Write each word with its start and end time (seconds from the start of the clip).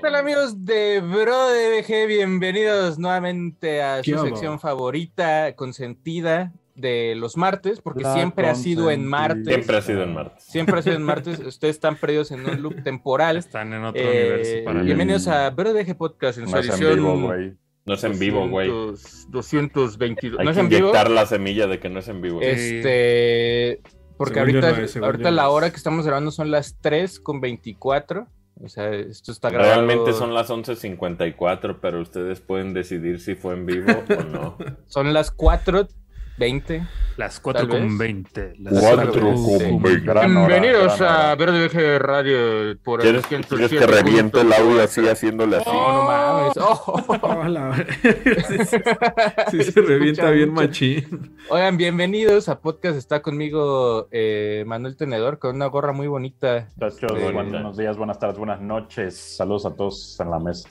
tal 0.00 0.14
amigos 0.14 0.64
de 0.64 1.00
Bro 1.00 1.50
de 1.50 1.80
BG? 1.80 2.06
Bienvenidos 2.06 2.98
nuevamente 2.98 3.82
a 3.82 4.02
su 4.02 4.18
sección 4.18 4.58
favorita, 4.58 5.54
consentida 5.56 6.52
de 6.74 7.14
los 7.16 7.36
martes, 7.36 7.82
porque 7.82 8.04
siempre 8.04 8.48
ha 8.48 8.54
sido 8.54 8.90
en 8.90 9.06
martes. 9.06 9.44
Siempre 9.46 9.76
ha 9.76 9.82
sido 9.82 10.02
en 10.02 10.14
martes. 10.14 10.42
Siempre 10.44 10.78
ha 10.78 10.82
sido 10.82 10.96
en 10.96 11.02
martes. 11.02 11.38
Ustedes 11.40 11.76
están 11.76 11.96
perdidos 11.96 12.30
en 12.30 12.46
un 12.48 12.62
loop 12.62 12.82
temporal. 12.82 13.36
Están 13.36 13.74
en 13.74 13.84
otro 13.84 14.02
universo. 14.02 14.52
Eh, 14.54 14.64
bienvenidos 14.84 15.28
a 15.28 15.50
Bro 15.50 15.74
de 15.74 15.84
BG 15.84 15.96
Podcast 15.98 16.38
en 16.38 16.48
su 16.48 16.56
edición. 16.56 17.58
No 17.84 17.94
es 17.94 18.04
en 18.04 18.18
vivo, 18.18 18.48
güey. 18.48 18.68
222. 18.68 20.40
Hay 20.40 20.46
¿No 20.46 20.52
que 20.52 20.58
es 20.58 20.64
en 20.64 20.68
vivo? 20.70 20.80
inyectar 20.80 21.10
la 21.10 21.26
semilla 21.26 21.66
de 21.66 21.78
que 21.78 21.90
no 21.90 21.98
es 21.98 22.08
en 22.08 22.22
vivo. 22.22 22.40
Este. 22.40 23.82
Porque 24.16 24.34
Según 24.34 24.56
ahorita, 24.56 24.72
no 24.78 24.84
es, 24.84 24.90
según 24.92 25.06
ahorita 25.06 25.30
la 25.30 25.48
hora 25.50 25.70
que 25.70 25.76
estamos 25.76 26.06
grabando 26.06 26.30
son 26.30 26.50
las 26.50 26.78
3 26.80 27.20
con 27.20 27.40
24. 27.40 28.26
O 28.62 28.68
sea, 28.68 28.90
esto 28.90 29.32
está 29.32 29.48
grabado. 29.48 29.86
Realmente 29.86 30.12
son 30.12 30.34
las 30.34 30.50
11.54, 30.50 31.78
pero 31.80 32.00
ustedes 32.00 32.40
pueden 32.40 32.74
decidir 32.74 33.20
si 33.20 33.34
fue 33.34 33.54
en 33.54 33.64
vivo 33.64 33.92
o 33.92 34.22
no. 34.24 34.58
Son 34.86 35.12
las 35.14 35.30
4.20. 36.40 36.88
Las 37.16 37.38
4 37.38 37.60
Tal 37.60 37.68
vez. 37.70 37.80
con 37.80 37.98
20. 37.98 38.52
Las 38.60 38.72
Cuatro 38.72 38.96
cuatro 39.12 39.20
con 39.20 39.44
con 39.44 39.82
20. 39.82 40.00
Gran 40.06 40.36
hora, 40.38 40.46
Bienvenidos 40.46 41.00
a 41.02 41.34
Verde 41.34 41.68
VG 41.68 41.98
Radio 41.98 42.78
por 42.82 43.00
el 43.00 43.06
¿Quieres, 43.06 43.26
quieres 43.26 43.46
107 43.46 43.76
que 43.78 43.86
reviente 43.86 44.40
el 44.40 44.52
audio 44.52 44.82
así 44.82 45.06
haciéndole 45.06 45.58
así? 45.58 45.68
No, 45.68 45.92
no 45.92 46.04
mames. 46.04 46.56
Oh. 46.56 47.04
Hola. 47.22 47.86
sí, 49.50 49.62
se 49.64 49.80
revienta 49.82 50.30
bien 50.30 50.52
machín. 50.52 51.36
Oigan, 51.50 51.76
bienvenidos 51.76 52.48
a 52.48 52.60
Podcast. 52.60 52.96
Está 52.96 53.20
conmigo 53.20 54.08
eh, 54.10 54.64
Manuel 54.66 54.96
Tenedor 54.96 55.38
con 55.38 55.56
una 55.56 55.66
gorra 55.66 55.92
muy 55.92 56.06
bonita. 56.06 56.68
Muchachos, 56.76 57.12
Bonita. 57.12 57.32
buenos 57.32 57.76
días, 57.76 57.96
buenas 57.98 58.18
tardes, 58.18 58.38
buenas 58.38 58.60
noches. 58.62 59.36
Saludos 59.36 59.66
a 59.66 59.74
todos 59.74 60.18
en 60.20 60.30
la 60.30 60.38
mesa. 60.38 60.70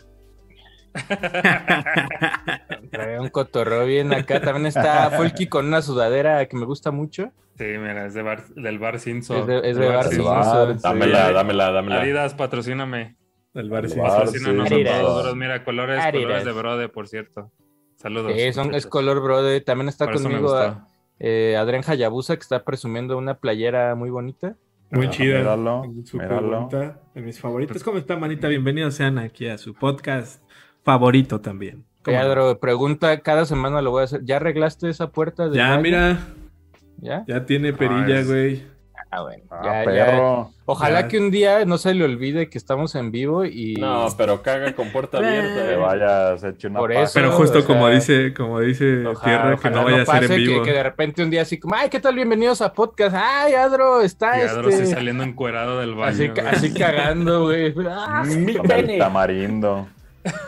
Trae 2.92 3.20
un 3.20 3.30
cotorreo 3.30 3.86
bien 3.86 4.14
acá. 4.14 4.42
También 4.42 4.66
está 4.68 5.10
Folky 5.12 5.48
con 5.48 5.68
una 5.68 5.82
sudadera 5.82 6.46
que 6.48 6.58
me 6.58 6.66
gusta 6.66 6.92
mucho. 6.92 7.32
Sí, 7.58 7.66
mira, 7.66 8.06
es 8.06 8.14
de 8.14 8.22
bar- 8.22 8.48
del 8.56 8.80
bar 8.80 9.00
Simpson. 9.00 9.38
Es 9.42 9.48
de, 9.48 9.70
es 9.70 9.78
de 9.78 9.88
Bar 9.88 10.06
Simpson. 10.08 10.44
Simpson. 10.44 10.78
Sí. 10.78 10.84
Dámela, 10.84 11.32
dámela, 11.32 11.72
dámela. 11.72 12.02
Adidas, 12.02 12.34
patrocíname. 12.34 13.18
El 13.54 13.70
bar 13.70 13.88
bar. 13.96 14.08
Patrocínanos 14.20 14.72
a 14.72 15.02
todos. 15.02 15.36
Mira, 15.36 15.64
colores, 15.64 16.00
Adidas. 16.00 16.24
colores 16.24 16.46
de 16.46 16.52
Brode, 16.54 16.90
por 16.90 17.08
cierto. 17.08 17.52
Saludos. 17.98 18.32
Sí, 18.36 18.54
son- 18.54 18.74
es 18.74 18.88
color 18.88 19.22
brother. 19.22 19.62
También 19.64 19.90
está 19.90 20.06
Por 20.06 20.22
conmigo 20.22 20.44
gustó. 20.44 20.88
eh, 21.20 21.58
Adrián 21.58 21.84
Hayabusa, 21.86 22.36
que 22.38 22.42
está 22.42 22.64
presumiendo 22.64 23.18
una 23.18 23.36
playera 23.40 23.94
muy 23.96 24.10
bonita. 24.10 24.56
Muy 24.92 25.08
Ah, 25.08 25.10
chida. 25.12 25.38
míralo, 25.40 25.84
Súper 26.06 26.30
míralo. 26.30 26.60
bonita. 26.62 27.00
De 27.14 27.22
mis 27.22 27.40
favoritos. 27.40 27.84
¿Cómo 27.84 27.98
está, 28.00 28.16
manita? 28.16 28.48
Bienvenidos 28.48 28.96
sean 28.96 29.20
aquí 29.20 29.48
a 29.48 29.58
su 29.58 29.74
podcast 29.76 30.42
favorito 30.94 31.40
también. 31.40 31.86
¿Cómo 32.04 32.18
no? 32.18 32.24
Pedro, 32.24 32.60
pregunta, 32.60 33.20
cada 33.20 33.46
semana 33.46 33.82
lo 33.82 33.92
voy 33.92 34.02
a 34.02 34.06
hacer. 34.06 34.22
¿Ya 34.24 34.38
arreglaste 34.38 34.90
esa 34.90 35.10
puerta? 35.12 35.44
del 35.46 35.54
Ya, 35.54 35.78
mira. 35.78 36.18
¿Ya? 36.98 37.24
Ya 37.28 37.46
tiene 37.46 37.74
perilla, 37.74 38.20
es- 38.22 38.28
güey. 38.28 38.64
Ah, 39.12 39.22
bueno. 39.24 39.44
Ah, 39.50 39.84
ya, 39.86 39.92
ya. 39.94 40.06
perro. 40.06 40.52
Ojalá 40.66 41.02
Ya. 41.02 41.08
que 41.08 41.18
un 41.18 41.32
día 41.32 41.66
no 41.66 41.80
se 41.80 41.96
le 41.96 42.06
olvide 42.06 42.48
que 42.50 42.60
estamos 42.60 42.94
en 42.94 43.10
vivo 43.12 43.44
y... 43.44 43.74
No, 43.74 44.08
pero 44.18 44.44
caga 44.44 44.74
con 44.74 44.90
puerta 44.92 45.18
abierta. 45.20 45.68
Que 45.68 45.76
vayas 45.78 46.44
hecho 46.44 46.68
una 46.68 46.80
Por 46.80 46.92
eso. 46.92 47.12
Pero 47.16 47.32
justo 47.32 47.58
o 47.58 47.62
sea, 47.62 47.68
como 47.68 47.90
dice, 47.90 48.34
como 48.36 48.60
dice 48.60 49.06
Ojalá- 49.08 49.42
Tierra, 49.42 49.58
que 49.58 49.70
no 49.72 49.84
vaya 49.84 50.02
a 50.04 50.06
ser 50.06 50.22
pase 50.22 50.26
en 50.26 50.30
que- 50.32 50.38
vivo. 50.38 50.64
Que, 50.64 50.74
de 50.74 50.84
repente 50.84 51.24
un 51.24 51.30
día 51.32 51.42
así 51.42 51.58
como, 51.60 51.74
ay, 51.76 51.90
¿qué 51.90 52.00
tal? 52.00 52.14
Bienvenidos 52.16 52.62
a 52.62 52.72
podcast. 52.74 53.16
Ay, 53.18 53.54
Adro, 53.54 54.02
está 54.02 54.38
Y 54.38 54.42
Adro 54.48 54.70
sí 54.70 54.78
este... 54.82 54.86
saliendo 54.94 55.24
encuerado 55.24 55.80
del 55.80 55.96
baño. 55.96 56.34
así, 56.52 56.72
cagando, 56.74 57.46
güey. 57.46 57.74
Ah, 57.90 58.24
el 58.28 58.62
pene. 58.62 58.98
tamarindo. 59.00 59.88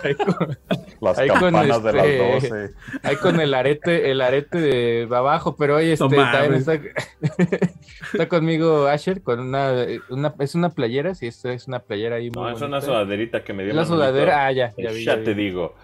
Ahí 0.03 0.15
con- 0.15 0.57
Las 1.01 1.17
Ahí 1.17 1.29
con 1.29 1.39
campanas 1.39 1.83
de 1.83 1.93
las 1.93 2.05
este- 2.05 2.49
12. 2.49 2.69
Ahí 3.03 3.15
con 3.17 3.39
el 3.39 3.53
arete, 3.53 4.11
el 4.11 4.21
arete 4.21 4.59
de 4.59 5.07
abajo, 5.11 5.55
pero 5.55 5.77
hoy 5.77 5.91
este, 5.91 6.07
también 6.09 6.53
está, 6.55 6.79
está 8.13 8.27
conmigo 8.29 8.87
Asher 8.87 9.21
con 9.21 9.39
una, 9.39 9.85
una, 10.09 10.33
es 10.39 10.55
una 10.55 10.69
playera, 10.69 11.15
sí, 11.15 11.27
es, 11.27 11.43
es 11.45 11.67
una 11.67 11.79
playera 11.79 12.17
ahí 12.17 12.29
muy 12.29 12.43
No, 12.43 12.49
es 12.51 12.61
una 12.61 12.81
sudaderita 12.81 13.43
que 13.43 13.53
me 13.53 13.63
dio 13.63 13.73
la 13.73 13.85
sudadera, 13.85 14.45
ah, 14.45 14.51
ya, 14.51 14.73
ya 14.77 14.91
vi, 14.91 15.03
ya 15.03 15.15
ya 15.17 15.23
te 15.23 15.33
digo. 15.33 15.75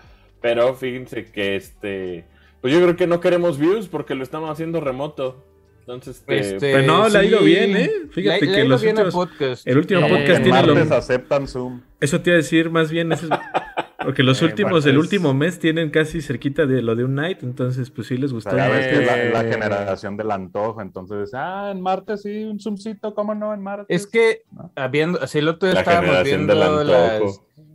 Pero 0.41 0.75
fíjense 0.75 1.25
que 1.25 1.55
este. 1.55 2.25
Pues 2.61 2.73
yo 2.73 2.79
creo 2.81 2.95
que 2.95 3.07
no 3.07 3.19
queremos 3.19 3.57
views 3.57 3.87
porque 3.87 4.15
lo 4.15 4.23
estamos 4.23 4.49
haciendo 4.49 4.79
remoto. 4.81 5.43
Entonces, 5.87 6.17
este, 6.17 6.39
Este, 6.39 6.73
Pero 6.73 6.83
no, 6.85 7.07
le 7.07 7.17
ha 7.17 7.23
ido 7.23 7.39
sí, 7.39 7.45
bien, 7.45 7.77
¿eh? 7.77 7.89
Fíjate 8.11 8.45
que 8.45 8.65
los 8.65 8.83
últimos- 8.83 9.13
podcast. 9.13 9.65
el 9.65 9.77
último 9.77 10.01
Eh, 10.01 10.09
podcast 10.09 10.37
En 10.39 10.43
tiene 10.43 10.63
lo- 10.63 10.73
martes 10.75 10.91
aceptan 10.91 11.47
Zoom. 11.47 11.81
Eso 12.01 12.19
te 12.19 12.31
iba 12.31 12.35
a 12.35 12.37
decir 12.37 12.69
más 12.69 12.91
bien. 12.91 13.13
eso 13.13 13.25
es- 13.25 13.31
Porque 14.03 14.21
los 14.21 14.41
Eh, 14.41 14.45
últimos, 14.45 14.85
el 14.85 14.97
último 14.97 15.33
mes 15.33 15.59
tienen 15.59 15.89
casi 15.89 16.21
cerquita 16.21 16.65
de 16.65 16.81
lo 16.81 16.95
de 16.95 17.03
un 17.05 17.15
night, 17.15 17.41
entonces 17.41 17.89
pues 17.89 18.07
sí 18.07 18.17
les 18.17 18.31
O 18.31 18.35
gustó. 18.35 18.51
sea, 18.51 18.65
que 18.89 19.01
la, 19.05 19.23
Eh. 19.23 19.29
la 19.31 19.43
generación 19.43 20.17
del 20.17 20.29
antojo. 20.31 20.81
Entonces, 20.81 21.31
ah, 21.33 21.69
en 21.73 21.81
martes 21.81 22.21
sí, 22.21 22.43
un 22.43 22.59
Zoomcito, 22.59 23.13
¿cómo 23.15 23.33
no? 23.33 23.53
En 23.53 23.61
martes. 23.63 23.85
Es 23.89 24.07
que, 24.07 24.43
¿no? 24.51 24.71
habiendo, 24.75 25.21
así 25.21 25.39
el 25.39 25.47
otro 25.47 25.69
estábamos 25.69 26.23
viendo 26.25 26.53
las, 26.53 27.23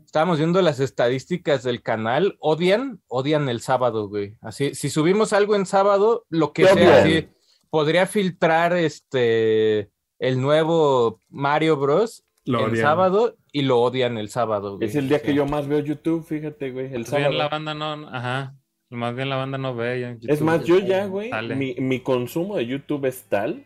estábamos 0.04 0.36
viendo 0.38 0.60
las 0.62 0.80
estadísticas 0.80 1.62
del 1.64 1.82
canal, 1.82 2.36
odian, 2.40 3.00
odian 3.08 3.48
el 3.48 3.60
sábado, 3.60 4.08
güey. 4.08 4.36
Así, 4.42 4.74
si 4.74 4.90
subimos 4.90 5.32
algo 5.32 5.56
en 5.56 5.64
sábado, 5.66 6.24
lo 6.30 6.52
que 6.52 6.62
Lo 6.62 6.68
sea, 6.74 6.98
así, 6.98 7.28
podría 7.72 8.06
filtrar 8.06 8.74
este 8.76 9.90
el 10.18 10.40
nuevo 10.40 11.18
Mario 11.30 11.76
Bros. 11.78 12.24
Lo 12.44 12.64
odian. 12.64 12.76
sábado 12.76 13.36
y 13.52 13.62
lo 13.62 13.80
odian 13.80 14.18
el 14.18 14.28
sábado, 14.28 14.76
güey. 14.76 14.88
es 14.88 14.94
el 14.96 15.08
día 15.08 15.20
Sí. 15.20 15.26
que 15.26 15.34
yo 15.34 15.46
más 15.46 15.66
veo 15.68 15.78
YouTube, 15.78 16.24
fíjate, 16.24 16.70
güey. 16.72 16.86
El 16.86 17.02
Más 17.02 17.10
bien 17.10 17.22
sábado. 17.22 17.32
la 17.38 17.48
banda 17.48 17.74
no, 17.74 18.08
ajá. 18.08 18.56
Más 18.90 19.14
bien 19.16 19.30
la 19.30 19.36
banda 19.36 19.58
no 19.58 19.74
ve. 19.74 20.00
ya 20.00 20.10
Es 20.10 20.20
YouTube. 20.20 20.40
más, 20.42 20.64
yo 20.64 20.78
ya, 20.80 21.06
güey, 21.06 21.30
mi, 21.56 21.74
mi 21.78 22.00
consumo 22.00 22.56
de 22.56 22.66
YouTube 22.66 23.06
es 23.06 23.24
tal 23.28 23.64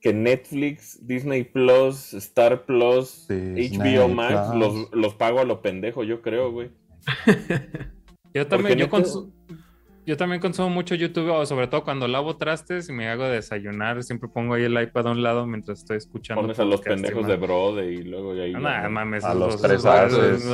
que 0.00 0.12
Netflix, 0.12 1.06
Disney 1.06 1.44
Plus, 1.44 2.12
Star 2.14 2.64
Plus, 2.66 3.26
Disney 3.28 3.96
HBO 3.96 4.08
Max, 4.08 4.50
Plus. 4.52 4.58
los, 4.58 4.92
los 4.92 5.14
pago 5.14 5.38
a 5.40 5.44
lo 5.44 5.62
pendejo, 5.62 6.02
yo 6.02 6.22
creo, 6.22 6.50
güey. 6.52 6.70
Yo 8.34 8.46
también, 8.46 8.78
yo, 8.78 8.88
consu- 8.90 9.32
yo 10.06 10.16
también 10.16 10.40
consumo 10.40 10.70
mucho 10.70 10.94
YouTube, 10.94 11.28
o 11.30 11.44
sobre 11.44 11.66
todo 11.66 11.82
cuando 11.84 12.06
lavo 12.08 12.36
trastes 12.36 12.88
y 12.88 12.92
me 12.92 13.08
hago 13.08 13.24
desayunar, 13.24 14.02
siempre 14.02 14.28
pongo 14.28 14.54
ahí 14.54 14.64
el 14.64 14.80
iPad 14.80 15.08
a 15.08 15.10
un 15.10 15.22
lado 15.22 15.46
mientras 15.46 15.80
estoy 15.80 15.96
escuchando. 15.98 16.42
Pones 16.42 16.58
a 16.58 16.64
los 16.64 16.80
pendejos 16.80 17.26
de 17.26 17.36
Brode 17.36 17.92
y 17.92 18.02
luego 18.02 18.34
ya 18.34 18.44
ahí. 18.44 18.52
Ah, 18.54 18.60
nah, 18.60 18.88
mames, 18.88 19.24
A 19.24 19.34
los 19.34 19.60
tres. 19.60 19.84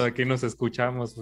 Aquí 0.05 0.25
nos 0.25 0.43
escuchamos. 0.43 1.21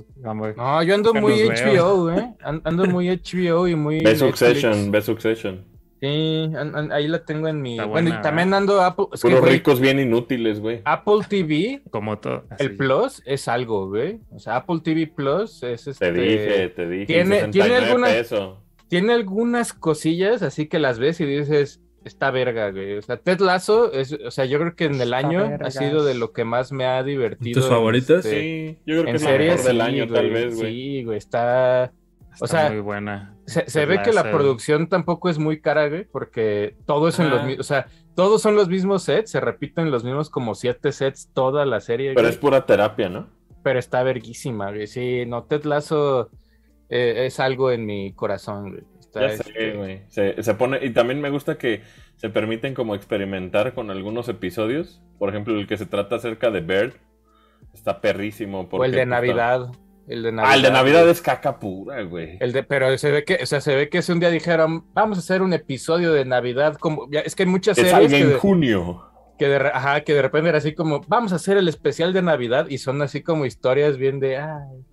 No, 0.57 0.83
yo 0.83 0.95
ando 0.95 1.13
muy 1.15 1.49
veo. 1.49 2.09
HBO. 2.09 2.35
An- 2.43 2.63
Ando 2.65 2.87
muy 2.87 3.09
HBO 3.11 3.67
y 3.69 3.75
muy. 3.75 4.01
Ve. 4.01 4.15
Succession, 4.17 4.91
ve 4.91 5.03
Succession. 5.03 5.65
Sí, 6.01 6.51
an- 6.57 6.75
an- 6.75 6.93
ahí 6.93 7.07
la 7.09 7.25
tengo 7.25 7.47
en 7.49 7.61
mi. 7.61 7.73
Está 7.73 7.85
bueno, 7.85 8.09
y 8.09 8.13
buena, 8.13 8.23
también 8.23 8.55
ando 8.55 8.81
Apple. 8.81 9.07
Es 9.13 9.21
Puros 9.21 9.43
ricos 9.47 9.81
bien 9.81 10.01
inútiles, 10.01 10.59
güey. 10.61 10.81
Apple 10.85 11.19
TV 11.29 11.83
Como 11.91 12.19
todo. 12.19 12.45
así. 12.49 12.65
El 12.65 12.77
Plus 12.77 13.23
es 13.27 13.49
algo, 13.49 13.89
güey. 13.89 14.21
O 14.31 14.39
sea, 14.39 14.57
Apple 14.57 14.81
TV 14.83 15.07
Plus 15.07 15.63
es 15.63 15.87
este. 15.87 16.11
Te 16.11 16.19
dije, 16.19 16.69
te 16.71 16.89
dije. 16.89 17.07
tiene- 17.07 17.41
69 17.41 17.51
tiene 17.53 17.77
alguna- 17.87 18.07
pesos. 18.09 18.59
Tiene 18.89 19.13
algunas 19.13 19.73
cosillas 19.75 20.43
así 20.43 20.67
que 20.67 20.79
las 20.79 20.99
ves 20.99 21.21
y 21.21 21.25
dices, 21.27 21.81
está 22.05 22.31
verga, 22.31 22.71
güey. 22.71 22.97
O 22.97 23.03
sea, 23.03 23.19
Ted 23.19 23.39
Lasso, 23.41 23.93
es, 23.93 24.13
o 24.15 24.31
sea, 24.31 24.47
yo 24.47 24.59
creo 24.59 24.75
que 24.75 24.87
en 24.87 24.95
el 24.95 25.13
Está 25.13 25.17
año 25.19 25.59
ha 25.61 25.71
sido 25.71 26.03
de 26.03 26.15
lo 26.15 26.33
que 26.33 26.45
más 26.45 26.73
me 26.73 26.87
ha 26.87 27.03
divertido. 27.05 27.61
¿Tus 27.61 27.65
en 27.71 27.71
favoritos? 27.77 28.25
este- 28.25 28.41
Sí, 28.41 28.79
yo 28.87 28.95
creo 28.95 29.05
que 29.05 29.11
en 29.11 29.17
es 29.17 29.23
la 29.23 29.29
series, 29.31 29.51
mejor 29.53 29.67
del 29.67 29.77
sí, 29.77 29.83
año, 29.83 30.07
güey, 30.09 30.21
tal 30.21 30.31
vez, 30.31 30.57
güey. 30.57 30.73
Sí, 30.73 31.05
güey, 31.05 31.19
está. 31.19 31.93
Está 32.33 32.45
o 32.45 32.49
sea, 32.49 32.71
muy 32.71 32.81
buena. 32.81 33.37
Se, 33.51 33.69
se 33.69 33.81
Ted 33.81 33.89
ve 33.89 34.03
que 34.03 34.13
la 34.13 34.31
producción 34.31 34.89
tampoco 34.89 35.29
es 35.29 35.39
muy 35.39 35.61
cara, 35.61 35.89
güey, 35.89 36.05
porque 36.05 36.77
todo 36.87 37.09
es 37.09 37.19
en 37.19 37.31
los 37.31 37.45
mismos, 37.45 37.61
o 37.61 37.69
sea, 37.69 37.87
todos 38.15 38.41
son 38.41 38.55
los 38.55 38.69
mismos 38.69 39.03
sets, 39.03 39.31
se 39.31 39.41
repiten 39.41 39.91
los 39.91 40.05
mismos 40.05 40.31
como 40.31 40.55
siete 40.55 40.93
sets 40.93 41.31
toda 41.33 41.67
la 41.67 41.81
serie, 41.81 42.11
Pero 42.15 42.23
güey, 42.23 42.33
es 42.33 42.39
pura 42.39 42.65
terapia, 42.67 43.09
¿no? 43.09 43.41
pero 43.63 43.79
está 43.79 44.03
verguísima, 44.03 44.71
güey. 44.71 44.87
Sí, 44.87 45.25
no, 45.27 45.45
Ted 45.45 45.65
Lasso 45.65 46.31
eh, 46.89 47.27
es 47.27 47.41
algo 47.41 47.71
en 47.71 47.87
mi 47.87 48.13
corazón, 48.13 48.71
güey. 48.71 48.85
Está, 48.99 49.21
Ya 49.21 49.27
este, 49.27 49.53
sé, 49.53 49.73
güey. 49.73 50.03
Se, 50.09 50.43
se 50.43 50.55
pone. 50.55 50.85
Y 50.85 50.91
también 50.91 51.21
me 51.21 51.31
gusta 51.31 51.59
que 51.59 51.83
se 52.17 52.31
permiten 52.31 52.75
como 52.75 52.95
experimentar 52.95 53.75
con 53.75 53.91
algunos 53.91 54.29
episodios. 54.29 55.03
Por 55.19 55.29
ejemplo, 55.29 55.59
el 55.59 55.67
que 55.67 55.77
se 55.77 55.87
trata 55.87 56.17
acerca 56.17 56.51
de 56.51 56.61
Bird. 56.61 56.95
Está 57.75 58.01
perrísimo. 58.01 58.61
O 58.61 58.63
el 58.63 58.69
porque, 58.69 58.91
de 58.91 58.97
pues, 58.97 59.09
Navidad. 59.09 59.71
El 60.11 60.25
de 60.25 60.33
Navidad. 60.33 60.53
Ah, 60.53 60.57
el 60.57 60.63
de 60.63 60.71
Navidad 60.73 61.09
es 61.09 61.23
caca 61.23 61.61
pura, 61.61 62.03
güey. 62.03 62.37
El 62.41 62.53
de, 62.53 62.65
pero 62.65 62.99
se 62.99 63.13
ve 63.13 63.25
que, 63.25 63.39
o 63.41 63.47
sea, 63.47 63.61
se 63.61 63.77
ve 63.77 63.89
que 63.89 63.99
ese 63.99 64.13
un 64.13 64.19
día 64.19 64.29
dijeron, 64.29 64.85
vamos 64.93 65.19
a 65.19 65.21
hacer 65.21 65.41
un 65.41 65.53
episodio 65.53 66.13
de 66.13 66.25
Navidad, 66.25 66.75
como, 66.79 67.09
ya, 67.13 67.21
es 67.21 67.37
que 67.37 67.45
hay 67.45 67.49
muchas 67.49 67.77
Que 67.77 67.85
series 67.85 68.13
en 68.13 68.31
de, 68.31 68.35
junio. 68.35 69.05
que 69.39 69.47
de, 69.47 69.57
ajá, 69.59 70.01
que 70.01 70.13
de 70.13 70.23
repente 70.23 70.49
era 70.49 70.59
así 70.59 70.75
como, 70.75 71.01
vamos 71.07 71.33
a 71.33 71.37
hacer 71.37 71.57
el 71.59 71.69
especial 71.69 72.13
de 72.13 72.23
Navidad, 72.23 72.67
y 72.69 72.79
son 72.79 73.01
así 73.03 73.23
como 73.23 73.47
historias 73.47 73.99
bien 73.99 74.19
de, 74.19 74.39
ay, 74.39 74.85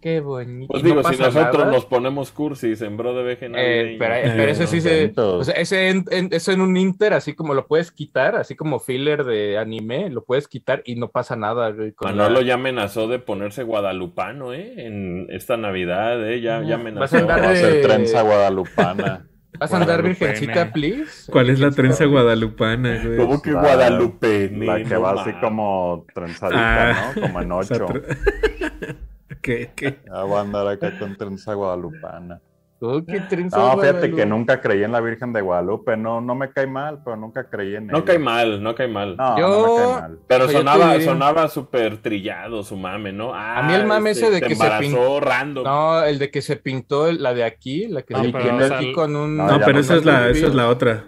Qué 0.00 0.20
bonito. 0.20 0.68
Pues 0.72 0.82
¿Y 0.82 0.86
no 0.86 0.94
digo, 0.96 1.08
si 1.10 1.16
nosotros 1.20 1.58
nada? 1.58 1.72
nos 1.72 1.84
ponemos 1.86 2.30
cursis 2.30 2.80
en 2.82 2.96
bro 2.96 3.14
de 3.14 3.22
VG 3.34 3.52
Eh, 3.56 3.96
pero, 3.98 4.14
pero 4.36 4.52
eso 4.52 4.66
sí 4.66 4.80
se. 4.80 5.12
O 5.16 5.42
sea, 5.42 5.54
ese 5.54 5.88
en, 5.88 6.04
en- 6.10 6.28
eso 6.32 6.52
en 6.52 6.60
un 6.60 6.76
Inter, 6.76 7.14
así 7.14 7.34
como 7.34 7.52
lo 7.54 7.66
puedes 7.66 7.90
quitar, 7.90 8.36
así 8.36 8.54
como 8.54 8.78
filler 8.78 9.24
de 9.24 9.58
anime, 9.58 10.08
lo 10.10 10.24
puedes 10.24 10.46
quitar 10.46 10.82
y 10.84 10.94
no 10.94 11.08
pasa 11.10 11.34
nada, 11.34 11.74
Manolo 12.00 12.40
la- 12.40 12.42
ya 12.46 12.54
amenazó 12.54 13.08
de 13.08 13.18
ponerse 13.18 13.64
guadalupano, 13.64 14.52
¿eh? 14.52 14.74
En 14.86 15.26
esta 15.30 15.56
Navidad, 15.56 16.24
¿eh? 16.30 16.40
Ya, 16.40 16.62
ya 16.62 16.76
amenazó. 16.76 17.00
Vas 17.00 17.14
a 17.14 17.18
andar 17.18 17.54
de- 17.54 17.82
trenza 17.82 18.22
guadalupana. 18.22 19.24
¿Vas 19.58 19.72
a 19.72 19.78
andar 19.78 20.02
virgencita, 20.04 20.72
please? 20.72 21.32
¿Cuál 21.32 21.50
es 21.50 21.58
la 21.58 21.72
trenza 21.72 22.04
guadalupana, 22.04 23.02
güey? 23.04 23.16
¿Cómo 23.16 23.42
que 23.42 23.50
La- 23.50 23.60
Guadalupe? 23.62 24.50
La 24.54 24.76
que 24.76 24.84
No 24.84 25.00
va 25.00 25.12
así 25.22 25.32
como 25.40 26.06
trenzadita, 26.14 26.90
Ah. 26.90 27.12
¿no? 27.16 27.22
Como 27.22 27.40
en 27.40 27.50
ocho. 27.52 27.86
¿Qué, 29.42 29.70
qué? 29.76 29.98
Ya 30.06 30.22
voy 30.22 30.36
a 30.38 30.40
andar 30.40 30.66
acá 30.68 30.98
con 30.98 31.16
trenza 31.16 31.54
guadalupana. 31.54 32.40
Oh, 32.80 33.02
qué 33.04 33.18
trenza 33.22 33.58
No, 33.58 33.70
fíjate 33.72 33.90
Guadalupe. 33.90 34.16
que 34.16 34.26
nunca 34.26 34.60
creí 34.60 34.84
en 34.84 34.92
la 34.92 35.00
Virgen 35.00 35.32
de 35.32 35.40
Guadalupe. 35.40 35.96
No, 35.96 36.20
no 36.20 36.36
me 36.36 36.48
cae 36.52 36.68
mal, 36.68 37.00
pero 37.04 37.16
nunca 37.16 37.50
creí 37.50 37.74
en 37.74 37.88
No 37.88 37.96
ella. 37.98 38.04
cae 38.06 38.18
mal, 38.20 38.62
no 38.62 38.74
cae 38.76 38.86
mal. 38.86 39.16
No, 39.16 39.36
Yo- 39.36 39.48
no 39.48 39.60
me 39.62 39.80
cae 39.80 40.00
mal. 40.02 40.18
Pero 40.28 40.46
tú 40.46 40.52
sonaba, 40.52 41.00
sonaba 41.00 41.48
súper 41.48 41.96
trillado 42.00 42.62
su 42.62 42.76
mame, 42.76 43.12
¿no? 43.12 43.34
Ah, 43.34 43.58
A 43.58 43.62
mí 43.64 43.74
el 43.74 43.84
mame 43.84 44.10
ese 44.10 44.30
de 44.30 44.40
que 44.40 44.54
se 44.54 44.62
embarazó 44.64 45.18
random. 45.18 45.64
No, 45.64 46.04
el 46.04 46.20
de 46.20 46.30
que 46.30 46.40
se 46.40 46.54
pintó 46.54 47.10
la 47.10 47.34
de 47.34 47.42
aquí, 47.42 47.88
la 47.88 48.02
que 48.02 48.14
No, 48.14 48.20
se 48.22 48.30
pintó 48.32 48.54
o 48.54 48.60
sea, 48.68 48.76
aquí 48.76 48.92
con 48.92 49.16
un. 49.16 49.36
No, 49.36 49.46
No, 49.48 49.58
pero 49.58 49.72
no 49.72 49.78
esa 49.80 49.96
es, 49.96 50.04
la, 50.04 50.28
esa 50.28 50.46
es 50.46 50.54
la 50.54 50.68
otra. 50.68 51.04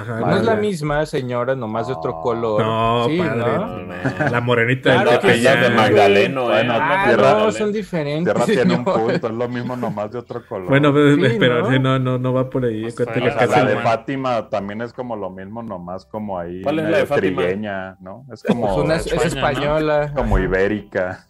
Ajá, 0.00 0.20
No 0.20 0.36
es 0.36 0.44
la 0.44 0.54
de- 0.56 0.60
misma, 0.60 1.06
señora, 1.06 1.54
nomás 1.54 1.86
de 1.88 1.94
otro 1.94 2.20
color. 2.20 2.60
No, 2.62 3.06
Sí, 3.08 3.18
padre. 3.18 3.36
¿no? 3.36 4.30
La 4.30 4.40
morenita 4.40 4.92
Claro 4.92 5.10
del 5.12 5.20
que 5.20 5.28
de. 5.38 5.70
Magdaleno, 5.70 6.42
¿eh? 6.44 6.46
Bueno, 6.64 6.74
Ah, 6.76 7.04
Tierra- 7.06 7.34
no, 7.34 7.52
son 7.52 7.72
diferentes. 7.72 8.32
Tierra 8.34 8.46
tiene 8.46 8.74
un 8.74 8.84
punto, 8.84 9.26
es 9.28 9.32
lo 9.34 9.48
mismo 9.48 9.76
nomás 9.76 10.10
de 10.12 10.18
otro 10.18 10.46
color. 10.46 10.68
Bueno, 10.68 10.92
Sí, 10.92 11.36
pero 11.38 11.70
¿no? 11.70 11.78
no, 11.78 11.98
no, 11.98 12.18
no 12.18 12.32
va 12.32 12.48
por 12.50 12.64
ahí. 12.64 12.82
Pues 12.82 12.98
O 13.00 13.04
sea, 13.04 13.46
la 13.46 13.64
de. 13.64 13.76
Fátima 13.78 14.48
también 14.48 14.82
es 14.82 14.92
como 14.92 15.16
lo 15.16 15.30
mismo, 15.30 15.62
nomás 15.62 16.04
como 16.06 16.38
ahí 16.38 16.62
¿Cuál 16.62 16.80
es 16.80 16.90
la 16.90 16.98
de 16.98 17.06
Fátima? 17.06 17.42
trigueña, 17.42 17.96
¿no? 18.00 18.24
Es 18.32 18.42
Pues 18.42 18.44
como, 18.46 18.76
una 18.76 18.96
es, 18.96 19.06
es 19.06 19.12
España, 19.12 19.40
¿no? 19.40 19.48
española. 19.78 20.12
como 20.14 20.38
ibérica. 20.38 21.24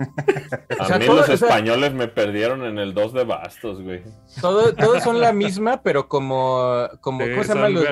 A 0.79 0.83
O 0.83 0.87
sea, 0.87 0.99
mí 0.99 1.07
todo- 1.07 1.17
los 1.17 1.29
o 1.29 1.37
sea- 1.37 1.49
españoles 1.49 1.93
me 1.95 2.09
perdieron 2.09 2.65
en 2.65 2.79
el 2.79 2.95
2 2.95 3.13
de 3.13 3.25
bastos, 3.25 3.83
güey. 3.83 4.03
Todo- 4.41 4.75
todos 4.75 5.03
son 5.03 5.21
la 5.21 5.33
misma, 5.33 5.81
pero 5.83 6.09
como, 6.09 6.89
como 7.01 7.25
Sí, 7.25 7.31
¿cómo 7.31 7.43
se 7.45 7.55
llaman 7.55 7.75
los 7.75 7.85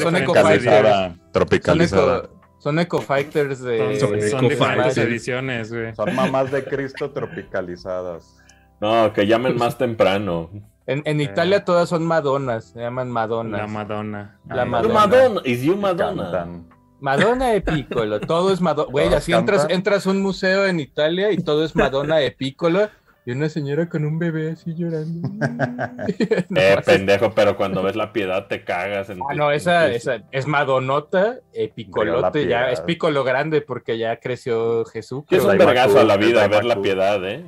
son 0.00 0.16
Tropicalizada. 0.24 1.08
Son 1.08 1.32
Tropicalizada. 1.32 2.18
eco, 2.18 2.30
son 2.58 2.78
eco 2.78 3.00
fighters 3.00 3.62
de 3.62 3.98
Son, 3.98 4.18
eco 4.18 5.00
ediciones, 5.00 5.72
güey. 5.72 5.94
Son 5.94 6.14
mamás 6.14 6.50
de 6.50 6.64
Cristo 6.64 7.10
tropicalizadas. 7.10 8.36
No, 8.80 9.12
que 9.12 9.26
llamen 9.26 9.56
más 9.56 9.78
temprano. 9.78 10.50
en, 10.86 11.02
en 11.04 11.20
Italia 11.20 11.64
todas 11.64 11.88
son 11.88 12.04
Madonas, 12.04 12.70
se 12.72 12.80
llaman 12.80 13.10
Madonas. 13.10 13.60
La 13.60 13.66
Madonna. 13.66 14.40
La 14.48 14.62
Ay, 14.62 14.68
Madonna. 14.68 14.94
Madonna, 14.94 15.40
is 15.44 15.62
you 15.62 15.76
Madonna. 15.76 16.22
Cantan. 16.30 16.68
Madonna 17.00 17.48
de 17.48 17.60
Piccolo, 17.60 18.20
todo 18.20 18.52
es 18.52 18.60
Madonna. 18.60 18.90
Güey, 18.90 19.12
así 19.12 19.32
entras, 19.32 19.66
entras 19.68 20.06
a 20.06 20.10
un 20.10 20.22
museo 20.22 20.66
en 20.66 20.78
Italia 20.78 21.32
y 21.32 21.38
todo 21.38 21.64
es 21.64 21.74
Madonna 21.74 22.16
de 22.16 22.30
Piccolo 22.30 22.88
y 23.24 23.32
una 23.32 23.48
señora 23.48 23.88
con 23.88 24.04
un 24.04 24.18
bebé 24.18 24.50
así 24.52 24.74
llorando. 24.74 25.28
No, 26.48 26.60
Eh, 26.60 26.74
es- 26.78 26.84
pendejo, 26.84 27.30
pero 27.32 27.56
cuando 27.56 27.82
ves 27.82 27.96
la 27.96 28.12
piedad 28.12 28.46
te 28.48 28.64
cagas. 28.64 29.10
En 29.10 29.18
Ah, 29.28 29.34
no, 29.34 29.50
esa, 29.50 29.86
en 29.88 29.92
esa 29.94 30.16
es 30.32 30.46
Madonota, 30.46 31.36
eh, 31.52 31.72
la 31.76 32.32
ya 32.32 32.70
es 32.70 32.80
Piccolo 32.80 33.24
grande 33.24 33.60
porque 33.60 33.98
ya 33.98 34.16
creció 34.18 34.84
Jesús. 34.86 35.24
Es 35.30 35.44
un 35.44 35.56
vergazo 35.58 36.00
a 36.00 36.04
la 36.04 36.16
vida 36.16 36.46
ver 36.48 36.64
la 36.64 36.80
piedad, 36.80 37.24
¿eh? 37.28 37.44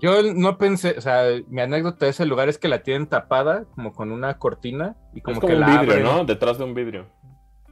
Yo 0.00 0.22
no 0.32 0.58
pensé, 0.58 0.94
o 0.96 1.00
sea, 1.00 1.24
mi 1.48 1.60
anécdota 1.60 2.04
de 2.06 2.12
ese 2.12 2.24
lugar 2.24 2.48
es 2.48 2.56
que 2.56 2.68
la 2.68 2.84
tienen 2.84 3.08
tapada 3.08 3.64
como 3.74 3.92
con 3.92 4.12
una 4.12 4.38
cortina 4.38 4.94
y 5.12 5.20
como, 5.20 5.34
es 5.34 5.40
como 5.40 5.48
que 5.48 5.54
un 5.54 5.60
la 5.60 5.66
vidrio, 5.66 5.90
abren. 5.92 6.04
¿no? 6.04 6.24
Detrás 6.24 6.56
de 6.58 6.62
un 6.64 6.72
vidrio. 6.74 7.06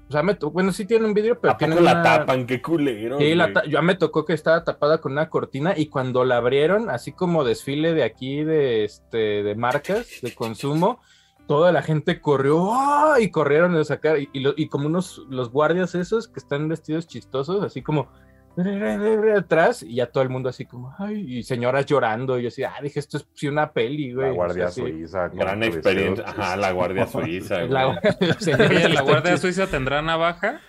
O 0.09 0.13
sea, 0.13 0.23
me 0.23 0.35
bueno, 0.35 0.71
sí 0.73 0.85
tiene 0.85 1.05
un 1.05 1.15
vidrio, 1.15 1.41
pero 1.41 1.55
¿A 1.55 1.57
tiene 1.57 1.75
la 1.81 1.93
una- 1.93 2.03
tapan? 2.03 2.47
¡Qué 2.47 2.63
culero! 2.63 3.19
Sí, 3.19 3.35
la 3.35 3.53
ta- 3.53 3.65
ya 3.67 3.83
me 3.83 3.97
tocó 3.97 4.25
que 4.25 4.35
estaba 4.35 4.63
tapada 4.63 4.99
con 4.99 5.13
una 5.13 5.29
cortina 5.29 5.75
y 5.77 5.87
cuando 5.89 6.25
la 6.25 6.37
abrieron, 6.37 6.91
así 6.91 7.11
como 7.13 7.43
desfile 7.43 7.93
de 7.93 8.05
aquí 8.05 8.45
de 8.45 8.85
este 8.85 9.43
de 9.43 9.55
marcas 9.57 10.07
de 10.23 10.33
consumo, 10.33 11.01
toda 11.49 11.73
la 11.73 11.83
gente 11.83 12.21
corrió 12.21 12.73
¡ah! 12.73 13.17
y 13.21 13.31
corrieron 13.31 13.75
a 13.77 13.85
sacar 13.85 14.21
y, 14.21 14.29
y 14.33 14.41
lo- 14.41 14.55
y 14.57 14.69
como 14.69 14.87
unos 14.87 15.23
los 15.29 15.51
guardias 15.51 15.95
esos 15.97 16.29
que 16.29 16.39
están 16.39 16.69
vestidos 16.69 17.09
chistosos, 17.09 17.65
así 17.65 17.83
como 17.83 18.09
atrás 19.37 19.83
y 19.83 19.97
ya 19.97 20.07
todo 20.07 20.23
el 20.23 20.29
mundo 20.31 20.49
así 20.49 20.65
como 20.65 20.95
ay 20.99 21.39
y 21.39 21.43
señoras 21.43 21.85
llorando 21.87 22.39
y 22.39 22.43
yo 22.43 22.49
así 22.49 22.65
ah 22.65 22.75
dije 22.83 22.99
esto 23.01 23.19
es 23.19 23.27
sí 23.35 23.49
una 23.49 23.73
peli 23.73 24.13
güey 24.15 24.29
La 24.29 24.35
Guardia 24.35 24.67
O 24.67 24.71
sea, 24.71 24.85
sí. 24.85 24.91
Suiza. 24.93 25.29
Gran 25.29 25.63
experiencia. 25.63 26.25
Ajá, 26.27 26.57
la 26.57 26.73
Guardia 26.73 27.07
Suiza. 27.07 27.61
La- 27.69 28.01
los 28.21 28.37
señores 28.39 28.71
Oye, 28.71 28.81
¿la 28.81 28.89
están 28.89 29.05
Guardia 29.07 29.37
Suiza 29.37 29.67
tendrá 29.67 30.01
navaja? 30.03 30.61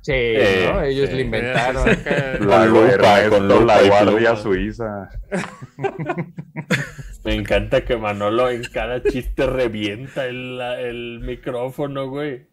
sí, 0.00 0.12
Eh, 0.14 0.68
¿no? 0.72 0.82
ellos 0.82 1.08
sí. 1.10 1.14
le 1.16 1.22
inventaron 1.22 1.88
Eh, 1.88 2.38
La 2.40 2.58
Con 2.66 2.68
lupa, 2.70 2.92
Ernesto, 2.92 3.30
con 3.38 3.48
lupa 3.48 3.64
la 3.82 3.88
Guardia. 3.88 4.36
Suiza. 4.36 5.08
Me 7.24 7.34
encanta 7.34 7.84
que 7.84 7.96
Manolo 7.96 8.50
en 8.50 8.64
cada 8.64 9.00
chiste 9.00 9.46
revienta 9.46 10.26
el, 10.26 10.60
el 10.60 11.20
micrófono, 11.20 12.08
güey. 12.08 12.48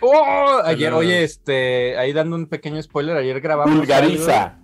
¡Oh! 0.00 0.60
Ayer, 0.64 0.92
oye, 0.92 1.22
este, 1.24 1.96
ahí 1.98 2.12
dando 2.12 2.36
un 2.36 2.46
pequeño 2.46 2.80
spoiler, 2.82 3.16
ayer 3.16 3.40
grabamos 3.40 3.72
algo, 3.72 3.80
Vulgariza. 3.82 4.58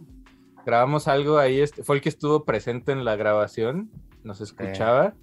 grabamos 0.65 1.09
algo 1.09 1.39
ahí, 1.39 1.61
este, 1.61 1.83
fue 1.85 1.97
el 1.97 2.03
que 2.03 2.09
estuvo 2.09 2.45
presente 2.45 2.93
en 2.93 3.05
la 3.05 3.17
grabación, 3.17 3.91
nos 4.23 4.41
escuchaba, 4.41 5.15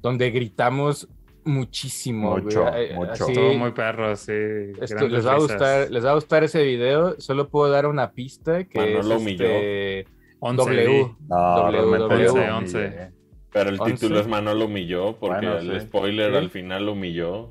donde 0.00 0.30
gritamos 0.30 1.08
muchísimo. 1.44 2.36
Mucho, 2.38 2.64
mucho. 2.94 3.12
así, 3.12 3.22
Estuvo 3.32 3.54
muy 3.54 3.72
perro, 3.72 4.14
sí. 4.16 4.32
esto- 4.80 5.08
les 5.08 5.26
va 5.26 5.32
a 5.34 5.38
gustar, 5.38 5.90
les 5.90 6.04
va 6.04 6.10
a 6.10 6.14
gustar 6.14 6.44
ese 6.44 6.62
video, 6.62 7.18
solo 7.20 7.48
puedo 7.48 7.70
dar 7.70 7.86
una 7.86 8.12
pista 8.12 8.64
que 8.64 8.78
Manolo 8.78 9.14
es 9.16 9.20
humilló. 9.22 9.44
este, 9.46 10.06
11 10.40 10.62
W. 10.62 11.16
No, 11.28 11.36
W, 11.62 11.98
W. 11.98 12.24
yo 12.26 12.34
me 12.34 12.50
11. 12.50 12.78
humillé. 12.78 13.10
Pero 13.50 13.70
el 13.70 13.80
título 13.80 14.20
es 14.20 14.28
Manolo 14.28 14.66
humilló, 14.66 15.16
porque 15.16 15.46
Bueno, 15.46 15.58
el 15.58 15.80
sí. 15.80 15.86
spoiler 15.86 16.30
Sí. 16.32 16.36
al 16.36 16.50
final 16.50 16.86
lo 16.86 16.92
humilló. 16.92 17.50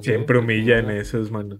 Siempre 0.00 0.38
humillan 0.38 0.90
esos, 0.90 1.30
mano. 1.30 1.58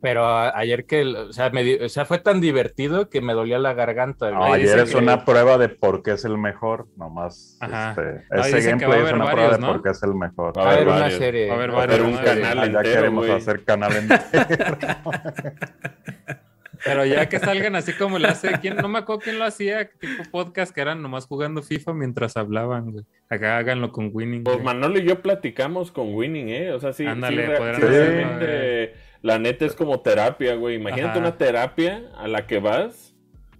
Pero 0.00 0.26
ayer 0.28 0.84
que, 0.84 1.00
el- 1.00 1.16
o 1.16 1.32
sea, 1.32 1.48
me 1.48 1.76
o 1.82 1.88
sea, 1.88 2.04
fue 2.04 2.18
tan 2.18 2.38
divertido 2.42 3.08
que 3.08 3.22
me 3.22 3.32
dolía 3.32 3.58
la 3.58 3.72
garganta. 3.72 4.30
No, 4.30 4.44
ayer 4.52 4.78
es 4.80 4.90
que- 4.90 4.98
una 4.98 5.24
prueba 5.24 5.56
de 5.56 5.70
por 5.70 6.02
qué 6.02 6.10
es 6.12 6.26
el 6.26 6.36
mejor, 6.36 6.88
nomás. 6.98 7.56
Este, 7.62 8.22
Ahí 8.30 8.52
ese 8.52 8.68
gameplay 8.68 9.02
es 9.02 9.12
una 9.14 9.24
varios, 9.24 9.32
prueba 9.32 9.52
de 9.56 9.58
¿no? 9.60 9.66
por 9.72 9.82
qué 9.82 9.90
es 9.90 10.02
el 10.02 10.14
mejor. 10.14 10.58
Va 10.58 10.62
a 10.70 10.72
haber 10.74 10.88
una 10.88 11.10
serie. 11.10 11.48
Va 11.48 11.54
a 11.54 11.56
haber 11.56 11.70
Va 11.72 11.80
a 11.80 11.82
haber 11.84 12.02
un 12.02 12.12
¿no? 12.12 12.22
canal 12.22 12.58
Ah, 12.58 12.66
ya 12.66 12.78
entero, 12.80 12.82
queremos 12.82 13.30
hacer 13.30 13.64
canal 13.64 13.92
entero. 13.96 14.76
Pero 16.84 17.04
ya 17.04 17.28
que 17.28 17.38
salgan 17.38 17.76
así 17.76 17.92
como 17.92 18.18
lo 18.18 18.28
hace, 18.28 18.58
¿quién? 18.60 18.76
no 18.76 18.88
me 18.88 18.98
acuerdo 19.00 19.22
quién 19.22 19.38
lo 19.38 19.44
hacía, 19.44 19.88
tipo 19.90 20.22
podcast 20.30 20.74
que 20.74 20.80
eran 20.80 21.02
nomás 21.02 21.26
jugando 21.26 21.62
FIFA 21.62 21.92
mientras 21.94 22.36
hablaban, 22.36 22.90
güey. 22.92 23.04
Acá 23.28 23.58
háganlo 23.58 23.92
con 23.92 24.10
Winning. 24.12 24.44
Pues 24.44 24.56
güey. 24.56 24.64
Manolo 24.64 24.98
y 24.98 25.04
yo 25.06 25.20
platicamos 25.22 25.90
con 25.92 26.14
Winning, 26.14 26.48
¿eh? 26.48 26.72
O 26.72 26.80
sea, 26.80 26.92
sí. 26.92 27.06
Ándale, 27.06 27.46
sí, 27.46 27.52
podrán 27.56 27.74
sí, 27.80 27.86
hacerlo, 27.86 28.06
realmente, 28.12 28.94
la 29.22 29.38
neta 29.38 29.64
es 29.64 29.74
como 29.74 30.00
terapia, 30.00 30.54
güey. 30.56 30.76
Imagínate 30.76 31.10
Ajá. 31.10 31.18
una 31.20 31.36
terapia 31.38 32.02
a 32.16 32.28
la 32.28 32.46
que 32.46 32.58
vas, 32.58 33.14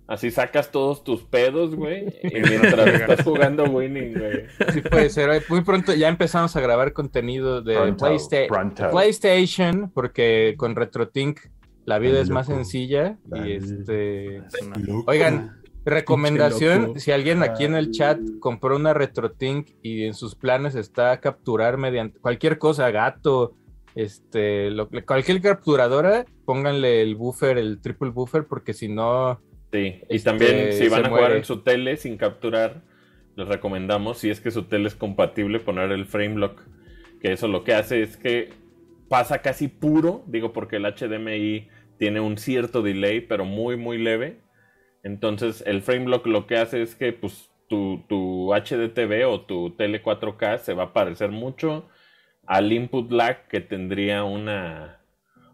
así 0.07 0.31
sacas 0.31 0.71
todos 0.71 1.03
tus 1.03 1.23
pedos, 1.25 1.75
güey, 1.75 2.07
y 2.23 2.41
mientras 2.41 2.87
estás 2.87 3.23
jugando 3.23 3.65
Winning, 3.65 4.13
güey. 4.19 4.45
Sí 4.73 4.81
puede 4.83 5.09
ser. 5.09 5.43
Muy 5.49 5.63
pronto 5.63 5.95
ya 5.95 6.09
empezamos 6.09 6.55
a 6.57 6.61
grabar 6.61 6.93
contenido 6.93 7.63
de 7.63 7.75
Pronto, 7.75 8.05
Playsta- 8.07 8.47
pronto. 8.49 8.91
PlayStation, 8.91 9.91
porque 9.95 10.55
con 10.59 10.77
RetroTink 10.77 11.41
la 11.87 11.99
vida 11.99 12.21
es 12.21 12.31
más 12.31 12.47
sencilla. 12.47 13.19
Y 13.35 13.53
este. 13.53 14.37
Es 14.39 14.45
Oigan, 15.07 15.61
recomendación: 15.85 16.99
si 16.99 17.13
alguien 17.13 17.43
aquí 17.43 17.65
en 17.65 17.75
el 17.75 17.91
chat 17.91 18.19
compró 18.41 18.77
una 18.77 18.95
RetroTink 18.95 19.69
y 19.83 20.05
en 20.05 20.15
sus 20.15 20.35
planes 20.35 20.75
está 20.75 21.21
capturar 21.21 21.77
mediante 21.77 22.19
cualquier 22.21 22.59
cosa, 22.59 22.91
gato, 22.91 23.55
este, 23.95 24.71
lo- 24.71 24.89
cualquier 25.07 25.41
capturadora, 25.41 26.25
pónganle 26.45 27.03
el 27.03 27.15
buffer, 27.17 27.59
el 27.59 27.81
triple 27.81 28.11
buffer, 28.11 28.45
porque 28.47 28.73
si 28.75 28.89
no. 28.89 29.41
Sí, 29.73 30.01
y 30.09 30.17
Este, 30.17 30.31
también 30.31 30.73
si 30.73 30.89
van 30.89 31.07
a 31.07 31.09
jugar 31.09 31.23
muere. 31.25 31.39
en 31.39 31.45
su 31.45 31.61
tele 31.63 31.97
sin 31.97 32.17
capturar, 32.17 32.83
les 33.37 33.49
recomendamos, 33.49 34.19
si 34.19 34.31
es 34.31 34.41
que 34.41 34.51
su 34.51 34.65
tele 34.65 34.89
es 34.89 34.95
compatible, 34.95 35.61
poner 35.61 35.91
el 35.93 36.07
frame 36.07 36.37
lock. 36.37 36.61
Que 37.21 37.33
eso 37.33 37.49
lo 37.49 37.65
que 37.65 37.75
hace 37.75 38.03
es 38.03 38.17
que 38.17 38.51
pasa 39.09 39.43
casi 39.43 39.69
puro, 39.69 40.25
digo 40.27 40.53
porque 40.53 40.77
el 40.77 40.85
HDMI 40.85 41.69
tiene 41.99 42.21
un 42.21 42.39
cierto 42.39 42.83
delay, 42.83 43.21
pero 43.21 43.45
muy, 43.45 43.77
muy 43.77 43.99
leve. 43.99 44.41
Entonces 45.03 45.63
el 45.67 45.83
frame 45.83 46.07
lock 46.07 46.27
lo 46.27 46.47
que 46.47 46.57
hace 46.57 46.83
es 46.83 46.95
que 46.95 47.13
pues, 47.13 47.51
tu, 47.69 48.05
tu 48.09 48.53
HDTV 48.55 49.27
o 49.29 49.43
tu 49.43 49.75
tele 49.77 50.03
4K 50.03 50.59
se 50.59 50.75
va 50.75 50.85
a 50.85 50.93
parecer 50.93 51.31
mucho 51.31 51.89
al 52.47 52.73
input 52.73 53.11
lag 53.11 53.47
que 53.49 53.61
tendría 53.61 54.25
una... 54.25 55.01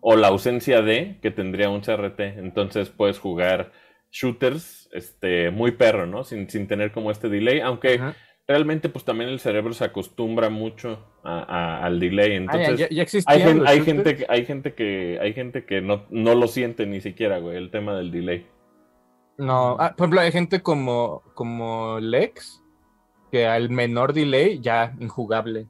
o 0.01 0.17
la 0.17 0.29
ausencia 0.29 0.83
de 0.83 1.19
que 1.23 1.31
tendría 1.31 1.71
un 1.71 1.81
CRT. 1.81 2.21
Entonces 2.21 2.91
puedes 2.91 3.19
jugar 3.19 3.73
shooters 4.11 4.89
este, 4.93 5.51
muy 5.51 5.73
perro, 5.73 6.07
¿no? 6.07 6.25
Sin, 6.25 6.49
sin 6.51 6.67
tener 6.67 6.93
como 6.93 7.11
este 7.11 7.29
delay, 7.29 7.61
aunque. 7.61 8.01
Realmente 8.51 8.89
pues 8.89 9.05
también 9.05 9.31
el 9.31 9.39
cerebro 9.39 9.73
se 9.73 9.85
acostumbra 9.85 10.51
mucho 10.51 10.99
a- 11.23 11.39
a- 11.43 11.85
al 11.87 12.01
delay. 12.01 12.33
Ah, 12.33 12.37
Entonces, 12.37 12.79
ya, 12.81 12.89
ya 12.89 13.07
hay, 13.27 13.41
gen- 13.41 13.63
hay 13.65 13.81
gente, 13.83 14.17
que- 14.17 14.27
hay 14.29 14.45
gente 14.45 14.75
que, 14.75 15.19
hay 15.23 15.33
gente 15.35 15.65
que 15.65 15.81
no, 15.81 16.03
no 16.11 16.35
lo 16.35 16.49
siente 16.49 16.85
ni 16.85 17.01
siquiera, 17.01 17.39
güey, 17.39 17.57
el 17.57 17.71
tema 17.71 17.95
del 17.97 18.11
delay. 18.11 18.47
No, 19.39 19.77
ah, 19.79 19.95
por 19.97 20.07
ejemplo, 20.07 20.21
hay 20.21 20.33
gente 20.33 20.63
como, 20.63 21.23
como 21.35 22.01
Lex, 22.01 22.61
que 23.31 23.47
al 23.47 23.71
menor 23.71 24.13
delay 24.15 24.59
ya 24.61 24.95
injugable. 24.99 25.67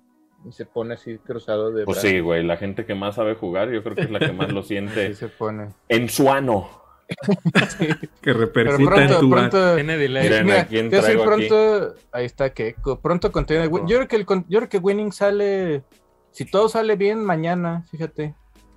Y 0.48 0.52
se 0.52 0.64
pone 0.64 0.94
así 0.94 1.18
cruzado 1.18 1.70
de 1.70 1.84
Pues 1.84 1.98
sí, 2.00 2.20
güey, 2.20 2.42
la 2.42 2.56
gente 2.56 2.86
que 2.86 2.94
más 2.94 3.16
sabe 3.16 3.34
jugar, 3.34 3.68
yo 3.70 3.82
creo 3.82 3.94
que 3.94 4.00
es 4.02 4.10
la 4.10 4.20
que 4.20 4.32
más 4.32 4.50
lo 4.50 4.62
Sí 4.62 4.68
siente 4.68 5.12
se 5.14 5.28
pone. 5.28 5.68
en 5.90 6.08
su 6.08 6.30
ano. 6.30 6.79
Que 7.26 7.96
Pero 8.22 8.38
repercuta 8.38 8.82
en 8.82 8.86
pronto, 9.08 9.20
tu 9.20 9.30
pronto. 9.30 9.74
Tiene 9.74 9.96
delay. 9.96 10.22
Miren, 10.28 10.44
Mira, 10.46 10.60
¿a 10.60 10.66
quién 10.66 10.90
te 10.90 10.96
voy 10.96 11.04
a 11.04 11.08
decir 11.08 11.20
traigo 11.22 11.34
aquí? 11.34 11.48
pronto, 11.48 11.94
ahí 12.12 12.24
está 12.24 12.50
que 12.54 12.74
pronto 13.02 13.32
contiene. 13.32 13.64
Yo 13.68 13.84
creo 13.86 14.08
que 14.08 14.16
el 14.16 14.26
yo 14.48 14.58
creo 14.60 14.68
que 14.68 14.78
Winning 14.78 15.12
sale, 15.12 15.82
si 16.30 16.44
todo 16.44 16.68
sale 16.68 16.96
bien 16.96 17.24
mañana, 17.24 17.84
fíjate. 17.90 18.34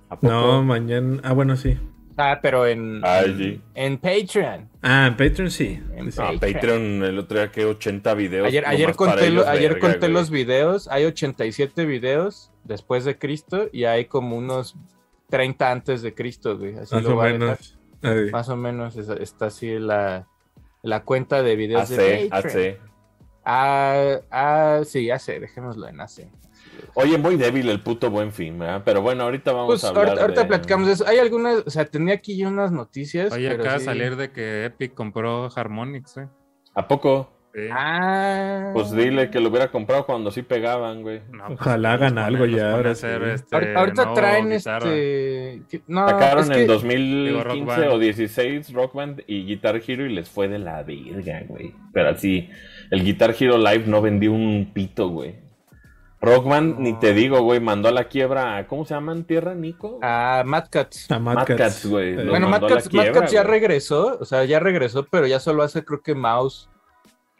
¿A 0.08 0.16
poco? 0.18 0.32
No, 0.32 0.62
mañana. 0.62 1.20
Ah, 1.24 1.32
bueno, 1.32 1.56
sí. 1.56 1.78
Ah, 2.16 2.38
pero 2.40 2.64
en 2.66 3.02
sí. 3.36 3.60
en 3.74 3.98
Patreon. 3.98 4.68
Ah, 4.82 5.06
en 5.08 5.16
Patreon 5.16 5.50
sí. 5.50 5.80
En 5.96 6.12
Sí. 6.12 6.20
No, 6.20 6.26
Patreon. 6.32 6.52
Patreon 6.54 7.02
el 7.04 7.18
otro 7.18 7.38
día 7.38 7.50
que 7.50 7.64
80 7.64 8.14
videos. 8.14 8.46
Ayer, 8.46 8.64
ayer 8.66 8.94
conté, 8.94 9.30
lo- 9.30 9.48
ayer 9.48 9.72
verga, 9.74 9.90
conté 9.90 10.08
los 10.08 10.30
videos, 10.30 10.86
hay 10.88 11.06
87 11.06 11.84
videos 11.86 12.52
después 12.62 13.04
de 13.04 13.18
Cristo 13.18 13.68
y 13.72 13.84
hay 13.84 14.04
como 14.04 14.36
unos 14.36 14.76
30 15.28 15.72
antes 15.72 16.02
de 16.02 16.14
Cristo, 16.14 16.56
güey. 16.56 16.76
Así 16.76 16.94
Más 16.94 17.02
lo 17.02 17.10
o 17.12 17.14
voy 17.16 17.28
a 17.30 17.32
dejar. 17.32 17.58
Más 18.32 18.48
o 18.48 18.56
menos 18.56 18.96
es- 18.96 19.08
está 19.08 19.46
así 19.46 19.78
la, 19.78 20.28
la 20.82 21.04
cuenta 21.04 21.42
de 21.42 21.56
videos 21.56 21.90
AC, 21.90 21.96
de 21.96 22.28
Patreon. 22.30 22.64
AC. 22.76 22.80
Ah, 23.44 24.20
ah, 24.30 24.80
sí, 24.84 25.10
AC, 25.10 25.38
dejémoslo 25.40 25.88
en 25.88 26.00
AC. 26.00 26.30
Oye, 26.94 27.18
muy 27.18 27.36
débil 27.36 27.68
el 27.68 27.82
puto 27.82 28.10
buen 28.10 28.32
fin, 28.32 28.58
¿verdad? 28.58 28.82
Pero 28.84 29.02
bueno, 29.02 29.24
ahorita 29.24 29.52
vamos 29.52 29.68
Pues 29.68 29.84
a 29.84 29.88
hablar 29.88 30.04
ahorita, 30.06 30.22
ahorita 30.22 30.42
de- 30.42 30.48
platicamos 30.48 30.86
de 30.86 30.92
eso. 30.94 31.06
Hay 31.06 31.18
algunas, 31.18 31.62
o 31.66 31.70
sea, 31.70 31.84
tenía 31.84 32.14
aquí 32.14 32.36
yo 32.36 32.48
unas 32.48 32.72
noticias. 32.72 33.32
Oye, 33.32 33.48
pero 33.48 33.62
acaba 33.62 33.74
de 33.74 33.80
sí. 33.80 33.84
salir 33.86 34.16
de 34.16 34.32
que 34.32 34.64
Epic 34.66 34.94
compró 34.94 35.48
Harmonix, 35.54 36.16
¿eh? 36.16 36.28
¿A 36.74 36.88
poco? 36.88 37.30
Sí. 37.54 37.60
Ah. 37.70 38.70
Pues 38.74 38.90
dile 38.90 39.30
que 39.30 39.38
lo 39.38 39.48
hubiera 39.48 39.70
comprado 39.70 40.04
cuando 40.06 40.30
sí 40.32 40.42
pegaban, 40.42 41.02
güey. 41.02 41.20
No, 41.30 41.46
pues, 41.46 41.60
Ojalá 41.60 41.92
hagan 41.92 42.18
algo 42.18 42.46
ya, 42.46 42.72
ahora 42.72 42.90
hacer, 42.90 43.22
sí. 43.24 43.30
este, 43.34 43.74
Ahorita, 43.76 44.12
traen 44.12 44.50
guitarra. 44.50 44.86
este. 44.90 45.62
que- 45.70 45.82
No, 45.86 46.08
Sacaron 46.08 46.44
es 46.44 46.50
que- 46.50 46.62
en 46.62 46.68
Rock 46.68 46.82
2015 46.82 47.80
Band. 47.80 47.92
o 47.92 47.98
16 48.00 48.72
Rock 48.72 48.94
Band 48.94 49.22
y 49.28 49.44
Guitar 49.46 49.80
Hero 49.86 50.04
y 50.04 50.12
les 50.12 50.28
fue 50.28 50.48
de 50.48 50.58
la 50.58 50.82
verga, 50.82 51.42
güey. 51.46 51.72
Pero 51.92 52.08
así, 52.08 52.50
el 52.90 53.04
Guitar 53.04 53.34
Hero 53.38 53.56
Live 53.56 53.84
no 53.86 54.02
vendió 54.02 54.32
un 54.32 54.72
pito, 54.74 55.08
güey. 55.10 55.36
Rock 56.20 56.48
Band, 56.48 56.78
ni 56.78 56.94
te 56.98 57.12
digo, 57.12 57.40
güey, 57.42 57.60
mandó 57.60 57.88
a 57.88 57.92
la 57.92 58.04
quiebra. 58.08 58.56
a- 58.56 58.66
¿Cómo 58.66 58.84
se 58.86 58.94
llaman? 58.94 59.24
¿Tierra, 59.24 59.54
Nico? 59.54 59.98
A 60.02 60.42
Mad 60.44 60.64
Cats. 60.70 61.08
A 61.10 61.18
Mad 61.18 61.34
Mad 61.34 61.46
Cats. 61.56 61.86
Güey. 61.86 62.14
Eh, 62.18 62.26
Bueno, 62.28 62.48
Mad 62.48 62.62
Cats, 62.62 62.86
Mad 62.86 63.02
quiebra, 63.02 63.20
Cats 63.20 63.32
ya 63.32 63.42
güey. 63.42 63.52
regresó, 63.60 64.18
o 64.20 64.24
sea, 64.24 64.44
ya 64.44 64.58
regresó, 64.58 65.06
pero 65.08 65.26
ya 65.26 65.38
solo 65.38 65.62
hace 65.62 65.84
creo 65.84 66.02
que 66.02 66.14
mouse. 66.16 66.68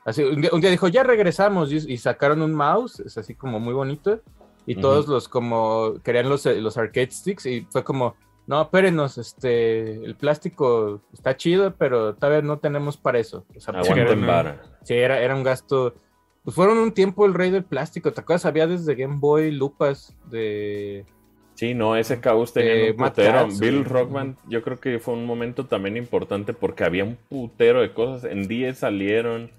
Así, 0.05 0.23
un 0.23 0.61
día, 0.61 0.71
dijo, 0.71 0.89
ya 0.89 1.03
regresamos, 1.03 1.73
y, 1.73 1.93
y 1.93 1.97
sacaron 1.97 2.43
un 2.43 2.55
mouse, 2.55 3.01
es 3.01 3.17
así 3.17 3.35
como 3.35 3.59
muy 3.59 3.73
bonito, 3.73 4.21
y 4.67 4.75
Ujú. 4.75 4.83
todos 4.83 5.09
los 5.09 5.29
como 5.29 5.95
querían 6.03 6.29
los, 6.29 6.45
eh, 6.47 6.61
los 6.61 6.77
arcade 6.77 7.11
sticks, 7.11 7.47
y 7.47 7.67
fue 7.71 7.85
como, 7.85 8.15
no, 8.47 8.61
espérenos, 8.61 9.17
este, 9.17 10.05
el 10.05 10.17
plástico 10.17 11.01
está 11.13 11.37
chido, 11.37 11.75
pero 11.77 12.15
todavía 12.15 12.43
no 12.43 12.59
tenemos 12.59 12.97
para 12.99 13.19
eso. 13.19 13.47
O 13.57 13.61
sea, 13.61 13.73
pues, 13.75 13.91
Aguanten 13.91 14.27
vara. 14.27 14.63
Sí, 14.83 14.95
era, 14.95 15.21
era 15.21 15.35
un 15.35 15.43
gasto. 15.43 15.95
Pues 16.43 16.55
fueron 16.55 16.77
un 16.77 16.93
tiempo 16.93 17.25
el 17.25 17.33
rey 17.33 17.51
del 17.51 17.65
plástico. 17.65 18.13
¿Te 18.13 18.21
acuerdas? 18.21 18.45
Había 18.45 18.67
desde 18.67 18.95
Game 18.95 19.17
Boy 19.19 19.51
lupas 19.51 20.15
de. 20.31 21.07
Sí, 21.55 21.73
no, 21.73 21.97
ese 21.97 22.21
caos 22.21 22.53
tenía 22.53 22.91
un 22.91 22.97
putero. 22.99 23.33
Cats, 23.33 23.59
Bill 23.59 23.79
güey. 23.79 23.85
Rock 23.85 24.13
Band, 24.13 24.37
yo 24.51 24.63
creo 24.63 24.79
que 24.79 24.99
fue 24.99 25.15
un 25.15 25.25
momento 25.25 25.65
también 25.65 25.97
importante 25.97 26.53
porque 26.53 26.85
había 26.85 27.05
un 27.05 27.17
putero 27.17 27.81
de 27.81 27.95
cosas. 27.95 28.31
En 28.31 28.47
10 28.47 28.77
salieron. 28.77 29.51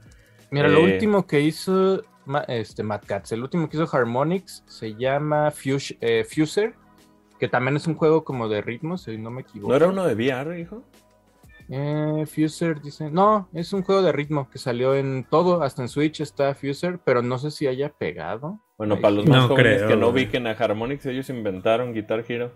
Mira, 0.52 0.68
lo 0.68 0.80
Eh. 0.80 0.94
último 0.94 1.26
que 1.28 1.42
hizo 1.42 2.02
Ma- 2.26 2.46
este, 2.48 2.82
Mad 2.82 3.02
Cats, 3.06 3.32
el 3.34 3.44
último 3.44 3.70
que 3.70 3.78
hizo 3.78 3.88
Harmonix 3.96 4.64
se 4.68 4.96
llama 4.96 5.52
Fuse- 5.52 5.98
eh, 6.02 6.24
Fuser, 6.24 6.74
que 7.40 7.48
también 7.48 7.76
es 7.78 7.86
un 7.86 7.94
juego 7.96 8.24
como 8.24 8.48
de 8.50 8.62
ritmos, 8.62 9.04
si 9.04 9.18
no 9.18 9.30
me 9.30 9.42
equivoco. 9.42 9.70
¿No 9.70 9.76
era 9.76 9.88
uno 9.90 10.06
de 10.06 10.16
VR, 10.16 10.60
hijo? 10.60 10.82
Eh, 11.70 12.26
Fuser 12.28 12.82
dice. 12.82 13.10
No, 13.12 13.48
es 13.54 13.74
un 13.74 13.82
juego 13.84 14.02
de 14.02 14.12
ritmo 14.12 14.50
que 14.50 14.58
salió 14.60 14.96
en 14.96 15.26
todo, 15.30 15.62
hasta 15.64 15.82
en 15.82 15.88
Switch 15.90 16.22
está 16.22 16.54
Fuser, 16.56 17.00
pero 17.04 17.22
no 17.22 17.38
sé 17.38 17.52
si 17.52 17.68
haya 17.68 17.90
pegado. 17.90 18.60
Bueno, 18.78 18.96
Ahí 18.96 19.02
para 19.02 19.16
los 19.16 19.26
más 19.28 19.44
No 19.44 19.48
jóvenes 19.50 19.78
creo, 19.78 19.88
que 19.90 19.96
no 19.96 20.10
ubiquen 20.10 20.48
a 20.48 20.52
Harmonix, 20.52 21.06
ellos 21.06 21.30
inventaron 21.30 21.94
Guitar 21.94 22.24
Hero. 22.28 22.52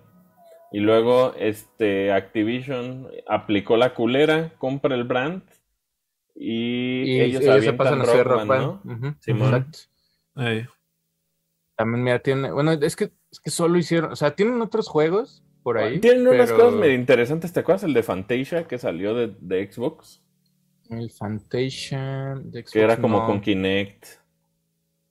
Y 0.71 0.79
luego 0.79 1.33
este 1.37 2.11
Activision 2.11 3.07
aplicó 3.27 3.77
la 3.77 3.93
culera, 3.95 4.51
compra 4.59 4.93
el 4.95 5.03
brand 5.03 5.41
y, 6.41 7.03
Y 7.03 7.19
ellos, 7.21 7.41
ellos 7.41 7.65
se 7.65 7.73
pasan 7.73 7.99
a 7.99 8.03
Rock 8.05 8.13
hacer 8.13 8.25
Rock 8.27 8.37
Band, 8.37 8.49
Band. 8.49 8.85
¿no? 8.85 8.93
Ujú, 9.09 9.15
Simón. 9.19 9.47
exacto. 9.55 9.79
También, 11.75 12.03
mira, 12.03 12.19
tiene. 12.19 12.51
Bueno, 12.51 12.71
es 12.73 12.95
que, 12.95 13.11
es 13.31 13.39
que 13.39 13.49
solo 13.49 13.77
hicieron. 13.77 14.11
O 14.11 14.15
sea, 14.15 14.35
tienen 14.35 14.61
otros 14.61 14.87
juegos 14.87 15.43
por 15.63 15.77
ahí. 15.77 15.99
Tienen 15.99 16.27
unas 16.27 16.51
cosas 16.51 16.73
medio 16.73 16.93
interesantes. 16.93 17.53
¿Te 17.53 17.61
acuerdas 17.61 17.83
el 17.83 17.93
de 17.93 18.03
Fantasia 18.03 18.67
que 18.67 18.77
salió 18.77 19.13
de, 19.13 19.33
de 19.39 19.71
Xbox? 19.71 20.21
El 20.89 21.09
Fantation. 21.11 22.51
de 22.51 22.63
Que 22.63 22.79
era 22.81 22.95
Xbox, 22.95 23.01
como 23.01 23.19
no. 23.19 23.25
con 23.27 23.41
Kinect. 23.41 24.05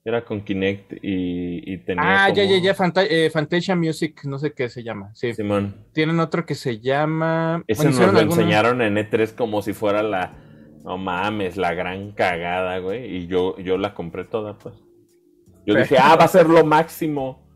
Era 0.05 0.23
con 0.23 0.41
Kinect 0.41 0.93
y, 1.01 1.73
y 1.73 1.77
tenía. 1.79 2.25
Ah, 2.25 2.29
ya, 2.29 2.43
como- 2.43 2.55
ya, 2.55 2.61
ya. 2.63 2.73
Fanta- 2.75 3.05
eh, 3.09 3.29
Fantasia 3.29 3.75
Music, 3.75 4.21
no 4.25 4.37
sé 4.39 4.53
qué 4.53 4.69
se 4.69 4.83
llama. 4.83 5.11
Sí. 5.13 5.33
Simón. 5.33 5.75
Tienen 5.93 6.19
otro 6.19 6.45
que 6.45 6.55
se 6.55 6.79
llama. 6.79 7.63
Ese 7.67 7.83
bueno, 7.89 8.05
nos 8.05 8.13
lo 8.13 8.19
enseñaron 8.21 8.81
en 8.81 8.95
E3 8.97 9.33
como 9.35 9.61
si 9.61 9.73
fuera 9.73 10.01
la. 10.03 10.33
No 10.89 10.97
mames, 10.97 11.55
la 11.55 11.75
gran 11.75 12.13
cagada, 12.13 12.79
güey. 12.79 13.15
Y 13.17 13.27
yo, 13.27 13.55
yo 13.59 13.77
la 13.77 13.93
compré 13.93 14.23
toda, 14.23 14.57
pues. 14.57 14.73
Yo 15.65 15.75
dije, 15.75 15.97
ah, 15.99 16.15
va 16.15 16.25
a 16.25 16.27
ser 16.27 16.49
lo 16.49 16.65
máximo. 16.65 17.47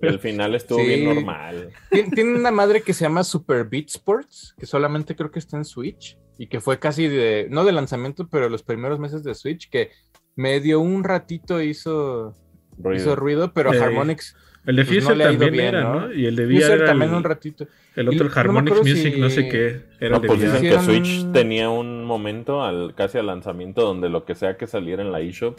Y 0.00 0.06
al 0.06 0.18
final 0.20 0.54
estuvo 0.54 0.78
Sí. 0.78 0.86
bien 0.86 1.04
normal. 1.04 1.70
Tien- 1.90 2.10
Tienen 2.14 2.36
una 2.36 2.50
madre 2.50 2.80
que 2.80 2.94
se 2.94 3.04
llama 3.04 3.24
Super 3.24 3.64
Beat 3.64 3.88
Sports, 3.90 4.54
que 4.58 4.64
solamente 4.64 5.14
creo 5.14 5.30
que 5.30 5.38
está 5.38 5.58
en 5.58 5.66
Switch. 5.66 6.16
Y 6.38 6.46
que 6.46 6.60
fue 6.60 6.78
casi 6.78 7.08
de. 7.08 7.46
No 7.50 7.64
de 7.64 7.72
lanzamiento, 7.72 8.26
pero 8.28 8.48
los 8.48 8.62
primeros 8.62 8.98
meses 8.98 9.22
de 9.22 9.34
Switch. 9.34 9.68
Que 9.68 9.90
medio 10.34 10.80
un 10.80 11.04
ratito 11.04 11.60
hizo. 11.60 12.34
Ruido. 12.78 13.02
Hizo 13.02 13.16
ruido, 13.16 13.52
pero 13.52 13.70
Harmonix. 13.70 14.34
El 14.64 14.76
de 14.76 14.84
Pues 14.84 14.96
no 15.04 15.10
Fuser 15.10 15.18
también 15.26 15.52
bien, 15.52 15.64
era, 15.66 15.82
¿no? 15.82 16.00
¿no? 16.08 16.12
Y 16.14 16.26
el 16.26 16.36
de 16.36 16.46
VR 16.46 16.74
era 16.74 16.86
también 16.86 17.10
el, 17.10 17.16
un 17.16 17.24
ratito. 17.24 17.66
el 17.96 18.08
otro, 18.08 18.26
el 18.26 18.32
Harmonix 18.38 18.78
Music, 18.78 19.14
si- 19.14 19.20
no 19.20 19.28
sé 19.30 19.48
qué. 19.48 19.80
Era 19.98 20.10
No, 20.10 20.16
el 20.16 20.22
de 20.22 20.28
pues 20.28 20.38
VR. 20.40 20.60
dicen 20.60 20.70
que 20.78 20.84
Switch 20.84 21.32
tenía 21.32 21.68
un 21.68 22.04
momento 22.04 22.62
al, 22.62 22.94
casi 22.94 23.18
al 23.18 23.26
lanzamiento 23.26 23.82
donde 23.82 24.08
lo 24.08 24.24
que 24.24 24.34
sea 24.36 24.56
que 24.56 24.66
saliera 24.68 25.02
en 25.02 25.10
la 25.10 25.20
eShop. 25.20 25.58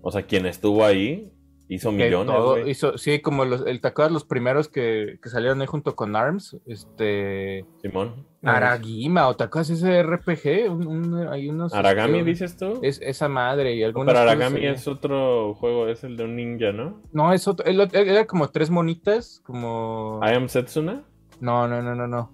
O 0.00 0.10
sea, 0.10 0.22
quien 0.22 0.46
estuvo 0.46 0.84
ahí 0.86 1.30
hizo 1.68 1.92
millones. 1.92 2.34
todo 2.34 2.50
güey. 2.52 2.70
hizo- 2.70 2.96
sí, 2.98 3.20
como 3.20 3.44
los, 3.44 3.66
el, 3.66 3.80
¿te 3.80 3.88
acuerdas 3.88 4.12
los 4.12 4.24
primeros 4.24 4.68
que, 4.68 5.18
que 5.22 5.28
salieron 5.28 5.60
ahí 5.60 5.66
junto 5.66 5.94
con 5.94 6.16
ARMS? 6.16 6.56
Este. 6.66 7.64
Simón. 7.82 8.26
Aragima, 8.42 9.26
o 9.28 9.36
te 9.36 9.44
acuerdas 9.44 9.70
ese 9.70 10.02
RPG? 10.02 10.70
Un, 10.70 10.86
un- 10.86 11.28
hay 11.28 11.48
unos. 11.48 11.74
Aragami, 11.74 12.18
este, 12.18 12.30
dices 12.30 12.56
tú. 12.56 12.78
Es 12.82 13.00
esa 13.02 13.28
madre 13.28 13.74
y 13.74 13.80
No, 13.80 13.86
algunos. 13.86 14.06
pero 14.14 14.20
Aragami 14.20 14.64
es 14.66 14.86
otro 14.88 15.54
juego, 15.54 15.88
es 15.88 16.04
el 16.04 16.16
de 16.16 16.24
un 16.24 16.36
ninja, 16.36 16.72
¿no? 16.72 17.02
No, 17.12 17.32
es 17.32 17.46
otro. 17.48 17.66
el 17.66 17.80
otro- 17.80 17.98
Era 18.00 18.26
como 18.26 18.48
tres 18.48 18.70
monitas, 18.70 19.40
como. 19.44 20.20
I 20.22 20.34
am 20.34 20.48
Setsuna. 20.48 21.02
No, 21.40 21.66
no, 21.68 21.82
no, 21.82 21.94
no, 21.94 22.06
no. 22.06 22.32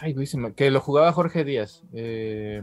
Ay, 0.00 0.12
güey, 0.14 0.26
se 0.26 0.38
me- 0.38 0.54
que 0.54 0.70
lo 0.70 0.80
jugaba 0.80 1.12
Jorge 1.12 1.44
Díaz. 1.44 1.82
Eh, 1.92 2.62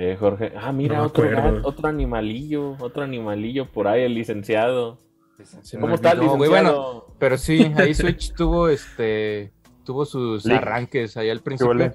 Eh, 0.00 0.16
Jorge. 0.18 0.52
Ah, 0.56 0.70
mira, 0.70 0.98
No 0.98 1.04
otro, 1.06 1.28
otro 1.64 1.88
animalillo, 1.88 2.76
otro 2.78 3.02
animalillo 3.02 3.66
por 3.72 3.88
ahí, 3.88 4.02
el 4.02 4.14
licenciado. 4.14 5.00
me 5.38 5.80
¿Cómo 5.80 5.94
está 5.96 6.12
el 6.12 6.20
olvidó, 6.20 6.36
licenciado? 6.36 6.36
güey. 6.36 6.48
Bueno, 6.50 7.04
pero 7.18 7.36
sí, 7.36 7.72
ahí 7.76 7.94
Switch 7.94 8.32
tuvo 8.34 8.68
este. 8.68 9.52
Tuvo 9.84 10.04
sus 10.04 10.46
arranques 10.46 11.16
ahí 11.16 11.30
al 11.30 11.40
principio. 11.40 11.92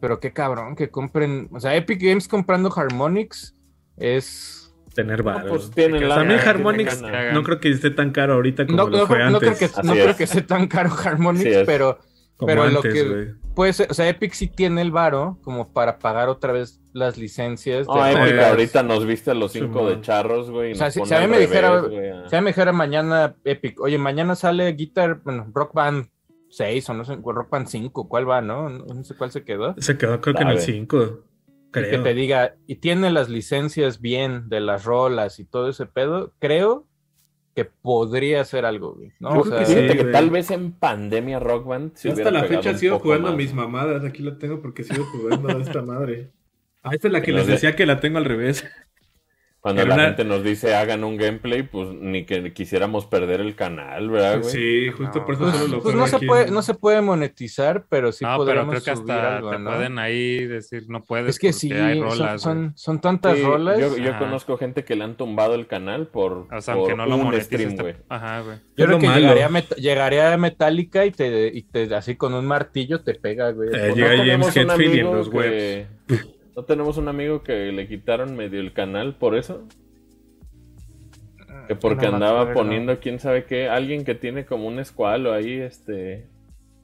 Pero 0.00 0.20
qué 0.20 0.32
cabrón 0.32 0.76
que 0.76 0.90
compren. 0.90 1.48
O 1.52 1.58
sea, 1.60 1.74
Epic 1.74 2.00
Games 2.02 2.28
comprando 2.28 2.70
Harmonix 2.74 3.56
es. 3.96 4.74
Tener 4.94 5.18
No, 5.24 5.24
varo. 5.32 5.48
pues 5.48 5.70
tienen 5.70 6.00
que 6.00 6.06
la 6.06 6.16
También 6.16 6.40
Hagan, 6.40 6.56
Harmonix 6.56 7.02
no 7.32 7.42
creo 7.44 7.60
que 7.60 7.70
esté 7.70 7.90
tan 7.90 8.10
caro 8.10 8.34
ahorita 8.34 8.66
como 8.66 8.76
No, 8.78 8.88
lo 8.88 8.98
no, 8.98 9.06
fue 9.06 9.18
no 9.20 9.24
antes. 9.36 9.56
creo 9.56 9.70
que, 9.72 9.86
no 9.86 9.92
creo 9.92 10.16
que 10.16 10.26
sea 10.26 10.44
tan 10.44 10.66
caro 10.66 10.90
Harmonix, 10.90 11.44
pero 11.66 11.98
como 12.36 12.46
pero 12.48 12.66
lo 12.68 12.82
que- 12.82 13.34
puede 13.54 13.72
ser. 13.72 13.88
O 13.90 13.94
sea, 13.94 14.08
Epic 14.08 14.32
sí 14.32 14.48
tiene 14.48 14.82
el 14.82 14.90
varo 14.90 15.38
como 15.42 15.72
para 15.72 15.98
pagar 16.00 16.28
otra 16.28 16.52
vez 16.52 16.80
las 16.98 17.16
licencias. 17.18 17.86
de 17.86 17.92
Epic 18.12 18.30
rolas. 18.32 18.48
ahorita 18.50 18.82
nos 18.82 19.06
viste 19.06 19.30
a 19.30 19.34
los 19.34 19.52
cinco 19.52 19.88
de 19.88 20.00
charros, 20.00 20.50
güey. 20.50 20.72
O 20.72 20.74
sea, 20.74 20.90
si- 20.90 21.04
si 21.04 21.14
a 21.14 21.20
mí 21.20 21.26
me 21.26 21.34
revés, 21.34 21.48
dijera- 21.50 21.80
güey, 21.80 22.10
a- 22.10 22.28
sea, 22.28 22.40
me 22.40 22.50
dijera 22.50 22.72
mañana 22.72 23.36
Epic, 23.44 23.80
oye, 23.80 23.98
mañana 23.98 24.34
sale 24.34 24.72
Guitar, 24.72 25.20
bueno, 25.24 25.46
Rock 25.54 25.72
Band 25.74 26.08
6 26.50 26.88
o 26.90 26.94
no 26.94 27.04
sé, 27.04 27.16
Rock 27.22 27.50
Band 27.50 27.66
5, 27.68 28.08
¿cuál 28.08 28.28
va, 28.28 28.40
no? 28.40 28.68
No 28.68 29.04
sé 29.04 29.14
cuál 29.16 29.30
se 29.30 29.44
quedó. 29.44 29.74
Se 29.78 29.96
quedó 29.98 30.20
creo 30.20 30.34
que 30.34 30.42
en 30.42 30.48
el 30.48 30.60
Sabe. 30.60 30.72
5. 30.72 31.24
Y 31.68 31.70
que 31.70 31.80
Creo. 31.88 32.02
te 32.02 32.14
diga, 32.14 32.54
y 32.66 32.76
tiene 32.76 33.10
las 33.10 33.28
licencias 33.28 34.00
bien 34.00 34.48
de 34.48 34.60
las 34.60 34.84
rolas 34.86 35.38
y 35.38 35.44
todo 35.44 35.68
ese 35.68 35.84
pedo, 35.84 36.32
creo 36.38 36.86
que 37.54 37.66
podría 37.66 38.40
hacer 38.40 38.64
algo, 38.64 38.94
güey. 38.94 39.12
¿no? 39.20 39.34
Yo 39.34 39.40
O 39.40 39.42
creo 39.42 39.58
que 39.58 39.66
sea, 39.66 39.74
sí, 39.74 39.74
Fíjate 39.82 39.96
que 39.96 40.02
güey. 40.04 40.12
tal 40.12 40.30
vez 40.30 40.50
en 40.52 40.72
pandemia 40.72 41.40
Rock 41.40 41.66
Band 41.66 41.92
se 41.96 42.10
hasta 42.10 42.30
la 42.30 42.44
fecha 42.44 42.72
sigo 42.78 42.98
jugando 43.00 43.28
más. 43.28 43.36
mis 43.36 43.52
mamadas. 43.52 44.04
Aquí 44.04 44.22
lo 44.22 44.38
tengo 44.38 44.62
porque 44.62 44.84
sigo 44.84 45.04
jugando 45.12 45.48
a 45.48 45.60
esta 45.60 45.82
madre. 45.82 46.30
Ah, 46.82 46.90
esta 46.92 47.08
es 47.08 47.12
la 47.12 47.22
que 47.22 47.32
les 47.32 47.46
de- 47.46 47.52
decía 47.54 47.74
que 47.76 47.86
la 47.86 48.00
tengo 48.00 48.18
al 48.18 48.24
revés. 48.24 48.64
Cuando 49.60 49.82
Era 49.82 49.88
la 49.88 49.94
una- 49.96 50.04
gente 50.06 50.24
nos 50.24 50.44
dice 50.44 50.76
hagan 50.76 51.02
un 51.02 51.16
gameplay, 51.16 51.64
pues 51.64 51.88
ni 51.88 52.24
que 52.24 52.52
quisiéramos 52.52 53.06
perder 53.06 53.40
el 53.40 53.56
canal, 53.56 54.08
¿verdad, 54.08 54.38
güey? 54.40 54.52
Sí, 54.52 54.88
justo 54.96 55.26
por 55.26 55.34
eso 55.34 55.44
Pues, 55.44 55.56
solo 55.56 55.76
lo 55.76 55.82
pues 55.82 55.94
no 55.96 56.06
se 56.06 56.20
puede, 56.20 56.50
no 56.52 56.62
se 56.62 56.74
puede 56.74 57.00
monetizar, 57.02 57.84
pero 57.88 58.12
sí 58.12 58.24
no, 58.24 58.30
pero 58.30 58.38
podríamos 58.44 58.70
creo 58.70 58.84
que 58.84 58.96
subir 59.00 59.12
hasta 59.16 59.36
algo, 59.38 59.50
te 59.50 59.58
¿no? 59.58 59.70
pueden 59.70 59.98
ahí 59.98 60.46
decir 60.46 60.84
no 60.88 61.02
puedes. 61.02 61.30
Es 61.30 61.38
que 61.40 61.52
sí, 61.52 61.72
hay 61.72 61.98
son- 61.98 62.08
rolas. 62.08 62.40
son, 62.40 62.58
güey. 62.58 62.70
son, 62.76 63.00
tantas 63.00 63.36
Sí, 63.36 63.42
rolas. 63.42 63.80
Yo, 63.80 64.18
conozco 64.20 64.56
gente 64.58 64.84
que 64.84 64.94
le 64.94 65.02
han 65.02 65.16
tumbado 65.16 65.56
el 65.56 65.66
canal 65.66 66.06
por, 66.06 66.46
O 66.52 66.60
sea, 66.60 66.74
por 66.74 66.82
aunque 66.92 66.96
no 66.96 67.06
lo 67.06 67.16
un 67.16 67.24
monetices. 67.24 67.46
stream, 67.60 67.74
te- 67.76 67.82
güey. 67.82 67.94
Ajá, 68.08 68.40
güey. 68.42 68.58
Yo 68.76 68.86
creo 68.86 68.98
que 69.00 69.08
llegaría 69.08 69.46
a, 69.46 69.50
Met- 69.50 69.74
llegaría 69.74 70.32
a 70.32 70.36
Metallica 70.36 71.04
y 71.04 71.10
te, 71.10 71.48
y 71.48 71.62
te 71.64 71.92
así 71.96 72.14
con 72.14 72.32
un 72.32 72.46
martillo 72.46 73.00
te 73.00 73.14
pega, 73.14 73.50
güey. 73.50 73.70
Eh, 73.70 73.72
Pues, 73.92 73.96
llega 73.96 74.16
no, 74.18 74.24
James 74.24 74.56
Hetfield 74.56 74.94
y 74.94 74.98
en 75.00 75.04
los 75.12 75.28
que- 75.28 75.86
¿No 76.58 76.64
tenemos 76.64 76.96
un 76.96 77.06
amigo 77.06 77.44
que 77.44 77.70
le 77.70 77.86
quitaron 77.86 78.34
medio 78.34 78.58
el 78.58 78.72
canal 78.72 79.14
por 79.14 79.36
eso? 79.36 79.62
Que 81.68 81.76
porque 81.76 82.06
no 82.06 82.10
me 82.10 82.16
andaba 82.16 82.52
poniendo 82.52 82.98
quién 82.98 83.20
sabe 83.20 83.44
qué, 83.44 83.68
alguien 83.68 84.04
que 84.04 84.16
tiene 84.16 84.44
como 84.44 84.66
un 84.66 84.80
escualo 84.80 85.32
ahí, 85.32 85.52
este... 85.52 86.26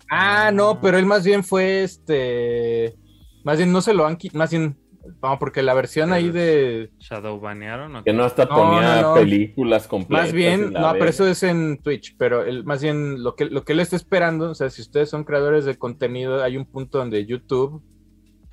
Ah, 0.09 0.53
no, 0.55 0.81
pero 0.81 0.97
él 0.97 1.07
más 1.07 1.27
bien 1.27 1.43
fue 1.43 1.83
este. 1.83 2.95
Más 3.43 3.57
bien 3.57 3.73
no 3.73 3.81
se 3.81 3.95
lo 3.95 4.07
han 4.07 4.17
quitado. 4.17 4.39
Más 4.39 4.53
bien. 4.53 4.77
No, 5.21 5.41
porque 5.41 5.61
la 5.61 5.75
versión 5.75 6.13
ahí 6.13 6.31
de. 6.31 6.93
Shadow 7.01 7.41
banearon. 7.41 8.05
Que 8.05 8.13
no 8.13 8.23
hasta 8.23 8.45
No, 8.45 8.55
ponía 8.55 9.03
no, 9.03 9.09
no. 9.09 9.15
películas 9.15 9.89
completas. 9.89 10.27
Más 10.27 10.33
bien, 10.33 10.73
la 10.73 10.81
no, 10.83 10.87
pero 10.93 11.07
verga. 11.07 11.11
eso 11.11 11.27
es 11.27 11.43
en 11.43 11.83
Twitch, 11.83 12.15
pero 12.17 12.45
el, 12.45 12.63
más 12.63 12.81
bien 12.81 13.25
lo 13.25 13.35
que, 13.35 13.47
lo 13.47 13.65
que 13.65 13.73
él 13.73 13.81
está 13.81 13.97
esperando, 13.97 14.51
o 14.51 14.55
sea, 14.55 14.71
si 14.71 14.83
ustedes 14.83 15.11
son 15.11 15.25
creadores 15.25 15.65
de 15.65 15.77
contenido, 15.77 16.45
hay 16.45 16.57
un 16.57 16.65
punto 16.65 16.99
donde 16.99 17.27
YouTube 17.27 17.83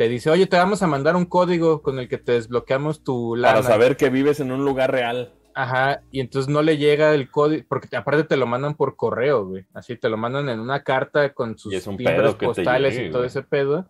te 0.02 0.10
dice, 0.10 0.32
oye, 0.32 0.48
te 0.48 0.58
vamos 0.58 0.82
a 0.82 0.88
mandar 0.88 1.16
un 1.16 1.26
código 1.26 1.84
con 1.84 2.00
el 2.00 2.08
que 2.08 2.18
te 2.18 2.32
desbloqueamos 2.32 3.04
tu 3.04 3.36
lana. 3.36 3.60
Para 3.60 3.68
saber 3.68 3.96
que 3.98 4.10
vives 4.10 4.40
en 4.40 4.52
un 4.52 4.66
lugar 4.66 4.92
real. 4.92 5.32
Ajá, 5.54 6.02
y 6.12 6.22
entonces 6.22 6.52
no 6.52 6.64
le 6.64 6.78
llega 6.78 7.14
el 7.14 7.30
código, 7.30 7.66
porque 7.70 7.88
te- 7.88 7.98
aparte 7.98 8.24
te 8.24 8.36
lo 8.36 8.48
mandan 8.48 8.74
por 8.74 8.96
correo, 8.96 9.46
güey. 9.46 9.68
Así 9.76 9.96
te 9.96 10.10
lo 10.10 10.18
mandan 10.18 10.50
en 10.50 10.60
una 10.60 10.82
carta 10.82 11.34
con 11.36 11.56
sus 11.56 11.72
timbres 11.84 12.34
postales 12.34 12.96
llegue, 12.96 13.10
y 13.10 13.12
todo 13.12 13.20
güey. 13.20 13.28
ese 13.28 13.44
pedo. 13.44 13.86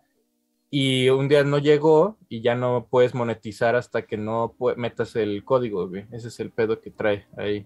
Y 0.69 1.07
un 1.07 1.29
día 1.29 1.45
no 1.45 1.59
llegó 1.59 2.17
y 2.27 2.41
ya 2.41 2.55
no 2.55 2.87
puedes 2.89 3.13
monetizar 3.13 3.77
hasta 3.77 4.01
que 4.01 4.17
no 4.17 4.53
metas 4.75 5.15
el 5.15 5.45
código, 5.45 5.87
güey. 5.87 6.07
Ese 6.11 6.27
es 6.27 6.41
el 6.41 6.51
pedo 6.51 6.81
que 6.81 6.91
trae 6.91 7.25
ahí. 7.37 7.65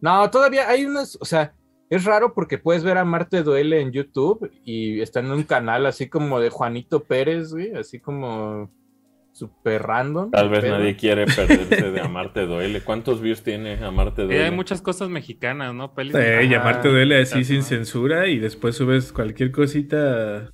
No, 0.00 0.30
todavía 0.30 0.68
hay 0.68 0.84
unas, 0.84 1.18
o 1.20 1.24
sea, 1.24 1.54
es 1.90 2.04
raro 2.04 2.32
porque 2.34 2.56
puedes 2.56 2.82
ver 2.84 2.96
a 2.96 3.04
Marte 3.04 3.42
Duele 3.42 3.80
en 3.80 3.92
YouTube 3.92 4.50
y 4.64 5.00
está 5.02 5.20
en 5.20 5.30
un 5.30 5.42
canal 5.42 5.84
así 5.86 6.08
como 6.08 6.40
de 6.40 6.48
Juanito 6.48 7.04
Pérez, 7.04 7.50
güey, 7.52 7.72
así 7.74 7.98
como 8.00 8.70
súper 9.32 9.82
random. 9.82 10.30
Tal 10.30 10.48
vez 10.50 10.60
pero- 10.60 10.78
nadie 10.78 10.96
quiere 10.96 11.24
perderse 11.26 11.90
de 11.90 12.00
Amarte 12.00 12.46
Duele. 12.46 12.80
¿Cuántos 12.82 13.20
views 13.20 13.42
tiene 13.42 13.82
Amarte 13.84 14.22
Y 14.22 14.24
Duele? 14.26 14.44
hay 14.44 14.50
muchas 14.50 14.80
cosas 14.82 15.08
mexicanas, 15.08 15.74
¿no? 15.74 15.94
Pelis 15.94 16.14
Eh, 16.14 16.18
mexicanas. 16.18 16.50
llamarte 16.50 16.88
duele 16.88 17.20
así 17.22 17.44
sin 17.44 17.62
censura 17.62 18.26
y 18.28 18.38
después 18.38 18.76
subes 18.76 19.12
cualquier 19.12 19.50
cosita 19.52 20.50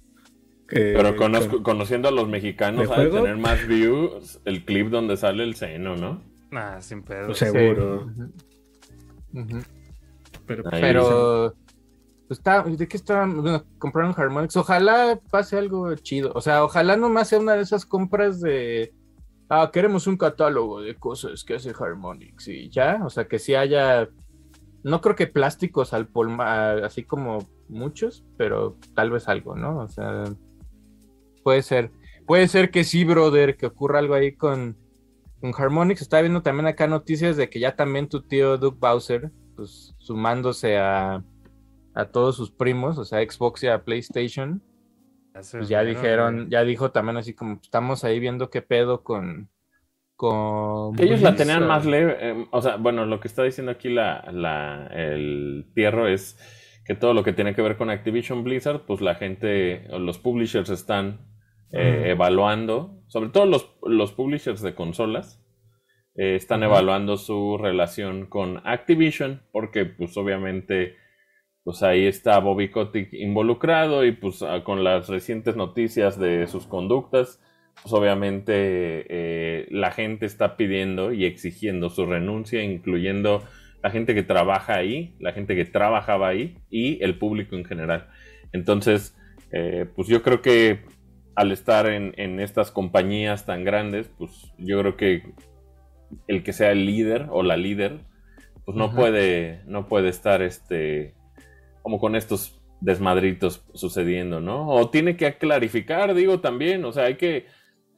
que... 0.69 0.95
Pero 0.97 1.17
conozco- 1.17 1.51
con- 1.57 1.63
conociendo 1.63 2.09
a 2.09 2.13
los 2.13 2.29
mexicanos, 2.29 2.89
¿De 2.89 2.95
ha 2.95 2.99
de 2.99 3.07
juego? 3.11 3.23
tener 3.25 3.37
más 3.39 3.67
views 3.67 4.41
el 4.45 4.65
clip 4.65 4.89
donde 4.89 5.17
sale 5.17 5.43
el 5.45 5.55
seno, 5.55 5.97
¿no? 5.97 6.23
Nah, 6.51 6.81
sin 6.81 7.03
pedo. 7.03 7.27
Pues 7.27 7.39
seguro. 7.39 8.09
Sí. 9.33 9.43
Pero 10.47 11.55
pues, 12.29 12.39
está, 12.39 12.63
¿de 12.63 12.89
qué 12.89 12.97
estaban? 12.97 13.43
Bueno, 13.43 13.65
compraron 13.79 14.15
Harmonix. 14.17 14.57
Ojalá 14.57 15.21
pase 15.31 15.57
algo 15.57 15.95
chido. 15.97 16.33
O 16.35 16.41
sea, 16.41 16.65
ojalá 16.65 16.97
nomás 16.97 17.29
sea 17.29 17.39
una 17.39 17.55
de 17.55 17.63
esas 17.63 17.87
compras 17.87 18.41
de 18.41 18.93
ah, 19.49 19.71
queremos 19.73 20.07
un 20.07 20.17
catálogo 20.17 20.81
de 20.81 20.97
cosas 20.97 21.45
que 21.45 21.55
hace 21.55 21.73
Harmonix 21.79 22.49
y 22.49 22.69
ya. 22.71 23.01
O 23.05 23.11
sea, 23.11 23.29
que 23.29 23.39
sí 23.39 23.55
haya. 23.55 24.09
No 24.83 25.01
creo 25.01 25.17
que 25.17 25.27
plásticos 25.27 25.93
al 25.93 26.07
polma, 26.07 26.73
así 26.85 27.03
como 27.03 27.39
muchos, 27.69 28.25
pero 28.37 28.77
tal 28.95 29.11
vez 29.11 29.29
algo, 29.29 29.57
¿no? 29.57 29.79
O 29.79 29.89
sea, 29.89 30.25
puede 31.43 31.63
ser. 31.63 31.91
Puede 32.27 32.49
ser 32.49 32.71
que 32.71 32.85
sí, 32.85 33.05
brother, 33.05 33.57
que 33.57 33.67
ocurra 33.67 34.01
algo 34.01 34.15
ahí 34.15 34.33
con, 34.33 34.77
con 35.41 35.53
Harmonix. 35.57 36.03
Estaba 36.03 36.23
viendo 36.23 36.43
también 36.43 36.67
acá 36.67 36.89
noticias 36.89 37.37
de 37.37 37.49
que 37.49 37.61
ya 37.61 37.77
también 37.77 38.09
tu 38.09 38.23
tío 38.23 38.59
Doug 38.59 38.79
Bowser, 38.79 39.31
pues 39.55 39.96
sumándose 40.07 40.79
a, 40.79 41.23
a 41.95 42.05
todos 42.07 42.37
sus 42.37 42.51
primos, 42.53 42.97
o 42.99 43.05
sea, 43.05 43.19
Xbox 43.29 43.65
y 43.65 43.67
a 43.69 43.85
PlayStation, 43.85 44.63
pues 45.33 45.69
ya 45.69 45.83
dijeron, 45.83 46.49
ya 46.49 46.63
dijo 46.65 46.93
también 46.93 47.17
así 47.17 47.35
como 47.35 47.59
estamos 47.61 48.05
ahí 48.05 48.21
viendo 48.21 48.49
qué 48.51 48.63
pedo 48.63 49.03
con 49.03 49.51
con 50.15 50.95
Ellos 50.99 51.21
la 51.21 51.31
Blizzard". 51.33 51.37
tenían 51.37 51.67
más 51.67 51.85
leve. 51.85 52.17
eh, 52.21 52.47
o 52.51 52.63
sea, 52.63 52.77
bueno, 52.77 53.05
lo 53.05 53.21
que 53.21 53.29
está 53.29 53.43
diciendo 53.43 53.73
aquí 53.73 53.91
la, 53.91 54.25
la- 54.33 54.87
el 54.95 55.67
tierro 55.75 56.09
es 56.09 56.39
que 56.87 56.95
todo 56.95 57.13
lo 57.13 57.23
que 57.23 57.35
tiene 57.35 57.55
que 57.55 57.61
ver 57.63 57.77
con 57.77 57.91
Activision 57.91 58.43
Blizzard, 58.45 58.87
pues 58.87 59.01
la 59.03 59.17
gente, 59.17 59.87
o 59.91 59.99
los 59.99 60.19
publishers 60.19 60.71
están 60.71 61.27
eh, 61.73 62.05
evaluando, 62.13 63.03
sobre 63.09 63.29
todo 63.29 63.45
los, 63.45 63.69
los 63.83 64.13
publishers 64.13 64.63
de 64.63 64.75
consolas, 64.75 65.43
eh, 66.17 66.37
están 66.37 66.63
evaluando 66.63 67.17
su 67.17 67.59
relación 67.59 68.27
con 68.27 68.61
Activision, 68.65 69.43
porque 69.53 69.85
pues 69.85 70.17
obviamente 70.17 70.97
pues 71.67 71.83
ahí 71.83 72.07
está 72.07 72.39
Bobby 72.39 72.71
Kotick 72.71 73.13
involucrado 73.13 74.05
y 74.05 74.13
pues 74.13 74.41
ah, 74.43 74.63
con 74.63 74.85
las 74.85 75.09
recientes 75.09 75.57
noticias 75.57 76.17
de 76.17 76.47
sus 76.47 76.65
conductas, 76.65 77.43
pues 77.83 77.93
obviamente 77.93 78.53
eh, 79.09 79.67
la 79.71 79.91
gente 79.91 80.27
está 80.27 80.57
pidiendo 80.57 81.13
y 81.13 81.25
exigiendo 81.25 81.91
su 81.91 82.07
renuncia, 82.07 82.63
incluyendo 82.63 83.43
la 83.83 83.91
gente 83.91 84.15
que 84.15 84.23
trabaja 84.23 84.77
ahí, 84.77 85.17
la 85.19 85.33
gente 85.33 85.57
que 85.57 85.65
trabajaba 85.65 86.29
ahí 86.29 86.57
y 86.71 87.03
el 87.03 87.19
público 87.19 87.57
en 87.57 87.65
general. 87.65 88.07
Entonces, 88.53 89.17
eh, 89.51 89.87
pues 89.95 90.07
yo 90.07 90.23
creo 90.23 90.41
que 90.43 90.85
al 91.35 91.51
estar 91.51 91.87
en, 91.89 92.15
en 92.17 92.39
estas 92.39 92.71
compañías 92.71 93.45
tan 93.45 93.65
grandes, 93.65 94.09
pues 94.17 94.53
yo 94.57 94.81
creo 94.81 94.97
que 94.97 95.35
el 96.29 96.43
que 96.43 96.53
sea 96.53 96.71
el 96.73 96.87
líder 96.87 97.27
o 97.31 97.43
la 97.43 97.57
líder, 97.57 98.01
pues 98.65 98.77
no 98.77 98.85
Ajá. 98.87 98.97
puede, 98.97 99.61
no 99.67 99.89
puede 99.89 100.09
estar 100.09 100.43
este 100.43 101.15
como 101.83 101.99
con 102.01 102.17
estos 102.17 102.61
desmadritos 102.81 103.65
sucediendo, 103.75 104.41
¿no? 104.41 104.69
O 104.69 104.91
tiene 104.91 105.17
que 105.17 105.39
clarificar, 105.39 106.15
digo 106.15 106.41
también, 106.41 106.85
o 106.85 106.93
sea, 106.93 107.05
hay 107.05 107.15
que, 107.17 107.47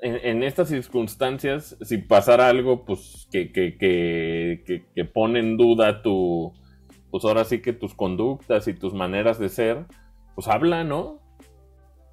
en, 0.01 0.17
en 0.23 0.43
estas 0.43 0.69
circunstancias, 0.69 1.77
si 1.81 1.99
pasara 1.99 2.49
algo, 2.49 2.85
pues 2.85 3.29
que, 3.33 3.51
que, 3.51 3.77
que, 3.77 5.05
pone 5.07 5.41
en 5.41 5.57
duda 5.57 6.03
tu, 6.03 6.53
pues 7.11 7.25
ahora 7.25 7.45
sí 7.45 7.61
que 7.61 7.73
tus 7.73 7.95
conductas 7.95 8.69
y 8.69 8.75
tus 8.75 8.93
maneras 8.95 9.39
de 9.39 9.49
ser, 9.49 9.87
pues 10.35 10.47
habla, 10.49 10.85
¿no? 10.85 11.21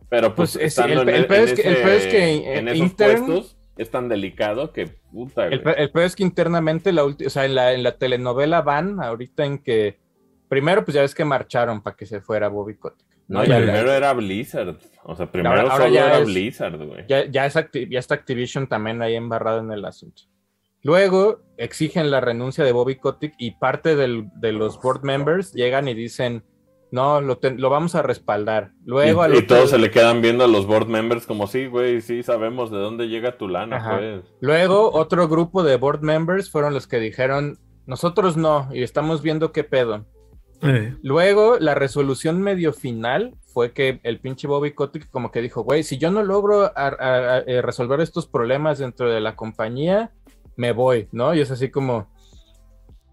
Pero 0.10 0.34
pues, 0.34 0.54
Pues, 0.54 0.56
es- 0.56 0.78
estando 0.78 1.02
el- 1.02 1.10
en 1.10 1.16
el 1.16 1.22
e- 1.24 1.28
pedo 1.28 1.44
en 1.44 1.50
es 1.50 1.54
que- 1.54 1.68
el 1.68 1.74
ese- 1.74 1.84
pedo 1.84 1.94
es 1.98 2.08
que, 2.08 2.58
en 2.58 2.68
eh, 2.68 2.72
esos 2.72 2.94
puestos 2.94 3.55
es 3.78 3.92
tan 3.92 4.08
delicado 4.10 4.72
que 4.72 4.88
puta, 4.88 5.48
El, 5.48 5.62
güey. 5.62 5.76
el 5.78 5.92
peor 5.92 6.06
es 6.06 6.16
que 6.16 6.24
internamente, 6.24 6.92
la 6.94 7.04
o 7.04 7.14
sea, 7.30 7.46
en 7.46 7.56
la, 7.56 7.74
en 7.74 7.84
la 7.84 7.98
telenovela 7.98 8.62
van 8.62 9.02
ahorita 9.02 9.46
en 9.46 9.58
que, 9.60 10.00
primero, 10.48 10.86
pues 10.86 10.96
ya 10.96 11.02
ves 11.02 11.16
que 11.16 11.26
marcharon 11.26 11.82
para 11.82 11.96
que 11.96 12.06
se 12.06 12.22
fuera 12.22 12.48
Bobby 12.48 12.76
Kotick. 12.76 13.06
No, 13.28 13.44
Ya- 13.44 13.60
y 13.60 13.64
primero 13.64 13.92
era 13.92 14.14
Blizzard. 14.14 14.78
O 15.04 15.16
sea, 15.16 15.32
primero 15.32 15.56
Ahora- 15.56 15.64
ahora 15.74 15.86
solo 15.86 15.96
ya 15.96 16.06
era 16.08 16.20
es- 16.20 16.26
Blizzard, 16.28 16.78
güey. 16.86 17.06
Ya, 17.08 17.26
ya, 17.26 17.46
es 17.48 17.54
ya 17.90 18.00
está 18.00 18.14
Activision 18.16 18.68
también 18.68 19.02
ahí 19.02 19.16
embarrado 19.16 19.60
en 19.60 19.72
el 19.72 19.84
asunto. 19.86 20.24
Luego 20.84 21.42
exigen 21.58 22.12
la 22.12 22.22
renuncia 22.22 22.64
de 22.64 22.72
Bobby 22.72 22.96
Kotick 22.98 23.34
y 23.40 23.52
parte 23.52 23.96
del- 23.96 24.30
de 24.36 24.52
los 24.52 24.80
board 24.80 25.04
members 25.04 25.54
llegan 25.54 25.88
y 25.88 25.96
dicen, 25.96 26.44
no, 26.92 27.20
lo, 27.22 27.38
te- 27.38 27.56
lo 27.58 27.70
vamos 27.70 27.96
a 27.96 28.02
respaldar. 28.02 28.72
Luego 28.86 29.22
al 29.24 29.36
y, 29.36 29.42
todos 29.42 29.70
se 29.72 29.78
le 29.78 29.92
quedan 29.92 30.22
viendo 30.22 30.44
a 30.46 30.48
los 30.48 30.66
board 30.66 30.88
members 30.88 31.26
como, 31.26 31.48
sí, 31.48 31.66
güey, 31.68 32.02
sí, 32.02 32.24
sabemos 32.24 32.72
de 32.72 32.78
dónde 32.78 33.08
llega 33.10 33.38
tu 33.38 33.48
lana, 33.48 33.78
Ajá. 33.78 33.98
pues. 33.98 34.24
Luego 34.40 34.92
otro 34.94 35.28
grupo 35.28 35.64
de 35.64 35.78
board 35.78 36.02
members 36.02 36.50
fueron 36.50 36.74
los 36.74 36.88
que 36.88 37.00
dijeron, 37.00 37.60
nosotros 37.86 38.38
no, 38.38 38.70
y 38.74 38.84
estamos 38.84 39.22
viendo 39.22 39.52
qué 39.52 39.64
pedo. 39.64 40.06
eh, 40.62 40.96
Luego, 41.04 41.58
la 41.60 41.76
resolución 41.76 42.42
medio 42.42 42.72
final 42.74 43.36
fue 43.54 43.72
que 43.74 44.00
el 44.04 44.20
pinche 44.20 44.48
Bobby 44.48 44.72
Kotick 44.72 45.10
como 45.10 45.32
que 45.32 45.42
dijo, 45.42 45.64
güey, 45.64 45.84
si 45.84 45.98
yo 45.98 46.12
no 46.12 46.24
logro 46.24 46.64
a- 46.64 46.72
a- 46.76 46.88
a- 46.90 47.40
eh, 47.40 47.62
resolver 47.62 48.00
estos 48.00 48.26
problemas 48.28 48.80
dentro 48.80 49.10
de 49.12 49.20
la 49.20 49.36
compañía, 49.36 50.12
me 50.56 50.72
voy, 50.72 51.10
¿no? 51.12 51.34
Y 51.34 51.42
es 51.42 51.52
así 51.52 51.70
como, 51.70 52.08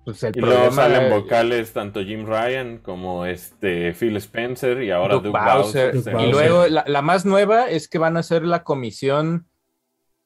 Pues 0.04 0.22
el 0.24 0.36
Y 0.36 0.40
luego 0.40 0.72
salen 0.72 1.10
vocales 1.10 1.72
tanto 1.72 2.02
Jim 2.02 2.26
Ryan 2.26 2.78
como 2.78 3.24
este 3.24 3.92
Phil 3.94 4.16
Spencer 4.16 4.82
y 4.82 4.90
ahora 4.90 5.14
Doug 5.14 5.24
Doug, 5.24 5.32
Bowser. 5.32 5.94
Y 5.96 6.30
luego 6.30 6.66
la, 6.66 6.84
la 6.86 7.02
más 7.02 7.24
nueva 7.24 7.70
es 7.70 7.88
que 7.88 7.98
van 7.98 8.16
a 8.16 8.20
hacer 8.20 8.44
la 8.44 8.64
comisión 8.64 9.46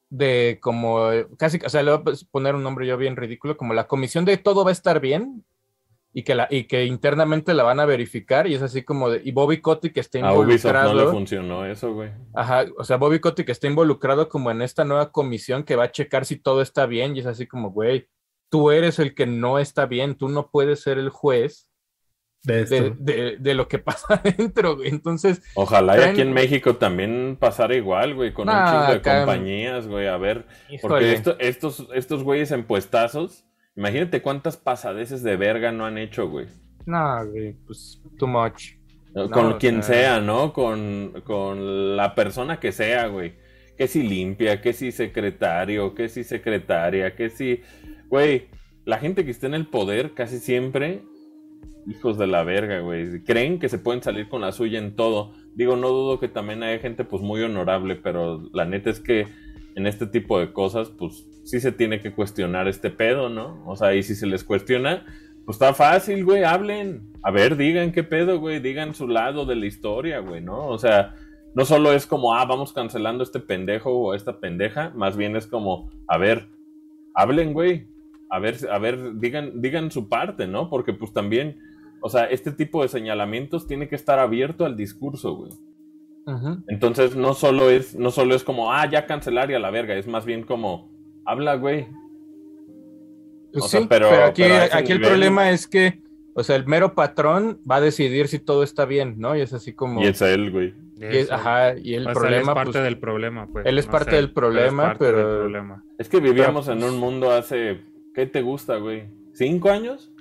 de 0.09 0.59
como 0.61 1.09
casi, 1.37 1.59
o 1.65 1.69
sea, 1.69 1.83
le 1.83 1.95
voy 1.95 2.13
a 2.13 2.15
poner 2.31 2.55
un 2.55 2.63
nombre 2.63 2.87
yo 2.87 2.97
bien 2.97 3.15
ridículo, 3.15 3.57
como 3.57 3.73
la 3.73 3.87
comisión 3.87 4.25
de 4.25 4.37
todo 4.37 4.63
va 4.63 4.71
a 4.71 4.73
estar 4.73 4.99
bien 4.99 5.43
y 6.13 6.23
que 6.23 6.33
la 6.33 6.47
y 6.49 6.63
que 6.63 6.85
internamente 6.85 7.53
la 7.53 7.63
van 7.63 7.79
a 7.79 7.85
verificar 7.85 8.47
y 8.47 8.55
es 8.55 8.61
así 8.61 8.83
como 8.83 9.09
de 9.09 9.21
y 9.23 9.31
Bobby 9.31 9.61
Kotick 9.61 9.93
que 9.93 9.99
está 9.99 10.17
A 10.19 10.33
Ubisoft 10.33 10.73
no 10.73 10.73
le 10.73 10.79
involucrado. 10.79 11.11
funcionó 11.11 11.65
eso, 11.65 11.93
güey. 11.93 12.09
Ajá, 12.33 12.65
o 12.77 12.83
sea, 12.83 12.97
Bobby 12.97 13.19
Kotick 13.19 13.49
está 13.49 13.67
involucrado 13.67 14.29
como 14.29 14.49
en 14.49 14.61
esta 14.61 14.83
nueva 14.83 15.11
comisión 15.11 15.63
que 15.63 15.75
va 15.75 15.85
a 15.85 15.91
checar 15.91 16.25
si 16.25 16.37
todo 16.37 16.61
está 16.61 16.85
bien 16.85 17.15
y 17.15 17.19
es 17.19 17.25
así 17.25 17.45
como, 17.45 17.71
güey, 17.71 18.07
tú 18.49 18.71
eres 18.71 18.99
el 18.99 19.13
que 19.15 19.25
no 19.25 19.59
está 19.59 19.85
bien, 19.85 20.15
tú 20.15 20.29
no 20.29 20.49
puedes 20.51 20.81
ser 20.81 20.97
el 20.97 21.09
juez 21.09 21.67
De 22.43 22.63
de, 22.65 22.91
de- 22.97 23.37
de 23.39 23.53
lo 23.55 23.67
que 23.67 23.77
pasa 23.89 24.21
adentro, 24.23 24.75
güey. 24.77 24.89
Entonces, 24.89 25.41
Ojalá 25.55 25.95
y 25.97 25.99
Traen- 25.99 26.11
aquí 26.11 26.21
en 26.21 26.33
México 26.33 26.75
también 26.75 27.37
pasara 27.39 27.75
igual, 27.75 28.15
güey, 28.15 28.33
con 28.33 28.47
un 28.47 28.55
Nah, 28.55 28.71
chingo 28.71 28.91
de 28.91 28.97
acá- 28.99 29.17
compañías, 29.25 29.87
güey, 29.87 30.07
a 30.07 30.17
ver. 30.17 30.45
híjole, 30.69 30.79
Porque 30.81 31.13
esto- 31.13 31.35
estos, 31.39 31.87
estos 31.93 32.23
güeyes 32.23 32.51
en 32.51 32.63
puestazos, 32.63 33.43
imagínate 33.75 34.21
cuántas 34.21 34.55
pasadeces 34.57 35.23
de 35.23 35.35
verga 35.35 35.71
no 35.71 35.85
han 35.85 35.97
hecho, 35.97 36.29
güey. 36.29 36.47
no, 36.85 37.25
güey, 37.29 37.53
pues, 37.65 38.01
too 38.17 38.27
much. 38.27 38.75
No, 39.13 39.29
con 39.29 39.45
o 39.53 39.57
quien 39.57 39.81
sea- 39.83 39.95
sea, 39.95 40.19
¿no? 40.21 40.53
Con, 40.53 41.21
con 41.25 41.97
la 41.97 42.13
persona 42.15 42.59
que 42.59 42.71
sea, 42.71 43.07
güey. 43.07 43.33
Que 43.77 43.87
si 43.87 44.03
limpia, 44.03 44.61
que 44.61 44.73
si 44.73 44.91
secretario, 44.91 45.93
que 45.95 46.07
si 46.07 46.23
secretaria, 46.23 47.15
que 47.15 47.29
si... 47.29 47.61
Güey, 48.09 48.47
la 48.85 48.99
gente 48.99 49.25
que 49.25 49.31
está 49.31 49.47
en 49.47 49.53
el 49.53 49.67
poder 49.67 50.13
casi 50.13 50.39
siempre, 50.39 51.03
hijos 51.87 52.17
de 52.17 52.27
la 52.27 52.43
verga, 52.43 52.79
güey. 52.79 53.23
Creen 53.23 53.59
que 53.59 53.69
se 53.69 53.79
pueden 53.79 54.03
salir 54.03 54.29
con 54.29 54.41
la 54.41 54.51
suya 54.51 54.79
en 54.79 54.95
todo. 54.95 55.33
Digo, 55.55 55.75
no 55.75 55.89
dudo 55.89 56.19
que 56.19 56.27
también 56.27 56.63
hay 56.63 56.79
gente 56.79 57.03
pues 57.03 57.21
muy 57.21 57.41
honorable, 57.41 57.95
pero 57.95 58.47
la 58.53 58.65
neta 58.65 58.89
es 58.89 58.99
que 58.99 59.27
en 59.75 59.87
este 59.87 60.07
tipo 60.07 60.39
de 60.39 60.53
cosas, 60.53 60.89
pues 60.89 61.27
sí 61.43 61.59
se 61.59 61.71
tiene 61.71 62.01
que 62.01 62.11
cuestionar 62.13 62.67
este 62.67 62.89
pedo, 62.89 63.29
¿no? 63.29 63.63
O 63.65 63.75
sea, 63.75 63.93
y 63.93 64.03
si 64.03 64.15
se 64.15 64.25
les 64.25 64.43
cuestiona, 64.43 65.05
pues 65.45 65.55
está 65.55 65.73
fácil, 65.73 66.25
güey, 66.25 66.43
hablen. 66.43 67.13
A 67.23 67.31
ver, 67.31 67.55
digan 67.55 67.91
qué 67.91 68.03
pedo, 68.03 68.39
güey, 68.39 68.59
digan 68.59 68.95
su 68.95 69.07
lado 69.07 69.45
de 69.45 69.55
la 69.55 69.65
historia, 69.65 70.19
güey, 70.19 70.41
¿no? 70.41 70.67
O 70.67 70.77
sea, 70.77 71.13
no 71.55 71.63
solo 71.63 71.93
es 71.93 72.05
como, 72.05 72.33
ah, 72.33 72.45
vamos 72.45 72.73
cancelando 72.73 73.23
este 73.23 73.39
pendejo 73.39 73.91
o 73.91 74.13
esta 74.13 74.39
pendeja, 74.39 74.91
más 74.95 75.15
bien 75.15 75.35
es 75.35 75.47
como, 75.47 75.89
a 76.07 76.17
ver, 76.17 76.49
hablen, 77.13 77.53
güey. 77.53 77.87
A 78.29 78.39
ver, 78.39 78.57
a 78.71 78.77
ver, 78.79 79.15
digan, 79.19 79.61
digan 79.61 79.89
su 79.91 80.09
parte, 80.09 80.47
¿no? 80.47 80.69
Porque 80.69 80.93
pues 80.93 81.13
también, 81.13 81.59
o 82.01 82.09
sea, 82.09 82.25
este 82.25 82.51
tipo 82.51 82.81
de 82.81 82.89
señalamientos 82.89 83.67
tiene 83.67 83.87
que 83.87 83.95
estar 83.95 84.19
abierto 84.19 84.65
al 84.65 84.75
discurso, 84.75 85.35
güey. 85.35 85.51
Entonces 86.67 87.15
no 87.15 87.33
solo 87.33 87.69
es, 87.69 87.95
no 87.95 88.11
solo 88.11 88.35
es 88.35 88.43
como, 88.43 88.73
ah, 88.73 88.85
ya 88.89 89.05
cancelar 89.05 89.49
y 89.49 89.53
a 89.53 89.59
la 89.59 89.71
verga, 89.71 89.95
es 89.95 90.07
más 90.07 90.25
bien 90.25 90.43
como, 90.43 90.91
habla, 91.25 91.55
güey. 91.55 91.87
Pues 93.53 93.63
O 93.63 93.67
sea, 93.69 93.81
pero- 93.87 94.09
pero, 94.09 94.25
aquí, 94.25 94.41
pero 94.43 94.55
a 94.55 94.77
aquí 94.77 94.91
el 94.91 94.99
problema 95.01 95.51
es 95.51 95.67
que, 95.67 96.01
o 96.33 96.43
sea, 96.43 96.57
el 96.57 96.65
mero 96.67 96.93
patrón 96.95 97.59
va 97.69 97.77
a 97.77 97.81
decidir 97.81 98.27
si 98.27 98.39
todo 98.39 98.63
está 98.63 98.85
bien, 98.85 99.15
¿no? 99.17 99.37
Y 99.37 99.41
es 99.41 99.53
así 99.53 99.71
como... 99.73 100.01
Y 100.01 100.07
es 100.07 100.21
él, 100.21 100.51
güey. 100.51 100.73
y 100.99 101.05
es- 101.17 101.31
ajá, 101.31 101.77
y 101.77 101.93
el 101.93 102.01
O 102.01 102.03
sea, 102.03 102.11
él 102.11 102.17
problema... 102.19 102.41
es 102.51 102.55
parte 102.55 102.71
pues, 102.73 102.83
del 102.83 102.99
problema, 102.99 103.47
pues. 103.47 103.65
él 103.65 103.77
es 103.79 103.85
parte 103.87 104.15
del 104.17 104.31
problema, 104.33 104.83
es 104.83 104.87
parte 104.89 105.05
pero- 105.05 105.17
del 105.29 105.39
problema. 105.39 105.83
Es 105.97 106.09
que 106.09 106.19
vivíamos 106.19 106.65
Pero, 106.65 106.73
en 106.73 106.79
pues- 106.81 106.91
un 106.91 106.99
mundo 106.99 107.31
hace, 107.31 107.79
¿qué 108.17 108.25
te 108.25 108.41
gusta, 108.41 108.77
güey? 108.77 109.03
¿Cinco 109.33 109.69
años? 109.69 110.11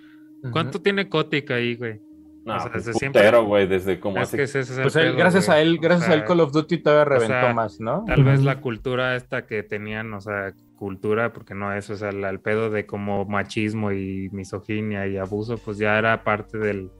¿Cuánto 0.52 0.80
tiene 0.80 1.08
Kotick 1.08 1.50
ahí, 1.50 1.74
güey? 1.74 1.98
No, 2.44 2.56
O 2.56 2.60
sea, 2.60 2.70
pues, 2.70 2.84
desde 2.84 2.98
siempre- 3.00 3.40
güey, 3.40 3.66
desde 3.66 3.98
como 3.98 4.18
Es 4.18 4.28
hace... 4.32 4.42
es 4.44 4.78
Pues 4.80 4.94
él- 4.94 5.06
pedo, 5.06 5.16
gracias 5.16 5.46
güey. 5.46 5.58
a 5.58 5.62
él, 5.62 5.76
O 5.78 5.80
gracias 5.80 6.08
a 6.10 6.14
él 6.14 6.24
Call 6.24 6.40
of 6.40 6.52
Duty 6.52 6.78
todavía 6.78 7.04
reventó 7.06 7.40
sea, 7.40 7.52
más, 7.54 7.80
¿no? 7.80 8.04
Tal 8.06 8.22
vez 8.22 8.42
la 8.44 8.60
cultura 8.60 9.16
esta 9.16 9.46
que 9.46 9.62
tenían, 9.64 10.14
o 10.14 10.20
sea, 10.20 10.52
cultura, 10.76 11.32
porque 11.32 11.54
no 11.54 11.72
es, 11.72 11.90
o 11.90 11.96
sea, 11.96 12.12
la- 12.12 12.28
el 12.30 12.38
pedo 12.38 12.70
de 12.70 12.86
como 12.86 13.24
machismo 13.24 13.90
y 13.90 14.28
misoginia 14.30 15.08
y 15.08 15.16
abuso, 15.16 15.56
pues 15.58 15.78
ya 15.78 15.98
era 15.98 16.22
parte 16.22 16.58
del... 16.58 16.90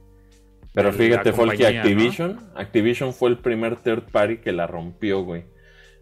Pero 0.74 0.92
fíjate, 0.92 1.32
fue 1.32 1.44
el 1.44 1.56
que. 1.56 1.66
Activision, 1.66 2.40
Activision 2.54 3.12
fue 3.14 3.30
el 3.30 3.38
primer 3.38 3.76
third 3.76 4.11
party 4.11 4.38
que 4.38 4.52
la 4.52 4.66
rompió, 4.66 5.22
güey. 5.22 5.44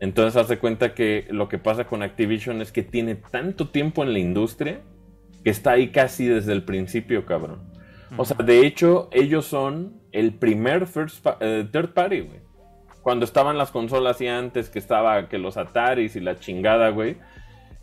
Entonces 0.04 0.36
hace 0.36 0.58
cuenta 0.58 0.92
que 0.92 1.26
lo 1.30 1.48
que 1.48 1.56
pasa 1.58 1.84
con 1.86 2.02
Activision 2.02 2.60
es 2.60 2.72
que 2.72 2.82
tiene 2.82 3.14
tanto 3.14 3.70
tiempo 3.70 4.02
en 4.02 4.12
la 4.12 4.18
industria 4.18 4.82
que 5.42 5.48
está 5.48 5.72
ahí 5.72 5.88
casi 5.88 6.26
desde 6.26 6.52
el 6.52 6.62
principio, 6.64 7.24
cabrón. 7.24 7.72
O 8.18 8.26
sea, 8.26 8.36
de 8.36 8.66
hecho, 8.66 9.08
ellos 9.12 9.46
son 9.46 10.02
el 10.12 10.34
primer 10.34 10.86
first 10.86 11.22
pa- 11.22 11.38
eh, 11.40 11.66
third 11.72 11.94
party, 11.94 12.20
güey. 12.20 12.40
Cuando 13.02 13.24
estaban 13.24 13.56
las 13.56 13.70
consolas 13.70 14.20
y 14.20 14.28
antes 14.28 14.68
que 14.68 14.78
estaba 14.78 15.28
que 15.30 15.38
los 15.38 15.56
Ataris 15.56 16.16
y 16.16 16.20
la 16.20 16.38
chingada, 16.38 16.90
güey. 16.90 17.16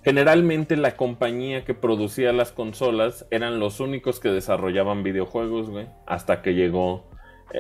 Generalmente 0.04 0.78
la 0.78 0.96
compañía 0.96 1.66
que 1.66 1.74
producía 1.74 2.34
las 2.34 2.52
consolas 2.52 3.28
eran 3.32 3.60
los 3.60 3.80
únicos 3.80 4.20
que 4.20 4.30
desarrollaban 4.30 5.04
videojuegos, 5.04 5.70
güey. 5.72 5.88
Hasta 6.08 6.42
que 6.44 6.54
llegó 6.54 7.11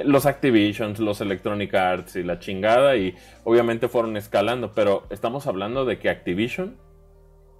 los 0.06 0.25
Activisions, 0.25 0.99
los 0.99 1.21
Electronic 1.21 1.73
Arts 1.73 2.15
y 2.15 2.23
la 2.23 2.39
chingada. 2.39 2.95
Y 2.97 3.15
obviamente 3.43 3.88
fueron 3.88 4.17
escalando. 4.17 4.73
Pero 4.73 5.04
estamos 5.10 5.47
hablando 5.47 5.86
de 5.86 5.99
que 5.99 6.10
Activision 6.10 6.77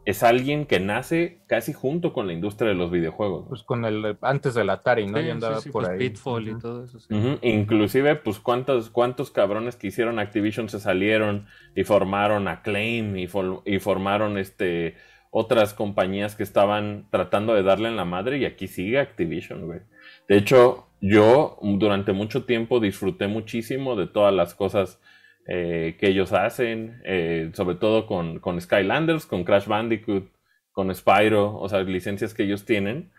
es 0.04 0.24
alguien 0.24 0.65
que 0.65 0.80
nace 0.80 1.44
casi 1.48 1.74
junto 1.74 2.12
con 2.12 2.26
la 2.26 2.34
industria 2.34 2.70
de 2.70 2.76
los 2.76 2.89
videojuegos. 2.89 3.46
Pues 3.48 3.63
con 3.63 3.86
el, 3.86 4.17
antes 4.22 4.56
del 4.56 4.70
Atari, 4.70 5.06
¿no? 5.06 5.20
Sí, 5.20 5.26
ya 5.26 5.32
andaba 5.32 5.58
sí, 5.58 5.63
sí, 5.63 5.70
por 5.70 5.84
pues 5.84 5.91
ahí. 5.91 6.10
Pitfall 6.10 6.48
y 6.48 6.60
todo 6.60 6.86
eso, 6.86 7.00
sí. 7.00 7.13
Ujú, 7.13 7.38
Inclusive, 7.41 8.15
pues 8.15 8.39
cuántos, 8.39 8.89
cuántos 8.89 9.30
cabrones 9.30 9.76
que 9.76 9.88
hicieron 9.88 10.17
Activision 10.17 10.70
se 10.70 10.80
salieron 10.80 11.46
y 11.76 11.84
formaron 11.84 12.48
Acclaim 12.48 13.15
y, 13.15 13.28
y 13.65 13.80
formaron 13.80 14.38
este 14.38 14.96
otras 15.34 15.74
compañías 15.74 16.36
que 16.36 16.44
estaban 16.44 17.08
tratando 17.10 17.54
de 17.54 17.63
darle 17.63 17.88
en 17.88 17.96
la 17.96 18.04
madre 18.04 18.38
y 18.38 18.46
aquí 18.46 18.67
sigue 18.67 19.00
Activision, 19.00 19.65
güey. 19.65 19.80
De 20.28 20.36
hecho, 20.36 20.90
yo 21.02 21.58
durante 21.62 22.14
mucho 22.14 22.46
tiempo 22.46 22.80
disfruté 22.80 23.28
muchísimo 23.28 23.96
de 23.96 24.08
todas 24.08 24.34
las 24.34 24.54
cosas 24.54 25.00
eh, 25.48 25.98
que 26.00 26.08
ellos 26.08 26.32
hacen, 26.32 27.02
eh, 27.04 27.50
sobre 27.54 27.76
todo 27.76 28.06
con, 28.06 28.40
con 28.40 28.62
Skylanders, 28.62 29.26
con 29.26 29.44
Crash 29.44 29.66
Bandicoot, 29.66 30.30
con 30.72 30.94
Spyro, 30.94 31.58
o 31.58 31.68
sea, 31.68 31.82
licencias 31.82 32.34
que 32.34 32.44
ellos 32.44 32.66
tienen. 32.66 33.12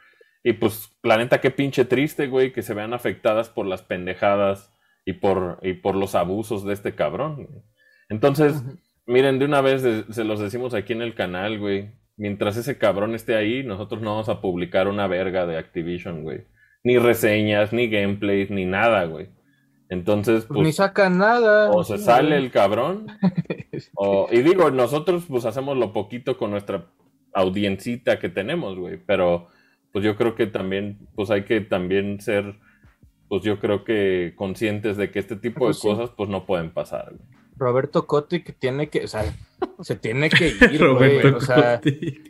Y 0.45 0.55
pues, 0.55 0.97
la 1.03 1.17
neta, 1.17 1.41
qué 1.41 1.51
pinche 1.51 1.85
triste, 1.85 2.29
güey, 2.29 2.53
que 2.53 2.63
se 2.63 2.75
vean 2.75 2.95
afectadas 2.95 3.49
por 3.49 3.67
las 3.67 3.83
pendejadas 3.83 4.73
y 5.05 5.15
por, 5.15 5.59
y 5.63 5.75
por 5.75 5.97
los 5.97 6.15
abusos 6.15 6.65
de 6.65 6.73
este 6.75 6.95
cabrón. 6.95 7.47
güey. 7.47 7.63
Entonces, 8.09 8.63
miren, 9.07 9.39
de 9.39 9.45
una 9.45 9.61
vez 9.61 9.83
se 10.11 10.25
los 10.25 10.41
decimos 10.41 10.75
aquí 10.75 10.93
en 10.93 11.03
el 11.03 11.15
canal, 11.15 11.59
güey. 11.59 11.91
Mientras 12.17 12.57
ese 12.57 12.79
cabrón 12.79 13.15
esté 13.15 13.35
ahí, 13.35 13.65
nosotros 13.65 14.03
no 14.03 14.11
vamos 14.11 14.29
a 14.29 14.41
publicar 14.41 14.87
una 14.87 15.07
verga 15.09 15.47
de 15.47 15.57
Activision, 15.59 16.23
güey. 16.23 16.45
Ni 16.85 16.99
reseñas, 16.99 17.73
ni 17.73 17.89
gameplays, 17.89 18.51
ni 18.51 18.65
nada, 18.67 19.05
güey. 19.05 19.29
Entonces, 19.89 20.47
Pues 20.47 20.61
ni 20.61 20.73
pues, 20.73 20.77
saca 20.77 21.11
nada. 21.11 21.71
o 21.71 21.85
se 21.85 21.99
sale 21.99 22.37
güey. 22.37 22.45
el 22.45 22.51
cabrón, 22.51 23.07
o, 23.95 24.29
y 24.31 24.43
digo, 24.43 24.71
nosotros 24.71 25.25
pues 25.29 25.45
hacemos 25.45 25.77
lo 25.77 25.93
poquito 25.93 26.37
con 26.39 26.51
nuestra 26.51 26.87
audiencita 27.35 28.19
que 28.19 28.29
tenemos, 28.29 28.79
güey, 28.79 28.99
pero 29.07 29.49
pues 29.93 30.05
yo 30.05 30.17
creo 30.17 30.35
que 30.35 30.47
también, 30.47 31.09
pues 31.15 31.31
hay 31.31 31.45
que 31.45 31.61
también 31.61 32.21
ser, 32.21 32.57
pues 33.29 33.43
yo 33.43 33.59
creo 33.61 33.85
que 33.85 34.33
conscientes 34.37 34.97
de 34.97 35.11
que 35.11 35.19
este 35.19 35.37
tipo 35.37 35.67
Pues 35.67 35.77
de 35.77 35.81
sí. 35.83 35.89
cosas 35.89 36.11
pues 36.17 36.29
no 36.31 36.47
pueden 36.47 36.71
pasar, 36.73 37.11
güey. 37.17 37.42
Roberto 37.57 38.07
Kotick 38.07 38.57
tiene 38.59 38.89
que, 38.89 39.05
o 39.05 39.09
sea, 39.09 39.25
se 39.81 39.97
tiene 39.97 40.29
que 40.31 40.49
ir, 40.49 40.89
güey. 40.89 41.25
O 41.27 41.41
sea. 41.41 41.81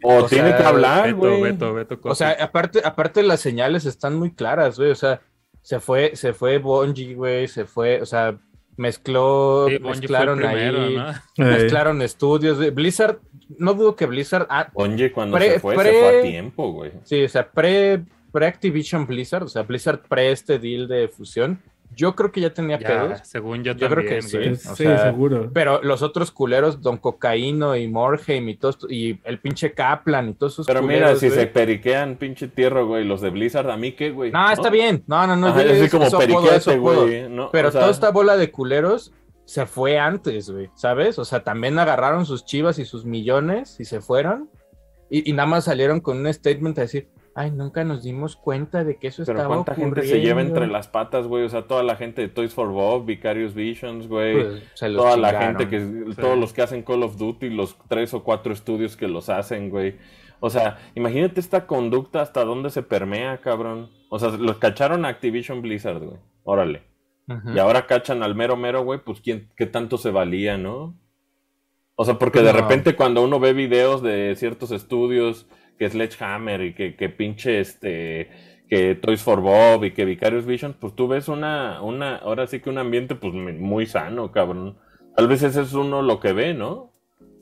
O, 0.02 0.16
O 0.16 0.26
tiene 0.26 0.48
sea, 0.50 0.56
que 0.58 0.62
hablar, 0.64 1.06
Beto, 1.14 1.16
güey. 1.18 1.42
Beto, 1.42 1.74
Beto 1.74 1.98
o 2.02 2.14
sea, 2.14 2.37
aparte, 2.40 2.80
aparte 2.85 3.22
las 3.22 3.40
señales 3.40 3.85
están 3.87 4.16
muy 4.18 4.32
claras, 4.32 4.78
güey. 4.78 4.90
O 4.90 4.94
sea, 4.96 5.20
se 5.62 5.78
fue, 5.80 6.16
se 6.16 6.32
fue 6.32 6.58
Bungie, 6.58 7.14
güey, 7.14 7.46
se 7.48 7.64
fue, 7.64 8.02
o 8.02 8.06
sea, 8.06 8.37
mezcló, 8.76 9.66
Sí, 9.68 9.78
mezclaron 9.78 10.38
primero, 10.38 10.82
ahí, 10.82 10.96
¿no? 10.96 11.12
Mezclaron 11.46 12.02
estudios. 12.02 12.56
güey. 12.58 12.70
Blizzard, 12.70 13.18
no 13.58 13.74
dudo 13.74 13.94
que 13.96 14.06
Blizzard, 14.06 14.46
ah, 14.50 14.68
Oye, 14.74 15.12
cuando 15.12 15.37
Pre- 15.37 15.52
se 15.52 15.61
fue, 15.61 15.76
pre- 15.76 15.92
se 15.92 16.00
fue 16.00 16.18
a 16.18 16.22
tiempo, 16.22 16.72
güey. 16.72 16.92
sí, 17.04 17.22
o 17.22 17.28
sea, 17.28 17.48
pre, 17.50 18.02
pre 18.32 18.46
Activision 18.46 19.06
Blizzard, 19.06 19.44
o 19.44 19.48
sea, 19.48 19.62
Blizzard 19.62 20.00
pre 20.08 20.32
este 20.32 20.58
deal 20.58 20.88
de 20.88 21.06
fusión, 21.08 21.62
yo 21.94 22.14
creo 22.14 22.33
que 22.33 22.40
ya 22.40 22.52
tenía 22.55 22.78
Ya, 22.78 22.87
pedos. 22.88 23.20
según 23.24 23.62
yo, 23.64 23.72
Yo 23.72 23.88
creo 23.88 24.05
también, 24.05 24.14
que 24.16 24.22
sí. 24.22 24.37
güey. 24.37 24.52
o 24.52 24.57
sí, 24.57 24.85
sea, 24.85 25.05
seguro. 25.05 25.50
Pero 25.52 25.83
los 25.83 26.02
otros 26.02 26.31
culeros, 26.31 26.81
Don 26.83 26.96
Cocaíno 26.98 27.76
y 27.76 27.88
Morheim 27.88 28.48
y 28.48 28.57
todo 28.57 28.70
esto, 28.70 28.87
y 28.90 29.20
el 29.24 29.38
pinche 29.40 29.72
Kaplan 29.72 30.31
y 30.31 30.35
todos 30.35 30.55
esos 30.55 30.66
Pero 30.66 30.83
mira, 30.83 31.00
culeros, 31.00 31.20
si 31.20 31.28
güey. 31.28 31.38
se 31.40 31.46
periquean 31.46 32.16
pinche 32.16 32.48
tierra, 32.48 32.83
güey, 32.83 33.05
los 33.05 33.20
de 33.20 33.31
Blizzard, 33.31 33.70
¿a 33.70 33.76
mí 33.76 33.92
qué, 33.92 34.11
güey? 34.11 34.31
No, 34.33 34.50
está 34.50 34.70
bien. 34.70 35.02
No, 35.07 35.26
no, 35.26 35.37
no. 35.37 35.48
Ajá, 35.48 35.62
yo- 35.62 35.70
así 35.72 35.81
eso- 35.85 35.98
como 35.98 36.07
apodo. 36.07 37.02
güey. 37.07 37.28
¿no? 37.28 37.50
Pero 37.50 37.68
O 37.68 37.70
sea, 37.72 37.81
toda 37.83 37.92
esta 37.92 38.11
bola 38.11 38.37
de 38.37 38.50
culeros 38.50 39.12
se 39.44 39.66
fue 39.66 39.98
antes, 39.98 40.50
güey, 40.50 40.70
¿sabes? 40.76 41.18
O 41.18 41.24
sea, 41.24 41.42
también 41.44 41.78
agarraron 41.78 42.24
sus 42.26 42.44
chivas 42.44 42.78
y 42.78 42.85
sus 42.85 43.05
millones 43.05 43.78
y 43.81 43.85
se 43.85 44.00
fueron. 44.00 44.48
Y, 45.11 45.28
y 45.28 45.33
nada 45.35 45.46
más 45.46 45.64
salieron 45.64 46.00
con 46.00 46.18
un 46.18 46.33
statement 46.33 46.78
a 46.78 46.83
decir, 46.83 47.09
ay, 47.35 47.51
nunca 47.51 47.85
nos 47.85 48.03
dimos 48.03 48.37
cuenta 48.37 48.85
de 48.85 48.97
que 48.97 49.09
eso 49.09 49.23
Pero 49.25 49.38
estaba 49.38 49.55
cuánta 49.55 49.73
ocurriendo. 49.73 49.97
gente 49.97 50.09
se 50.09 50.21
lleva 50.21 50.40
entre 50.42 50.66
las 50.66 50.88
patas, 50.88 51.27
güey. 51.27 51.45
O 51.45 51.49
sea, 51.49 51.66
toda 51.66 51.83
la 51.83 51.97
gente 51.97 52.23
de 52.23 52.29
Toys 52.29 52.53
for 52.55 52.68
Bob, 52.71 53.05
Vicarious 53.07 53.55
Visions, 53.55 54.07
güey. 54.09 54.35
Pues, 54.35 54.62
toda 54.95 55.16
la 55.16 55.40
gente 55.40 55.68
que, 55.68 55.81
todos 56.21 56.38
los 56.38 56.53
que 56.53 56.62
hacen 56.62 56.83
Call 56.83 57.03
of 57.03 57.16
Duty, 57.16 57.51
los 57.51 57.77
tres 57.88 58.14
o 58.14 58.23
cuatro 58.23 58.53
estudios 58.53 58.97
que 58.97 59.09
los 59.09 59.29
hacen, 59.29 59.71
güey. 59.71 59.97
O 60.40 60.51
sea, 60.51 60.79
imagínate 60.95 61.38
esta 61.40 61.66
conducta 61.66 62.21
hasta 62.21 62.45
dónde 62.45 62.71
se 62.71 62.83
permea, 62.83 63.40
cabrón. 63.40 63.90
O 64.09 64.18
sea, 64.18 64.31
los 64.31 64.59
cacharon 64.59 65.05
a 65.05 65.09
Activision 65.09 65.62
Blizzard, 65.62 66.01
güey. 66.03 66.18
Órale. 66.45 66.83
Ujú. 67.29 67.53
Y 67.55 67.59
ahora 67.61 67.87
cachan 67.87 68.23
al 68.25 68.35
mero 68.35 68.57
mero, 68.57 68.83
güey, 68.83 68.99
pues 69.05 69.21
quién, 69.21 69.49
qué 69.57 69.66
tanto 69.66 69.97
se 69.99 70.11
valía, 70.11 70.59
¿no? 70.59 70.97
O 71.95 72.05
sea, 72.05 72.18
porque 72.18 72.40
Pues 72.40 72.47
de 72.47 72.53
no. 72.53 72.59
repente 72.66 72.97
cuando 72.97 73.23
uno 73.23 73.38
ve 73.38 73.53
videos 73.53 74.03
de 74.03 74.35
ciertos 74.37 74.73
estudios, 74.73 75.47
que 75.83 75.90
Sledgehammer 75.90 76.62
y 76.62 76.75
que, 76.75 76.95
que 76.95 77.09
pinche 77.09 77.59
este, 77.59 78.31
que 78.68 78.95
Toys 78.95 79.21
for 79.21 79.40
Bob 79.40 79.83
y 79.85 79.90
que 79.90 80.05
Vicarious 80.05 80.47
Vision, 80.47 80.77
pues 80.79 80.95
tú 80.95 81.09
ves 81.09 81.27
una, 81.27 81.83
una, 81.83 82.18
ahora 82.18 82.47
sí 82.47 82.61
que 82.61 82.71
un 82.71 82.79
ambiente 82.79 83.16
pues 83.16 83.35
muy 83.35 83.87
sano, 83.87 84.31
cabrón. 84.31 84.79
Tal 85.16 85.27
vez 85.27 85.42
ese 85.42 85.62
es 85.62 85.73
uno 85.73 86.01
lo 86.01 86.21
que 86.21 86.33
ve, 86.33 86.55
¿no? 86.55 86.92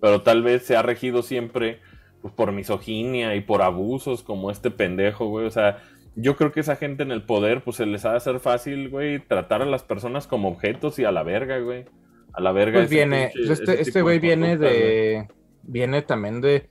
Pero 0.00 0.22
tal 0.22 0.42
vez 0.42 0.62
se 0.62 0.74
ha 0.74 0.81
regido 0.81 1.20
siempre 1.22 1.81
pues, 2.22 2.33
por 2.33 2.50
misoginia 2.53 3.35
y 3.35 3.42
por 3.42 3.61
abusos 3.61 4.22
como 4.22 4.50
este 4.50 4.70
pendejo, 4.70 5.26
güey. 5.26 5.44
O 5.44 5.50
sea, 5.50 5.83
yo 6.16 6.37
creo 6.37 6.50
que 6.50 6.61
esa 6.61 6.76
gente 6.76 7.03
en 7.03 7.11
el 7.11 7.24
poder, 7.24 7.61
pues 7.61 7.76
se 7.76 7.85
les 7.85 8.07
ha 8.07 8.12
de 8.12 8.16
hacer 8.16 8.40
fácil, 8.40 8.88
güey, 8.88 9.18
tratar 9.18 9.61
a 9.61 9.66
las 9.66 9.83
personas 9.83 10.26
como 10.26 10.48
objetos 10.48 10.98
y 10.98 11.05
a 11.05 11.12
la 11.12 11.24
verga, 11.24 11.59
güey. 11.59 11.85
A 12.33 12.40
la 12.40 12.53
verga. 12.53 12.79
Pues 12.79 12.88
viene, 12.88 13.33
pinche- 13.35 13.53
este, 13.53 13.83
este 13.83 14.00
güey 14.00 14.18
viene 14.18 14.57
güey. 14.57 14.70
de, 14.70 15.29
viene 15.62 16.00
también 16.00 16.40
de, 16.40 16.70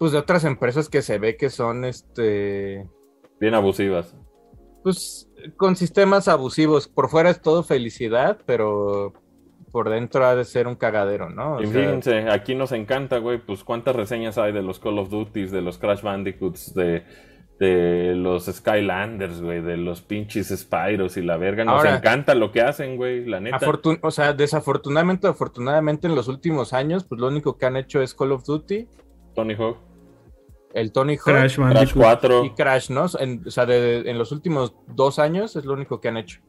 pues 0.00 0.10
de 0.12 0.18
otras 0.18 0.42
empresas 0.44 0.88
que 0.88 1.02
se 1.02 1.18
ve 1.18 1.36
que 1.36 1.50
son, 1.50 1.84
este, 1.84 2.88
Bien 3.38 3.54
abusivas. 3.54 4.16
pues 4.82 5.28
con 5.56 5.76
sistemas 5.76 6.26
abusivos. 6.26 6.88
Por 6.88 7.08
fuera 7.10 7.30
es 7.30 7.40
todo 7.42 7.62
felicidad, 7.62 8.38
pero 8.46 9.12
por 9.70 9.88
dentro 9.90 10.24
ha 10.26 10.34
de 10.34 10.44
ser 10.44 10.66
un 10.66 10.74
cagadero, 10.74 11.28
¿no? 11.30 11.56
O 11.56 11.62
Y 11.62 11.66
sea, 11.66 11.74
fíjense, 11.82 12.28
aquí 12.30 12.54
nos 12.54 12.72
encanta, 12.72 13.18
güey, 13.18 13.38
pues 13.44 13.62
cuántas 13.62 13.94
reseñas 13.94 14.36
hay 14.38 14.52
de 14.52 14.62
los 14.62 14.80
Call 14.80 14.98
of 14.98 15.10
Duties, 15.10 15.52
de 15.52 15.60
los 15.62 15.78
Crash 15.78 16.02
Bandicoots, 16.02 16.74
de, 16.74 17.04
de 17.60 18.14
los 18.16 18.46
Skylanders, 18.46 19.40
güey, 19.42 19.60
de 19.60 19.76
los 19.76 20.00
pinches 20.02 20.48
Spyros 20.48 21.16
y 21.18 21.22
la 21.22 21.36
verga. 21.36 21.64
Nos 21.64 21.76
Ahora- 21.76 21.98
encanta 21.98 22.34
lo 22.34 22.50
que 22.52 22.62
hacen, 22.62 22.96
güey, 22.96 23.26
la 23.26 23.38
neta. 23.38 23.60
o 24.02 24.10
sea, 24.10 24.32
desafortunadamente, 24.32 25.28
afortunadamente 25.28 26.06
en 26.08 26.14
los 26.16 26.26
últimos 26.26 26.72
años, 26.72 27.04
pues 27.04 27.20
lo 27.20 27.28
único 27.28 27.56
que 27.58 27.66
han 27.66 27.76
hecho 27.76 28.00
es 28.02 28.14
Call 28.14 28.32
of 28.32 28.44
Duty, 28.46 28.88
Tony 29.36 29.54
Hawk, 29.54 29.76
el 30.74 30.92
Tony 30.92 31.14
Hawk 31.16 31.24
Crash 31.24 31.56
Crash 31.56 31.58
Bandicoot. 31.74 32.02
4. 32.04 32.44
y 32.44 32.50
Crash, 32.50 32.90
¿no? 32.90 33.06
En, 33.18 33.42
o 33.46 33.50
sea, 33.50 33.66
de- 33.66 34.08
en 34.10 34.18
los 34.18 34.32
últimos 34.32 34.74
dos 34.88 35.18
años 35.18 35.56
es 35.56 35.64
lo 35.64 35.72
único 35.74 36.00
que 36.00 36.08
han 36.08 36.16
hecho. 36.16 36.40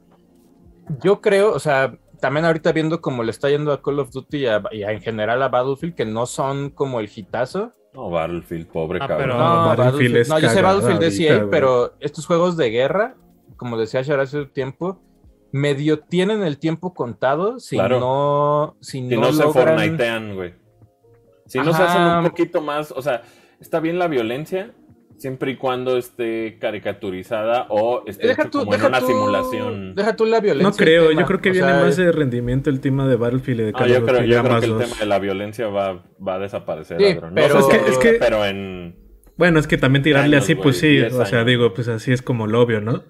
Yo 1.03 1.21
creo, 1.21 1.53
o 1.53 1.59
sea, 1.59 1.97
también 2.19 2.45
ahorita 2.45 2.71
viendo 2.71 3.01
cómo 3.01 3.23
le 3.23 3.31
está 3.31 3.49
yendo 3.49 3.71
a 3.71 3.81
Call 3.81 3.99
of 3.99 4.11
Duty 4.11 4.37
y, 4.37 4.45
a- 4.47 4.61
y 4.71 4.83
a- 4.83 4.91
en 4.91 5.01
general 5.01 5.41
a 5.41 5.49
Battlefield, 5.49 5.95
que 5.95 6.05
no 6.05 6.25
son 6.25 6.69
como 6.69 6.99
el 6.99 7.09
hitazo. 7.13 7.71
No, 7.93 8.09
Battlefield, 8.09 8.67
pobre 8.67 8.99
Ah, 9.01 9.07
cabrón. 9.07 9.29
pero- 9.29 9.37
No, 9.37 9.43
Battlefield 9.67 9.77
Battlefield, 9.77 10.17
es 10.17 10.29
no, 10.29 10.39
yo 10.39 10.49
sé 10.49 10.61
Battlefield 10.61 11.03
ahorita, 11.03 11.23
EA, 11.23 11.47
pero 11.49 11.93
estos 11.99 12.25
juegos 12.25 12.57
de 12.57 12.69
guerra, 12.69 13.15
como 13.57 13.77
decía 13.77 14.01
Shar 14.01 14.19
hace 14.19 14.45
tiempo, 14.45 15.01
medio 15.51 15.99
tienen 15.99 16.43
el 16.43 16.57
tiempo 16.57 16.93
contado 16.93 17.59
si 17.59 17.75
Claro. 17.75 17.99
no, 17.99 18.77
si 18.81 18.99
Si 18.99 19.01
no, 19.15 19.21
no, 19.21 19.33
se 19.33 19.43
logran- 19.43 19.75
fornitean, 19.77 20.35
güey. 20.35 20.53
Si 21.47 21.59
no 21.59 21.73
se 21.73 21.83
hacen 21.83 22.01
un 22.01 22.23
poquito 22.29 22.61
más, 22.61 22.91
o 22.95 23.01
sea, 23.01 23.23
está 23.61 23.79
bien 23.79 23.97
la 23.99 24.07
violencia, 24.07 24.71
siempre 25.17 25.51
y 25.51 25.55
cuando 25.55 25.97
esté 25.97 26.57
caricaturizada 26.59 27.67
o 27.69 28.03
esté 28.07 28.27
Deja 28.27 28.41
hecho 28.43 28.51
tú, 28.51 28.59
como 28.59 28.73
en 28.75 28.83
una 28.83 28.99
tú- 28.99 29.07
simulación. 29.07 29.95
Deja 29.95 30.15
tú 30.15 30.25
la 30.25 30.39
violencia. 30.39 30.69
No 30.69 30.75
creo, 30.75 31.11
yo 31.11 31.25
creo 31.25 31.39
que 31.41 31.49
o 31.51 31.53
viene 31.53 31.67
sea, 31.67 31.79
más 31.81 31.95
de 31.97 32.11
rendimiento 32.11 32.69
el 32.69 32.79
tema 32.79 33.07
de 33.07 33.15
Battlefield 33.17 33.59
y 33.59 33.63
de 33.65 33.71
No, 33.71 33.77
Call 33.77 33.89
yo 33.89 33.97
of 33.99 34.03
creo, 34.05 34.15
Duty, 34.17 34.29
yo 34.29 34.43
creo 34.43 34.59
que 34.59 34.65
el 34.65 34.77
tema 34.79 34.95
de 34.99 35.05
la 35.05 35.19
violencia 35.19 35.67
va, 35.67 36.03
va 36.27 36.35
a 36.35 36.39
desaparecer, 36.39 36.97
Sí. 36.99 37.17
No 37.21 37.31
pero- 37.35 37.59
Es 37.59 37.65
que- 37.67 37.79
si- 37.79 37.91
es 37.91 37.97
que- 37.99 38.13
pero 38.13 38.45
en... 38.45 38.95
Bueno, 39.37 39.59
es 39.59 39.67
que 39.67 39.77
también 39.77 40.03
tirarle 40.03 40.35
años, 40.35 40.43
así, 40.43 40.55
pues 40.55 40.77
sí, 40.77 40.89
10 40.89 41.13
o 41.13 41.25
sea, 41.25 41.43
digo, 41.43 41.73
pues 41.73 41.87
así 41.87 42.11
es 42.11 42.21
como 42.21 42.47
lo 42.47 42.61
obvio, 42.61 42.81
¿no? 42.81 43.03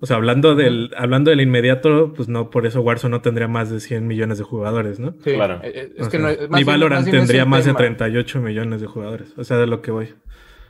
O 0.00 0.06
sea, 0.06 0.16
hablando 0.16 0.54
del, 0.54 0.90
hablando 0.96 1.30
del 1.30 1.40
inmediato, 1.40 2.12
pues 2.14 2.28
no, 2.28 2.50
por 2.50 2.66
eso 2.66 2.82
Warzone 2.82 3.10
no 3.16 3.22
tendría 3.22 3.48
más 3.48 3.70
de 3.70 3.80
100 3.80 4.06
millones 4.06 4.36
de 4.38 4.44
jugadores, 4.44 5.00
¿no? 5.00 5.12
sí, 5.24 5.32
Claro. 5.34 5.60
eh, 5.62 5.92
es 5.96 6.08
que 6.08 6.18
sea, 6.18 6.20
no, 6.20 6.26
más 6.28 6.38
ni 6.40 6.46
bien- 6.56 6.66
Valorant 6.66 7.00
más 7.00 7.04
bien 7.06 7.16
es 7.16 7.20
tendría 7.22 7.44
más 7.46 7.64
de 7.64 7.70
tema. 7.70 7.78
38 7.78 8.40
millones 8.40 8.80
de 8.82 8.86
jugadores, 8.86 9.32
o 9.38 9.44
sea, 9.44 9.56
de 9.56 9.66
lo 9.66 9.80
que 9.80 9.90
voy. 9.90 10.04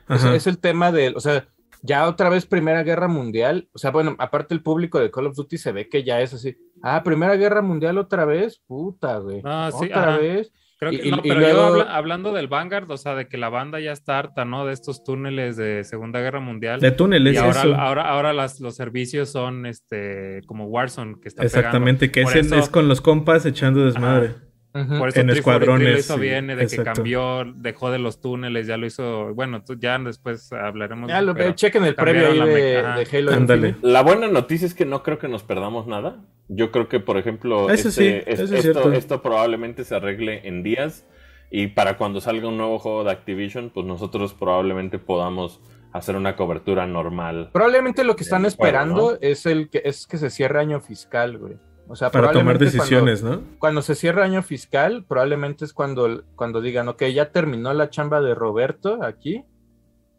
Es, 0.07 0.23
Ajá. 0.23 0.35
es 0.35 0.47
el 0.47 0.59
tema 0.59 0.91
de, 0.93 1.09
o 1.15 1.19
sea, 1.19 1.45
ya 1.81 2.07
otra 2.07 2.29
vez 2.29 2.45
Primera 2.45 2.83
Guerra 2.83 3.07
Mundial, 3.09 3.67
o 3.73 3.77
sea, 3.77 3.91
bueno, 3.91 4.15
aparte 4.17 4.53
el 4.53 4.63
público 4.63 4.99
de 4.99 5.11
Call 5.11 5.27
of 5.27 5.35
Duty 5.35 5.57
se 5.57 5.71
ve 5.73 5.89
que 5.89 6.03
ya 6.03 6.21
es 6.21 6.33
así, 6.33 6.55
ah, 6.81 7.03
Primera 7.03 7.35
Guerra 7.35 7.61
Mundial 7.61 7.97
otra 7.97 8.23
vez, 8.23 8.61
puta, 8.65 9.17
güey, 9.19 9.41
Ah, 9.43 9.69
sí, 9.77 9.85
otra 9.87 10.13
ajá. 10.13 10.17
vez. 10.19 10.53
Creo 10.79 10.91
que 10.91 11.07
y- 11.07 11.11
no, 11.11 11.17
y 11.23 11.27
pero 11.29 11.39
luego- 11.39 11.57
yo 11.57 11.65
habla- 11.81 11.95
hablando 11.95 12.33
del 12.33 12.47
Vanguard, 12.47 12.89
o 12.91 12.97
sea, 12.97 13.15
de 13.15 13.27
que 13.27 13.37
la 13.37 13.49
banda 13.49 13.79
ya 13.79 13.91
está 13.91 14.19
harta, 14.19 14.45
¿no? 14.45 14.65
De 14.65 14.73
estos 14.73 15.03
túneles 15.03 15.57
de 15.57 15.83
Segunda 15.83 16.19
Guerra 16.21 16.39
Mundial. 16.39 16.79
De 16.79 16.91
túneles, 16.91 17.33
y 17.33 17.37
ahora, 17.37 17.59
eso. 17.61 17.75
ahora, 17.75 18.03
ahora 18.09 18.33
las, 18.33 18.59
los 18.59 18.75
servicios 18.75 19.31
son 19.31 19.65
este 19.65 20.41
como 20.45 20.65
Warzone, 20.67 21.15
que 21.21 21.29
está 21.29 21.43
Exactamente, 21.43 22.11
que 22.11 22.21
Por 22.23 22.37
es, 22.37 22.45
eso- 22.45 22.55
es 22.57 22.69
con 22.69 22.87
los 22.87 23.01
compas 23.01 23.45
echando 23.47 23.83
desmadre. 23.85 24.35
Por 24.73 25.09
eso 25.09 25.21
en 25.21 25.27
343 25.27 25.37
escuadrones, 25.37 25.91
lo 25.93 25.99
hizo 25.99 26.13
sí, 26.15 26.19
bien, 26.19 26.47
de 26.47 26.67
que 26.67 26.83
cambió, 26.83 27.43
dejó 27.55 27.89
de 27.89 27.99
los 27.99 28.21
túneles, 28.21 28.67
ya 28.67 28.77
lo 28.77 28.85
hizo. 28.85 29.33
Bueno, 29.33 29.63
tú- 29.63 29.75
ya 29.79 29.97
después 29.97 30.51
hablaremos. 30.53 31.09
Ya 31.09 31.21
lo 31.21 31.33
pero- 31.33 31.53
chequen 31.53 31.83
el 31.85 31.95
previo 31.95 32.27
ahí 32.27 32.39
de, 32.39 33.07
Halo 33.11 33.31
Ándale. 33.33 33.75
La 33.81 34.03
buena 34.03 34.27
noticia 34.27 34.67
es 34.67 34.73
que 34.75 34.85
no 34.85 35.01
creo 35.03 35.17
que 35.17 35.27
nos 35.27 35.43
perdamos 35.43 35.87
nada. 35.87 36.21
Yo 36.47 36.71
creo 36.71 36.87
que, 36.89 36.99
por 36.99 37.17
ejemplo, 37.17 37.67
sí, 37.75 37.87
este- 37.87 38.31
es- 38.31 38.39
eso 38.39 38.55
es 38.91 38.97
esto, 38.97 39.21
probablemente 39.21 39.83
se 39.83 39.95
arregle 39.95 40.47
en 40.47 40.63
días. 40.63 41.05
Y 41.49 41.67
para 41.67 41.97
cuando 41.97 42.19
salga 42.21 42.47
un 42.47 42.57
nuevo 42.57 42.77
juego 42.77 43.03
de 43.03 43.11
Activision, 43.11 43.71
pues 43.73 43.85
nosotros 43.85 44.33
probablemente 44.33 44.99
podamos 44.99 45.61
hacer 45.93 46.15
una 46.17 46.35
cobertura 46.35 46.85
normal. 46.85 47.49
Probablemente 47.53 48.03
lo 48.03 48.15
que 48.15 48.23
están 48.23 48.41
juego, 48.41 48.49
esperando 48.49 49.17
es 49.21 49.45
el 49.45 49.69
que 49.69 49.81
es 49.85 50.05
que 50.05 50.17
se 50.17 50.29
cierre 50.29 50.59
año 50.59 50.81
fiscal, 50.81 51.37
güey. 51.37 51.57
O 51.89 51.95
sea, 51.95 52.09
Para 52.11 52.31
tomar 52.31 52.57
probablemente 52.57 52.65
decisiones, 52.65 53.23
¿no? 53.23 53.29
Cuando, 53.29 53.59
cuando 53.59 53.81
se 53.81 53.95
cierra 53.95 54.23
año 54.25 54.43
fiscal, 54.43 55.05
probablemente 55.07 55.63
es 55.65 55.73
cuando, 55.73 56.23
cuando 56.35 56.59
digan, 56.61 56.87
ok, 56.89 57.03
ya 57.05 57.31
terminó 57.31 57.73
la 57.73 57.89
chamba 57.89 58.19
de 58.21 58.35
Roberto 58.35 59.03
aquí. 59.03 59.43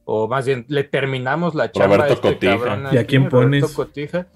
O 0.05 0.27
más 0.29 0.47
bien, 0.47 0.65
le 0.69 0.85
terminamos 0.85 1.55
la 1.55 1.71
chamba 1.71 1.99
Roberto 1.99 2.13
a 2.13 2.31
este 2.31 2.33
Cotija. 2.35 2.53
cabrón 2.59 2.87
¿Y 2.93 2.97
a 2.97 3.01
aquí, 3.01 3.09
quién 3.09 3.31
Roberto 3.31 3.37
pones? 3.67 3.73
Cotija. 3.75 4.27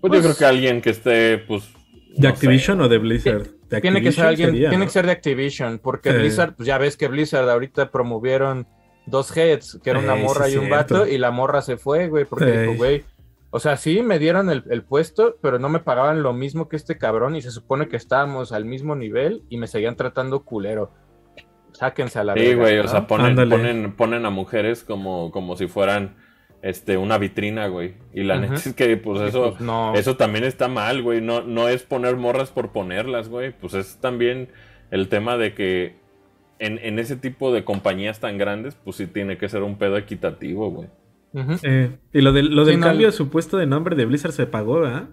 Pues, 0.00 0.10
Pues- 0.10 0.12
yo 0.12 0.20
creo 0.22 0.36
que 0.36 0.44
alguien 0.44 0.80
que 0.82 0.90
esté, 0.90 1.38
pues. 1.38 1.70
¿De 2.16 2.28
no 2.28 2.34
Activision 2.34 2.78
sé. 2.78 2.84
o 2.84 2.88
de 2.88 2.98
Blizzard? 2.98 3.46
De 3.68 3.80
Tiene 3.80 4.02
que 4.02 4.12
ser 4.12 4.26
alguien, 4.26 4.50
sería, 4.50 4.68
tiene 4.70 4.84
¿no? 4.84 4.86
que 4.88 4.92
ser 4.92 5.06
de 5.06 5.12
Activision, 5.12 5.78
porque 5.78 6.10
Sí. 6.10 6.16
Blizzard, 6.18 6.54
pues 6.56 6.66
ya 6.66 6.78
ves 6.78 6.96
que 6.96 7.06
Blizzard 7.08 7.48
ahorita 7.48 7.90
promovieron 7.90 8.66
dos 9.06 9.34
heads, 9.36 9.78
que 9.82 9.90
era 9.90 9.98
una 9.98 10.16
Ey, 10.16 10.22
morra 10.24 10.46
sí 10.46 10.54
y 10.54 10.56
un 10.58 10.64
es 10.64 10.70
vato, 10.70 10.94
cierto. 10.96 11.12
y 11.14 11.18
la 11.18 11.30
morra 11.30 11.62
se 11.62 11.76
fue, 11.76 12.08
güey, 12.08 12.24
porque 12.24 12.46
Ey. 12.50 12.58
dijo, 12.66 12.74
güey, 12.76 13.04
o 13.50 13.60
sea, 13.60 13.76
sí 13.76 14.02
me 14.02 14.18
dieron 14.18 14.50
el, 14.50 14.64
el 14.70 14.82
puesto, 14.82 15.36
pero 15.40 15.58
no 15.58 15.68
me 15.68 15.80
pagaban 15.80 16.22
lo 16.22 16.32
mismo 16.32 16.68
que 16.68 16.76
este 16.76 16.98
cabrón, 16.98 17.36
y 17.36 17.42
se 17.42 17.50
supone 17.50 17.88
que 17.88 17.96
estábamos 17.96 18.52
al 18.52 18.64
mismo 18.64 18.94
nivel 18.94 19.42
y 19.48 19.56
me 19.56 19.66
seguían 19.66 19.96
tratando 19.96 20.44
culero. 20.44 20.92
Sáquense 21.72 22.18
a 22.18 22.24
la 22.24 22.34
Sí, 22.34 22.54
güey, 22.54 22.78
o 22.78 22.88
sea, 22.88 23.06
ponen, 23.06 23.36
ponen, 23.48 23.92
ponen 23.94 24.26
a 24.26 24.30
mujeres 24.30 24.84
como, 24.84 25.30
como 25.30 25.56
si 25.56 25.66
fueran 25.66 26.16
este, 26.62 26.96
una 26.96 27.18
vitrina, 27.18 27.68
güey. 27.68 27.94
Y 28.12 28.24
la 28.24 28.38
neta 28.38 28.54
es 28.54 28.74
que, 28.74 28.96
pues 28.96 29.20
eso, 29.20 29.50
pues, 29.50 29.60
no. 29.60 29.94
eso 29.94 30.16
también 30.16 30.44
está 30.44 30.68
mal, 30.68 31.02
güey. 31.02 31.20
No, 31.20 31.42
no 31.42 31.68
es 31.68 31.82
poner 31.82 32.16
morras 32.16 32.50
por 32.50 32.72
ponerlas, 32.72 33.28
güey. 33.28 33.52
Pues 33.52 33.74
es 33.74 33.98
también 33.98 34.48
el 34.90 35.08
tema 35.08 35.36
de 35.36 35.54
que 35.54 35.96
en, 36.58 36.78
en 36.78 36.98
ese 36.98 37.16
tipo 37.16 37.52
de 37.52 37.64
compañías 37.64 38.20
tan 38.20 38.38
grandes, 38.38 38.74
pues 38.74 38.96
sí 38.96 39.06
tiene 39.06 39.38
que 39.38 39.48
ser 39.48 39.62
un 39.62 39.78
pedo 39.78 39.96
equitativo, 39.96 40.70
güey. 40.70 40.88
Eh, 41.62 41.96
y 42.12 42.20
lo 42.20 42.32
del, 42.32 42.54
lo 42.54 42.64
del 42.64 42.74
Sí, 42.76 42.80
no, 42.80 42.86
cambio 42.86 43.06
el- 43.08 43.12
supuesto 43.12 43.56
de 43.56 43.66
nombre 43.66 43.96
de 43.96 44.04
Blizzard 44.06 44.32
se 44.32 44.46
pagó, 44.46 44.80
¿verdad? 44.80 45.08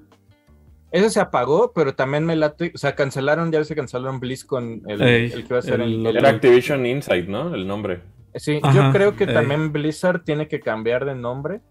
Ese 0.91 1.09
se 1.09 1.19
apagó, 1.19 1.73
pero 1.73 1.93
también 1.93 2.25
me 2.25 2.35
late, 2.35 2.71
o 2.73 2.77
sea, 2.77 2.95
cancelaron, 2.95 3.51
ya 3.51 3.63
se 3.63 3.75
cancelaron 3.75 4.19
BlizzCon, 4.19 4.83
el, 4.87 5.01
Ey, 5.01 5.25
el 5.25 5.31
que 5.43 5.47
iba 5.49 5.59
a 5.59 5.61
ser 5.61 5.81
el- 5.81 5.93
el, 5.93 6.05
el- 6.05 6.17
Era 6.17 6.29
Activision 6.29 6.85
Insight, 6.85 7.27
¿no? 7.27 7.53
El 7.53 7.67
nombre. 7.67 7.99
Sí, 8.35 8.59
Ajá, 8.63 8.73
yo 8.87 8.91
creo 8.93 9.15
que 9.15 9.25
ey. 9.25 9.33
también 9.33 9.71
Blizzard 9.73 10.23
tiene 10.23 10.47
que 10.47 10.59
cambiar 10.59 11.03
de 11.05 11.15
nombre. 11.15 11.61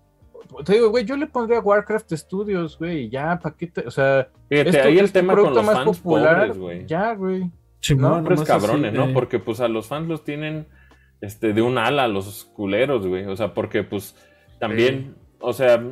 Te 0.64 0.74
digo, 0.74 0.90
güey, 0.90 1.04
yo 1.06 1.16
le 1.16 1.26
pondría 1.26 1.60
Warcraft 1.60 2.12
Studios, 2.12 2.78
güey, 2.78 3.04
y 3.04 3.08
ya, 3.10 3.38
¿para 3.42 3.56
qué 3.56 3.66
te- 3.68 3.86
O 3.86 3.90
sea, 3.90 4.28
Fíjate, 4.50 4.68
esto- 4.70 4.88
ahí 4.88 4.98
el 4.98 5.10
con 5.12 5.26
producto 5.26 5.62
fans 5.62 5.98
pobres, 6.00 6.58
güey. 6.58 6.86
Ya, 6.86 7.14
güey. 7.14 7.50
Chimón, 7.80 8.10
No, 8.24 8.30
nomás 8.30 8.44
cabrones, 8.44 8.90
así, 8.90 8.98
¿no? 8.98 9.04
eh. 9.08 9.10
Porque 9.14 9.38
pues 9.38 9.60
a 9.60 9.68
los 9.68 9.88
fans 9.88 10.08
los 10.08 10.22
tienen 10.24 10.66
este, 11.20 11.54
de 11.54 11.62
un 11.62 11.78
ala, 11.78 12.08
los 12.08 12.44
culeros, 12.54 13.06
güey. 13.06 13.24
O 13.26 13.36
sea, 13.36 13.54
porque 13.54 13.82
pues 13.84 14.14
también, 14.68 15.14
o 15.40 15.52
sea, 15.52 15.82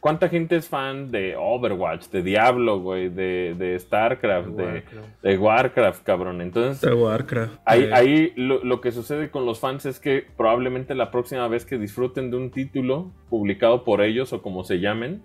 ¿cuánta 0.00 0.28
gente 0.28 0.56
es 0.56 0.68
fan 0.68 1.10
de 1.10 1.34
Overwatch, 1.36 2.08
de 2.10 2.22
Diablo, 2.22 2.80
güey, 2.80 3.08
de, 3.08 3.54
de 3.58 3.78
StarCraft, 3.78 4.48
de, 4.48 4.64
Warcraft. 4.64 5.22
de 5.22 5.38
Warcraft, 5.38 6.02
cabrón? 6.04 6.40
Entonces, 6.40 6.80
De 6.82 6.94
Warcraft. 6.94 7.58
Ahí, 7.64 7.82
Eh, 7.84 7.90
ahí 7.92 8.32
lo, 8.36 8.62
lo 8.64 8.80
que 8.80 8.92
sucede 8.92 9.30
con 9.30 9.46
los 9.46 9.58
fans 9.60 9.86
es 9.86 9.98
que 10.00 10.24
probablemente 10.36 10.94
la 10.94 11.10
próxima 11.10 11.46
vez 11.48 11.64
que 11.64 11.78
disfruten 11.78 12.30
de 12.30 12.36
un 12.36 12.50
título 12.50 13.12
publicado 13.28 13.84
por 13.84 14.00
ellos 14.02 14.32
o 14.32 14.42
como 14.42 14.64
se 14.64 14.80
llamen, 14.80 15.22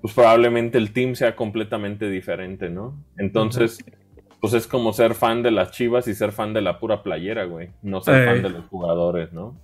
pues 0.00 0.12
probablemente 0.14 0.78
el 0.78 0.92
team 0.92 1.14
sea 1.14 1.34
completamente 1.36 2.08
diferente, 2.10 2.68
¿no? 2.68 2.94
Entonces, 3.16 3.82
pues 4.40 4.52
es 4.52 4.66
como 4.66 4.92
ser 4.92 5.14
fan 5.14 5.42
de 5.42 5.50
las 5.50 5.70
chivas 5.70 6.06
y 6.08 6.14
ser 6.14 6.30
fan 6.32 6.52
de 6.52 6.60
la 6.60 6.78
pura 6.78 7.02
playera, 7.02 7.44
güey. 7.44 7.70
No 7.82 8.02
ser 8.02 8.22
Eh. 8.22 8.26
fan 8.26 8.42
de 8.42 8.50
los 8.50 8.66
jugadores, 8.66 9.32
¿no? 9.32 9.56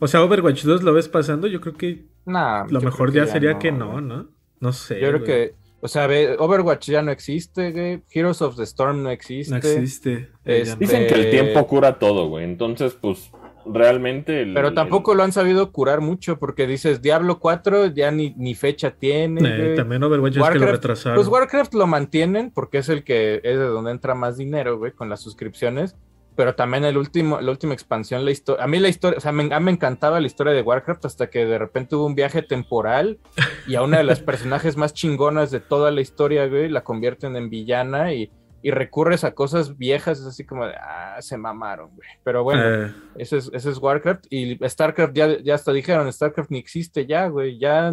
O 0.00 0.06
sea, 0.06 0.22
Overwatch 0.22 0.64
2 0.64 0.82
lo 0.82 0.92
ves 0.92 1.08
pasando, 1.08 1.46
yo 1.46 1.60
creo 1.60 1.74
que 1.74 2.04
Nah, 2.24 2.64
lo 2.68 2.80
mejor 2.80 3.12
ya 3.12 3.26
sería 3.26 3.58
que 3.58 3.72
no, 3.72 4.00
¿no? 4.00 4.28
No 4.60 4.72
sé. 4.72 5.00
Yo 5.00 5.08
creo 5.08 5.20
güey. 5.20 5.24
que, 5.26 5.54
o 5.80 5.88
sea, 5.88 6.06
ve, 6.06 6.36
Overwatch 6.38 6.88
ya 6.90 7.02
no 7.02 7.10
existe, 7.10 7.72
güey. 7.72 8.02
Heroes 8.12 8.42
of 8.42 8.56
the 8.56 8.64
Storm 8.64 9.02
no 9.02 9.10
existe. 9.10 9.50
No 9.52 9.56
existe. 9.58 10.12
Eh. 10.44 10.60
Este- 10.62 10.76
Dicen 10.78 11.06
que 11.06 11.14
el 11.14 11.30
tiempo 11.30 11.66
cura 11.66 11.98
todo, 11.98 12.28
güey. 12.28 12.44
Entonces, 12.44 12.94
pues 13.00 13.30
realmente... 13.64 14.42
el- 14.42 14.54
Pero 14.54 14.72
tampoco 14.72 15.14
lo 15.14 15.22
han 15.22 15.32
sabido 15.32 15.72
curar 15.72 16.00
mucho 16.00 16.38
porque 16.38 16.66
dices 16.66 17.02
Diablo 17.02 17.38
4 17.38 17.86
ya 17.86 18.10
ni, 18.10 18.34
ni 18.36 18.54
fecha 18.54 18.90
tiene. 18.92 19.72
Eh, 19.72 19.74
también 19.76 20.02
Overwatch 20.02 20.32
es 20.32 20.34
que 20.36 20.38
lo 20.40 20.44
Warcraft, 20.44 20.72
retrasaron. 20.72 21.16
Pues 21.16 21.28
Warcraft 21.28 21.74
lo 21.74 21.86
mantienen 21.86 22.50
porque 22.50 22.78
es 22.78 22.88
el 22.88 23.04
que 23.04 23.36
es 23.42 23.58
de 23.58 23.64
donde 23.66 23.90
entra 23.90 24.14
más 24.14 24.36
dinero, 24.36 24.78
güey, 24.78 24.92
con 24.92 25.08
las 25.08 25.20
suscripciones. 25.20 25.96
Pero 26.38 26.54
también 26.54 26.84
el 26.84 26.96
último, 26.96 27.40
la 27.40 27.50
última 27.50 27.74
expansión, 27.74 28.24
la 28.24 28.30
historia. 28.30 28.62
A 28.62 28.68
mí 28.68 28.78
la 28.78 28.88
historia, 28.88 29.18
o 29.18 29.20
sea, 29.20 29.32
me, 29.32 29.52
a 29.52 29.58
mí 29.58 29.64
me 29.64 29.72
encantaba 29.72 30.20
la 30.20 30.28
historia 30.28 30.52
de 30.52 30.62
Warcraft 30.62 31.04
hasta 31.06 31.30
que 31.30 31.44
de 31.44 31.58
repente 31.58 31.96
hubo 31.96 32.06
un 32.06 32.14
viaje 32.14 32.42
temporal 32.42 33.18
y 33.66 33.74
a 33.74 33.82
una 33.82 33.98
de 33.98 34.04
las 34.04 34.20
personajes 34.30 34.76
más 34.76 34.94
chingonas 34.94 35.50
de 35.50 35.58
toda 35.58 35.90
la 35.90 36.00
historia, 36.00 36.46
güey, 36.46 36.68
la 36.68 36.84
convierten 36.84 37.34
en 37.34 37.50
villana 37.50 38.14
y, 38.14 38.30
y 38.62 38.70
recurres 38.70 39.24
a 39.24 39.34
cosas 39.34 39.76
viejas, 39.78 40.20
es 40.20 40.26
así 40.26 40.46
como 40.46 40.64
de, 40.64 40.74
ah, 40.76 41.16
se 41.18 41.36
mamaron, 41.36 41.90
güey. 41.96 42.08
Pero 42.22 42.44
bueno, 42.44 42.62
Eh, 42.86 42.94
ese 43.16 43.38
es, 43.38 43.50
ese 43.52 43.70
es 43.70 43.78
Warcraft. 43.78 44.26
Y 44.30 44.60
StarCraft 44.64 45.14
ya, 45.14 45.40
ya 45.40 45.56
hasta 45.56 45.72
dijeron, 45.72 46.12
StarCraft 46.12 46.52
ni 46.52 46.60
existe 46.60 47.04
ya, 47.04 47.26
güey. 47.26 47.58
Ya 47.58 47.90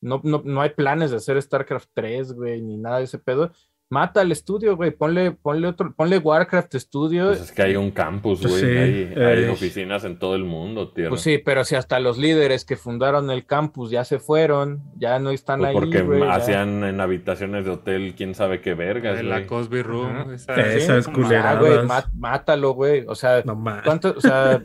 no, 0.00 0.22
no, 0.24 0.40
no 0.42 0.62
hay 0.62 0.70
planes 0.70 1.10
de 1.10 1.18
hacer 1.18 1.40
StarCraft 1.42 1.90
3, 1.92 2.32
güey, 2.32 2.62
ni 2.62 2.78
nada 2.78 3.00
de 3.00 3.04
ese 3.04 3.18
pedo. 3.18 3.52
Mata 3.92 4.20
al 4.20 4.30
estudio, 4.30 4.76
güey. 4.76 4.92
Ponle, 4.92 5.32
ponle 5.32 5.66
otro, 5.66 5.92
ponle 5.96 6.18
Warcraft 6.18 6.76
Studio. 6.76 7.26
Pues 7.26 7.40
es 7.40 7.50
que 7.50 7.62
hay 7.62 7.74
un 7.74 7.90
campus, 7.90 8.40
Pues 8.40 8.52
güey. 8.52 8.62
sí, 8.62 8.78
hay, 8.78 9.14
hay 9.20 9.44
eh. 9.44 9.48
oficinas 9.50 10.04
en 10.04 10.16
todo 10.16 10.36
el 10.36 10.44
mundo, 10.44 10.92
tío. 10.92 11.08
Pues 11.08 11.22
sí, 11.22 11.38
pero 11.38 11.64
si 11.64 11.74
hasta 11.74 11.98
los 11.98 12.16
líderes 12.16 12.64
que 12.64 12.76
fundaron 12.76 13.32
el 13.32 13.46
campus 13.46 13.90
ya 13.90 14.04
se 14.04 14.20
fueron, 14.20 14.80
ya 14.96 15.18
no 15.18 15.30
están 15.30 15.58
Pues 15.58 15.70
ahí. 15.70 15.74
porque 15.74 16.02
güey, 16.02 16.20
ya. 16.20 16.34
hacían 16.34 16.84
en 16.84 17.00
habitaciones 17.00 17.64
de 17.64 17.72
hotel 17.72 18.14
quién 18.16 18.36
sabe 18.36 18.60
qué 18.60 18.74
vergas, 18.74 19.16
De 19.16 19.24
la. 19.24 19.44
Cosby 19.46 19.82
Room. 19.82 20.34
Esa- 20.34 20.54
Sí, 20.54 20.60
esa 20.60 20.96
es 20.98 21.08
culera. 21.08 21.54
Ya, 21.54 21.58
güey, 21.58 21.78
mátalo, 22.14 22.70
güey. 22.74 23.04
O 23.08 23.16
sea, 23.16 23.42
no 23.44 23.56
más. 23.56 23.82
¿cuánto? 23.84 24.14
O 24.16 24.20
sea, 24.20 24.62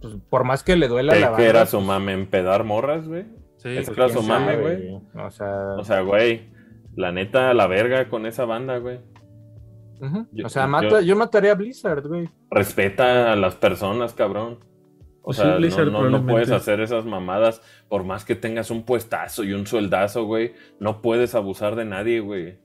pues, 0.00 0.14
por 0.28 0.42
más 0.42 0.64
que 0.64 0.74
le 0.74 0.88
duela 0.88 1.12
a 1.12 1.16
la 1.16 1.26
¿Qué, 1.28 1.30
banda. 1.32 1.46
era 1.48 1.66
su 1.66 1.76
pues, 1.76 1.86
mame? 1.86 2.12
¿Empedar 2.14 2.64
morras, 2.64 3.06
güey? 3.06 3.22
Sí, 3.58 3.68
Es 3.68 3.86
pues, 3.86 3.96
era 3.96 4.08
su 4.08 4.20
mame, 4.24 4.56
güey. 4.56 5.00
O 5.14 5.30
sea, 5.30 5.74
O 5.78 5.84
sea, 5.84 6.00
güey, 6.00 6.50
la 6.96 7.12
neta, 7.12 7.54
la 7.54 7.66
verga 7.66 8.08
con 8.08 8.26
esa 8.26 8.44
banda, 8.44 8.78
güey. 8.78 8.98
yo- 10.32 10.46
o 10.46 10.48
sea 10.48 10.64
yo- 10.64 10.68
mata, 10.68 11.00
yo 11.00 11.16
mataría 11.16 11.52
a 11.52 11.54
Blizzard, 11.54 12.06
güey. 12.06 12.28
Respeta 12.50 13.32
a 13.32 13.36
las 13.36 13.54
personas, 13.54 14.14
cabrón. 14.14 14.58
O 15.24 15.26
Pues 15.26 15.36
sea, 15.36 15.46
sí, 15.46 15.50
no- 15.52 15.56
Blizzard 15.58 15.84
no, 15.86 15.92
no, 15.92 15.98
probablemente. 16.00 16.32
puedes 16.32 16.50
hacer 16.50 16.80
esas 16.80 17.04
mamadas. 17.04 17.62
Por 17.88 18.02
más 18.04 18.24
que 18.24 18.34
tengas 18.34 18.70
un 18.72 18.82
puestazo 18.84 19.44
y 19.44 19.52
un 19.52 19.66
sueldazo, 19.68 20.24
güey, 20.24 20.54
no 20.80 21.00
puedes 21.02 21.34
abusar 21.36 21.76
de 21.76 21.84
nadie, 21.84 22.18
güey. 22.20 22.58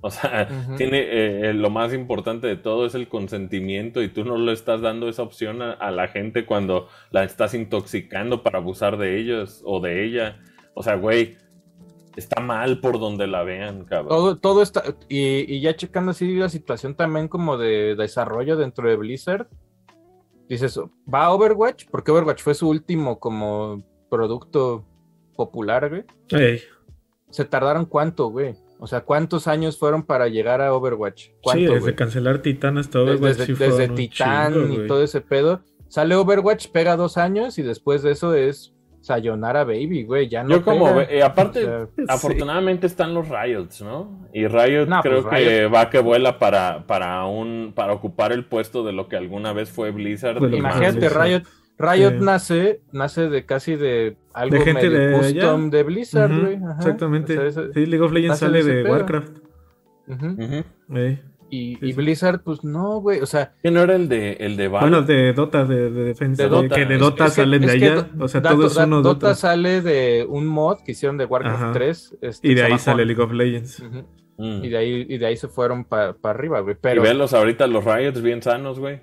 O 0.00 0.10
sea, 0.10 0.48
tiene 0.76 0.98
eh, 1.00 1.50
eh, 1.50 1.54
lo 1.54 1.68
más 1.70 1.92
importante 1.94 2.46
de 2.46 2.56
todo 2.56 2.84
es 2.86 2.94
el 2.94 3.08
consentimiento 3.08 4.02
y 4.02 4.08
tú 4.08 4.24
no 4.24 4.36
le 4.38 4.52
estás 4.52 4.80
dando 4.82 5.08
esa 5.08 5.22
opción 5.22 5.60
a, 5.62 5.72
a 5.72 5.90
la 5.90 6.08
gente 6.08 6.44
cuando 6.46 6.88
la 7.10 7.24
estás 7.24 7.54
intoxicando 7.54 8.42
para 8.42 8.58
abusar 8.58 8.96
de 8.98 9.18
ellos 9.18 9.62
o 9.64 9.80
de 9.80 10.04
ella. 10.06 10.40
O 10.74 10.82
sea, 10.82 10.96
güey, 10.96 11.36
está 12.16 12.40
mal 12.40 12.80
por 12.80 12.98
donde 12.98 13.26
la 13.26 13.42
vean, 13.42 13.84
cabrón. 13.84 14.08
Todo, 14.08 14.36
todo 14.38 14.62
está, 14.62 14.82
y, 15.08 15.52
y 15.54 15.60
ya 15.60 15.74
checando 15.76 16.10
así 16.12 16.34
la 16.36 16.48
situación 16.48 16.94
también 16.94 17.28
como 17.28 17.56
de 17.56 17.94
desarrollo 17.96 18.56
dentro 18.56 18.88
de 18.88 18.96
Blizzard, 18.96 19.48
dices, 20.48 20.78
va 21.12 21.24
a 21.26 21.32
Overwatch, 21.32 21.86
porque 21.90 22.10
Overwatch 22.10 22.42
fue 22.42 22.54
su 22.54 22.68
último 22.68 23.18
como 23.18 23.82
producto 24.10 24.84
popular, 25.36 25.88
güey. 25.88 26.04
Ey, 26.30 26.60
¿Se 27.30 27.44
tardaron 27.44 27.86
cuánto, 27.86 28.28
güey? 28.28 28.54
O 28.78 28.86
sea, 28.86 29.00
¿cuántos 29.00 29.46
años 29.48 29.78
fueron 29.78 30.02
para 30.02 30.28
llegar 30.28 30.60
a 30.60 30.74
Overwatch? 30.74 31.22
sí, 31.28 31.32
¿Cuánto, 31.42 31.64
desde 31.72 31.80
güey? 31.80 31.94
cancelar 31.96 32.38
Titán 32.42 32.76
hasta 32.78 32.98
Desde, 33.00 33.12
Overwatch 33.12 33.36
desde- 33.38 33.46
sí 33.46 33.52
desde 33.64 34.08
chingo, 34.10 34.72
y 34.72 34.76
güey. 34.76 34.86
todo 34.88 35.02
ese 35.02 35.20
pedo. 35.20 35.62
Sale 35.88 36.14
Overwatch, 36.16 36.68
pega 36.68 36.96
dos 36.96 37.16
años 37.16 37.58
y 37.58 37.62
después 37.62 38.02
de 38.02 38.10
eso 38.12 38.34
es 38.34 38.73
Sayonara 39.04 39.64
Baby, 39.64 40.04
güey. 40.04 40.28
Ya 40.28 40.42
no 40.42 40.48
Yo 40.48 40.64
como, 40.64 41.00
eh, 41.02 41.22
aparte, 41.22 41.64
O 41.64 41.86
sea, 41.86 41.88
afortunadamente 42.08 42.86
están 42.86 43.12
los 43.12 43.28
Riots, 43.28 43.82
¿no? 43.82 44.26
Y 44.32 44.46
Riot 44.46 44.86
No, 44.86 45.00
creo 45.02 45.22
pues, 45.22 45.42
que 45.44 45.66
va 45.66 45.90
que 45.90 45.98
vuela 46.00 46.38
para, 46.38 46.86
para 46.86 47.26
un, 47.26 47.72
para 47.74 47.92
ocupar 47.92 48.32
el 48.32 48.46
puesto 48.46 48.82
de 48.82 48.92
lo 48.92 49.08
que 49.08 49.16
alguna 49.16 49.52
vez 49.52 49.70
fue 49.70 49.90
Blizzard. 49.90 50.38
Pues. 50.38 50.54
Imagínate, 50.54 51.00
Blizzard. 51.00 51.22
Riot, 51.22 51.42
Riot 51.78 52.10
Sí. 52.18 52.24
nace, 52.24 52.80
nace 52.92 53.28
de 53.28 53.44
casi 53.44 53.76
de 53.76 54.16
algo 54.32 54.56
De 54.56 54.64
gente 54.64 54.88
medio 54.88 54.98
de 55.10 55.18
custom 55.18 55.70
de 55.70 55.82
Blizzard, 55.82 56.40
güey. 56.40 56.56
ajá. 56.56 56.76
Exactamente. 56.78 57.38
O 57.38 57.50
sea, 57.50 57.62
ese- 57.64 57.72
Sí, 57.74 57.84
League 57.86 58.04
of 58.04 58.12
Legends 58.12 58.40
de 58.40 58.46
sale 58.46 58.62
de. 58.64 58.90
Warcraft. 58.90 59.36
Ujú. 60.08 60.64
Y, 61.54 61.76
Sí, 61.76 61.86
y. 61.90 61.92
Blizzard, 61.92 62.42
pues 62.42 62.64
no, 62.64 63.00
güey. 63.00 63.20
O 63.20 63.26
sea, 63.26 63.54
¿Quién 63.62 63.74
no 63.74 63.80
era 63.82 63.94
el 63.96 64.08
de, 64.08 64.32
el 64.40 64.56
de 64.56 64.68
Valve? 64.68 64.88
Bueno, 64.90 65.02
de 65.06 65.32
Dota, 65.32 65.64
de, 65.64 65.90
de 65.90 66.04
defensa. 66.04 66.42
De 66.42 66.48
Dota. 66.48 66.74
Que 66.74 66.84
de 66.86 66.98
Dota 66.98 67.26
es 67.26 67.34
salen 67.34 67.60
de 67.62 67.66
es 67.66 67.80
que 67.80 67.86
allá. 67.90 68.08
O 68.18 68.28
sea, 68.28 68.40
Dato- 68.40 68.56
todo 68.56 68.66
es 68.66 68.76
uno 68.76 69.02
Dota 69.02 69.26
Dota. 69.28 69.34
sale 69.34 69.80
de 69.82 70.26
un 70.28 70.46
mod 70.46 70.78
que 70.84 70.92
hicieron 70.92 71.16
de 71.18 71.24
Warcraft 71.26 71.62
Ajá. 71.62 71.72
3. 71.72 72.16
este, 72.22 72.48
Y 72.48 72.54
de 72.54 72.62
ahí 72.64 72.78
sale. 72.78 73.04
League 73.04 73.22
of 73.22 73.32
Legends. 73.32 73.82
Mm. 74.36 74.64
Y 74.64 74.68
de 74.68 74.76
ahí, 74.76 75.06
y 75.08 75.18
de 75.18 75.26
ahí 75.26 75.36
se 75.36 75.46
fueron 75.48 75.84
para 75.84 76.16
arriba, 76.24 76.58
güey. 76.60 76.74
Y 76.74 76.78
Pero 76.80 77.02
velos 77.02 77.32
ahorita 77.34 77.66
los 77.68 77.84
Riots 77.84 78.20
bien 78.20 78.42
sanos, 78.42 78.80
güey. 78.80 79.00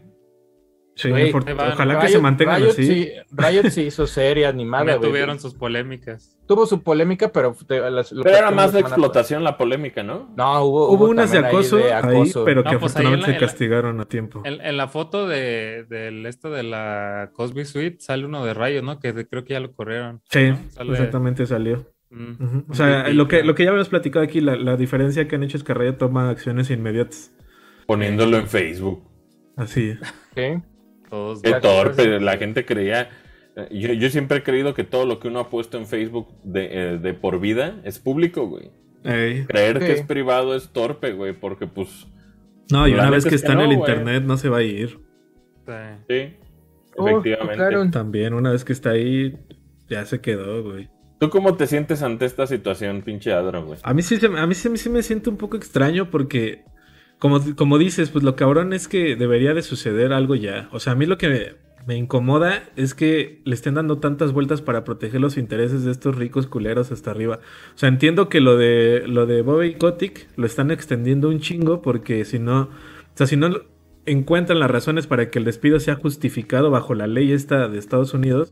Sí, 0.94 1.10
Güey, 1.10 1.32
por- 1.32 1.50
ojalá 1.50 2.00
que 2.00 2.10
se 2.10 2.20
mantengan 2.20 2.58
Riot 2.62 2.72
así. 2.72 2.86
sí- 2.86 3.12
Riot 3.32 3.70
sí 3.70 3.82
hizo 3.84 4.06
serie 4.06 4.46
animada, 4.48 4.96
güey. 4.98 5.10
tuvieron 5.10 5.40
sus 5.40 5.54
polémicas. 5.56 6.38
Tuvo 6.48 6.66
su 6.66 6.84
polémica, 6.84 7.32
pero 7.32 7.56
te- 7.66 7.80
las- 7.90 8.12
lo 8.12 8.24
Pero 8.24 8.36
era 8.38 8.52
más 8.52 8.74
de 8.74 8.82
explotación 8.82 9.44
la 9.44 9.58
polémica, 9.58 10.04
¿no? 10.04 10.34
No, 10.36 10.64
hubo, 10.66 10.90
Hubo 10.92 11.06
unas 11.06 11.32
de 11.32 11.38
ahí 11.40 11.46
acoso, 11.46 11.78
ahí, 11.78 12.32
pero 12.46 12.64
que 12.64 12.74
No, 12.74 12.80
pues 12.80 12.96
ahí 12.98 13.06
en 13.06 13.14
afortunadamente 13.14 13.20
la- 13.20 13.26
se 13.26 13.32
la- 13.32 13.40
castigaron 13.40 14.02
a 14.02 14.06
tiempo. 14.06 14.42
En, 14.44 14.60
en 14.60 14.76
la 14.78 14.88
foto 14.90 15.28
de, 15.28 15.86
del 15.90 16.26
esto 16.26 16.52
de 16.52 16.64
la 16.64 17.30
Cosby 17.34 17.64
Suite 17.66 17.98
sale 18.02 18.26
uno 18.26 18.44
de 18.46 18.54
Rayo, 18.54 18.82
¿no? 18.82 19.00
Que 19.00 19.14
de- 19.14 19.26
creo 19.28 19.46
que 19.46 19.54
ya 19.54 19.62
lo 19.62 19.72
corrieron. 19.74 20.22
Sí, 20.30 20.50
¿no? 20.50 20.60
Sale- 20.72 20.92
exactamente 20.92 21.46
salió. 21.46 21.88
Mm, 22.10 22.70
O 22.70 22.74
sea, 22.76 23.08
lo 23.08 23.30
que, 23.30 23.42
lo 23.44 23.56
que 23.56 23.64
ya 23.64 23.70
habíamos 23.70 23.88
platicado 23.88 24.26
aquí, 24.26 24.42
la, 24.42 24.58
la 24.58 24.76
diferencia 24.76 25.26
que 25.30 25.36
han 25.38 25.44
hecho 25.44 25.56
es 25.56 25.64
que 25.64 25.74
Riot 25.74 25.94
toma 25.94 26.30
acciones 26.30 26.70
inmediatas. 26.70 27.32
Poniéndolo 27.88 28.38
en 28.38 28.48
Facebook. 28.48 29.08
Así. 29.56 29.94
¿sí? 30.36 30.62
Todos 31.12 31.42
Qué 31.44 31.54
torpe, 31.62 32.20
la 32.20 32.38
gente 32.38 32.66
creía. 32.66 33.10
eh, 33.56 33.68
Yo, 33.72 33.94
yo 33.94 34.10
siempre 34.10 34.40
he 34.40 34.44
creído 34.44 34.74
que 34.74 34.84
todo 34.84 35.06
lo 35.06 35.20
que 35.20 35.28
uno 35.28 35.42
ha 35.42 35.50
puesto 35.50 35.78
en 35.78 35.86
Facebook 35.86 36.30
de, 36.44 36.70
eh, 36.72 36.98
de 36.98 37.14
por 37.14 37.40
vida 37.40 37.76
es 37.84 38.00
público, 38.00 38.48
güey. 38.48 38.72
Ey. 39.04 39.46
Creer 39.46 39.78
que 39.80 39.92
es 39.92 40.02
privado 40.04 40.56
es 40.56 40.70
torpe, 40.70 41.12
güey, 41.14 41.34
porque 41.34 41.68
pues. 41.68 42.08
No, 42.72 42.88
y 42.88 42.94
una 42.94 43.10
vez 43.10 43.24
que 43.26 43.30
es 43.30 43.32
que 43.32 43.36
está 43.36 43.52
en 43.52 43.58
no, 43.60 43.64
el 43.66 43.78
güey. 43.78 43.80
internet 43.80 44.24
no 44.24 44.38
se 44.38 44.50
va 44.50 44.58
a 44.58 44.64
ir. 44.64 45.00
Sí. 45.68 45.74
Sí, 46.10 46.34
Oh, 46.98 47.08
efectivamente. 47.08 47.54
tocaron. 47.56 47.92
También, 47.92 48.34
una 48.34 48.52
vez 48.52 48.64
que 48.66 48.74
está 48.74 48.92
ahí, 48.92 49.38
ya 49.90 50.06
se 50.06 50.20
quedó, 50.22 50.64
güey. 50.64 50.90
¿Tú 51.20 51.30
cómo 51.30 51.56
te 51.56 51.68
sientes 51.68 52.02
ante 52.04 52.26
esta 52.26 52.48
situación, 52.48 53.02
pinche 53.02 53.32
Adro, 53.32 53.64
güey? 53.66 53.80
A 53.84 53.94
mí 53.94 54.02
sí, 54.02 54.18
se- 54.18 54.26
a 54.28 54.48
mí 54.48 54.54
sí, 54.56 54.70
sí 54.78 54.90
me 54.90 55.04
siento 55.04 55.30
un 55.30 55.38
poco 55.38 55.56
extraño 55.58 56.10
porque, 56.10 56.64
como, 57.22 57.40
como 57.56 57.78
dices, 57.78 58.10
pues 58.10 58.24
lo 58.24 58.36
cabrón 58.36 58.74
es 58.74 58.88
que 58.88 59.16
debería 59.16 59.54
de 59.54 59.62
suceder 59.62 60.12
algo 60.12 60.34
ya. 60.34 60.70
O 60.72 60.80
sea, 60.80 60.94
a 60.94 60.96
mí 60.96 61.06
lo 61.06 61.20
que 61.20 61.54
me, 61.86 61.96
incomoda 61.96 62.64
es 62.76 62.96
que 62.96 63.42
le 63.46 63.54
estén 63.54 63.76
dando 63.76 64.00
tantas 64.00 64.32
vueltas 64.34 64.64
para 64.64 64.84
proteger 64.84 65.22
los 65.22 65.38
intereses 65.38 65.84
de 65.84 65.92
estos 65.92 66.16
ricos 66.16 66.48
culeros 66.48 66.92
hasta 66.92 67.12
arriba. 67.12 67.40
O 67.76 67.78
sea, 67.78 67.90
entiendo 67.90 68.28
que 68.28 68.42
lo 68.42 68.58
de 68.58 69.04
lo 69.06 69.28
de 69.28 69.44
Bobby 69.44 69.76
Kotick 69.76 70.30
lo 70.36 70.48
están 70.48 70.72
extendiendo 70.72 71.30
un 71.30 71.42
chingo 71.42 71.84
porque 71.84 72.26
si 72.26 72.40
no, 72.40 72.62
o 72.62 72.70
sea, 73.14 73.28
si 73.28 73.38
no 73.38 73.52
encuentran 74.08 74.60
las 74.60 74.72
razones 74.72 75.06
para 75.06 75.30
que 75.30 75.38
el 75.38 75.46
despido 75.46 75.80
sea 75.80 75.98
justificado 75.98 76.72
bajo 76.72 76.96
la 76.96 77.06
ley 77.06 77.34
esta 77.34 77.68
de 77.68 77.78
Estados 77.78 78.16
Unidos, 78.16 78.52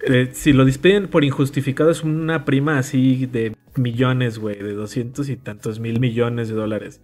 eh, 0.00 0.28
si 0.32 0.52
lo 0.52 0.66
despiden 0.66 1.08
por 1.08 1.24
injustificado 1.24 1.90
es 1.90 2.04
una 2.04 2.44
prima 2.44 2.78
así 2.78 3.24
de 3.24 3.56
millones, 3.76 4.38
güey, 4.38 4.58
de 4.58 4.74
doscientos 4.74 5.30
y 5.30 5.36
tantos 5.36 5.80
mil 5.80 6.00
millones 6.00 6.48
de 6.48 6.54
dólares. 6.54 7.00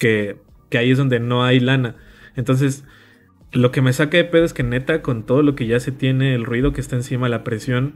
Que, 0.00 0.38
que 0.68 0.78
ahí 0.78 0.90
es 0.90 0.98
donde 0.98 1.20
no 1.20 1.44
hay 1.44 1.60
lana. 1.60 1.94
Entonces, 2.34 2.84
lo 3.52 3.70
que 3.70 3.82
me 3.82 3.92
saca 3.92 4.16
de 4.16 4.24
pedo 4.24 4.44
es 4.44 4.52
que 4.52 4.62
neta, 4.62 5.02
con 5.02 5.24
todo 5.24 5.42
lo 5.42 5.54
que 5.54 5.66
ya 5.66 5.80
se 5.80 5.92
tiene, 5.92 6.34
el 6.34 6.44
ruido 6.44 6.72
que 6.72 6.80
está 6.80 6.96
encima, 6.96 7.28
la 7.28 7.44
presión, 7.44 7.94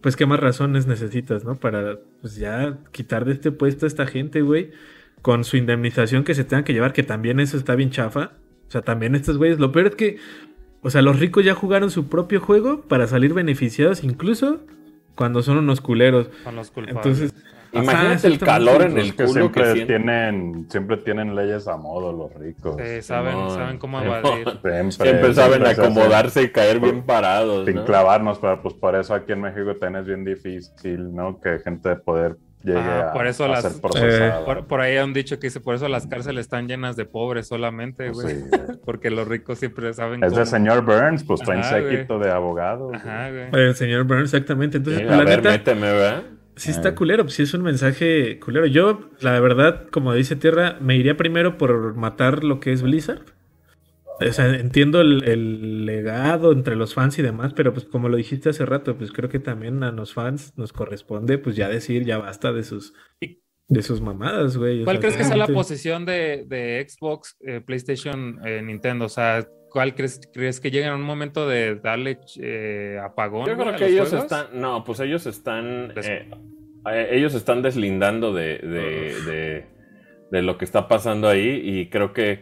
pues 0.00 0.16
qué 0.16 0.26
más 0.26 0.40
razones 0.40 0.86
necesitas, 0.86 1.44
¿no? 1.44 1.56
Para 1.56 1.98
pues 2.20 2.36
ya 2.36 2.78
quitar 2.92 3.24
de 3.24 3.32
este 3.32 3.52
puesto 3.52 3.86
a 3.86 3.88
esta 3.88 4.06
gente, 4.06 4.42
güey, 4.42 4.70
con 5.22 5.44
su 5.44 5.56
indemnización 5.56 6.24
que 6.24 6.34
se 6.34 6.44
tengan 6.44 6.64
que 6.64 6.72
llevar, 6.72 6.92
que 6.92 7.02
también 7.02 7.40
eso 7.40 7.56
está 7.56 7.74
bien 7.74 7.90
chafa. 7.90 8.32
O 8.68 8.70
sea, 8.70 8.82
también 8.82 9.14
estos 9.14 9.38
güeyes, 9.38 9.58
lo 9.58 9.72
peor 9.72 9.88
es 9.88 9.94
que, 9.96 10.16
o 10.82 10.90
sea, 10.90 11.02
los 11.02 11.20
ricos 11.20 11.44
ya 11.44 11.54
jugaron 11.54 11.90
su 11.90 12.08
propio 12.08 12.40
juego 12.40 12.82
para 12.82 13.06
salir 13.06 13.34
beneficiados, 13.34 14.02
incluso 14.02 14.60
cuando 15.14 15.42
son 15.42 15.58
unos 15.58 15.80
culeros. 15.80 16.28
Con 16.44 16.56
los 16.56 16.70
culpables. 16.70 16.96
Entonces, 16.96 17.44
Imagínate 17.72 18.26
el 18.26 18.38
calor 18.38 18.82
en 18.82 18.98
el 18.98 19.14
que 19.16 19.24
culo 19.24 19.50
que 19.50 19.62
siempre 19.64 19.86
tienen, 19.86 20.66
siempre 20.70 20.96
tienen 20.98 21.34
leyes 21.34 21.66
a 21.68 21.76
modo 21.76 22.12
los 22.12 22.34
ricos. 22.34 22.76
Sí, 22.78 23.02
saben, 23.02 23.32
No, 23.34 23.50
saben 23.50 23.78
cómo 23.78 23.98
no. 24.00 24.06
evadir. 24.16 24.44
Siempre, 24.62 24.72
Siempre 24.82 24.92
saben 24.92 25.10
siempre 25.22 25.34
se 25.34 25.40
hacen 25.42 25.84
acomodarse 25.84 26.42
y 26.42 26.48
caer 26.50 26.78
por- 26.80 26.90
bien 26.92 27.02
parados. 27.04 27.66
Sin 27.66 27.76
¿no? 27.76 27.84
clavarnos, 27.84 28.38
pero 28.38 28.60
pues 28.60 28.74
por 28.74 28.94
eso 28.94 29.14
aquí 29.14 29.32
en 29.32 29.40
México 29.40 29.74
también 29.76 30.02
es 30.02 30.06
bien 30.06 30.24
difícil, 30.24 31.14
¿no? 31.14 31.40
Que 31.40 31.58
gente 31.60 31.88
de 31.88 31.96
poder 31.96 32.36
llegue 32.62 32.78
Ajá, 32.78 33.10
a, 33.10 33.12
por 33.12 33.26
eso 33.26 33.44
a 33.44 33.48
las- 33.48 33.62
ser 33.62 33.80
procesada. 33.80 34.44
Por, 34.44 34.66
por 34.66 34.80
ahí 34.80 34.96
hay 34.96 35.04
un 35.04 35.12
dicho 35.12 35.38
que 35.40 35.46
dice, 35.48 35.58
por 35.60 35.74
eso 35.74 35.88
las 35.88 36.06
cárceles 36.06 36.42
están 36.42 36.68
llenas 36.68 36.94
de 36.94 37.06
pobres 37.06 37.48
solamente, 37.48 38.10
Pues 38.12 38.22
güey. 38.22 38.36
sí. 38.36 38.78
Porque 38.84 39.10
los 39.10 39.26
ricos 39.26 39.58
siempre 39.58 39.92
saben 39.94 40.22
Es 40.22 40.28
cómo. 40.30 40.40
de 40.40 40.46
señor 40.46 40.84
Burns, 40.84 41.24
pues 41.24 41.40
traen 41.40 41.64
séquito 41.64 42.18
de 42.18 42.30
abogados. 42.30 42.92
Ajá, 42.94 43.30
güey. 43.30 43.48
el 43.64 43.74
señor 43.74 44.04
Burns, 44.04 44.32
exactamente. 44.34 44.76
Entonces, 44.76 45.00
Sí, 45.00 45.06
pues, 45.06 45.18
a 45.18 45.22
la 45.22 45.28
ver, 45.28 45.38
neta, 45.38 45.50
méteme, 45.50 45.92
¿verdad? 45.92 46.22
Sí 46.56 46.70
está 46.70 46.94
culero, 46.94 47.24
pues 47.24 47.34
sí 47.34 47.42
es 47.42 47.54
un 47.54 47.62
mensaje 47.62 48.38
culero. 48.38 48.66
Yo, 48.66 49.10
la 49.20 49.38
verdad, 49.40 49.88
como 49.90 50.14
dice 50.14 50.36
Tierra, 50.36 50.78
me 50.80 50.96
iría 50.96 51.16
primero 51.16 51.58
por 51.58 51.94
matar 51.94 52.44
lo 52.44 52.60
que 52.60 52.72
es 52.72 52.82
Blizzard. 52.82 53.22
O 54.20 54.32
sea, 54.32 54.46
entiendo 54.54 55.00
el, 55.00 55.24
el 55.24 55.84
legado 55.84 56.52
entre 56.52 56.76
los 56.76 56.94
fans 56.94 57.18
y 57.18 57.22
demás, 57.22 57.54
pero 57.54 57.72
pues 57.72 57.86
como 57.86 58.08
lo 58.08 58.16
dijiste 58.16 58.50
hace 58.50 58.64
rato, 58.64 58.96
pues 58.96 59.10
creo 59.10 59.28
que 59.28 59.40
también 59.40 59.82
a 59.82 59.90
los 59.90 60.12
fans 60.12 60.56
nos 60.56 60.72
corresponde 60.72 61.38
pues 61.38 61.56
ya 61.56 61.68
decir 61.68 62.04
ya 62.04 62.18
basta 62.18 62.52
de 62.52 62.62
sus 62.62 62.92
de 63.68 63.82
sus 63.82 64.00
mamadas, 64.00 64.56
güey. 64.56 64.82
O 64.82 64.84
¿Cuál 64.84 64.96
sea, 64.96 65.00
crees 65.00 65.16
que 65.16 65.24
sea 65.24 65.36
la 65.36 65.46
posición 65.46 66.04
de, 66.04 66.44
de 66.46 66.86
Xbox, 66.86 67.36
eh, 67.40 67.62
PlayStation, 67.64 68.38
eh, 68.44 68.60
Nintendo? 68.62 69.06
O 69.06 69.08
sea, 69.08 69.48
¿cuál 69.72 69.94
crees, 69.94 70.20
crees 70.32 70.60
que 70.60 70.70
llega 70.70 70.88
en 70.88 70.94
un 70.94 71.02
momento 71.02 71.48
de 71.48 71.76
darle 71.76 72.18
eh, 72.40 72.98
apagón? 73.02 73.46
Yo 73.48 73.56
creo 73.56 73.66
que 73.76 73.84
los 73.84 73.92
ellos 73.92 74.08
juegos? 74.10 74.24
están, 74.24 74.60
no, 74.60 74.84
pues 74.84 75.00
ellos 75.00 75.26
están, 75.26 75.92
eh, 75.96 76.28
eh, 76.86 77.08
ellos 77.12 77.34
están 77.34 77.62
deslindando 77.62 78.32
de, 78.32 78.58
de, 78.58 79.22
de- 79.26 79.66
de 80.30 80.40
lo 80.42 80.56
que 80.56 80.64
está 80.64 80.88
pasando 80.88 81.28
ahí 81.28 81.60
y 81.62 81.90
creo 81.90 82.12
que, 82.14 82.40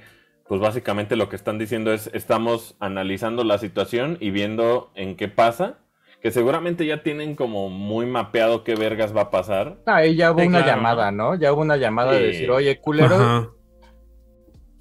pues 0.49 0.61
básicamente 0.61 1.17
lo 1.17 1.29
que 1.29 1.35
están 1.37 1.59
diciendo 1.59 1.93
es, 1.93 2.09
estamos 2.13 2.77
analizando 2.79 3.43
la 3.43 3.59
situación 3.59 4.17
y 4.21 4.31
viendo 4.31 4.93
en 4.95 5.17
qué 5.17 5.27
pasa, 5.29 5.79
que 6.23 6.31
seguramente 6.31 6.87
ya 6.87 7.03
tienen 7.03 7.35
como 7.35 7.69
muy 7.69 8.07
mapeado 8.07 8.63
qué 8.63 8.75
vergas 8.77 9.17
va 9.17 9.23
a 9.23 9.31
pasar. 9.31 9.77
Ahí 9.87 10.15
ya 10.15 10.31
hubo 10.33 10.43
Sí, 10.43 10.47
una 10.49 10.59
claro, 10.61 10.77
llamada, 10.77 11.11
¿no? 11.11 11.35
Ya 11.35 11.53
hubo 11.53 11.63
una 11.63 11.77
llamada 11.77 12.13
de 12.13 12.27
decir, 12.29 12.51
oye, 12.51 12.79
culero, 12.81 13.15
Ajá. 13.17 13.51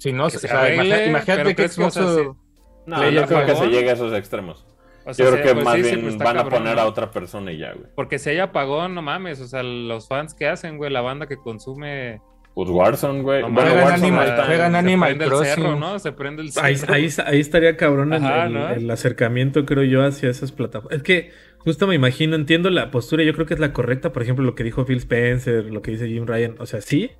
Si 0.00 0.12
no, 0.12 0.28
Que 0.28 0.36
o 0.36 0.40
se 0.40 0.48
sea, 0.48 0.62
arregle, 0.62 0.86
imagina- 0.86 1.06
imagínate 1.06 1.44
que 1.50 1.54
crees 1.54 1.76
que, 1.76 1.84
o 1.84 1.90
sea, 1.90 2.02
Xbox- 2.02 2.16
sí. 2.16 2.38
No, 2.86 2.96
Sí, 2.96 3.02
no 3.04 3.10
ya 3.10 3.26
creo 3.26 3.46
que 3.46 3.54
se 3.54 3.66
llegue 3.68 3.90
a 3.90 3.92
esos 3.92 4.12
extremos. 4.14 4.66
O 5.06 5.14
sea, 5.14 5.24
Yo 5.26 5.32
creo 5.32 5.44
que 5.44 5.52
pues 5.54 5.64
más 5.64 5.74
sí, 5.76 5.82
bien 5.82 6.00
pues 6.02 6.18
van 6.18 6.38
a 6.38 6.48
poner 6.48 6.74
¿no? 6.76 6.82
a 6.82 6.86
otra 6.86 7.10
persona 7.10 7.52
y 7.52 7.58
ya, 7.58 7.72
güey. 7.72 7.86
Porque 7.94 8.18
si 8.18 8.30
hay 8.30 8.38
apagón, 8.38 8.94
no 8.94 9.02
mames, 9.02 9.40
o 9.40 9.46
sea, 9.46 9.62
los 9.62 10.08
fans 10.08 10.34
que 10.34 10.48
hacen, 10.48 10.76
güey, 10.78 10.90
la 10.90 11.00
banda 11.00 11.26
que 11.26 11.36
consume... 11.36 12.20
Pues 12.54 12.68
Warzone, 12.68 13.22
güey. 13.22 13.42
No 13.42 13.50
Bueno, 13.50 13.70
Juegan 13.70 13.84
Warzone 13.86 14.06
Animal- 14.08 14.28
está 14.28 14.40
en- 14.40 14.46
juegan 14.48 14.72
se 14.72 14.78
Animal 14.78 15.08
prende 15.10 15.24
el 15.24 15.30
Crossing. 15.30 15.54
cerro, 15.54 15.76
¿no? 15.76 15.98
Se 16.00 16.12
prende 16.12 16.42
el 16.42 16.50
cerro. 16.50 16.66
Ahí, 16.66 16.76
ahí, 16.88 17.08
ahí 17.26 17.40
estaría 17.40 17.76
cabrón 17.76 18.12
el, 18.12 18.24
Ajá, 18.24 18.46
el- 18.46 18.52
¿no? 18.52 18.68
el 18.70 18.90
acercamiento, 18.90 19.64
creo 19.64 19.84
yo, 19.84 20.04
hacia 20.04 20.28
esas 20.30 20.50
plataformas. 20.50 20.96
Es 20.98 21.02
que 21.04 21.30
justo 21.58 21.86
me 21.86 21.94
imagino, 21.94 22.34
entiendo 22.34 22.68
la 22.70 22.90
postura, 22.90 23.22
yo 23.22 23.32
creo 23.34 23.46
que 23.46 23.54
es 23.54 23.60
la 23.60 23.72
correcta, 23.72 24.12
por 24.12 24.22
ejemplo, 24.22 24.44
lo 24.44 24.54
que 24.56 24.64
dijo 24.64 24.84
Phil 24.84 24.98
Spencer, 24.98 25.66
lo 25.66 25.80
que 25.80 25.92
dice 25.92 26.08
Jim 26.08 26.26
Ryan, 26.26 26.56
o 26.58 26.66
sea, 26.66 26.80
sí, 26.80 27.12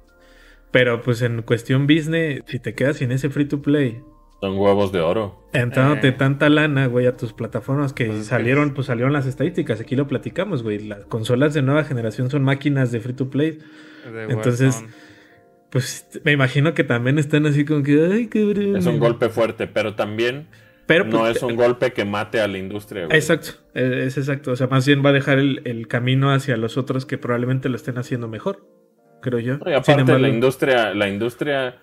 pero 0.71 1.01
pues 1.03 1.23
en 1.23 1.43
cuestión 1.43 1.87
business, 1.87 2.43
si 2.47 2.59
te 2.59 2.75
quedas 2.75 2.97
sin 2.99 3.12
ese 3.12 3.31
free 3.31 3.47
to 3.47 3.61
play, 3.62 4.03
Son 4.41 4.57
huevos 4.59 4.91
de 4.93 5.01
oro. 5.01 5.45
entrándote 5.53 6.09
Eh. 6.09 6.12
tanta 6.12 6.49
lana, 6.49 6.87
güey, 6.87 7.07
a 7.07 7.16
tus 7.16 7.33
plataformas 7.33 7.93
que 7.93 8.07
Pues 8.07 8.18
que- 8.18 8.25
salieron, 8.25 8.73
pues 8.75 8.87
salieron 8.87 9.12
las 9.12 9.27
estadísticas, 9.27 9.81
aquí 9.81 9.97
lo 9.97 10.07
platicamos, 10.07 10.62
güey, 10.62 10.79
las 10.81 11.05
consolas 11.07 11.53
de 11.55 11.62
nueva 11.62 11.85
generación 11.85 12.31
son 12.31 12.43
máquinas 12.45 12.91
de 12.93 13.01
free 13.01 13.14
to 13.14 13.29
play, 13.31 13.59
de 14.12 14.23
entonces, 14.33 14.77
Warzone. 14.77 14.93
pues 15.71 16.21
me 16.25 16.33
imagino 16.33 16.75
que 16.75 16.85
también 16.85 17.18
están 17.18 17.47
así 17.47 17.64
como 17.64 17.83
que, 17.83 18.09
ay, 18.12 18.27
cabrón. 18.29 18.77
Es 18.77 18.87
un 18.87 18.99
golpe 18.99 19.29
fuerte, 19.29 19.66
pero 19.66 19.95
también 19.95 20.47
pero, 20.87 21.05
no 21.05 21.21
pues, 21.21 21.37
es 21.37 21.43
un 21.45 21.55
golpe 21.55 21.93
que 21.93 22.05
mate 22.05 22.41
a 22.41 22.49
la 22.49 22.59
industria, 22.59 23.07
güey. 23.07 23.16
Exacto, 23.16 23.51
eh, 23.75 24.05
es 24.07 24.18
exacto. 24.18 24.51
O 24.51 24.57
sea, 24.57 24.66
más 24.66 24.85
bien 24.87 25.05
va 25.05 25.11
a 25.11 25.12
dejar 25.12 25.39
el, 25.39 25.61
el 25.64 25.87
camino 25.87 26.33
hacia 26.33 26.57
los 26.57 26.77
otros 26.79 27.07
que 27.07 27.16
probablemente 27.18 27.68
lo 27.68 27.77
estén 27.77 27.97
haciendo 27.99 28.27
mejor, 28.27 28.66
creo 29.21 29.39
yo. 29.39 29.53
No, 29.59 29.62
y 29.62 29.64
Sin 29.64 29.75
aparte, 29.75 30.01
embargo- 30.01 30.23
la 30.23 30.29
industria, 30.29 30.95
la 30.95 31.09
industria 31.09 31.77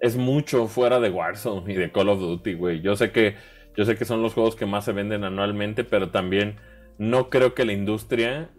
es 0.00 0.16
mucho 0.16 0.66
fuera 0.68 1.00
de 1.00 1.10
Warzone 1.10 1.72
y 1.72 1.76
de 1.76 1.90
Call 1.90 2.08
of 2.08 2.20
Duty, 2.20 2.54
güey. 2.54 2.80
Yo 2.80 2.96
sé 2.96 3.10
que, 3.10 3.36
yo 3.76 3.84
sé 3.84 3.96
que 3.96 4.04
son 4.04 4.22
los 4.22 4.34
juegos 4.34 4.54
que 4.56 4.66
más 4.66 4.84
se 4.84 4.92
venden 4.92 5.24
anualmente, 5.24 5.84
pero 5.84 6.10
también 6.10 6.56
no 6.98 7.30
creo 7.30 7.54
que 7.54 7.64
la 7.64 7.72
industria, 7.72 8.50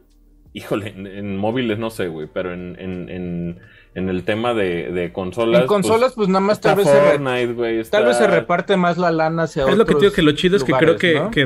híjole, 0.53 0.89
en, 0.89 1.07
en 1.07 1.37
móviles 1.37 1.79
no 1.79 1.89
sé, 1.89 2.07
güey, 2.07 2.27
pero 2.33 2.53
en, 2.53 2.75
en, 2.79 3.09
en, 3.09 3.59
en 3.95 4.09
el 4.09 4.23
tema 4.23 4.53
de, 4.53 4.91
de 4.91 5.11
consolas. 5.13 5.61
En 5.61 5.67
consolas, 5.67 6.13
pues, 6.13 6.27
nada 6.27 6.39
más 6.41 6.59
tal 6.61 6.75
vez, 6.77 6.87
se 6.87 6.93
re- 6.99 7.09
Fortnite, 7.17 7.53
güey. 7.53 7.83
tal 7.85 8.05
vez 8.05 8.17
se 8.17 8.27
reparte 8.27 8.75
más 8.77 8.97
la 8.97 9.11
lana 9.11 9.43
hacia 9.43 9.65
es 9.69 9.77
lo 9.77 9.85
que 9.85 9.93
te 9.93 9.99
digo 9.99 10.07
otros 10.09 10.13
que 10.15 10.21
lo 10.21 10.31
chido 10.33 10.57
es 10.57 10.63
que 10.63 10.71
lugares, 10.71 10.95
creo 10.97 11.13
que, 11.13 11.19
¿no? 11.19 11.31
que 11.31 11.45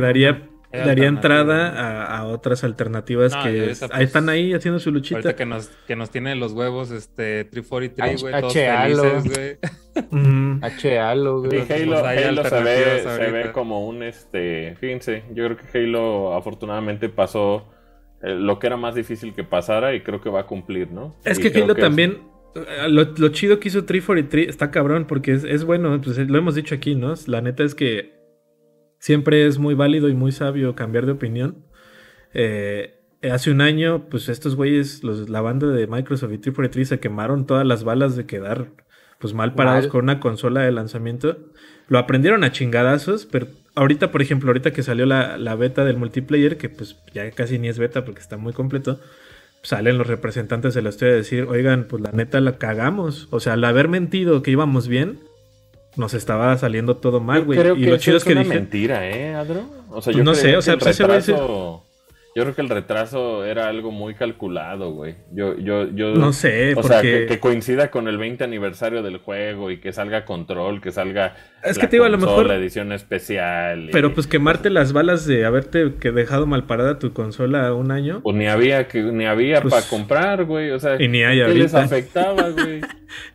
daría, 0.74 1.08
entrada 1.08 1.70
a, 1.70 2.18
a 2.18 2.26
otras 2.26 2.64
alternativas 2.64 3.32
No, 3.34 3.40
y 3.40 3.44
que 3.44 3.50
ahorita, 3.50 3.72
es- 3.72 3.80
pues, 3.80 3.92
ahí 3.94 4.04
están 4.04 4.30
ahí 4.30 4.54
haciendo 4.54 4.80
su 4.80 4.90
Ahorita 4.90 5.16
luchita. 5.16 5.36
que 5.36 5.46
nos, 5.46 5.68
que 5.88 5.96
nos 5.96 6.10
tiene 6.10 6.36
los 6.36 6.54
huevos, 6.54 6.92
este, 6.92 7.46
343, 7.46 8.22
güey, 8.22 8.34
todos 8.42 8.56
H-Halo. 8.56 9.04
felices, 9.04 9.32
güey. 9.32 9.58
Ujú. 10.12 10.60
H 10.66 11.00
Halo, 11.00 11.38
Y 11.46 11.48
güey. 11.48 11.66
Pues 11.68 11.72
Halo, 11.82 12.06
hay 12.06 12.24
Halo 12.24 12.44
se, 12.44 12.64
ve, 12.64 13.04
se 13.04 13.32
ve 13.32 13.52
como 13.52 13.88
un, 13.88 14.04
este, 14.04 14.76
fíjense, 14.80 15.24
yo 15.34 15.46
creo 15.46 15.58
que 15.58 15.78
Halo 15.80 16.34
afortunadamente 16.34 17.10
pasó 17.10 17.70
eh, 18.24 18.34
lo 18.36 18.58
que 18.58 18.68
era 18.68 18.78
más 18.78 18.96
difícil 18.96 19.34
que 19.34 19.44
pasara 19.44 19.94
y 19.94 20.02
creo 20.02 20.22
que 20.22 20.30
va 20.30 20.42
a 20.42 20.46
cumplir, 20.48 20.92
¿no? 20.92 21.16
Es 21.26 21.38
Y 21.40 21.52
que 21.52 21.62
Halo 21.62 21.76
también, 21.76 22.20
eh, 22.56 22.88
lo, 22.90 23.04
lo 23.18 23.30
chido 23.30 23.60
que 23.60 23.68
hizo 23.68 23.86
343 23.86 24.48
está 24.50 24.72
cabrón 24.72 25.06
porque 25.08 25.34
es, 25.34 25.44
es 25.44 25.64
bueno, 25.66 26.00
pues 26.02 26.18
lo 26.18 26.38
hemos 26.38 26.56
dicho 26.56 26.74
aquí, 26.74 26.96
¿no? 26.96 27.14
La 27.28 27.42
neta 27.42 27.64
es 27.64 27.76
que 27.76 28.23
siempre 29.04 29.46
es 29.46 29.60
muy 29.60 29.76
válido 29.76 30.08
y 30.08 30.14
muy 30.14 30.32
sabio 30.32 30.76
cambiar 30.76 31.06
de 31.06 31.12
opinión. 31.12 31.58
Eh, 32.34 33.02
hace 33.30 33.52
un 33.52 33.60
año, 33.60 34.08
pues 34.10 34.30
estos 34.30 34.56
güeyes, 34.56 35.04
los, 35.04 35.30
la 35.30 35.42
banda 35.42 35.68
de 35.68 35.88
Microsoft 35.88 36.32
y 36.32 36.38
343 36.38 36.88
se 36.88 37.00
quemaron 37.02 37.46
todas 37.46 37.68
las 37.68 37.84
balas 37.84 38.16
de 38.16 38.26
quedar 38.26 38.68
pues 39.20 39.34
mal 39.34 39.56
parados 39.56 39.84
Mal. 39.84 39.92
con 39.92 40.04
una 40.06 40.22
consola 40.22 40.62
de 40.62 40.72
lanzamiento. 40.72 41.38
Lo 41.90 42.00
aprendieron 42.00 42.46
a 42.46 42.54
chingadazos, 42.54 43.26
pero 43.26 43.48
ahorita, 43.76 44.10
por 44.10 44.22
ejemplo, 44.22 44.48
ahorita 44.48 44.72
que 44.72 44.84
salió 44.84 45.06
la, 45.06 45.38
la 45.38 45.56
beta 45.56 45.84
del 45.84 45.98
multiplayer, 45.98 46.56
que 46.56 46.70
pues 46.70 46.96
ya 47.14 47.30
casi 47.32 47.60
ni 47.60 47.68
es 47.68 47.80
beta 47.80 48.06
porque 48.06 48.22
está 48.22 48.38
muy 48.38 48.54
completo, 48.54 49.02
salen 49.64 49.98
los 49.98 50.08
representantes 50.08 50.76
de 50.76 50.82
la 50.82 50.90
historia 50.90 51.16
a 51.16 51.18
decir, 51.18 51.44
oigan, 51.50 51.88
pues 51.90 52.02
la 52.02 52.14
neta 52.14 52.40
la 52.40 52.58
cagamos. 52.58 53.28
O 53.32 53.42
sea, 53.42 53.54
al 53.54 53.66
haber 53.66 53.90
mentido 53.90 54.42
que 54.44 54.52
íbamos 54.52 54.88
bien, 54.88 55.20
nos 55.96 56.14
estaba 56.14 56.58
saliendo 56.58 56.98
todo 56.98 57.20
mal, 57.20 57.44
güey. 57.44 57.60
Y 57.60 57.62
que 57.64 57.90
lo 57.90 57.96
eso 57.96 58.04
chido 58.04 58.18
es 58.18 58.24
que 58.24 58.34
una 58.34 58.42
dije, 58.42 58.56
mentira, 58.56 59.08
¿eh, 59.10 59.36
Adro? 59.36 59.62
O 59.90 60.02
sea, 60.02 60.14
Pues 60.14 60.16
yo 60.16 60.24
no 60.24 60.32
creo 60.32 60.42
sé, 60.44 60.56
o 60.56 60.60
que 60.60 60.62
sea, 60.64 60.74
el 60.74 60.80
pues 60.80 60.92
ese 60.92 61.04
güey 61.06 61.18
retraso... 61.20 61.84
Yo 62.36 62.42
creo 62.44 62.56
que 62.56 62.62
el 62.64 62.70
retraso 62.70 63.46
era 63.46 63.68
algo 63.68 63.92
muy 63.92 64.16
calculado, 64.16 64.92
güey. 64.92 65.16
Yo, 65.32 65.56
yo, 65.60 65.88
yo... 65.92 66.16
no 66.16 66.34
sé, 66.34 66.74
O 66.76 66.82
sea, 66.82 67.02
que, 67.02 67.40
coincida 67.40 67.92
con 67.92 68.08
el 68.08 68.18
20 68.18 68.44
aniversario 68.44 69.04
del 69.04 69.18
juego 69.18 69.70
y 69.70 69.78
que 69.80 69.94
salga 69.94 70.26
Control, 70.26 70.82
que 70.82 70.92
salga 70.92 71.36
Es 71.64 71.78
la 71.78 71.82
que 71.82 71.88
te 71.88 71.96
digo, 71.98 72.06
a 72.06 72.10
lo 72.10 72.18
mejor- 72.18 72.48
la 72.48 72.56
edición 72.56 72.92
especial. 72.92 73.90
y- 73.90 73.92
Pero 73.92 74.16
pues 74.16 74.26
quemarte 74.26 74.72
las 74.72 74.94
balas 74.94 75.28
de 75.28 75.46
haberte 75.46 75.94
que 76.00 76.12
dejado 76.12 76.48
mal 76.48 76.66
parada 76.66 76.98
tu 76.98 77.14
consola 77.14 77.72
un 77.74 77.92
año. 77.92 78.22
Pues 78.24 78.36
ni 78.36 78.48
había 78.48 78.88
que 78.88 79.04
ni 79.04 79.26
había 79.26 79.62
Pues- 79.62 79.72
para 79.74 79.86
comprar, 79.88 80.46
güey. 80.46 80.72
O 80.72 80.80
sea, 80.80 81.00
Y 81.00 81.08
ni 81.10 81.22
hay 81.24 81.38
¿qué 81.38 81.54
les 81.54 81.74
ahorita. 81.76 81.84
afectaba, 81.96 82.50
güey? 82.50 82.82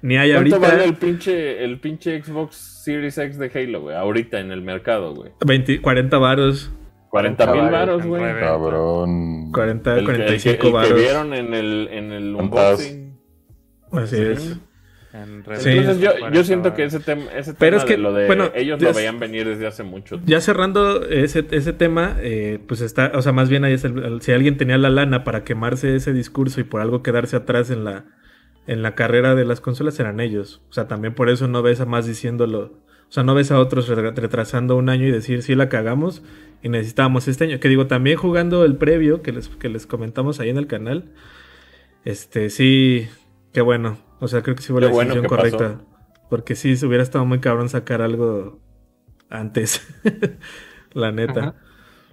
Ni 0.03 0.17
hay 0.17 0.33
¿Cuánto 0.33 0.57
ahorita 0.57 0.73
vale 0.77 0.85
el 0.89 0.95
pinche, 0.97 1.63
el 1.63 1.79
pinche 1.79 2.21
Xbox 2.21 2.57
Series 2.85 3.17
X 3.17 3.39
de 3.39 3.49
Halo, 3.55 3.83
güey? 3.83 3.97
Ahorita 3.97 4.41
en 4.41 4.51
el 4.51 4.61
mercado, 4.63 5.15
güey. 5.15 5.31
20, 5.47 5.81
40 5.81 6.19
varos. 6.19 6.73
40 7.11 7.53
mil 7.53 7.71
varos, 7.71 8.05
güey. 8.07 8.23
Cabrón. 8.41 9.51
40, 9.53 9.99
El, 9.99 10.05
que- 10.07 10.11
el 10.13 10.17
que, 10.19 10.25
45 10.25 10.81
el 10.81 10.89
que 10.89 10.95
vieron 10.95 11.35
en 11.35 11.55
el, 11.55 11.89
en 11.91 12.13
el 12.13 12.35
unboxing. 12.35 13.19
Así 13.93 14.17
Sí. 14.17 14.23
es. 14.23 14.57
En 15.15 15.43
Sí. 15.57 15.71
Entonces 15.71 16.01
yo, 16.01 16.11
40 16.11 16.31
yo 16.37 16.45
siento 16.45 16.75
que 16.75 16.85
ese, 16.85 17.01
tema 17.01 17.23
ese 17.35 17.55
Pero 17.55 17.77
tema 17.77 17.77
es 17.79 17.85
que, 17.87 17.97
de 17.97 18.03
lo 18.03 18.13
de 18.13 18.27
bueno, 18.27 18.51
ellos 18.55 18.81
lo 18.81 18.93
veían 18.93 19.19
venir 19.19 19.49
desde 19.49 19.67
hace 19.67 19.83
mucho. 19.83 20.21
Ya 20.27 20.41
cerrando 20.43 21.03
ese, 21.07 21.47
ese 21.51 21.73
tema, 21.73 22.17
eh, 22.21 22.61
pues 22.69 22.83
está, 22.83 23.13
o 23.15 23.23
sea, 23.23 23.33
más 23.33 23.49
bien 23.49 23.65
ahí 23.65 23.73
es 23.73 23.85
el- 23.85 24.05
el- 24.05 24.21
si 24.21 24.33
alguien 24.33 24.59
tenía 24.59 24.77
la 24.77 24.91
lana 24.91 25.25
para 25.25 25.45
quemarse 25.45 25.97
ese 25.97 26.13
discurso 26.13 26.61
y 26.61 26.65
por 26.65 26.83
algo 26.83 27.03
quedarse 27.03 27.37
atrás 27.37 27.71
en 27.71 27.85
la, 27.85 28.05
en 28.67 28.83
la 28.83 28.95
carrera 28.95 29.35
de 29.35 29.47
las 29.47 29.63
consolas, 29.63 29.99
eran 29.99 30.21
ellos. 30.21 30.61
O 30.69 30.75
sea, 30.75 30.89
también 30.89 31.15
por 31.15 31.31
eso 31.31 31.49
no 31.49 31.63
ves 31.63 31.81
a 31.81 31.87
más 31.87 32.07
diciéndolo. 32.07 32.75
O 33.09 33.13
sea, 33.13 33.23
no 33.23 33.35
ves 33.35 33.51
a 33.51 33.59
otros 33.59 33.89
re- 33.89 34.11
retrasando 34.13 34.77
un 34.77 34.89
año 34.89 35.07
y 35.07 35.11
decir, 35.11 35.43
sí 35.43 35.55
la 35.55 35.69
cagamos 35.69 36.23
y 36.63 36.69
necesitábamos 36.69 37.27
este 37.29 37.45
año. 37.45 37.61
Que 37.61 37.69
digo, 37.69 37.87
también 37.87 38.17
jugando 38.19 38.65
el 38.65 38.77
previo 38.77 39.23
que 39.23 39.33
les, 39.33 39.49
que 39.49 39.69
les 39.69 39.87
comentamos 39.87 40.41
ahí 40.41 40.51
en 40.51 40.59
el 40.59 40.67
canal, 40.67 41.13
este, 42.05 42.51
sí, 42.51 43.09
qué 43.53 43.61
bueno. 43.61 43.99
O 44.21 44.29
sea, 44.29 44.43
creo 44.43 44.57
que 44.57 44.63
sí 44.63 44.73
fue 44.73 44.81
la 44.81 44.89
bueno 44.89 45.15
decisión 45.15 45.27
correcta. 45.27 45.81
Porque 46.29 46.55
sí, 46.55 46.77
se 46.77 46.87
hubiera 46.87 47.03
estado 47.03 47.25
muy 47.25 47.41
cabrón 47.41 47.69
sacar 47.69 48.03
algo 48.03 48.61
antes. 49.31 49.87
la 50.93 51.13
neta. 51.13 51.41
Ajá. 51.41 51.55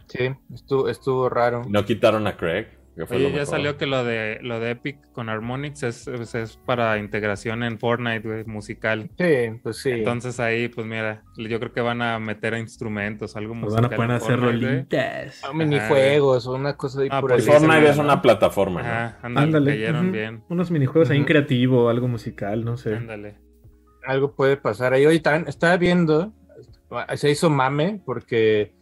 Sí, 0.08 0.30
estuvo, 0.54 0.88
estuvo 0.88 1.30
raro. 1.30 1.64
No 1.68 1.84
quitaron 1.86 2.28
a 2.28 2.38
Craig. 2.38 2.68
Oye, 3.10 3.24
ya 3.24 3.30
mejor. 3.30 3.46
salió 3.46 3.78
que 3.78 3.86
lo 3.86 4.04
de 4.06 4.40
lo 4.42 4.60
de 4.60 4.72
Epic 4.72 5.12
con 5.12 5.28
Harmonix 5.28 5.84
es, 5.84 6.08
es, 6.08 6.34
es 6.34 6.58
para 6.66 6.98
integración 6.98 7.64
en 7.64 7.78
Fortnite, 7.78 8.28
güey, 8.28 8.46
musical. 8.46 9.10
Sí, 9.18 9.60
pues 9.62 9.78
sí. 9.78 9.92
Entonces 9.92 10.40
ahí, 10.40 10.70
pues 10.70 10.88
mira, 10.88 11.24
yo 11.38 11.60
creo 11.60 11.74
que 11.74 11.82
van 11.82 12.02
a 12.02 12.18
meter 12.20 12.54
instrumentos, 12.56 13.36
algo 13.36 13.54
musical. 13.54 13.84
van 13.84 13.94
a 13.94 13.96
poner 13.98 14.12
a 14.12 14.16
en 14.16 14.22
hacer 14.22 14.40
rolitas. 14.40 15.42
Ah, 15.44 15.54
minijuegos 15.54 16.48
o 16.48 16.54
una 16.54 16.78
cosa 16.78 17.02
de 17.02 17.10
Ah, 17.12 17.20
por 17.20 17.32
pues 17.32 17.46
Fortnite 17.46 17.82
sí, 17.82 17.86
es 17.88 17.98
¿no? 17.98 18.04
una 18.04 18.22
plataforma, 18.22 18.82
¿no? 18.82 18.88
Ajá, 18.88 19.20
ándale, 19.24 19.46
Ándale. 19.48 19.72
cayeron 19.72 20.04
ujú. 20.06 20.12
bien. 20.14 20.44
Unos 20.50 20.72
minijuegos 20.72 21.10
ahí 21.10 21.18
en 21.18 21.26
creativo, 21.26 21.90
algo 21.90 22.08
musical, 22.08 22.64
no 22.64 22.78
sé. 22.78 22.96
Ándale. 22.96 23.36
Algo 24.06 24.36
puede 24.36 24.56
pasar 24.56 24.94
ahí. 24.94 25.06
Hoy 25.06 25.22
estaba 25.48 25.76
viendo, 25.78 26.32
se 27.16 27.30
hizo 27.30 27.50
mame 27.50 28.02
porque 28.06 28.74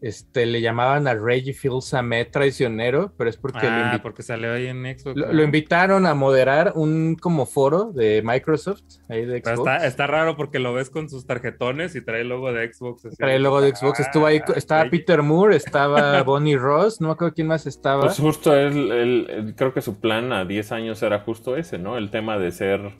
este, 0.00 0.46
le 0.46 0.60
llamaban 0.60 1.08
a 1.08 1.14
Reggie 1.14 1.52
Fils-Aimé 1.52 2.24
traicionero, 2.26 3.12
pero 3.18 3.28
es 3.28 3.36
porque 3.36 3.66
lo, 3.66 3.72
ah, 3.72 4.00
porque 4.02 4.22
salió 4.22 4.52
ahí 4.52 4.66
en 4.68 4.84
Xbox. 4.98 5.16
lo- 5.16 5.42
invitaron 5.42 6.06
a 6.06 6.14
moderar 6.14 6.72
un 6.76 7.16
como 7.16 7.46
foro 7.46 7.90
de 7.92 8.22
Microsoft, 8.24 8.82
ahí 9.08 9.24
de 9.26 9.40
Pero 9.40 9.56
Xbox. 9.56 9.72
está, 9.72 9.86
está 9.86 10.06
raro 10.06 10.36
porque 10.36 10.60
lo 10.60 10.72
ves 10.72 10.88
con 10.90 11.08
sus 11.10 11.26
tarjetones 11.26 11.96
y 11.96 12.00
trae 12.00 12.20
el 12.20 12.28
logo 12.28 12.52
de 12.52 12.72
Xbox. 12.72 13.06
así. 13.06 13.16
Trae 13.16 13.36
el 13.36 13.42
logo 13.42 13.60
de 13.60 13.74
Xbox, 13.74 14.00
estuvo 14.00 14.26
ahí, 14.26 14.40
Ah, 14.46 14.52
estaba 14.54 14.82
ahí. 14.82 14.90
Peter 14.90 15.22
Moore, 15.22 15.56
estaba 15.56 16.22
Bonnie 16.22 16.56
Ross, 16.56 17.00
no 17.00 17.08
me 17.08 17.12
acuerdo 17.14 17.34
quién 17.34 17.48
más 17.48 17.66
estaba. 17.66 18.02
Pues 18.02 18.18
justo 18.18 18.54
él, 18.54 18.92
él- 18.92 19.26
él- 19.30 19.54
creo 19.56 19.74
que 19.74 19.80
su 19.82 19.98
plan 19.98 20.32
a 20.32 20.44
10 20.44 20.70
años 20.70 21.02
era 21.02 21.18
justo 21.20 21.56
ese, 21.56 21.78
¿no? 21.78 21.96
El 21.98 22.10
tema 22.10 22.38
de 22.38 22.52
ser 22.52 22.92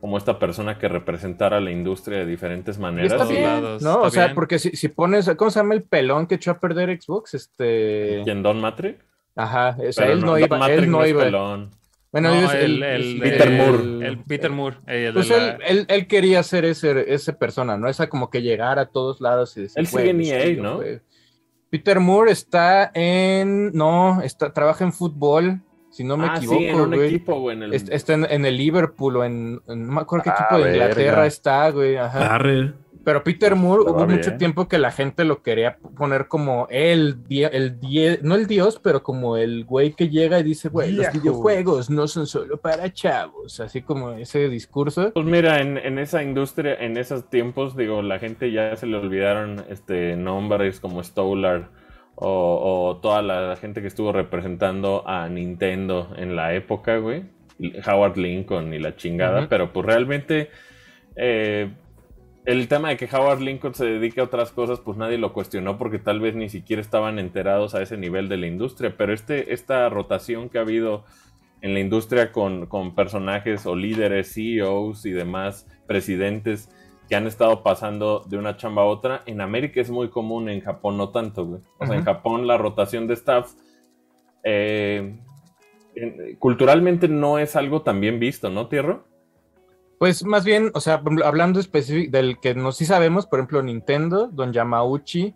como 0.00 0.18
esta 0.18 0.38
persona 0.38 0.78
que 0.78 0.88
representara 0.88 1.60
la 1.60 1.70
industria 1.70 2.18
de 2.18 2.26
diferentes 2.26 2.78
maneras. 2.78 3.12
está 3.12 3.24
bien, 3.24 3.42
lados, 3.42 3.82
¿no? 3.82 3.90
está 3.96 4.06
o 4.06 4.10
sea, 4.10 4.24
bien. 4.26 4.34
porque 4.34 4.58
si, 4.58 4.70
si 4.70 4.88
pones, 4.88 5.28
¿cómo 5.36 5.50
se 5.50 5.60
llama 5.60 5.74
el 5.74 5.82
pelón 5.84 6.26
que 6.26 6.36
echó 6.36 6.50
a 6.52 6.60
perder 6.60 6.96
Xbox? 7.00 7.34
Este, 7.34 8.20
¿Quién, 8.24 8.42
Don 8.42 8.60
Matrix? 8.60 9.02
ajá, 9.34 9.76
o 9.78 9.92
sea, 9.92 10.04
Pero 10.06 10.12
él 10.18 10.24
no, 10.24 10.38
iba, 10.38 10.58
Matrix 10.58 10.82
él 10.82 10.90
no 10.90 11.06
iba. 11.06 11.24
pelón. 11.24 11.70
Bueno, 12.12 12.30
No, 12.34 12.46
es 12.50 12.54
el- 12.54 13.18
Peter 13.20 13.50
Moore. 13.50 14.06
El 14.06 14.18
Peter 14.24 14.50
Moore. 14.50 14.76
eh, 14.86 15.10
Pues 15.12 15.28
la- 15.28 15.50
él, 15.50 15.58
él, 15.66 15.86
él 15.88 16.06
quería 16.06 16.42
ser 16.42 16.64
ese, 16.64 17.12
ese 17.12 17.32
persona, 17.34 17.76
¿no? 17.76 17.88
Esa 17.88 18.08
como 18.08 18.30
que 18.30 18.40
llegar 18.40 18.78
a 18.78 18.86
todos 18.86 19.20
lados 19.20 19.54
y 19.56 19.62
decir, 19.62 19.78
Él 19.78 19.86
sigue 19.86 20.10
en 20.10 20.16
"Güey, 20.18 20.30
EA, 20.30 20.42
sí, 20.46 20.56
yo 20.56 20.62
¿no? 20.62 20.76
juego". 20.76 21.00
Peter 21.68 22.00
Moore 22.00 22.30
está 22.32 22.90
en, 22.94 23.72
no, 23.72 24.22
está, 24.22 24.52
trabaja 24.52 24.84
en 24.84 24.92
fútbol, 24.92 25.60
si 25.96 26.04
no 26.04 26.16
me 26.18 26.26
ah, 26.26 26.34
equivoco, 26.36 26.58
sí, 26.58 26.66
en 26.66 26.80
un 26.80 26.90
güey. 26.94 27.06
equipo, 27.08 27.40
güey. 27.40 27.56
En 27.56 27.62
el... 27.62 27.72
Est- 27.74 27.88
Está 27.90 28.12
en, 28.14 28.26
en 28.30 28.44
el 28.44 28.56
Liverpool 28.58 29.16
o 29.16 29.24
en, 29.24 29.60
en- 29.66 29.86
no 29.86 29.92
me 29.92 30.00
acuerdo 30.02 30.24
qué 30.24 30.30
Ah, 30.30 30.36
equipo 30.50 30.62
de 30.64 30.72
Inglaterra 30.72 31.10
verga. 31.12 31.26
está, 31.26 31.70
güey, 31.70 31.96
ajá. 31.96 32.34
Arre. 32.34 32.74
Pero 33.02 33.22
Peter 33.22 33.54
Moore 33.54 33.84
hubo 33.88 34.04
mucho 34.04 34.36
tiempo 34.36 34.66
que 34.66 34.78
la 34.78 34.90
gente 34.90 35.24
lo 35.24 35.40
quería 35.40 35.78
poner 35.96 36.26
como 36.26 36.66
el, 36.70 37.18
el 37.30 37.78
die- 37.80 38.18
no 38.22 38.34
el 38.34 38.48
dios, 38.48 38.80
pero 38.82 39.04
como 39.04 39.36
el 39.36 39.64
güey 39.64 39.92
que 39.92 40.08
llega 40.08 40.40
y 40.40 40.42
dice, 40.42 40.68
güey, 40.70 40.90
los 40.90 41.12
videojuegos 41.12 41.88
no 41.88 42.08
son 42.08 42.26
solo 42.26 42.56
para 42.56 42.92
chavos, 42.92 43.60
así 43.60 43.80
como 43.82 44.10
ese 44.14 44.48
discurso. 44.48 45.12
Pues 45.14 45.24
mira, 45.24 45.60
en, 45.60 45.78
en 45.78 46.00
esa 46.00 46.20
industria, 46.22 46.74
en 46.74 46.96
esos 46.96 47.30
tiempos, 47.30 47.76
digo, 47.76 48.02
la 48.02 48.18
gente 48.18 48.50
ya 48.50 48.74
se 48.74 48.86
le 48.86 48.96
olvidaron 48.96 49.64
este, 49.70 50.16
nombres 50.16 50.80
como 50.80 51.00
Stolar 51.04 51.70
o, 52.16 52.88
o 52.88 52.96
toda 52.96 53.22
la 53.22 53.56
gente 53.56 53.80
que 53.80 53.86
estuvo 53.86 54.12
representando 54.12 55.06
a 55.06 55.28
Nintendo 55.28 56.12
en 56.16 56.34
la 56.34 56.54
época, 56.54 56.98
güey. 56.98 57.24
Howard 57.86 58.16
Lincoln 58.16 58.72
y 58.74 58.78
la 58.78 58.96
chingada, 58.96 59.48
pero 59.48 59.72
pues 59.72 59.86
realmente 59.86 60.50
eh, 61.16 61.70
el 62.44 62.68
tema 62.68 62.90
de 62.90 62.96
que 62.96 63.08
Howard 63.10 63.40
Lincoln 63.40 63.74
se 63.74 63.86
dedique 63.86 64.20
a 64.20 64.24
otras 64.24 64.52
cosas, 64.52 64.80
pues 64.80 64.98
nadie 64.98 65.18
lo 65.18 65.32
cuestionó 65.32 65.78
porque 65.78 65.98
tal 65.98 66.20
vez 66.20 66.34
ni 66.34 66.48
siquiera 66.48 66.82
estaban 66.82 67.18
enterados 67.18 67.74
a 67.74 67.82
ese 67.82 67.96
nivel 67.96 68.28
de 68.28 68.36
la 68.36 68.46
industria, 68.46 68.94
pero 68.96 69.12
este, 69.12 69.52
esta 69.52 69.88
rotación 69.88 70.48
que 70.48 70.58
ha 70.58 70.62
habido 70.62 71.04
en 71.62 71.74
la 71.74 71.80
industria 71.80 72.32
con, 72.32 72.66
con 72.66 72.94
personajes 72.94 73.66
o 73.66 73.74
líderes, 73.74 74.34
CEOs 74.34 75.06
y 75.06 75.10
demás 75.10 75.66
presidentes 75.86 76.68
que 77.08 77.14
han 77.16 77.26
estado 77.26 77.62
pasando 77.62 78.24
de 78.26 78.36
una 78.36 78.56
chamba 78.56 78.82
a 78.82 78.86
otra, 78.86 79.22
en 79.26 79.40
América 79.40 79.80
es 79.80 79.90
muy 79.90 80.08
común, 80.08 80.48
en 80.48 80.60
Japón 80.60 80.96
no 80.96 81.10
tanto, 81.10 81.46
güey. 81.46 81.60
O 81.78 81.86
sea, 81.86 81.96
en. 81.96 82.04
Japón 82.04 82.46
la 82.46 82.58
rotación 82.58 83.06
de 83.06 83.14
staff 83.14 83.52
eh, 84.42 85.18
en- 85.94 86.36
culturalmente 86.38 87.08
no 87.08 87.38
es 87.38 87.56
algo 87.56 87.82
tan 87.82 88.00
bien 88.00 88.18
visto, 88.18 88.50
¿no, 88.50 88.68
Tierro? 88.68 89.04
Pues 89.98 90.24
más 90.24 90.44
bien, 90.44 90.70
o 90.74 90.80
sea, 90.80 91.02
hablando 91.24 91.58
específico 91.58 92.10
del 92.12 92.38
que 92.38 92.54
no 92.54 92.72
sí 92.72 92.84
sabemos, 92.84 93.26
por 93.26 93.38
ejemplo, 93.38 93.62
Nintendo, 93.62 94.28
Don 94.30 94.52
Yamauchi, 94.52 95.34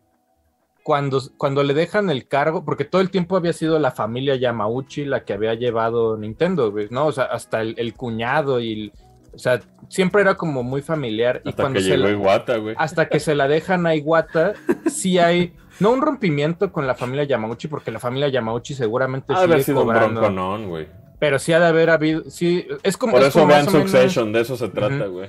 cuando, 0.83 1.21
cuando 1.39 1.63
le 1.63 1.73
dejan 1.73 2.11
el 2.11 2.27
cargo, 2.29 2.65
porque 2.65 2.85
todo 2.85 3.01
el 3.01 3.11
tiempo 3.11 3.37
había 3.37 3.53
sido 3.53 3.79
la 3.79 3.91
familia 3.91 4.37
Yamauchi 4.37 5.05
la 5.05 5.25
que 5.25 5.33
había 5.33 5.55
llevado 5.55 6.17
Nintendo, 6.19 6.71
güey, 6.71 6.89
¿no? 6.91 7.07
O 7.07 7.13
sea, 7.13 7.25
hasta 7.25 7.63
el, 7.63 7.75
el 7.79 7.95
cuñado 7.95 8.61
y 8.61 8.73
el- 8.73 8.93
o 9.35 9.39
sea, 9.39 9.61
siempre 9.89 10.23
era 10.23 10.35
como 10.37 10.63
muy 10.63 10.83
familiar. 10.83 11.41
Y 11.45 11.51
Hasta 11.51 11.63
cuando 11.63 11.79
que 11.79 11.85
se 11.85 11.91
llegó 11.91 12.05
la- 12.05 12.11
Iwata, 12.13 12.57
güey. 12.57 12.75
hasta 12.79 13.09
que 13.09 13.21
se 13.21 13.35
la 13.35 13.49
dejan 13.49 13.87
a 13.87 13.95
Iwata, 13.95 14.55
sí 14.87 15.19
hay, 15.19 15.55
no 15.79 15.93
un 15.93 16.03
rompimiento 16.03 16.73
con 16.73 16.87
la 16.87 16.95
familia 16.95 17.25
Yamauchi, 17.25 17.69
porque 17.69 17.91
la 17.91 17.99
familia 18.01 18.29
Yamauchi 18.29 18.75
seguramente 18.75 19.33
Ha 19.33 19.43
sigue 19.45 19.63
sido 19.63 19.81
un 19.81 19.87
cobrando, 19.87 20.21
bronconón, 20.21 20.69
güey. 20.69 20.89
pero 21.19 21.39
sí 21.39 21.53
ha 21.53 21.61
de 21.61 21.67
haber 21.67 21.91
habido, 21.91 22.25
sí, 22.31 22.67
es 22.83 22.97
como... 22.97 23.13
Por 23.13 23.23
es 23.23 23.29
eso 23.29 23.41
como 23.41 23.53
vean 23.53 23.67
menos- 23.67 23.81
Succession, 23.83 24.33
de 24.33 24.41
eso 24.41 24.57
se 24.57 24.69
trata, 24.69 25.07
güey. 25.07 25.29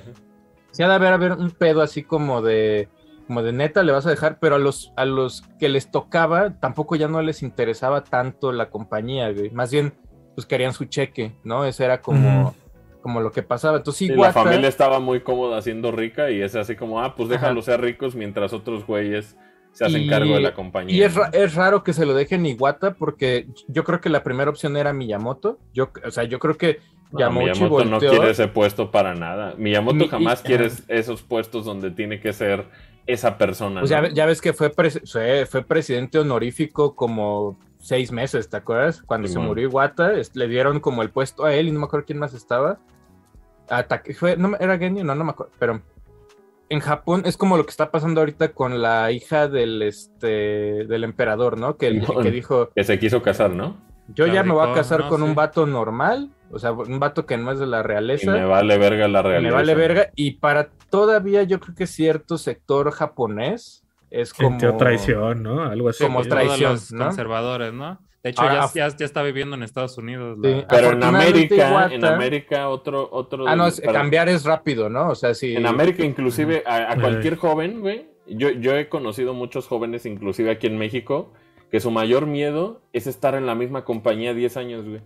Sí 0.72 0.82
ha 0.82 0.88
de 0.88 0.94
haber, 0.94 1.12
haber 1.12 1.32
un 1.32 1.50
pedo 1.50 1.82
así 1.82 2.02
como 2.02 2.40
de 2.42 2.88
como 3.26 3.42
de 3.42 3.52
neta 3.52 3.82
le 3.82 3.92
vas 3.92 4.04
a 4.06 4.10
dejar, 4.10 4.38
pero 4.40 4.56
a 4.56 4.58
los 4.58 4.92
a 4.96 5.04
los 5.04 5.42
que 5.58 5.68
les 5.68 5.90
tocaba 5.90 6.58
tampoco 6.58 6.96
ya 6.96 7.08
no 7.08 7.22
les 7.22 7.42
interesaba 7.42 8.02
tanto 8.04 8.52
la 8.52 8.68
compañía, 8.68 9.30
güey. 9.32 9.50
Más 9.50 9.70
bien 9.70 9.92
pues 10.34 10.46
querían 10.46 10.72
su 10.72 10.86
cheque, 10.86 11.32
¿no? 11.44 11.64
Ese 11.64 11.84
era 11.84 12.00
como. 12.02 12.54
Como 13.02 13.20
lo 13.20 13.30
que 13.32 13.42
pasaba. 13.42 13.76
Entonces 13.78 13.98
Sí, 13.98 14.08
la 14.08 14.14
Iwata- 14.14 14.32
familia 14.44 14.68
estaba 14.68 15.00
muy 15.00 15.20
cómoda 15.20 15.60
siendo 15.60 15.92
rica 15.92 16.30
y 16.30 16.40
es 16.40 16.54
así 16.56 16.76
como, 16.76 17.00
ah, 17.02 17.14
pues 17.16 17.28
déjalos 17.28 17.66
ser 17.66 17.80
ricos 17.80 18.14
mientras 18.14 18.52
otros 18.52 18.86
güeyes 18.86 19.36
se 19.72 19.84
hacen 19.86 20.02
Y- 20.02 20.08
cargo 20.08 20.34
de 20.34 20.40
la 20.40 20.54
compañía. 20.54 20.94
Y 20.96 21.02
es, 21.02 21.14
es 21.32 21.54
raro 21.54 21.82
que 21.82 21.92
se 21.92 22.06
lo 22.06 22.14
dejen 22.14 22.46
Iwata 22.46 22.94
porque 22.94 23.46
yo 23.68 23.84
creo 23.84 24.00
que 24.00 24.08
la 24.08 24.22
primera 24.22 24.50
opción 24.50 24.76
era 24.76 24.92
Miyamoto. 24.92 25.58
Yo, 25.74 25.90
o 26.06 26.10
sea, 26.10 26.24
yo 26.24 26.38
creo 26.38 26.56
que 26.56 26.78
No, 27.10 27.30
Miyamoto 27.30 27.84
no 27.84 27.98
quiere 27.98 28.30
ese 28.30 28.48
puesto 28.48 28.90
para 28.90 29.14
nada. 29.14 29.54
Miyamoto 29.58 29.96
Mi- 29.96 30.04
y- 30.04 30.08
jamás 30.08 30.40
quiere 30.42 30.70
esos 30.88 31.22
puestos 31.22 31.64
donde 31.66 31.90
tiene 31.90 32.20
que 32.20 32.32
ser 32.32 32.66
esa 33.06 33.36
persona. 33.36 33.80
Pues 33.80 33.90
ya, 33.90 34.00
¿no? 34.00 34.08
ve- 34.08 34.14
ya 34.14 34.26
ves 34.26 34.40
que 34.40 34.52
fue, 34.52 34.70
fue, 34.70 35.62
presidente 35.64 36.18
honorífico 36.18 36.94
como 36.94 37.58
seis 37.78 38.12
meses, 38.12 38.48
¿te 38.48 38.56
acuerdas? 38.56 39.02
Cuando 39.02 39.26
se 39.26 39.38
murió 39.40 39.68
Iwata, 39.68 40.12
le 40.34 40.48
dieron 40.48 40.78
como 40.80 41.02
el 41.02 41.10
puesto 41.10 41.44
a 41.44 41.52
él 41.54 41.66
y 41.68 41.72
no 41.72 41.80
me 41.80 41.86
acuerdo 41.86 42.06
quién 42.06 42.18
más 42.18 42.32
estaba. 42.32 42.78
Ataque, 43.78 44.14
fue, 44.14 44.36
no, 44.36 44.56
¿Era 44.58 44.78
Genio? 44.78 45.04
No, 45.04 45.14
no 45.14 45.24
me 45.24 45.30
acuerdo, 45.30 45.52
pero 45.58 45.80
en 46.68 46.80
Japón 46.80 47.22
es 47.26 47.36
como 47.36 47.56
lo 47.56 47.64
que 47.64 47.70
está 47.70 47.90
pasando 47.90 48.20
ahorita 48.20 48.52
con 48.52 48.80
la 48.80 49.10
hija 49.12 49.48
del, 49.48 49.82
este, 49.82 50.26
del 50.86 51.04
emperador, 51.04 51.58
¿no? 51.58 51.76
Que, 51.76 51.88
el- 51.88 52.06
que 52.22 52.30
dijo, 52.30 52.70
Que 52.74 52.84
se 52.84 52.98
quiso 52.98 53.20
casar, 53.22 53.50
¿no? 53.50 53.76
yo 54.14 54.26
ya 54.26 54.42
me 54.42 54.52
voy 54.52 54.68
a 54.68 54.74
casar 54.74 55.00
¿no? 55.00 55.08
con 55.08 55.22
un 55.22 55.34
vato 55.34 55.64
normal, 55.66 56.30
o 56.50 56.58
sea, 56.58 56.72
un 56.72 56.98
vato 56.98 57.24
que 57.24 57.36
no 57.38 57.50
es 57.52 57.58
de 57.58 57.66
la 57.66 57.80
Y 57.80 57.82
realeza. 57.82 58.32
me 58.32 58.44
vale 58.44 58.76
verga 58.76 59.08
la 59.08 59.20
y 59.20 59.22
realidad. 59.22 59.50
me 59.50 59.54
vale 59.54 59.74
verga. 59.74 60.10
Y 60.16 60.32
para 60.32 60.68
todavía 60.90 61.42
yo 61.44 61.60
creo 61.60 61.74
que 61.74 61.86
cierto 61.86 62.36
sector 62.36 62.90
japonés 62.90 63.84
es 64.10 64.34
como... 64.34 64.50
Sintió 64.50 64.76
traición, 64.76 65.42
¿no? 65.42 65.62
Algo 65.62 65.88
así. 65.88 66.04
Como 66.04 66.22
traición, 66.24 66.78
¿no? 66.92 67.04
conservadores, 67.06 67.72
¿no? 67.72 67.98
De 68.22 68.30
hecho, 68.30 68.42
Ahora, 68.42 68.68
ya, 68.72 68.88
ya, 68.88 68.96
ya 68.96 69.04
está 69.04 69.22
viviendo 69.22 69.56
en 69.56 69.62
Estados 69.64 69.98
Unidos. 69.98 70.38
la-. 70.40 70.66
Pero 70.68 70.92
en 70.92 71.02
América, 71.02 71.88
en 71.90 72.04
América, 72.04 72.68
otro, 72.68 73.08
otro. 73.10 73.48
Ah, 73.48 73.56
no, 73.56 73.66
es- 73.66 73.80
para- 73.80 73.98
cambiar 74.00 74.28
es 74.28 74.44
rápido, 74.44 74.88
¿no? 74.88 75.08
O 75.10 75.14
sea, 75.16 75.34
sí. 75.34 75.54
En 75.56 75.66
América, 75.66 76.04
inclusive, 76.04 76.62
a, 76.66 76.94
cualquier 77.00 77.36
joven, 77.36 77.80
güey. 77.80 78.06
Yo, 78.28 78.50
yo 78.50 78.76
he 78.76 78.88
conocido 78.88 79.34
muchos 79.34 79.66
jóvenes, 79.66 80.06
inclusive 80.06 80.52
aquí 80.52 80.68
en 80.68 80.78
México, 80.78 81.32
que 81.72 81.80
su 81.80 81.90
mayor 81.90 82.26
miedo 82.26 82.82
es 82.92 83.08
estar 83.08 83.34
en 83.34 83.46
la 83.46 83.56
misma 83.56 83.84
compañía 83.84 84.34
10 84.34 84.56
años, 84.56 84.84
güey. 84.86 85.00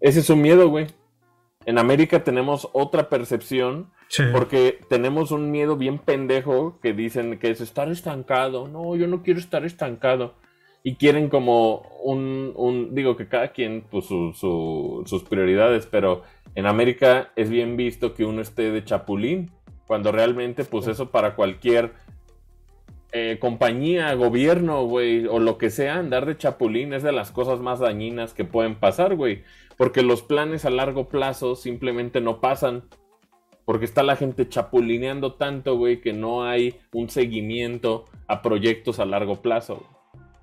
Ese 0.00 0.20
es 0.20 0.26
su 0.26 0.36
miedo, 0.36 0.68
güey. 0.68 0.88
En 1.64 1.78
América 1.78 2.22
tenemos 2.24 2.68
otra 2.74 3.08
percepción 3.08 3.90
Sí. 4.08 4.24
porque 4.32 4.80
tenemos 4.90 5.30
un 5.30 5.50
miedo 5.50 5.76
bien 5.78 5.98
pendejo 5.98 6.78
que 6.82 6.92
dicen 6.92 7.38
que 7.38 7.50
es 7.50 7.62
estar 7.62 7.88
estancado. 7.88 8.68
No, 8.68 8.94
yo 8.96 9.06
no 9.06 9.22
quiero 9.22 9.40
estar 9.40 9.64
estancado. 9.64 10.34
Y 10.84 10.96
quieren 10.96 11.30
como 11.30 11.80
un, 12.04 12.52
un 12.56 12.94
digo 12.94 13.16
que 13.16 13.28
cada 13.28 13.52
quien, 13.52 13.82
pues 13.90 14.06
su- 14.06 14.34
su- 14.34 15.02
sus 15.06 15.24
prioridades, 15.24 15.86
pero 15.86 16.22
en 16.54 16.66
América 16.66 17.32
es 17.36 17.50
bien 17.50 17.76
visto 17.76 18.14
que 18.14 18.24
uno 18.26 18.42
esté 18.42 18.70
de 18.70 18.84
chapulín 18.84 19.50
Cuando 19.86 20.12
realmente, 20.12 20.64
pues 20.64 20.86
eso 20.88 21.10
para 21.10 21.36
cualquier 21.36 21.92
eh, 23.12 23.38
compañía, 23.40 24.12
gobierno, 24.14 24.84
güey, 24.86 25.26
o 25.26 25.38
lo 25.38 25.56
que 25.58 25.70
sea, 25.70 25.96
andar 25.98 26.26
de 26.26 26.36
chapulín 26.36 26.92
es 26.92 27.02
de 27.02 27.12
las 27.12 27.30
cosas 27.30 27.60
más 27.60 27.78
dañinas 27.78 28.34
que 28.34 28.44
pueden 28.44 28.74
pasar, 28.74 29.14
güey. 29.14 29.42
Porque 29.76 30.02
los 30.02 30.22
planes 30.22 30.64
a 30.64 30.70
largo 30.70 31.08
plazo 31.08 31.54
simplemente 31.56 32.20
no 32.20 32.40
pasan. 32.40 32.84
Porque 33.64 33.84
está 33.86 34.02
la 34.02 34.16
gente 34.16 34.48
chapulineando 34.48 35.34
tanto, 35.34 35.76
güey, 35.76 36.00
que 36.00 36.12
no 36.12 36.44
hay 36.44 36.76
un 36.92 37.08
seguimiento 37.08 38.06
a 38.28 38.42
proyectos 38.42 38.98
a 39.00 39.06
largo 39.06 39.42
plazo. 39.42 39.84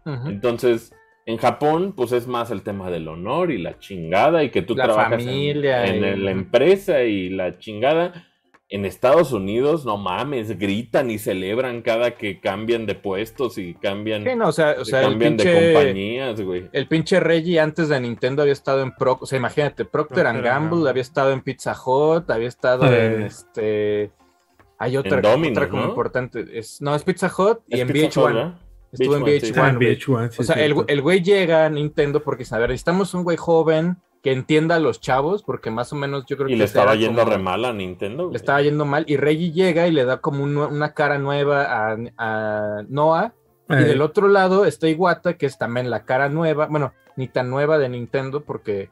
Entonces, 0.05 0.93
en 1.25 1.37
Japón, 1.37 1.93
pues 1.95 2.11
es 2.11 2.27
más 2.27 2.49
el 2.51 2.63
tema 2.63 2.89
del 2.89 3.07
honor 3.07 3.51
y 3.51 3.57
la 3.59 3.77
chingada 3.79 4.43
y 4.43 4.49
que 4.49 4.61
tú 4.61 4.75
La 4.75 4.85
trabajas 4.85 5.13
en- 5.13 5.25
familia 5.25 5.85
en, 5.85 6.03
y- 6.03 6.21
la 6.23 6.31
empresa 6.31 7.03
y 7.03 7.29
la 7.29 7.57
chingada. 7.59 8.27
En 8.73 8.85
Estados 8.85 9.33
Unidos, 9.33 9.85
no 9.85 9.97
mames, 9.97 10.57
gritan 10.57 11.11
y 11.11 11.17
celebran 11.17 11.81
cada 11.81 12.11
que 12.11 12.39
cambian 12.39 12.85
de 12.85 12.95
puestos 12.95 13.57
y 13.57 13.73
cambian, 13.73 14.23
Sí, 14.23 14.29
no, 14.33 14.47
o 14.47 14.51
sea, 14.53 14.77
o 14.79 14.85
sea 14.85 15.01
el 15.01 15.09
cambian 15.09 15.35
de 15.35 15.43
pinche, 15.43 15.73
compañías, 15.73 16.41
güey. 16.41 16.69
el 16.71 16.87
pinche 16.87 17.19
Reggie 17.19 17.59
antes 17.59 17.89
de 17.89 17.99
Nintendo 17.99 18.43
había 18.43 18.53
estado 18.53 18.81
en 18.81 18.93
Pro, 18.93 19.17
o 19.19 19.25
sea, 19.25 19.37
imagínate, 19.37 19.83
Procter 19.83 20.25
and 20.25 20.41
Gamble 20.41 20.89
había 20.89 21.01
estado 21.01 21.33
en 21.33 21.41
Pizza 21.41 21.75
Hut, 21.85 22.29
había 22.31 22.47
estado 22.47 22.85
Eh. 22.85 23.13
en 23.15 23.21
este 23.23 24.11
hay 24.79 24.95
otra, 24.97 25.19
otra 25.19 25.69
como 25.69 25.81
¿no? 25.83 25.89
importante, 25.89 26.45
es, 26.57 26.81
no, 26.81 26.95
es 26.95 27.03
Pizza 27.03 27.27
Hut 27.27 27.59
y 27.67 27.75
Es 27.75 27.81
en 27.81 27.87
Pizza 27.89 28.21
VH1. 28.21 28.23
Hut, 28.23 28.33
¿verdad? 28.33 28.53
Estuvo 28.91 29.15
en 29.17 29.23
VH1, 29.23 29.39
sí. 29.41 29.51
VH1. 29.53 29.61
Ah, 29.63 29.69
en 29.69 29.75
güey. 29.77 29.95
VH1, 29.97 30.31
sí, 30.31 30.37
O 30.41 30.43
sea, 30.43 30.55
el, 30.63 30.75
el 30.87 31.01
güey 31.01 31.21
llega 31.21 31.65
a 31.65 31.69
Nintendo 31.69 32.21
porque, 32.23 32.45
a 32.51 32.57
ver, 32.57 32.69
necesitamos 32.69 33.13
un 33.13 33.23
güey 33.23 33.37
joven 33.37 33.97
que 34.23 34.31
entienda 34.31 34.75
a 34.75 34.79
los 34.79 35.01
chavos, 35.01 35.41
porque 35.43 35.71
más 35.71 35.91
o 35.93 35.95
menos 35.95 36.25
yo 36.27 36.37
creo 36.37 36.47
que 36.47 36.53
Y 36.53 36.57
le 36.57 36.65
estaba 36.65 36.93
yendo 36.95 37.21
como- 37.23 37.31
re 37.31 37.37
mal 37.41 37.65
a 37.65 37.73
Nintendo. 37.73 38.29
Le 38.29 38.37
estaba 38.37 38.61
yendo 38.61 38.85
mal 38.85 39.03
y 39.07 39.17
Reggie 39.17 39.51
llega 39.51 39.87
y 39.87 39.91
le 39.91 40.05
da 40.05 40.17
como 40.21 40.43
un- 40.43 40.57
una 40.57 40.93
cara 40.93 41.17
nueva 41.17 41.63
a, 41.91 41.97
a 42.17 42.83
Noah. 42.87 43.33
Y 43.69 43.75
del 43.75 44.01
otro 44.01 44.27
lado 44.27 44.65
está 44.65 44.89
Iwata, 44.89 45.37
que 45.37 45.45
es 45.45 45.57
también 45.57 45.89
la 45.89 46.03
cara 46.03 46.27
nueva, 46.27 46.67
bueno, 46.67 46.93
ni 47.15 47.29
tan 47.29 47.49
nueva 47.49 47.77
de 47.77 47.87
Nintendo, 47.87 48.41
porque 48.43 48.89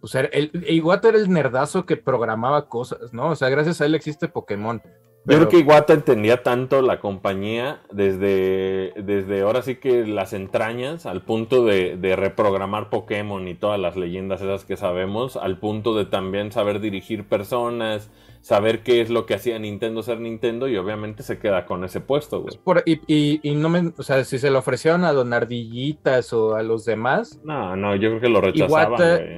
pues, 0.00 0.14
era- 0.16 0.28
el, 0.32 0.50
Iwata 0.68 1.08
era 1.10 1.18
el 1.18 1.30
nerdazo 1.30 1.86
que 1.86 1.96
programaba 1.96 2.68
cosas, 2.68 3.12
¿no? 3.14 3.28
O 3.30 3.36
sea, 3.36 3.48
gracias 3.50 3.80
a 3.80 3.86
él 3.86 3.94
existe 3.94 4.26
Pokémon. 4.28 4.82
Yo 5.28 5.36
creo 5.38 5.48
que 5.48 5.58
Iwata 5.58 5.92
entendía 5.92 6.42
tanto 6.42 6.82
la 6.82 7.00
compañía 7.00 7.80
desde, 7.90 8.92
desde 8.96 9.42
ahora 9.42 9.62
sí 9.62 9.76
que 9.76 10.06
las 10.06 10.32
entrañas, 10.32 11.04
al 11.06 11.22
punto 11.22 11.64
de, 11.64 11.96
de 11.96 12.16
reprogramar 12.16 12.90
Pokémon 12.90 13.46
y 13.48 13.54
todas 13.54 13.78
las 13.80 13.96
leyendas 13.96 14.40
esas 14.40 14.64
que 14.64 14.76
sabemos, 14.76 15.36
al 15.36 15.58
punto 15.58 15.94
de 15.96 16.04
también 16.06 16.52
saber 16.52 16.80
dirigir 16.80 17.24
personas, 17.24 18.10
saber 18.40 18.84
qué 18.84 19.00
es 19.00 19.10
lo 19.10 19.26
que 19.26 19.34
hacía 19.34 19.58
Nintendo 19.58 20.04
ser 20.04 20.20
Nintendo 20.20 20.68
y 20.68 20.76
obviamente 20.76 21.24
se 21.24 21.38
queda 21.40 21.66
con 21.66 21.82
ese 21.82 22.00
puesto, 22.00 22.42
güey. 22.42 22.56
por- 22.62 22.84
y, 22.86 23.00
y- 23.08 23.40
y 23.42 23.54
no 23.56 23.68
me, 23.68 23.92
o 23.98 24.02
sea, 24.04 24.22
si 24.22 24.38
se 24.38 24.50
lo 24.50 24.60
ofrecieron 24.60 25.04
a 25.04 25.12
Don 25.12 25.32
Ardillitas 25.32 26.32
o 26.32 26.54
a 26.54 26.62
los 26.62 26.84
demás, 26.84 27.40
No, 27.42 27.74
no, 27.74 27.96
yo 27.96 28.10
creo 28.10 28.20
que 28.20 28.28
lo 28.28 28.40
rechazaban. 28.40 28.92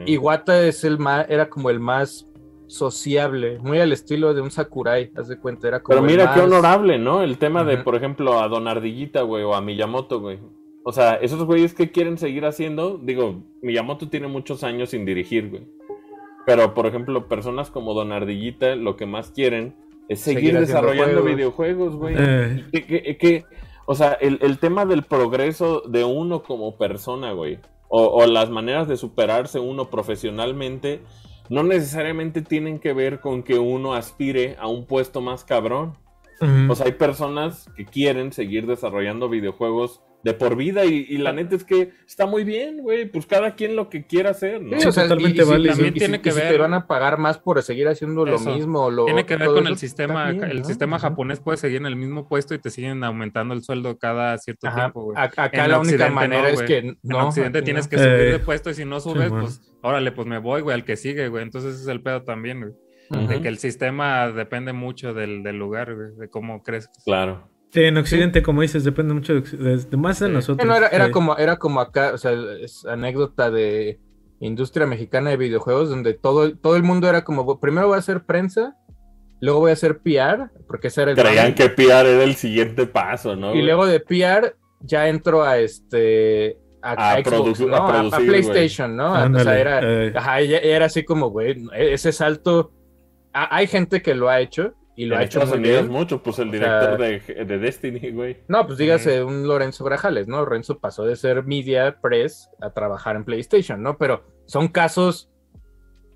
Iwata 0.07 0.63
es 0.67 0.85
el 0.85 0.99
más, 0.99 1.25
era 1.31 1.49
como 1.49 1.71
el 1.71 1.81
más 1.81 2.28
sociable, 2.69 3.59
muy 3.59 3.79
al 3.81 3.93
estilo 3.93 4.33
de 4.35 4.41
un 4.41 4.51
Sakurai, 4.51 5.11
haz 5.17 5.29
de 5.29 5.39
cuenta, 5.39 5.67
era 5.69 5.83
como 5.83 5.97
Pero 5.99 6.07
mira 6.07 6.33
qué 6.35 6.41
honorable, 6.41 6.99
¿no? 6.99 7.23
El 7.23 7.39
tema 7.39 7.65
de, 7.65 7.79
por 7.79 7.97
ejemplo, 7.97 8.39
a 8.41 8.49
Don 8.49 8.69
Ardillita, 8.69 9.23
güey, 9.23 9.43
o 9.43 9.55
a 9.55 9.61
Miyamoto, 9.61 10.21
güey. 10.21 10.39
O 10.85 10.93
sea, 10.93 11.15
esos 11.15 11.45
güeyes 11.45 11.75
que 11.75 11.91
quieren 11.91 12.17
seguir 12.19 12.47
haciendo, 12.47 12.99
digo, 13.03 13.43
Miyamoto 13.63 14.09
tiene 14.09 14.29
muchos 14.29 14.63
años 14.65 14.91
sin 14.91 15.05
dirigir, 15.05 15.51
güey. 15.51 15.67
Pero, 16.47 16.73
por 16.73 16.87
ejemplo, 16.87 17.27
personas 17.29 17.71
como 17.71 17.93
Don 17.95 18.13
Ardillita, 18.13 18.75
lo 18.77 18.97
que 18.97 19.05
más 19.07 19.31
quieren 19.31 19.75
es 20.09 20.21
seguir, 20.21 20.59
desarrollando 20.59 21.21
juegos. 21.21 21.35
videojuegos, 21.37 21.97
güey. 21.97 22.15
Eh. 22.19 22.65
Que, 22.73 22.87
que- 22.87 23.17
que- 23.19 23.45
o 23.85 23.95
sea, 23.95 24.13
el, 24.13 24.39
el 24.43 24.59
tema 24.59 24.85
del 24.87 25.03
progreso 25.03 25.83
de 25.87 26.05
uno 26.05 26.43
como 26.43 26.77
persona, 26.79 27.33
güey. 27.33 27.59
O, 27.91 28.05
o 28.05 28.27
las 28.27 28.51
maneras 28.51 28.87
de 28.87 28.99
superarse 28.99 29.59
uno 29.61 29.89
profesionalmente, 29.91 31.01
no 31.49 31.63
necesariamente 31.63 32.43
tienen 32.43 32.79
que 32.79 32.93
ver 32.93 33.21
con 33.21 33.43
que 33.43 33.59
uno 33.59 33.95
aspire 33.95 34.57
a 34.59 34.67
un 34.69 34.87
puesto 34.87 35.21
más 35.21 35.45
cabrón. 35.45 35.97
ujú. 36.41 36.73
O 36.73 36.75
sea, 36.75 36.87
hay 36.87 36.93
personas 36.93 37.69
que 37.77 37.85
quieren 37.85 38.33
seguir 38.33 38.67
desarrollando 38.67 39.29
videojuegos 39.29 40.03
de 40.25 40.35
por 40.35 40.57
vida 40.57 40.85
y, 40.85 41.07
y 41.09 41.17
la 41.19 41.33
neta 41.33 41.55
es 41.55 41.63
que 41.63 41.93
está 42.05 42.27
muy 42.27 42.43
bien, 42.43 42.79
güey. 42.83 43.07
Pues 43.07 43.25
cada 43.25 43.55
quien 43.55 43.77
lo 43.77 43.89
que 43.89 44.05
quiera 44.05 44.31
hacer, 44.31 44.61
¿no? 44.61 44.79
Sí, 44.81 44.89
o 44.89 44.91
sea, 44.93 45.05
totalmente 45.05 45.39
y- 45.39 45.41
y 45.43 45.45
si- 45.45 45.51
válido. 45.51 45.71
y 45.71 45.75
si- 45.75 45.77
También 45.77 45.95
tiene 45.95 46.17
si- 46.17 46.23
que 46.23 46.29
y 46.31 46.33
si 46.33 46.39
ver- 46.41 46.53
te 46.53 46.59
van 46.59 46.75
a 46.75 46.87
pagar 46.89 47.19
más 47.19 47.39
por 47.39 47.63
seguir 47.63 47.87
haciendo 47.87 48.27
lo 48.27 48.35
Eso. 48.35 48.53
mismo. 48.53 48.91
Lo, 48.91 49.05
Tiene 49.05 49.25
que 49.25 49.37
ver 49.37 49.47
con 49.47 49.69
el 49.69 49.77
sistema, 49.79 50.29
bien, 50.33 50.43
el 50.51 50.59
¿no? 50.63 50.65
sistema 50.65 50.99
japonés 50.99 51.39
puede 51.39 51.57
seguir 51.57 51.77
en 51.79 51.87
el 51.87 51.95
mismo 51.95 52.27
puesto 52.27 52.53
y 52.53 52.59
te 52.59 52.69
siguen 52.71 53.05
aumentando 53.05 53.55
el 53.55 53.63
sueldo 53.63 53.97
cada 53.97 54.37
cierto 54.39 54.67
Ajá. 54.67 54.77
tiempo, 54.77 55.03
güey. 55.05 55.17
Acá 55.17 55.51
En 55.53 55.71
la 55.71 55.79
única 55.79 55.79
Occidente 55.95 56.11
manera 56.15 56.43
no, 56.43 56.49
es 56.49 56.63
que 56.63 56.79
En 56.79 56.99
no. 57.05 57.29
Occidente 57.29 57.59
aquí 57.59 57.65
tienes 57.67 57.85
no. 57.87 57.91
que 57.91 57.99
subir 57.99 58.11
Eh, 58.11 58.33
de 58.33 58.39
puesto 58.41 58.71
y 58.71 58.75
si 58.75 58.85
no 58.85 58.99
subes, 58.99 59.31
pues 59.31 59.61
órale, 59.83 60.13
pues 60.13 60.27
me 60.27 60.39
voy, 60.39 60.63
güey, 60.63 60.75
al 60.75 60.85
que 60.85 60.97
sigue, 60.97 61.29
güey. 61.29 61.43
Entonces 61.43 61.75
ese 61.75 61.83
es 61.83 61.89
el 61.89 62.01
pedo 62.03 62.23
también, 62.23 62.61
güey. 62.61 63.27
De 63.27 63.41
que 63.41 63.49
el 63.49 63.57
sistema 63.59 64.31
depende 64.31 64.73
mucho 64.75 65.15
del, 65.15 65.43
del 65.43 65.57
lugar, 65.59 65.95
güey, 65.95 66.09
de 66.19 66.29
cómo 66.29 66.63
crees. 66.63 66.91
Claro. 67.07 67.49
Sí, 67.71 67.83
en 67.85 67.97
Occidente, 67.97 68.43
como 68.43 68.61
dices, 68.63 68.85
depende 68.85 69.15
mucho 69.15 69.35
de, 69.41 69.77
de- 69.79 69.97
más 69.97 70.19
de 70.21 70.27
Sí. 70.27 70.33
nosotros. 70.33 70.57
Bueno, 70.67 70.75
era, 70.77 70.89
era 70.89 71.07
Sí. 71.07 71.13
como, 71.13 71.37
era 71.39 71.57
como 71.57 71.81
acá, 71.81 72.13
o 72.15 72.19
sea, 72.19 72.33
es 72.61 72.85
anécdota 72.85 73.51
de 73.51 73.99
industria 74.41 74.87
mexicana 74.87 75.31
de 75.31 75.37
videojuegos, 75.39 75.89
donde 75.91 76.15
todo, 76.15 76.55
todo 76.57 76.77
el 76.77 76.83
mundo 76.83 77.09
era 77.09 77.25
como, 77.25 77.59
primero 77.61 77.89
voy 77.89 77.97
a 77.97 77.99
hacer 77.99 78.25
prensa, 78.25 78.75
luego 79.41 79.61
voy 79.61 79.71
a 79.71 79.75
hacer 79.75 79.99
PR, 80.01 80.51
porque 80.67 80.89
ese 80.89 81.03
era 81.03 81.11
el 81.13 81.17
Creían 81.17 81.55
que 81.55 81.69
PR 81.71 82.07
era 82.09 82.25
el 82.25 82.35
siguiente 82.37 82.87
paso, 82.87 83.37
¿no? 83.37 83.49
y 83.49 83.53
güey? 83.55 83.65
luego 83.65 83.87
de 83.87 84.01
PR 84.01 84.55
ya 84.81 85.09
entro 85.09 85.43
a 85.45 85.59
este 85.59 86.57
a, 86.83 87.13
A 87.15 87.17
Xbox, 87.23 87.61
produ- 87.61 87.69
¿no? 87.69 87.77
a 87.77 87.79
A- 87.79 87.83
a, 87.83 87.93
producir, 88.11 88.27
PlayStation, 88.29 88.97
¿no? 88.97 89.07
A- 89.07 89.23
o 89.23 89.25
Ándale, 89.25 89.45
sea, 89.45 89.59
era, 89.61 89.81
eh. 89.83 90.13
ajá, 90.15 90.41
era 90.41 90.87
así 90.87 91.05
como, 91.05 91.31
güey, 91.31 91.57
ese 91.75 92.13
salto, 92.13 92.73
a- 93.33 93.55
hay 93.57 93.67
gente 93.67 94.01
que 94.03 94.15
lo 94.15 94.29
ha 94.29 94.41
hecho 94.41 94.75
y 94.97 95.07
lo 95.07 95.15
En 95.15 95.21
ha 95.21 95.25
hecho 95.25 95.45
muy 95.47 95.59
bien. 95.61 95.89
mucho, 95.89 96.23
pues 96.23 96.39
el 96.41 96.49
O 96.49 96.53
sea- 96.53 96.97
director 96.97 96.99
de, 97.37 97.45
de 97.45 97.59
Destiny, 97.59 98.11
güey. 98.11 98.39
No, 98.49 98.67
pues 98.67 98.79
dígase 98.79 99.23
un 99.23 99.47
Lorenzo 99.47 99.85
Grajales, 99.85 100.27
¿no? 100.29 100.39
Lorenzo 100.39 100.79
pasó 100.79 101.05
de 101.05 101.15
ser 101.17 101.45
media 101.45 101.99
press 102.01 102.51
a 102.61 102.71
trabajar 102.71 103.15
en 103.17 103.25
PlayStation, 103.25 103.83
¿no? 103.83 103.97
Pero 103.97 104.25
son 104.47 104.69
casos 104.69 105.31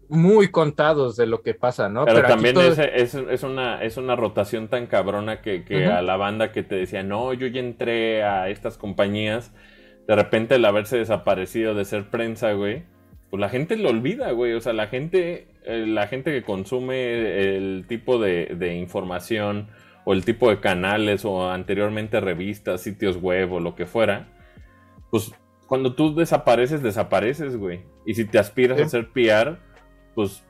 muy 0.08 0.48
contados 0.50 1.16
de 1.16 1.26
lo 1.26 1.42
que 1.42 1.54
pasa, 1.54 1.88
¿no? 1.88 2.04
Pero, 2.04 2.18
aquí 2.18 2.28
también 2.28 2.54
todo- 2.54 2.64
ese- 2.70 3.00
es, 3.00 3.14
es 3.14 3.42
una, 3.44 3.82
es 3.82 3.96
una 3.96 4.14
rotación 4.14 4.68
tan 4.68 4.86
cabrona 4.86 5.40
que, 5.40 5.64
que 5.64 5.86
Ujú. 5.86 5.92
a 5.94 6.02
la 6.02 6.16
banda 6.16 6.52
que 6.52 6.62
te 6.62 6.74
decía, 6.74 7.02
no, 7.02 7.32
yo 7.32 7.46
ya 7.46 7.60
entré 7.60 8.22
a 8.22 8.48
estas 8.50 8.76
compañías, 8.76 9.54
de 10.06 10.16
repente 10.16 10.56
el 10.56 10.64
haberse 10.64 10.98
desaparecido 10.98 11.74
de 11.74 11.84
ser 11.84 12.10
prensa, 12.10 12.52
güey, 12.52 12.84
pues 13.30 13.40
la 13.40 13.48
gente 13.48 13.76
lo 13.76 13.88
olvida, 13.88 14.30
güey. 14.32 14.52
O 14.52 14.60
sea, 14.60 14.72
la 14.72 14.88
gente, 14.88 15.48
eh, 15.64 15.86
la 15.86 16.06
gente 16.06 16.32
que 16.32 16.42
consume 16.42 17.54
el 17.56 17.86
tipo 17.88 18.18
de, 18.18 18.54
de 18.58 18.74
información 18.76 19.68
o 20.04 20.12
el 20.12 20.24
tipo 20.24 20.50
de 20.50 20.60
canales 20.60 21.24
o 21.24 21.50
anteriormente 21.50 22.20
revistas, 22.20 22.82
sitios 22.82 23.16
web 23.16 23.52
o 23.52 23.60
lo 23.60 23.74
que 23.74 23.86
fuera, 23.86 24.28
pues 25.10 25.32
cuando 25.66 25.94
tú 25.94 26.14
desapareces, 26.14 26.82
desapareces, 26.82 27.56
güey. 27.56 27.80
Y 28.04 28.14
si 28.14 28.26
te 28.26 28.38
aspiras 28.38 28.80
a 28.80 28.84
hacer 28.84 29.08
PR, 29.08 29.56
pues 30.14 30.44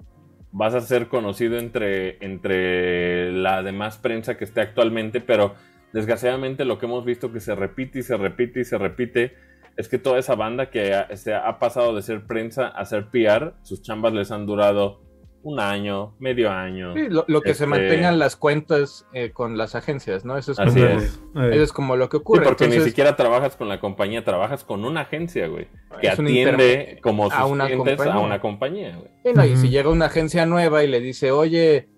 vas 0.50 0.74
a 0.74 0.80
ser 0.80 1.06
conocido 1.08 1.58
entre, 1.58 2.24
entre 2.24 3.32
la 3.32 3.62
demás 3.62 3.98
prensa 3.98 4.36
que 4.36 4.44
esté 4.44 4.60
actualmente, 4.60 5.20
pero 5.20 5.54
desgraciadamente 5.92 6.64
lo 6.64 6.78
que 6.78 6.86
hemos 6.86 7.04
visto 7.04 7.32
que 7.32 7.40
se 7.40 7.54
repite 7.54 8.00
y 8.00 8.02
se 8.02 8.16
repite 8.16 8.60
y 8.60 8.64
se 8.64 8.78
repite 8.78 9.34
es 9.76 9.88
que 9.88 9.98
toda 9.98 10.18
esa 10.18 10.34
banda 10.34 10.70
que 10.70 10.94
ha, 10.94 11.16
se 11.16 11.34
ha 11.34 11.58
pasado 11.58 11.94
de 11.94 12.02
ser 12.02 12.26
prensa 12.26 12.68
a 12.68 12.84
ser 12.84 13.06
PR, 13.10 13.54
sus 13.62 13.82
chambas 13.82 14.12
les 14.12 14.30
han 14.30 14.44
durado 14.46 15.00
un 15.44 15.58
año, 15.58 16.14
medio 16.20 16.52
año. 16.52 16.94
Sí, 16.94 17.08
lo, 17.08 17.24
lo 17.26 17.40
que 17.40 17.54
se 17.54 17.64
Este- 17.64 17.66
mantengan 17.66 18.18
las 18.20 18.36
cuentas 18.36 19.06
eh, 19.12 19.32
con 19.32 19.58
las 19.58 19.74
agencias, 19.74 20.24
¿no? 20.24 20.38
Eso 20.38 20.52
es, 20.52 20.58
Así 20.60 20.78
como, 20.80 20.86
es. 21.00 21.20
eso 21.52 21.62
es 21.64 21.72
como 21.72 21.96
lo 21.96 22.08
que 22.08 22.18
Sí, 22.18 22.20
ocurre. 22.20 22.44
porque 22.44 22.68
ni 22.68 22.78
siquiera 22.80 23.16
trabajas 23.16 23.56
con 23.56 23.68
la 23.68 23.80
compañía, 23.80 24.22
trabajas 24.24 24.62
con 24.62 24.84
una 24.84 25.00
agencia, 25.00 25.48
güey, 25.48 25.66
que 26.00 26.08
atiende 26.10 27.00
como 27.02 27.24
sus 27.24 27.34
a 27.40 27.46
una 27.46 27.66
clientes 27.66 27.94
a 27.94 27.96
compañía. 28.04 28.24
una 28.24 28.40
compañía, 28.40 28.96
güey. 28.96 29.34
no, 29.34 29.44
y 29.44 29.56
si 29.56 29.68
llega 29.70 29.88
una 29.90 30.06
agencia 30.06 30.46
nueva 30.46 30.84
y 30.84 30.86
le 30.86 31.00
dice, 31.00 31.32
oye, 31.32 31.88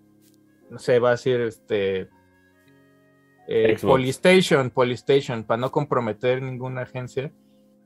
no 0.71 0.79
sé, 0.79 0.99
va 0.99 1.09
a 1.09 1.13
decir 1.13 1.41
este... 1.43 2.09
Eh. 3.49 3.77
Polystation, 3.81 4.71
Polystation, 4.71 5.45
para 5.45 5.61
no 5.61 5.71
comprometer 5.71 6.43
ninguna 6.43 6.83
agencia. 6.83 7.33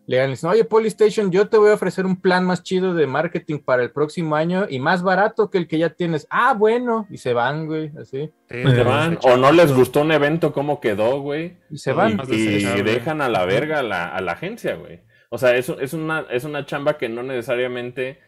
Le 0.07 0.27
dicen, 0.27 0.49
oye, 0.49 0.65
Polystation, 0.65 1.31
yo 1.31 1.49
te 1.51 1.59
voy 1.59 1.71
a 1.71 1.75
ofrecer 1.75 2.07
un 2.07 2.19
plan 2.19 2.47
más 2.47 2.63
chido 2.63 2.95
de 2.95 3.07
marketing 3.07 3.59
para 3.59 3.83
el 3.83 3.91
próximo 3.91 4.37
año 4.37 4.67
y 4.67 4.79
más 4.79 5.03
barato 5.03 5.51
que 5.51 5.59
el 5.59 5.69
que 5.69 5.79
ya 5.79 5.91
tienes. 5.91 6.27
Ah, 6.31 6.55
bueno, 6.55 7.07
y 7.11 7.19
se 7.19 7.35
van, 7.35 7.67
güey, 7.67 7.93
así. 8.01 8.31
Sí, 8.49 8.63
Se 8.63 8.83
van, 8.85 9.19
o 9.23 9.37
no 9.37 9.53
les 9.53 9.71
gustó 9.71 10.01
un 10.01 10.13
evento, 10.13 10.55
cómo 10.55 10.81
quedó, 10.81 11.21
güey. 11.21 11.59
Y 11.71 11.77
se 11.77 11.93
van. 11.93 12.19
Y, 12.27 12.35
y 12.35 12.83
dejan 12.83 13.21
a 13.21 13.29
la 13.29 13.45
verga 13.45 13.81
a 13.81 13.83
la, 13.83 14.09
a 14.09 14.23
la 14.23 14.33
agencia, 14.33 14.77
güey. 14.77 15.01
O 15.29 15.37
sea, 15.37 15.55
eso 15.57 15.79
es 15.79 15.93
una, 15.93 16.25
es 16.31 16.45
una 16.45 16.65
chamba 16.65 16.97
que 16.97 17.11
no 17.11 17.23
necesariamente, 17.23 18.19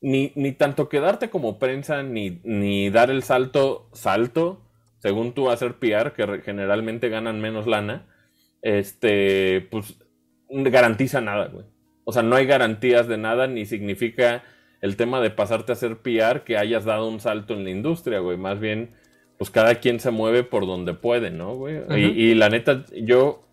ni, 0.00 0.32
ni 0.36 0.52
tanto 0.52 0.88
quedarte 0.88 1.28
como 1.28 1.58
prensa, 1.58 2.02
ni, 2.02 2.40
ni 2.44 2.88
dar 2.88 3.10
el 3.10 3.22
salto, 3.22 3.90
salto. 3.92 4.62
Según 5.06 5.34
tú, 5.34 5.50
hacer 5.50 5.74
PR, 5.74 6.10
que 6.14 6.42
generalmente 6.42 7.08
ganan 7.08 7.40
menos 7.40 7.68
lana, 7.68 8.06
este, 8.60 9.68
pues, 9.70 10.00
garantiza 10.50 11.20
nada, 11.20 11.46
güey. 11.46 11.64
O 12.02 12.10
sea, 12.12 12.24
no 12.24 12.34
hay 12.34 12.44
garantías 12.44 13.06
de 13.06 13.16
nada, 13.16 13.46
ni 13.46 13.66
significa 13.66 14.42
el 14.80 14.96
tema 14.96 15.20
de 15.20 15.30
pasarte 15.30 15.70
a 15.70 15.74
hacer 15.74 15.98
PR 15.98 16.42
que 16.42 16.56
hayas 16.58 16.84
dado 16.84 17.08
un 17.08 17.20
salto 17.20 17.54
en 17.54 17.62
la 17.62 17.70
industria, 17.70 18.18
güey. 18.18 18.36
Más 18.36 18.58
bien, 18.58 18.96
pues 19.38 19.48
cada 19.50 19.76
quien 19.76 20.00
se 20.00 20.10
mueve 20.10 20.42
por 20.42 20.66
donde 20.66 20.92
puede, 20.92 21.30
¿no, 21.30 21.54
güey? 21.54 21.82
Y, 21.90 22.30
y 22.30 22.34
la 22.34 22.48
neta, 22.48 22.84
yo, 22.92 23.46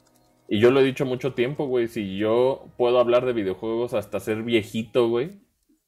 y 0.50 0.58
yo 0.58 0.72
lo 0.72 0.80
he 0.80 0.84
dicho 0.84 1.06
mucho 1.06 1.36
tiempo, 1.36 1.68
güey, 1.68 1.88
si 1.88 2.18
yo 2.18 2.66
puedo 2.78 3.00
hablar 3.00 3.28
de 3.28 3.34
videojuegos 3.34 3.94
hasta 3.94 4.20
ser 4.20 4.42
viejito, 4.42 5.08
güey, 5.08 5.34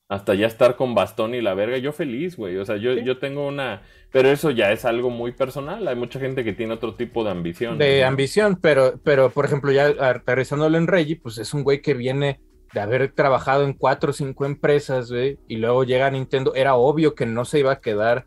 hasta 0.07 0.35
ya 0.35 0.45
estar 0.47 0.75
con 0.75 0.93
bastón 0.93 1.33
y 1.33 1.41
la 1.41 1.53
verga, 1.55 1.77
yo 1.77 1.91
feliz, 1.91 2.37
güey. 2.37 2.57
O 2.57 2.65
sea, 2.65 2.77
yo, 2.77 2.93
Sí. 2.93 3.03
yo 3.03 3.17
tengo 3.17 3.47
una... 3.47 3.81
Pero 4.11 4.29
eso 4.29 4.51
ya 4.51 4.71
es 4.71 4.85
algo 4.85 5.09
muy 5.09 5.31
personal. 5.31 5.87
Hay 5.87 5.95
mucha 5.95 6.19
gente 6.19 6.43
que 6.43 6.53
tiene 6.53 6.73
otro 6.73 6.95
tipo 6.95 7.23
de 7.23 7.31
ambición. 7.31 7.77
de 7.77 8.01
¿no? 8.01 8.07
ambición, 8.07 8.57
pero, 8.61 8.99
pero 9.03 9.29
por 9.29 9.45
ejemplo, 9.45 9.71
ya 9.71 9.87
aterrizándolo 9.99 10.77
en 10.77 10.87
Reggie, 10.87 11.19
pues 11.21 11.37
es 11.37 11.53
un 11.53 11.63
güey 11.63 11.81
que 11.81 11.93
viene 11.95 12.39
de 12.73 12.79
haber 12.81 13.11
trabajado 13.13 13.63
en 13.63 13.73
cuatro 13.73 14.11
o 14.11 14.13
cinco 14.13 14.45
empresas, 14.45 15.09
güey, 15.09 15.39
y 15.47 15.57
luego 15.57 15.83
llega 15.83 16.07
a 16.07 16.11
Nintendo. 16.11 16.53
Era 16.55 16.75
obvio 16.75 17.15
que 17.15 17.25
no 17.25 17.43
se 17.45 17.59
iba 17.59 17.71
a 17.71 17.79
quedar 17.81 18.25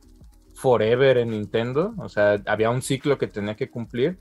forever 0.55 1.18
en 1.18 1.31
Nintendo, 1.31 1.95
o 1.99 2.09
sea, 2.09 2.43
había 2.47 2.70
un 2.70 2.83
ciclo 2.83 3.16
que 3.18 3.29
tenía 3.29 3.55
que 3.55 3.70
cumplir. 3.70 4.18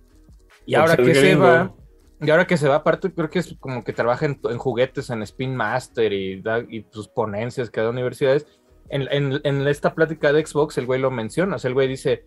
Y 0.65 0.75
ahora 0.75 0.95
que 0.97 1.15
se 1.15 1.35
va, 1.35 1.73
y 2.19 2.29
ahora 2.29 2.47
que 2.47 2.57
se 2.57 2.67
va, 2.67 2.75
aparte, 2.75 3.13
creo 3.13 3.29
que 3.29 3.39
es 3.39 3.55
como 3.59 3.83
que 3.83 3.93
trabaja 3.93 4.25
en, 4.25 4.57
juguetes, 4.57 5.09
en 5.09 5.21
Spin 5.23 5.55
Master 5.55 6.11
y, 6.11 6.41
da, 6.41 6.59
y 6.59 6.85
sus 6.89 7.07
ponencias 7.07 7.69
que 7.69 7.81
da 7.81 7.89
universidades. 7.89 8.47
En, 8.89 9.07
en, 9.11 9.39
en 9.43 9.67
esta 9.67 9.93
plática 9.93 10.33
de 10.33 10.45
Xbox, 10.45 10.77
el 10.77 10.85
güey 10.85 10.99
lo 10.99 11.11
menciona, 11.11 11.57
o 11.57 11.59
sea, 11.59 11.67
el 11.67 11.73
güey 11.73 11.87
dice, 11.87 12.25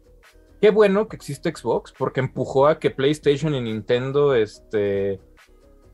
qué 0.60 0.70
bueno 0.70 1.08
que 1.08 1.16
existe 1.16 1.52
Xbox 1.54 1.92
porque 1.96 2.20
empujó 2.20 2.66
a 2.66 2.78
que 2.78 2.90
PlayStation 2.90 3.54
y 3.54 3.60
Nintendo, 3.62 4.34
este, 4.34 5.20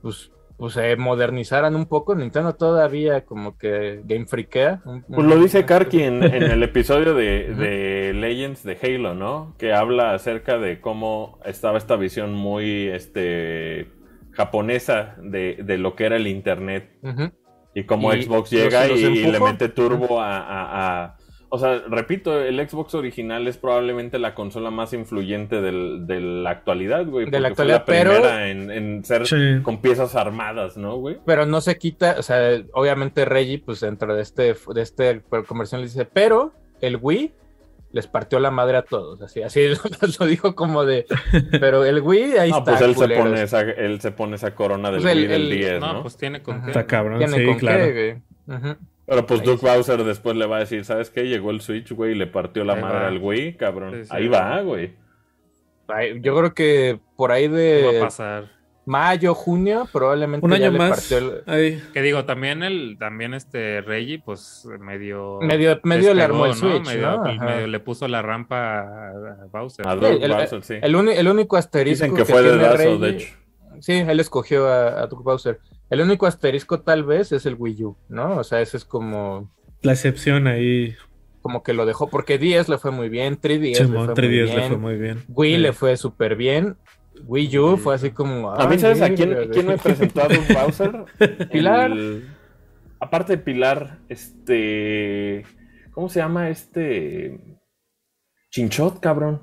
pues, 0.03 0.31
pues 0.57 0.75
se 0.75 0.97
modernizaran 0.97 1.77
un 1.77 1.87
poco. 1.87 2.15
Nintendo 2.15 2.55
todavía 2.55 3.25
como 3.25 3.57
que 3.59 4.01
game 4.05 4.27
freakea. 4.27 4.83
Pues 5.09 5.27
lo 5.27 5.39
dice 5.39 5.65
Karki 5.67 6.03
en, 6.03 6.23
en 6.23 6.43
el 6.45 6.63
episodio 6.65 7.15
de, 7.15 7.55
de 7.55 8.13
Legends 8.15 8.63
de 8.63 8.79
Halo, 8.83 9.15
¿no? 9.15 9.55
Que 9.59 9.73
habla 9.73 10.15
acerca 10.15 10.59
de 10.59 10.81
cómo 10.81 11.39
estaba 11.45 11.79
esta 11.79 11.97
visión 11.97 12.33
muy 12.33 12.89
este, 12.89 13.89
japonesa 14.33 15.17
de, 15.23 15.59
de 15.63 15.79
lo 15.79 15.95
que 15.95 16.05
era 16.07 16.17
el 16.17 16.27
Internet. 16.27 16.91
Y 17.75 17.85
cómo 17.85 18.13
Y 18.15 18.23
Xbox 18.23 18.51
llega 18.51 18.87
los 18.87 18.99
y, 18.99 19.27
le 19.27 19.39
mete 19.41 19.69
turbo 19.69 20.21
a, 20.21 20.39
a- 20.39 21.05
a- 21.05 21.17
O 21.49 21.59
sea, 21.59 21.81
repito, 21.89 22.41
el 22.43 22.57
Xbox 22.69 22.95
original 22.95 23.47
es 23.47 23.57
probablemente 23.57 24.19
la 24.19 24.35
consola 24.35 24.71
más 24.71 24.93
influyente 24.93 25.61
del- 25.61 26.07
de 26.07 26.21
la 26.21 26.51
actualidad, 26.51 27.07
güey. 27.07 27.27
De 27.31 27.39
la 27.39 27.49
fue 27.49 27.51
actualidad, 27.53 27.85
pero- 27.87 28.11
primera 28.15 28.49
en, 28.49 28.71
en 28.73 29.05
ser 29.05 29.27
Sí. 29.27 29.37
con 29.63 29.81
piezas 29.81 30.17
armadas, 30.17 30.77
¿no, 30.77 30.97
güey? 30.97 31.19
Pero 31.25 31.47
no 31.47 31.61
se 31.61 31.79
quita, 31.79 32.17
o 32.19 32.23
sea, 32.23 32.61
obviamente 32.73 33.25
Reggie, 33.25 33.59
pues 33.65 33.81
dentro 33.81 34.15
de 34.15 34.23
este, 34.23 34.55
de 34.75 34.83
este 34.83 35.23
comercial 35.47 35.83
dice, 35.83 36.05
pero 36.05 36.53
el 36.81 36.99
Wii 37.01 37.33
les 37.93 38.09
partió 38.09 38.41
la 38.41 38.51
madre 38.51 38.77
a 38.79 38.83
todos, 38.83 39.23
así, 39.23 39.41
así 39.43 39.61
lo, 40.21 40.27
dijo 40.27 40.55
como 40.57 40.85
de, 40.85 41.07
pero 41.61 41.85
el 41.85 42.01
Wii 42.03 42.39
ahí 42.39 42.51
No, 42.51 42.59
está. 42.59 42.73
pues 42.73 42.83
él 42.83 42.95
se, 42.97 43.09
pone 43.09 43.43
esa, 43.43 43.61
él 43.63 44.01
se 44.01 44.11
pone 44.11 44.35
esa 44.37 44.55
corona 44.55 44.91
del 44.91 45.01
Pues 45.01 45.13
el- 45.13 45.19
Wii 45.21 45.27
del 45.29 45.43
el- 45.43 45.51
10, 45.59 45.81
No, 45.81 45.93
¿no? 45.95 46.03
pues 46.03 46.17
tiene 46.17 46.43
con 46.43 46.57
Ajá. 46.57 46.65
qué. 46.65 46.71
Está 46.73 46.87
cabrón, 46.87 47.19
Tiene 47.19 47.39
sí, 47.39 47.47
con 47.47 47.55
claro. 47.59 47.85
qué, 47.85 48.21
güey. 48.47 48.59
Ujú. 48.59 48.77
Pero 49.07 49.25
pues 49.27 49.41
está. 49.43 49.53
Bowser 49.75 50.05
después 50.05 50.37
le 50.37 50.47
va 50.47 50.57
a 50.57 50.61
decir, 50.61 50.85
¿sabes 50.85 51.11
qué? 51.11 51.29
Llegó 51.29 51.51
el 51.53 51.61
Switch, 51.61 51.93
güey, 51.93 52.13
y 52.13 52.15
le 52.17 52.27
partió 52.27 52.65
la 52.65 52.75
Ahí 52.75 52.83
madre 52.83 52.99
va. 52.99 53.07
al 53.07 53.19
Wii, 53.19 53.57
cabrón. 53.57 53.95
Sí, 53.95 54.05
sí, 54.05 54.11
Ahí 54.11 54.29
va, 54.29 54.61
güey. 54.63 54.95
Yo 56.21 56.37
creo 56.37 56.55
que 56.55 56.99
por 57.17 57.31
ahí 57.31 57.45
¿Qué 57.45 57.83
va 57.85 57.93
de 57.93 57.99
a 57.99 58.01
pasar? 58.03 58.51
mayo, 58.85 59.35
junio, 59.35 59.89
probablemente 59.93 60.45
Un 60.45 60.51
ya 60.53 60.57
año 60.59 60.71
le 60.73 60.79
más. 60.79 60.91
partió 60.91 61.19
el- 61.19 61.43
Ahí. 61.47 61.83
Que 61.93 62.03
digo, 62.03 62.25
también 62.25 62.65
el, 62.65 62.97
también 62.99 63.35
este 63.35 63.81
Reggie, 63.83 64.19
pues 64.25 64.67
medio. 64.81 65.39
Medio- 65.41 65.79
medio 65.85 66.13
le 66.13 66.23
armó 66.25 66.47
el 66.47 66.55
Switch, 66.55 66.85
Medio, 66.85 67.03
¿no? 67.19 67.25
Ajá. 67.25 67.45
medio 67.45 67.67
le 67.69 67.79
puso 67.81 68.09
la 68.09 68.23
rampa 68.23 68.81
a, 68.81 69.47
Bowser. 69.53 69.87
A 69.87 69.93
Sí, 69.95 70.01
Doug 70.01 70.23
el, 70.23 70.33
Bowser, 70.33 70.63
sí. 70.65 70.75
el 70.83 71.29
único 71.29 71.57
asterisco 71.57 72.05
Dicen 72.07 72.17
que 72.17 72.25
fue 72.25 72.43
tiene 72.43 72.57
dedazo, 72.59 72.77
Reggie- 72.79 72.99
de 72.99 73.09
hecho. 73.11 73.35
Sí, 73.81 73.93
él 73.93 74.19
escogió 74.21 74.67
a, 74.67 75.03
a 75.03 75.07
Doug 75.07 75.23
Bowser. 75.23 75.61
El 75.91 76.01
único 76.01 76.27
asterisco 76.27 76.81
tal 76.81 77.05
vez 77.05 77.33
es 77.33 77.47
el 77.47 77.55
Wii 77.59 77.85
U, 77.85 77.97
¿no? 78.09 78.37
O 78.39 78.45
sea, 78.45 78.61
ese 78.61 78.77
es 78.77 78.85
como, 78.85 79.53
La 79.83 79.93
excepción 79.93 80.47
ahí. 80.49 80.95
como 81.43 81.63
que 81.63 81.73
lo 81.75 81.87
dejó, 81.87 82.09
porque 82.09 82.39
10 82.39 82.69
le 82.69 82.79
fue 82.79 82.91
muy 82.91 83.09
bien, 83.09 83.41
3DS 83.41 83.61
le 83.61 83.75
Simón 83.87 84.07
fue 84.07 84.15
3DS 84.15 84.19
muy 84.19 84.31
le 84.31 84.45
bien, 84.57 84.69
fue 84.69 84.77
muy 84.79 84.97
bien. 84.97 85.25
Wii 85.29 85.55
Sí. 85.55 85.59
le 85.61 85.73
fue 85.73 85.97
súper 85.97 86.35
bien, 86.37 86.77
Wii 87.25 87.59
U 87.59 87.77
fue 87.79 87.95
así 87.95 88.11
como... 88.11 88.51
A 88.51 88.69
mí, 88.69 88.79
¿sabes 88.79 89.01
a 89.01 89.09
quién, 89.15 89.31
me 89.31 89.79
presentó 89.79 90.23
a 90.23 90.29
Doug 90.29 90.45
Bowser? 90.53 91.05
Pilar. 91.53 91.91
El- 91.93 92.29
Aparte 92.99 93.37
de 93.37 93.43
Pilar, 93.43 93.99
este... 94.09 95.45
¿Cómo 95.93 96.09
se 96.09 96.19
llama 96.21 96.51
este...? 96.51 97.59
Chinchot, 98.51 99.01
cabrón. 99.01 99.43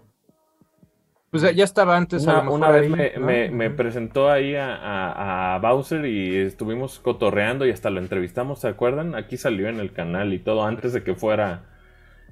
Pues 1.34 1.56
ya- 1.56 1.64
estaba 1.64 1.98
antes, 1.98 2.28
a 2.28 2.30
Una, 2.30 2.38
lo 2.38 2.44
mejor 2.44 2.58
una 2.60 2.70
vez 2.70 2.84
ahí, 2.84 2.90
me, 2.90 3.12
¿no? 3.20 3.26
me- 3.26 3.50
me 3.50 3.70
presentó 3.72 4.30
ahí 4.30 4.56
a, 4.56 4.76
a- 4.76 5.56
a 5.56 5.60
Bowser 5.60 6.06
y 6.06 6.38
estuvimos 6.38 7.00
cotorreando 7.00 7.66
y 7.66 7.72
hasta 7.72 7.90
lo 7.90 8.00
entrevistamos, 8.00 8.60
¿se 8.60 8.68
acuerdan? 8.68 9.16
Aquí 9.16 9.38
salió 9.38 9.68
en 9.68 9.80
el 9.80 9.92
canal 9.94 10.32
y 10.32 10.38
todo 10.40 10.64
antes 10.64 10.94
de 10.94 11.04
que 11.04 11.16
fuera. 11.16 11.64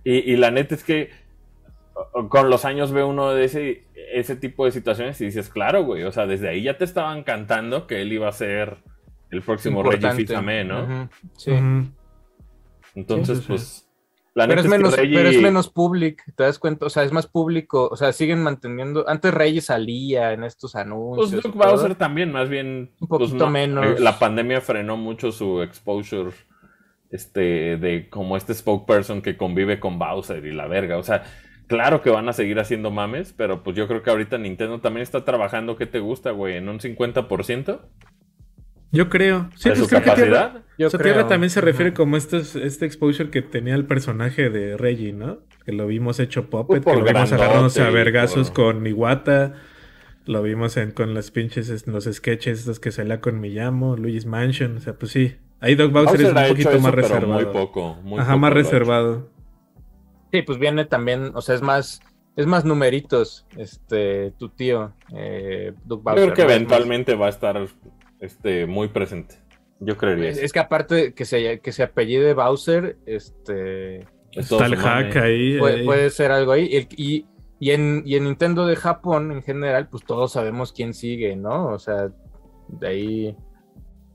Y, 0.03 0.17
y 0.31 0.37
la 0.37 0.51
neta 0.51 0.75
es 0.75 0.83
que 0.83 1.09
con 2.29 2.49
los 2.51 2.63
años 2.63 2.91
ve 2.91 3.03
uno 3.03 3.31
de 3.31 3.45
ese, 3.45 3.85
ese 4.13 4.35
tipo 4.35 4.65
de 4.65 4.71
situaciones 4.71 5.19
y 5.21 5.25
dices, 5.25 5.49
claro, 5.49 5.83
güey, 5.83 6.03
o 6.03 6.11
sea, 6.11 6.27
desde 6.27 6.49
ahí 6.49 6.61
ya 6.61 6.77
te 6.77 6.85
estaban 6.85 7.23
cantando 7.23 7.87
que 7.87 8.01
él 8.03 8.13
iba 8.13 8.27
a 8.27 8.31
ser 8.31 8.77
el 9.31 9.41
próximo 9.41 9.81
Reggie 9.81 9.95
Importante. 10.09 10.25
Fils-Aimé, 10.27 10.63
¿no? 10.63 11.09
Sí. 11.37 11.51
Entonces, 12.95 13.37
Sí, 13.39 13.41
sí, 13.41 13.41
sí. 13.41 13.47
pues... 13.47 13.87
La 14.33 14.47
Pero 14.47 14.61
neta 14.61 14.67
es, 14.67 14.79
menos, 14.79 14.97
Reggie- 14.97 15.15
pero 15.15 15.29
es 15.29 15.41
menos 15.41 15.69
public, 15.69 16.23
¿te 16.35 16.43
das 16.43 16.57
cuenta? 16.57 16.85
O 16.85 16.89
sea, 16.89 17.03
es 17.03 17.11
más 17.11 17.27
público, 17.27 17.89
o 17.91 17.97
sea, 17.97 18.13
siguen 18.13 18.41
manteniendo. 18.41 19.07
Antes 19.09 19.33
Reyes 19.33 19.65
salía 19.65 20.31
en 20.31 20.45
estos 20.45 20.71
Pues 20.71 20.85
anuncios. 20.85 21.45
Y 21.45 21.49
todo. 21.49 21.53
Bowser 21.53 21.95
también, 21.95 22.31
más 22.31 22.47
bien. 22.47 22.91
Un 23.01 23.07
pues, 23.09 23.29
poquito 23.29 23.49
menos. 23.49 23.99
La 23.99 24.19
pandemia 24.19 24.61
frenó 24.61 24.95
mucho 24.95 25.31
su 25.33 25.61
exposure. 25.61 26.31
Este, 27.09 27.75
de 27.75 28.09
como 28.09 28.37
este 28.37 28.53
spokesperson 28.53 29.21
que 29.21 29.35
convive 29.35 29.81
con 29.81 29.99
Bowser 29.99 30.45
y 30.45 30.53
la 30.53 30.65
verga. 30.67 30.97
O 30.97 31.03
sea, 31.03 31.23
claro 31.67 32.01
que 32.01 32.09
van 32.09 32.29
a 32.29 32.33
seguir 32.33 32.57
haciendo 32.57 32.89
mames, 32.89 33.33
pero 33.33 33.63
pues 33.63 33.75
yo 33.75 33.85
creo 33.89 34.01
que 34.01 34.11
ahorita 34.11 34.37
Nintendo 34.37 34.79
también 34.79 35.01
está 35.03 35.25
trabajando. 35.25 35.75
¿Qué 35.75 35.85
te 35.85 35.99
gusta, 35.99 36.31
güey? 36.31 36.55
¿En 36.55 36.69
un 36.69 36.79
50%? 36.79 37.81
Yo 38.91 39.09
creo. 39.09 39.49
Sí, 39.55 39.69
de 39.69 39.75
pues 39.75 39.79
su 39.79 39.87
creo 39.87 40.01
que 40.03 40.11
Tierra, 40.11 40.37
capacidad. 40.41 40.63
Yo 40.77 40.87
o 40.87 40.89
sea, 40.89 40.99
creo. 40.99 41.13
Tierra 41.13 41.27
también 41.29 41.49
se 41.49 41.61
refiere 41.61 41.93
como 41.93 42.17
este, 42.17 42.37
este 42.39 42.85
exposure 42.85 43.29
que 43.29 43.41
tenía 43.41 43.75
el 43.75 43.85
personaje 43.85 44.49
de 44.49 44.75
Reggie, 44.77 45.13
¿no? 45.13 45.39
Que 45.65 45.71
lo 45.71 45.87
vimos 45.87 46.19
hecho 46.19 46.49
puppet, 46.49 46.83
por 46.83 46.93
que 46.95 46.99
lo 46.99 47.05
vimos 47.05 47.31
agarrándose 47.31 47.81
a 47.81 47.89
vergazos 47.89 48.51
por- 48.51 48.75
con 48.75 48.85
Iwata. 48.87 49.53
Lo 50.25 50.43
vimos 50.43 50.75
en, 50.77 50.91
con 50.91 51.13
las 51.13 51.31
pinches, 51.31 51.69
es- 51.69 51.87
los 51.87 52.03
sketches 52.05 52.59
estos 52.59 52.79
que 52.79 52.91
salía 52.91 53.21
con 53.21 53.39
Miyamo, 53.39 53.95
Luigi's 53.95 54.25
Mansion. 54.25 54.77
O 54.77 54.79
sea, 54.79 54.93
pues 54.93 55.11
sí. 55.11 55.35
Ahí 55.61 55.75
Doug 55.75 55.91
Bowser, 55.91 56.21
Bowser 56.23 56.37
es 56.37 56.43
un 56.43 56.49
poquito 56.49 56.69
eso, 56.71 56.79
más 56.81 56.93
reservado. 56.95 57.33
muy 57.33 57.45
poco. 57.45 57.95
muy 58.03 58.19
Ajá, 58.19 58.29
poco 58.31 58.39
más 58.39 58.53
reservado. 58.53 59.29
Sí, 60.31 60.41
pues 60.41 60.57
viene 60.59 60.85
también, 60.85 61.31
o 61.33 61.41
sea, 61.41 61.55
es 61.55 61.61
más, 61.61 62.01
es 62.35 62.45
más 62.47 62.65
numeritos, 62.65 63.45
este, 63.57 64.31
tu 64.39 64.49
tío, 64.49 64.93
eh, 65.13 65.73
Doug 65.85 65.99
Yo 65.99 66.03
Bowser. 66.03 66.23
creo 66.23 66.33
que 66.33 66.53
eventualmente 66.53 67.15
va 67.15 67.27
a 67.27 67.29
estar 67.29 67.57
este, 68.21 68.65
muy 68.65 68.87
presente. 68.87 69.35
Yo 69.79 69.97
creería. 69.97 70.29
Es, 70.29 70.37
es 70.37 70.53
que 70.53 70.59
aparte 70.59 71.13
que 71.13 71.25
se, 71.25 71.59
que 71.59 71.71
se 71.71 71.83
apellide 71.83 72.33
Bowser, 72.33 72.97
este, 73.05 74.05
Está 74.31 74.65
el 74.67 74.75
hack 74.77 75.15
ahí. 75.17 75.57
puede, 75.59 75.79
ahí. 75.79 75.85
puede 75.85 76.09
ser 76.11 76.31
algo 76.31 76.51
ahí. 76.53 76.87
Y, 76.95 77.25
y, 77.59 77.71
en, 77.71 78.03
y 78.05 78.15
en 78.15 78.23
Nintendo 78.25 78.65
de 78.67 78.75
Japón, 78.75 79.31
en 79.31 79.41
general, 79.43 79.89
pues 79.89 80.05
todos 80.05 80.31
sabemos 80.33 80.71
quién 80.71 80.93
sigue, 80.93 81.35
¿no? 81.35 81.65
O 81.67 81.79
sea, 81.79 82.09
de 82.69 82.87
ahí 82.87 83.35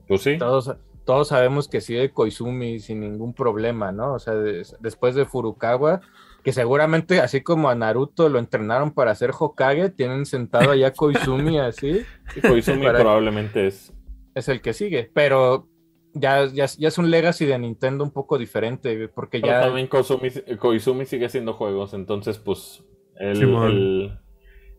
Pues 0.07 0.21
sí. 0.21 0.37
todos, 0.37 0.73
todos 1.05 1.27
sabemos 1.27 1.67
que 1.67 1.81
sigue 1.81 2.11
Koizumi 2.11 2.79
sin 2.79 3.01
ningún 3.01 3.33
problema, 3.33 3.91
¿no? 3.91 4.13
O 4.13 4.19
sea, 4.19 4.35
des- 4.35 4.75
después 4.79 5.15
de 5.15 5.25
Furukawa, 5.25 5.99
que 6.43 6.53
seguramente, 6.53 7.19
así 7.19 7.41
como 7.41 7.69
a 7.69 7.75
Naruto 7.75 8.29
lo 8.29 8.39
entrenaron 8.39 8.91
para 8.91 9.13
ser 9.15 9.31
Hokage, 9.37 9.89
tienen 9.89 10.25
sentado 10.25 10.71
allá 10.71 10.87
a 10.87 10.91
Koizumi 10.95 11.59
así, 11.59 12.05
Sí, 12.33 12.41
Koizumi 12.41 12.85
Para- 12.85 12.99
probablemente 12.99 13.67
es. 13.67 13.93
Es 14.37 14.47
el 14.49 14.61
que 14.61 14.73
sigue. 14.73 15.09
Pero 15.13 15.67
ya, 16.13 16.45
ya, 16.47 16.65
ya 16.65 16.87
es 16.87 16.97
un 16.97 17.11
legacy 17.11 17.45
de 17.45 17.59
Nintendo 17.59 18.03
un 18.03 18.11
poco 18.11 18.37
diferente, 18.37 19.07
porque 19.09 19.39
Pero 19.39 19.53
ya... 19.53 19.61
también 19.61 19.87
Koizumi, 19.87 20.29
Koizumi 20.59 21.05
sigue 21.05 21.25
haciendo 21.25 21.53
juegos, 21.53 21.93
entonces 21.93 22.37
pues 22.39 22.83
el, 23.19 23.41
el- 23.43 24.19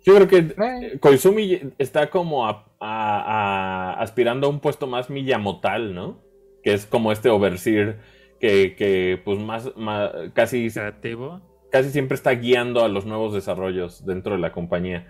yo 0.04 0.14
creo 0.14 0.28
que 0.28 0.36
Eh. 0.38 0.98
Koizumi 1.00 1.60
está 1.78 2.08
como 2.10 2.46
a- 2.46 2.66
a- 2.80 3.92
a- 3.92 4.00
aspirando 4.00 4.46
a 4.46 4.50
un 4.50 4.60
puesto 4.60 4.86
más 4.86 5.10
Miyamotal, 5.10 5.94
¿no? 5.94 6.22
Que 6.62 6.72
es 6.72 6.86
como 6.86 7.12
este 7.12 7.28
overseer 7.28 7.98
que, 8.40 8.74
que 8.76 9.20
pues 9.24 9.38
más, 9.38 9.72
más- 9.76 10.10
casi 10.34 10.70
Creativo. 10.70 11.40
casi 11.70 11.90
siempre 11.90 12.14
está 12.14 12.30
guiando 12.32 12.84
a 12.84 12.88
los 12.88 13.04
nuevos 13.06 13.34
desarrollos 13.34 14.04
dentro 14.06 14.34
de 14.34 14.40
la 14.40 14.52
compañía. 14.52 15.08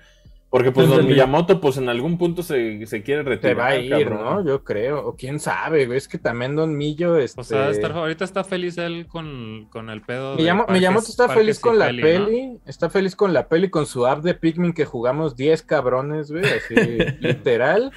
Porque 0.50 0.72
pues 0.72 0.88
Don. 0.88 1.06
Miyamoto 1.06 1.60
pues 1.60 1.76
en 1.76 1.90
algún 1.90 2.16
punto 2.16 2.42
se, 2.42 2.86
se 2.86 3.02
quiere 3.02 3.22
Se 3.22 3.28
retirar. 3.28 3.58
va 3.58 3.66
a 3.66 3.76
ir, 3.76 3.90
cabrón. 3.90 4.24
¿no? 4.24 4.44
Yo 4.46 4.64
creo. 4.64 5.06
O 5.06 5.14
quién 5.14 5.38
sabe, 5.40 5.84
güey. 5.84 5.98
Es 5.98 6.08
que 6.08 6.16
también 6.16 6.56
Don 6.56 6.74
Millo, 6.74 7.18
este... 7.18 7.38
O 7.38 7.44
sea, 7.44 7.68
estar- 7.68 7.92
ahorita 7.92 8.24
está 8.24 8.44
feliz 8.44 8.78
él 8.78 9.06
con, 9.08 9.68
con 9.70 9.90
el 9.90 10.00
pedo. 10.00 10.36
de 10.36 10.42
Miyamo- 10.42 10.64
parques- 10.64 10.72
Miyamoto 10.72 11.06
está 11.08 11.28
feliz 11.28 11.60
con 11.60 11.78
la 11.78 11.86
peli, 11.88 12.02
peli, 12.02 12.46
¿no? 12.46 12.60
está 12.64 12.88
feliz 12.88 13.14
con 13.14 13.34
la 13.34 13.46
peli, 13.48 13.68
con 13.68 13.84
su 13.84 14.06
app 14.06 14.22
de 14.24 14.32
Pikmin 14.32 14.72
que 14.72 14.86
jugamos 14.86 15.36
10 15.36 15.62
cabrones, 15.64 16.30
güey, 16.30 16.44
así 16.44 16.74
literal, 17.20 17.92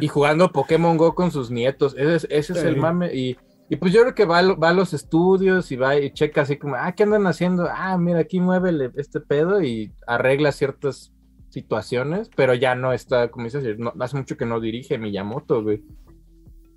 y 0.00 0.06
jugando 0.06 0.52
Pokémon 0.52 0.96
Go 0.96 1.16
con 1.16 1.32
sus 1.32 1.50
nietos, 1.50 1.94
ese 1.98 2.14
es, 2.14 2.26
ese 2.30 2.52
es 2.52 2.62
el 2.64 2.76
mame, 2.76 3.12
y, 3.12 3.36
y 3.68 3.74
pues 3.76 3.92
yo 3.92 4.02
creo 4.02 4.14
que 4.14 4.24
va, 4.24 4.40
va 4.54 4.68
a 4.68 4.72
los 4.72 4.94
estudios 4.94 5.72
y 5.72 5.76
va 5.76 5.96
y 5.96 6.12
checa 6.12 6.42
así 6.42 6.58
como, 6.58 6.76
ah, 6.76 6.92
¿qué 6.92 7.02
andan 7.02 7.26
haciendo? 7.26 7.68
Ah, 7.68 7.98
mira, 7.98 8.20
aquí 8.20 8.38
mueve 8.40 8.90
este 8.96 9.20
pedo 9.20 9.62
y 9.62 9.92
arregla 10.06 10.52
ciertas 10.52 11.12
situaciones, 11.52 12.30
pero 12.34 12.54
ya 12.54 12.74
no 12.74 12.92
está, 12.92 13.30
como 13.30 13.44
dices, 13.44 13.78
no, 13.78 13.92
hace 14.00 14.16
mucho 14.16 14.36
que 14.36 14.46
no 14.46 14.58
dirige 14.58 14.98
Miyamoto, 14.98 15.62
güey. 15.62 15.82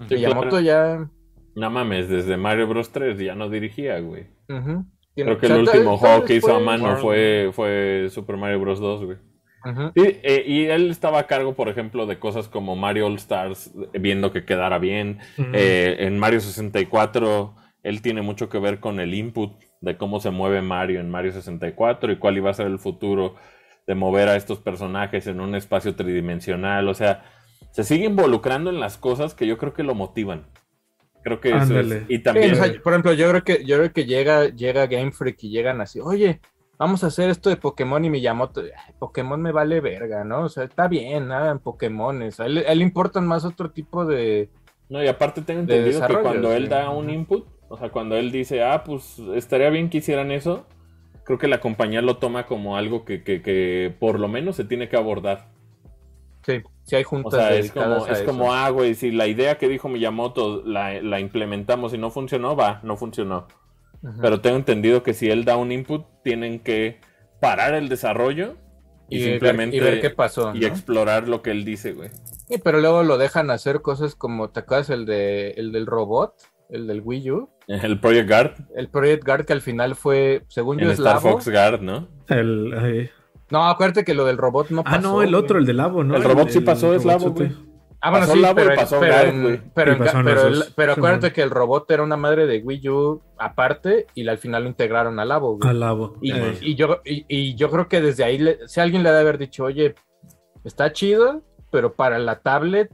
Miyamoto 0.10 0.60
ya... 0.60 1.10
No 1.56 1.70
mames, 1.70 2.10
desde 2.10 2.36
Mario 2.36 2.68
Bros 2.68 2.92
3 2.92 3.18
ya 3.18 3.34
no 3.34 3.50
dirigía, 3.50 4.00
güey. 4.00 4.28
Creo 4.48 5.38
que 5.38 5.46
o 5.46 5.48
sea, 5.48 5.56
el 5.56 5.62
último 5.62 5.92
tal 5.92 5.98
juego 5.98 6.26
que 6.26 6.36
hizo 6.36 6.54
a 6.54 6.60
mano 6.60 6.84
World, 6.84 7.02
fue, 7.02 7.50
fue 7.54 8.08
Super 8.10 8.36
Mario 8.36 8.60
Bros 8.60 8.82
2, 8.82 9.06
güey. 9.06 9.18
Y, 9.96 10.02
eh, 10.02 10.44
y 10.46 10.66
él 10.66 10.92
estaba 10.92 11.20
a 11.20 11.28
cargo, 11.28 11.56
por 11.56 11.70
ejemplo, 11.70 12.06
de 12.06 12.20
cosas 12.20 12.50
como 12.50 12.76
Mario 12.76 13.08
All 13.08 13.16
Stars, 13.16 13.72
eh, 13.94 14.00
viendo 14.00 14.32
que 14.32 14.46
quedara 14.46 14.78
bien. 14.78 15.20
Eh, 15.54 15.96
en 16.00 16.20
Mario 16.20 16.42
64, 16.42 17.56
él 17.82 18.02
tiene 18.02 18.22
mucho 18.22 18.50
que 18.50 18.60
ver 18.60 18.80
con 18.80 19.00
el 19.00 19.14
input 19.14 19.54
de 19.82 19.98
cómo 19.98 20.20
se 20.20 20.30
mueve 20.30 20.62
Mario 20.62 21.00
en 21.00 21.10
Mario 21.10 21.32
64 21.32 22.12
y 22.12 22.18
cuál 22.18 22.38
iba 22.38 22.50
a 22.50 22.54
ser 22.54 22.68
el 22.68 22.78
futuro 22.78 23.36
de 23.88 23.96
mover 23.96 24.28
a 24.30 24.36
estos 24.36 24.60
personajes 24.60 25.28
en 25.28 25.40
un 25.42 25.56
espacio 25.56 25.96
tridimensional. 25.96 26.88
O 26.90 26.94
sea, 26.94 27.24
se 27.72 27.84
sigue 27.84 28.06
involucrando 28.06 28.70
en 28.70 28.80
las 28.80 28.98
cosas 28.98 29.34
que 29.36 29.48
yo 29.48 29.58
creo 29.58 29.74
que 29.74 29.84
lo 29.84 29.96
motivan. 29.96 30.48
Creo 31.24 31.40
que 31.40 31.50
eso 31.56 31.80
es. 31.80 32.04
Y 32.10 32.18
Sí, 32.18 32.24
también. 32.24 32.52
o 32.54 32.56
sea, 32.56 32.72
por 32.84 32.94
ejemplo, 32.94 33.14
yo 33.14 33.30
creo 33.30 33.44
que 33.44 33.66
yo 33.66 33.78
creo 33.78 33.92
que 33.94 34.06
llega 34.06 34.46
llega 34.50 34.86
Game 34.88 35.12
Freak 35.12 35.44
y 35.44 35.50
llegan 35.50 35.82
así, 35.82 36.00
oye, 36.00 36.40
vamos 36.78 37.04
a 37.04 37.08
hacer 37.08 37.30
esto 37.30 37.50
de 37.50 37.58
Pokémon 37.58 38.04
y 38.06 38.10
Miyamoto, 38.12 38.62
"Ay, 38.62 38.94
Pokémon 39.00 39.42
me 39.42 39.52
vale 39.52 39.80
verga, 39.82 40.24
¿no? 40.24 40.42
O 40.44 40.50
sea, 40.50 40.66
está 40.66 40.88
bien, 40.88 41.28
nada 41.28 41.52
en 41.52 41.60
Pokémones, 41.60 42.40
a 42.40 42.46
él, 42.46 42.60
a 42.60 42.72
él 42.72 42.78
le 42.80 42.84
importan 42.84 43.26
más 43.26 43.44
otro 43.46 43.72
tipo 43.72 44.06
de, 44.06 44.50
No, 44.90 45.04
y 45.04 45.08
aparte 45.08 45.42
tengo 45.42 45.62
entendido 45.62 46.06
que 46.06 46.14
cuando 46.22 46.54
él 46.54 46.64
sí. 46.66 46.70
da 46.70 46.90
un 46.92 47.10
input, 47.10 47.48
o 47.70 47.78
sea, 47.78 47.90
cuando 47.90 48.18
él 48.18 48.32
dice, 48.32 48.62
ah, 48.64 48.84
pues 48.84 49.18
estaría 49.34 49.70
bien 49.72 49.90
que 49.90 49.98
hicieran 49.98 50.32
eso, 50.32 50.68
creo 51.26 51.38
que 51.38 51.48
la 51.48 51.60
compañía 51.60 52.02
lo 52.02 52.18
toma 52.18 52.46
como 52.46 52.78
algo 52.78 53.04
que, 53.04 53.24
que, 53.24 53.42
que 53.42 53.94
por 54.00 54.20
lo 54.20 54.28
menos 54.28 54.56
se 54.56 54.64
tiene 54.64 54.88
que 54.88 54.96
abordar. 54.96 55.50
sí, 56.44 56.62
si 56.84 56.96
hay 56.96 57.04
O 57.04 57.08
juntas 57.08 57.34
sea, 57.34 57.56
es 57.56 57.72
como, 57.72 58.08
es 58.08 58.22
como, 58.22 58.54
ah, 58.54 58.70
güey, 58.70 58.96
si 58.96 59.12
la 59.12 59.28
idea 59.28 59.58
que 59.58 59.68
dijo 59.68 59.90
Miyamoto 59.90 60.64
la, 60.64 61.02
la 61.02 61.20
implementamos 61.20 61.94
y 61.94 61.98
no 61.98 62.12
funcionó, 62.12 62.56
va, 62.56 62.80
no 62.84 62.96
funcionó. 62.96 63.48
Pero 64.22 64.40
tengo 64.40 64.58
entendido 64.58 65.02
que 65.02 65.16
si 65.16 65.32
él 65.32 65.46
da 65.46 65.58
un 65.58 65.72
input, 65.72 66.06
tienen 66.24 66.60
que 66.60 67.00
parar 67.40 67.74
el 67.74 67.90
desarrollo 67.90 68.56
y, 69.10 69.18
y, 69.18 69.20
ver, 69.22 69.32
simplemente 69.32 69.78
y 69.78 69.80
ver 69.80 70.00
qué 70.00 70.12
pasó, 70.12 70.56
y 70.56 70.60
¿no? 70.60 70.68
explorar 70.68 71.28
lo 71.28 71.42
que 71.42 71.50
él 71.50 71.66
dice, 71.66 71.94
güey. 71.94 72.10
Sí, 72.48 72.60
pero 72.64 72.80
luego 72.80 73.02
lo 73.02 73.18
dejan 73.18 73.50
hacer 73.50 73.82
cosas 73.82 74.14
como, 74.14 74.52
¿te 74.52 74.60
acuerdas 74.60 74.92
el 74.92 75.08
de 75.08 75.52
el 75.52 75.72
del 75.72 75.88
robot? 75.88 76.36
El 76.70 76.88
del 76.88 77.02
Wii 77.04 77.32
U, 77.32 77.50
El 77.68 78.00
Project 78.00 78.30
Guard, 78.30 78.52
el 78.76 78.90
Project 78.90 79.24
Guard 79.26 79.46
que 79.46 79.54
al 79.54 79.62
final 79.62 79.96
fue, 79.96 80.44
según 80.48 80.78
yo, 80.80 80.88
es 80.92 81.00
Star 81.00 81.16
Labo. 81.16 81.32
Fox 81.34 81.48
Guard, 81.50 81.82
¿no? 81.82 82.08
El, 82.28 82.74
ay. 82.78 83.10
No, 83.52 83.64
acuérdate 83.68 84.04
que 84.04 84.16
lo 84.16 84.26
del 84.26 84.38
robot 84.38 84.70
no 84.72 84.84
pasó. 84.84 84.96
Ah, 84.96 85.00
no, 85.00 85.22
el 85.22 85.36
otro, 85.36 85.56
güey. 85.56 85.62
el 85.62 85.68
del 85.68 85.78
Labo, 85.78 86.04
¿no? 86.04 86.16
El 86.16 86.24
robot 86.24 86.50
sí 86.50 86.62
pasó, 86.62 86.96
es 86.96 87.06
Labo, 87.06 87.32
güey. 87.32 87.52
Ah, 88.02 88.10
bueno, 88.12 88.26
Pasó 88.26 88.36
sí, 88.36 88.42
Labo 88.42 88.56
pero, 88.56 88.76
pasó 88.76 89.00
pero, 89.00 89.14
Guard, 89.14 89.28
en- 89.28 89.42
güey. 89.44 89.62
pero, 89.74 89.92
Y 89.92 89.96
en- 89.96 90.00
pasó 90.00 90.20
en 90.20 90.26
pero 90.26 90.36
los 90.36 90.46
el- 90.46 90.60
dos. 90.60 90.74
pero 90.76 90.94
Sí, 90.94 91.00
acuérdate 91.00 91.34
que 91.34 91.42
el 91.42 91.50
robot 91.50 91.90
era 91.92 92.04
una 92.04 92.18
madre 92.18 92.46
de 92.46 92.60
Wii 92.60 92.90
U 92.90 93.22
aparte 93.38 94.06
y 94.14 94.28
al 94.28 94.38
final 94.38 94.64
lo 94.64 94.70
integraron 94.70 95.20
al 95.20 95.30
Labo. 95.30 95.58
güey. 95.58 95.70
Al 95.70 95.80
Labo. 95.80 96.18
Y, 96.22 96.32
Eh, 96.32 96.58
y 96.62 96.76
yo, 96.76 97.02
y, 97.06 97.26
y 97.28 97.56
yo 97.56 97.70
creo 97.72 97.88
que 97.88 98.02
desde 98.02 98.24
ahí, 98.24 98.38
le- 98.38 98.68
si 98.68 98.80
alguien 98.80 99.02
le 99.02 99.10
ha 99.10 99.14
de 99.14 99.22
haber 99.22 99.38
dicho, 99.40 99.64
oye, 99.64 99.96
está 100.64 100.92
chido, 100.92 101.42
pero 101.72 101.94
para 101.94 102.20
la 102.20 102.40
tablet 102.40 102.92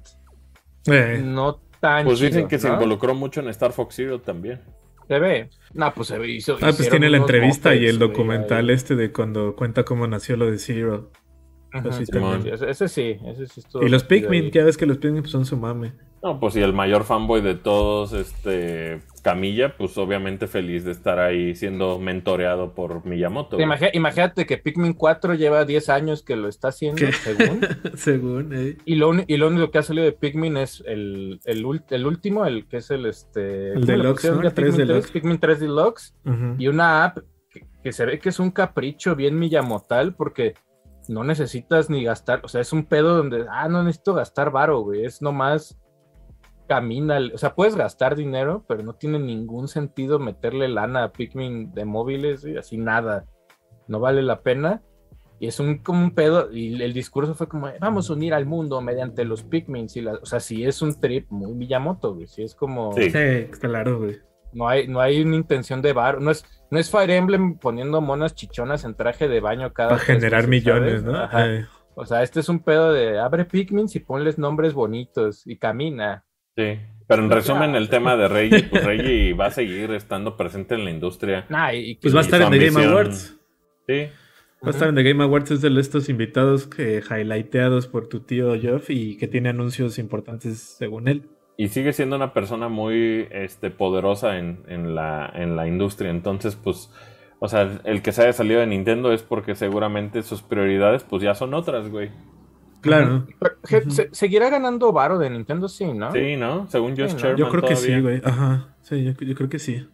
eh, 0.87 1.21
no 1.23 1.59
tan 1.81 2.05
Pues 2.05 2.19
chido. 2.19 2.29
dicen 2.29 2.47
que 2.47 2.57
se 2.59 2.69
involucró 2.69 3.13
mucho 3.13 3.41
en 3.41 3.49
Star 3.49 3.73
Fox 3.73 3.95
Zero 3.95 4.21
también. 4.21 4.61
Se 5.09 5.19
ve. 5.19 5.49
No, 5.73 5.93
pues 5.93 6.07
se 6.07 6.17
ve. 6.17 6.29
Hizo, 6.31 6.53
Ah, 6.61 6.71
pues 6.75 6.89
tiene 6.89 7.09
la 7.09 7.17
entrevista 7.17 7.75
y 7.75 7.85
el 7.85 7.99
documental 7.99 8.69
ahí. 8.69 8.75
este 8.75 8.95
de 8.95 9.11
cuando 9.11 9.55
cuenta 9.57 9.83
cómo 9.83 10.07
nació 10.07 10.37
lo 10.37 10.49
de 10.49 10.57
Zero. 10.57 11.11
Ujú, 11.77 11.89
Así 11.89 12.05
sí, 12.05 12.11
también. 12.11 12.43
sí, 12.43 12.49
ese, 12.49 12.69
ese 12.69 12.87
sí, 12.87 13.17
ese 13.25 13.47
sí 13.47 13.59
estuvo 13.61 13.83
Y 13.85 13.89
los 13.89 14.03
Pikmin, 14.03 14.51
ya 14.51 14.63
ves 14.63 14.77
que 14.77 14.85
los 14.85 14.97
Pikmin 14.99 15.21
pues, 15.21 15.31
son 15.31 15.45
su 15.45 15.57
mame. 15.57 15.93
No, 16.23 16.39
pues 16.39 16.55
y 16.55 16.61
el 16.61 16.73
mayor 16.73 17.03
fanboy 17.03 17.41
de 17.41 17.55
todos, 17.55 18.13
este 18.13 19.01
Camilla, 19.21 19.77
pues 19.77 19.97
obviamente 19.97 20.47
feliz 20.47 20.83
de 20.83 20.91
estar 20.91 21.19
ahí 21.19 21.53
siendo 21.55 21.99
mentoreado 21.99 22.73
por 22.73 23.05
Miyamoto. 23.05 23.57
Imagínate 23.93 24.45
que 24.45 24.57
Pikmin 24.57 24.93
4 24.93 25.35
lleva 25.35 25.63
10 25.65 25.89
años 25.89 26.23
que 26.23 26.35
lo 26.35 26.47
está 26.47 26.69
haciendo, 26.69 26.97
¿Qué? 27.05 27.11
según. 27.13 27.61
Según, 27.95 28.53
eh. 28.53 28.77
Y 28.85 28.95
lo, 28.95 29.09
uni- 29.09 29.25
y 29.27 29.37
lo 29.37 29.47
único 29.47 29.69
que 29.71 29.77
ha 29.77 29.83
salido 29.83 30.05
de 30.05 30.11
Pikmin 30.13 30.57
es 30.57 30.83
el, 30.87 31.39
el, 31.45 31.65
último, 32.05 32.45
el 32.45 32.67
que 32.67 32.77
es 32.77 32.89
el 32.91 33.05
este. 33.05 33.73
El 33.73 33.81
¿cómo 33.81 33.85
le 33.85 33.97
Deluxe, 33.97 34.31
¿no? 34.31 34.41
El 34.41 34.53
3 34.53 34.53
Pikmin 34.71 34.87
Deluxe. 34.87 35.11
Pikmin 35.11 35.39
3 35.39 35.59
Deluxe. 35.59 36.13
Y 36.57 36.67
una 36.67 37.03
app 37.05 37.19
que, 37.49 37.67
que 37.83 37.91
se 37.91 38.05
ve 38.05 38.19
que 38.19 38.29
es 38.29 38.39
un 38.39 38.51
capricho 38.51 39.15
bien 39.15 39.37
Miyamotal 39.37 40.15
porque 40.15 40.55
no 41.07 41.23
necesitas 41.23 41.89
ni 41.89 42.03
gastar. 42.03 42.41
O 42.43 42.47
sea, 42.47 42.61
es 42.61 42.71
un 42.73 42.85
pedo 42.85 43.17
donde, 43.17 43.45
ah, 43.51 43.67
no 43.67 43.83
necesito 43.83 44.13
gastar 44.13 44.51
varo, 44.51 44.79
güey. 44.81 45.03
Es 45.05 45.21
nomás 45.21 45.77
camina. 46.71 47.19
O 47.33 47.37
sea, 47.37 47.53
puedes 47.53 47.75
gastar 47.75 48.15
dinero, 48.15 48.63
pero 48.65 48.81
no 48.81 48.93
tiene 48.93 49.19
ningún 49.19 49.67
sentido 49.67 50.19
meterle 50.19 50.69
lana 50.69 51.03
a 51.03 51.11
Pikmin 51.11 51.73
de 51.73 51.83
móviles 51.83 52.45
y 52.45 52.55
así 52.55 52.77
nada. 52.77 53.25
No 53.89 53.99
vale 53.99 54.21
la 54.21 54.39
pena. 54.41 54.81
Y 55.37 55.47
es 55.47 55.59
un 55.59 55.79
como 55.79 56.01
un 56.01 56.11
pedo, 56.11 56.49
y 56.53 56.81
el 56.81 56.93
discurso 56.93 57.33
fue 57.33 57.49
como, 57.49 57.67
vamos 57.81 58.09
a 58.09 58.13
unir 58.13 58.33
al 58.33 58.45
mundo 58.45 58.79
mediante 58.79 59.25
los 59.25 59.43
Pikmins 59.43 59.97
y 59.97 60.01
la, 60.01 60.13
o 60.13 60.25
sea, 60.25 60.39
sí 60.39 60.63
es 60.63 60.81
un 60.81 60.97
trip 60.97 61.25
muy 61.29 61.51
Miyamoto, 61.55 62.13
güey, 62.13 62.27
sí 62.27 62.43
es 62.43 62.53
como, 62.53 62.93
Sí. 62.93 63.09
Sí, 63.09 63.47
claro, 63.59 63.97
güey. 63.97 64.19
no 64.53 64.69
hay, 64.69 64.87
no 64.87 65.01
hay 65.01 65.19
una 65.23 65.35
intención 65.35 65.81
de 65.81 65.93
bar, 65.93 66.21
no 66.21 66.29
es, 66.29 66.45
no 66.69 66.77
es 66.77 66.91
Fire 66.91 67.09
Emblem 67.09 67.57
poniendo 67.57 68.01
monas 68.01 68.35
chichonas 68.35 68.83
en 68.85 68.93
traje 68.93 69.27
de 69.27 69.39
baño 69.39 69.73
cada 69.73 69.89
Para 69.89 70.01
generar 70.01 70.47
meses, 70.47 70.65
millones, 70.67 71.01
¿sabes? 71.01 71.03
¿no? 71.05 71.17
Ajá. 71.17 71.47
Eh, 71.47 71.65
O 71.95 72.05
sea, 72.05 72.21
este 72.21 72.39
es 72.39 72.47
un 72.47 72.59
pedo 72.59 72.93
de 72.93 73.19
abre 73.19 73.45
Pikmins 73.45 73.95
y 73.95 73.99
ponles 73.99 74.37
nombres 74.37 74.73
bonitos 74.75 75.47
y 75.47 75.57
camina. 75.57 76.23
Sí. 76.55 76.79
Pero 77.07 77.23
en 77.23 77.29
Pues 77.29 77.45
resumen, 77.45 77.71
ya. 77.73 77.77
el 77.77 77.89
tema 77.89 78.15
de 78.15 78.27
Reggie, 78.27 78.63
pues 78.63 78.83
Reggie 78.85 79.33
va 79.33 79.47
a 79.47 79.51
seguir 79.51 79.91
estando 79.91 80.37
presente 80.37 80.75
en 80.75 80.85
la 80.85 80.91
industria. 80.91 81.45
Nah, 81.49 81.73
y, 81.73 81.91
y- 81.91 81.95
Pues 81.95 82.15
va 82.15 82.19
a 82.19 82.23
estar 82.23 82.41
en 82.41 82.49
The 82.51 82.65
Game 82.69 82.85
Awards. 82.85 83.37
Sí. 83.87 84.07
Va 84.63 84.67
a 84.67 84.69
estar 84.69 84.87
en 84.89 84.95
The 84.95 85.03
Game 85.03 85.23
Awards, 85.23 85.51
es 85.51 85.61
de 85.61 85.79
estos 85.79 86.07
invitados 86.07 86.67
que 86.67 87.01
highlighteados 87.09 87.87
por 87.87 88.07
tu 88.07 88.19
tío 88.21 88.59
Geoff 88.61 88.89
y 88.91 89.17
que 89.17 89.27
tiene 89.27 89.49
anuncios 89.49 89.97
importantes 89.97 90.59
según 90.77 91.07
él. 91.07 91.23
Y 91.57 91.67
sigue 91.69 91.93
siendo 91.93 92.15
una 92.15 92.31
persona 92.33 92.69
muy 92.69 93.27
este, 93.31 93.71
poderosa 93.71 94.37
en, 94.37 94.63
en 94.67 94.93
la, 94.95 95.29
en 95.35 95.55
la 95.55 95.67
industria. 95.67 96.11
Entonces, 96.11 96.55
pues, 96.55 96.91
o 97.39 97.47
sea, 97.47 97.81
el 97.85 98.01
que 98.03 98.11
se 98.11 98.21
haya 98.21 98.33
salido 98.33 98.59
de 98.61 98.67
Nintendo 98.67 99.11
es 99.11 99.21
porque 99.23 99.55
seguramente 99.55 100.21
sus 100.21 100.43
prioridades, 100.43 101.03
pues 101.03 101.23
ya 101.23 101.33
son 101.33 101.53
otras, 101.55 101.89
güey. 101.89 102.09
Claro. 102.81 103.27
Pero, 103.69 103.91
se- 103.91 104.09
seguirá 104.11 104.49
ganando 104.49 104.91
varo 104.91 105.17
de 105.19 105.29
Nintendo, 105.29 105.67
sí, 105.69 105.85
¿no? 105.93 106.11
Sí, 106.11 106.35
¿no? 106.35 106.67
Según 106.69 106.95
yo 106.95 107.05
es 107.05 107.11
Sí, 107.13 107.17
Yo 107.37 107.49
creo 107.49 107.61
que 107.61 107.75
todavía. 107.75 107.95
sí, 107.95 108.01
güey. 108.01 108.21
Ajá. 108.23 108.67
Sí, 108.81 109.03
yo, 109.03 109.11
yo 109.13 109.35
creo 109.35 109.49
que 109.49 109.59
sí. 109.59 109.87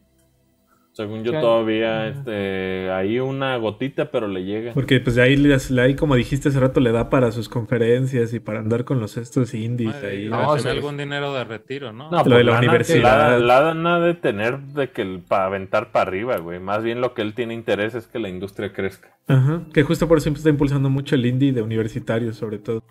Según 0.98 1.24
yo 1.24 1.32
todavía, 1.40 2.08
este, 2.08 2.90
ahí 2.90 3.20
una 3.20 3.56
gotita, 3.58 4.10
pero 4.10 4.28
le 4.28 4.44
llega. 4.44 4.74
Porque 4.74 5.00
pues 5.00 5.20
ahí, 5.20 5.36
ahí, 5.80 5.96
como 5.96 6.16
dijiste 6.16 6.50
hace 6.50 6.60
rato, 6.60 6.80
le 6.80 6.92
da 6.92 7.12
para 7.12 7.32
sus 7.32 7.50
conferencias 7.50 8.34
y 8.34 8.40
para 8.40 8.62
andar 8.62 8.84
con 8.84 9.00
los 9.00 9.16
estos 9.16 9.54
indies 9.54 9.94
Madre, 9.94 10.10
ahí. 10.10 10.26
y 10.26 10.30
No, 10.30 10.38
a 10.38 10.48
o 10.54 10.58
sea, 10.58 10.72
algún 10.72 10.98
dinero 10.98 11.36
de 11.36 11.44
retiro, 11.44 11.94
¿no? 11.94 12.10
No, 12.10 12.18
Lo 12.18 12.24
pues 12.24 12.38
de 12.38 12.44
la 12.44 12.52
lana- 12.54 12.68
universidad. 12.68 13.40
La, 13.40 13.40
la 13.40 13.62
lana 13.76 14.00
de 14.00 14.16
tener 14.16 14.58
de 14.60 14.90
que 14.90 15.20
para 15.28 15.46
aventar 15.46 15.92
para 15.92 16.10
arriba, 16.10 16.38
güey. 16.38 16.60
Más 16.60 16.82
bien 16.82 17.00
lo 17.00 17.14
que 17.14 17.22
él 17.22 17.36
tiene 17.36 17.54
interés 17.54 17.94
es 17.94 18.08
que 18.08 18.18
la 18.18 18.30
industria 18.30 18.74
crezca. 18.74 19.16
Ajá. 19.28 19.62
Que 19.74 19.84
justo 19.84 20.08
por 20.08 20.18
eso 20.18 20.32
está 20.32 20.50
impulsando 20.50 20.90
mucho 20.90 21.14
el 21.14 21.28
indie 21.28 21.54
de 21.54 21.62
universitarios, 21.62 22.38
sobre 22.38 22.58
todo. 22.58 22.84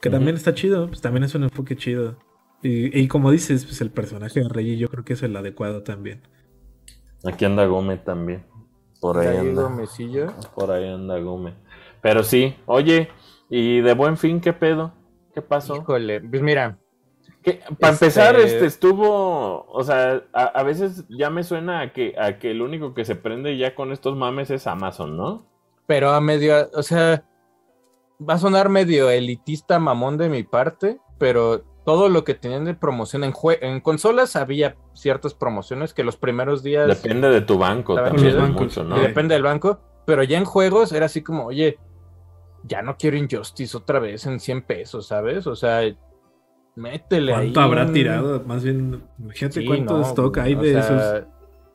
Que 0.00 0.08
también 0.08 0.36
está 0.36 0.54
chido, 0.54 0.86
pues 0.88 1.02
también 1.02 1.24
es 1.24 1.34
un 1.34 1.42
enfoque 1.42 1.76
chido. 1.76 2.16
Y, 2.62 2.98
y 2.98 3.08
como 3.08 3.30
dices, 3.30 3.66
pues 3.66 3.82
el 3.82 3.90
personaje 3.90 4.40
de 4.40 4.48
Reggie 4.48 4.78
yo 4.78 4.88
creo 4.88 5.04
que 5.04 5.12
es 5.12 5.22
el 5.22 5.36
adecuado 5.36 5.82
también. 5.82 6.22
Aquí 7.24 7.44
anda 7.44 7.66
Gómez 7.66 8.04
también. 8.04 8.46
Por 9.00 9.18
ahí 9.18 9.36
anda. 9.36 9.68
Mesillo. 9.68 10.26
Por 10.54 10.70
ahí 10.70 10.88
anda 10.88 11.18
Gómez. 11.18 11.54
Pero 12.02 12.22
sí, 12.22 12.54
oye, 12.66 13.08
¿y 13.48 13.80
de 13.80 13.94
buen 13.94 14.16
fin 14.16 14.40
qué 14.40 14.52
pedo? 14.52 14.92
¿Qué 15.34 15.42
pasó? 15.42 15.76
Híjole, 15.76 16.20
pues 16.20 16.42
mira, 16.42 16.78
Que, 17.42 17.54
para 17.78 17.92
Este- 17.94 18.06
empezar, 18.06 18.36
este 18.36 18.66
estuvo, 18.66 19.64
o 19.66 19.82
sea, 19.84 20.22
a, 20.34 20.42
a 20.44 20.62
veces 20.62 21.04
ya 21.08 21.30
me 21.30 21.42
suena 21.42 21.80
a 21.80 21.92
que, 21.92 22.14
a 22.18 22.38
que 22.38 22.50
el 22.50 22.60
único 22.60 22.92
que 22.92 23.04
se 23.06 23.16
prende 23.16 23.56
ya 23.56 23.74
con 23.74 23.92
estos 23.92 24.14
mames 24.16 24.50
es 24.50 24.66
Amazon, 24.66 25.16
¿no? 25.16 25.46
Pero 25.86 26.10
a 26.10 26.20
medio, 26.20 26.68
o 26.74 26.82
sea, 26.82 27.24
va 28.20 28.34
a 28.34 28.38
sonar 28.38 28.68
medio 28.68 29.08
elitista 29.08 29.78
mamón 29.78 30.18
de 30.18 30.28
mi 30.28 30.42
parte, 30.42 30.98
pero 31.18 31.64
todo 31.90 32.08
lo 32.08 32.22
que 32.24 32.34
tenían 32.34 32.64
de 32.64 32.74
promoción 32.74 33.24
en, 33.24 33.32
jue- 33.32 33.58
en 33.60 33.80
consolas 33.80 34.36
había 34.36 34.76
ciertas 34.94 35.34
promociones 35.34 35.92
que 35.92 36.04
los 36.04 36.16
primeros 36.16 36.62
días 36.62 36.86
Depende 36.86 37.28
de 37.30 37.40
tu 37.40 37.58
banco 37.58 37.94
también 37.94 38.52
mucho, 38.52 38.84
¿no? 38.84 38.96
y 38.96 39.00
depende 39.00 39.34
del 39.34 39.42
banco, 39.42 39.80
pero 40.06 40.22
ya 40.22 40.38
en 40.38 40.44
juegos 40.44 40.92
era 40.92 41.06
así 41.06 41.22
como, 41.22 41.46
oye, 41.46 41.78
ya 42.64 42.82
no 42.82 42.96
quiero 42.96 43.16
Injustice 43.16 43.76
otra 43.76 43.98
vez 43.98 44.24
en 44.26 44.38
100 44.38 44.62
pesos, 44.62 45.06
¿sabes? 45.08 45.46
O 45.46 45.56
sea, 45.56 45.80
métele 46.76 47.32
ahí. 47.34 47.52
¿Cuánto 47.52 47.60
habrá 47.60 47.84
un- 47.86 47.92
tirado? 47.92 48.42
Más 48.46 48.62
bien, 48.62 49.02
imagínate 49.18 49.60
Sí, 49.60 49.66
cuánto 49.66 49.98
no, 49.98 50.02
stock 50.02 50.38
hay 50.38 50.54
o 50.54 50.60
de 50.62 50.72
sea, 50.72 50.80
esos. 50.80 51.24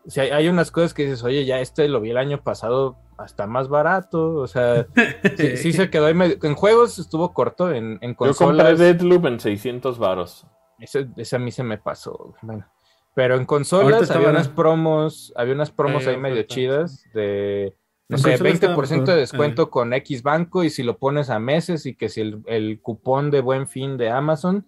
Si 0.07 0.19
hay, 0.19 0.29
hay 0.29 0.47
unas 0.47 0.71
cosas 0.71 0.93
que 0.93 1.03
dices, 1.03 1.23
oye, 1.23 1.45
ya 1.45 1.59
este 1.59 1.87
lo 1.87 1.99
vi 2.01 2.11
el 2.11 2.17
año 2.17 2.41
pasado 2.43 2.97
hasta 3.17 3.47
más 3.47 3.69
barato, 3.69 4.35
o 4.35 4.47
sea, 4.47 4.85
sí, 5.37 5.57
sí 5.57 5.73
se 5.73 5.89
quedó 5.89 6.05
ahí 6.07 6.13
medio- 6.13 6.37
En 6.43 6.53
juegos 6.55 6.99
estuvo 6.99 7.33
corto, 7.33 7.71
en, 7.71 7.97
en 8.01 8.11
Yo 8.11 8.17
compré 8.17 8.33
consolas. 8.35 8.79
Deadloop 8.79 9.25
en 9.25 9.39
600 9.39 9.97
varos. 9.97 10.45
Ese, 10.79 11.07
ese 11.17 11.35
a 11.35 11.39
mí 11.39 11.51
se 11.51 11.63
me 11.63 11.77
pasó. 11.77 12.33
Bueno. 12.41 12.65
Pero 13.13 13.35
en 13.37 13.45
consolas 13.45 14.11
había 14.11 14.29
unas 14.29 14.49
promos, 14.49 15.31
había 15.37 15.53
unas 15.53 15.71
promos 15.71 16.05
Hay 16.05 16.15
ahí 16.15 16.21
medio 16.21 16.43
chidas 16.43 17.05
de 17.13 17.73
no 18.09 18.17
sé, 18.17 18.31
consolas 18.31 18.53
estaba 18.55 18.75
20% 18.75 19.05
de 19.05 19.15
descuento 19.15 19.69
con 19.71 19.93
X 19.93 20.21
banco 20.21 20.63
y 20.65 20.69
si 20.69 20.83
lo 20.83 20.97
pones 20.97 21.29
a 21.29 21.39
meses 21.39 21.85
y 21.85 21.95
que 21.95 22.09
si 22.09 22.19
el, 22.21 22.43
el 22.45 22.81
cupón 22.81 23.31
de 23.31 23.39
buen 23.39 23.67
fin 23.69 23.95
de 23.97 24.09
Amazon, 24.09 24.65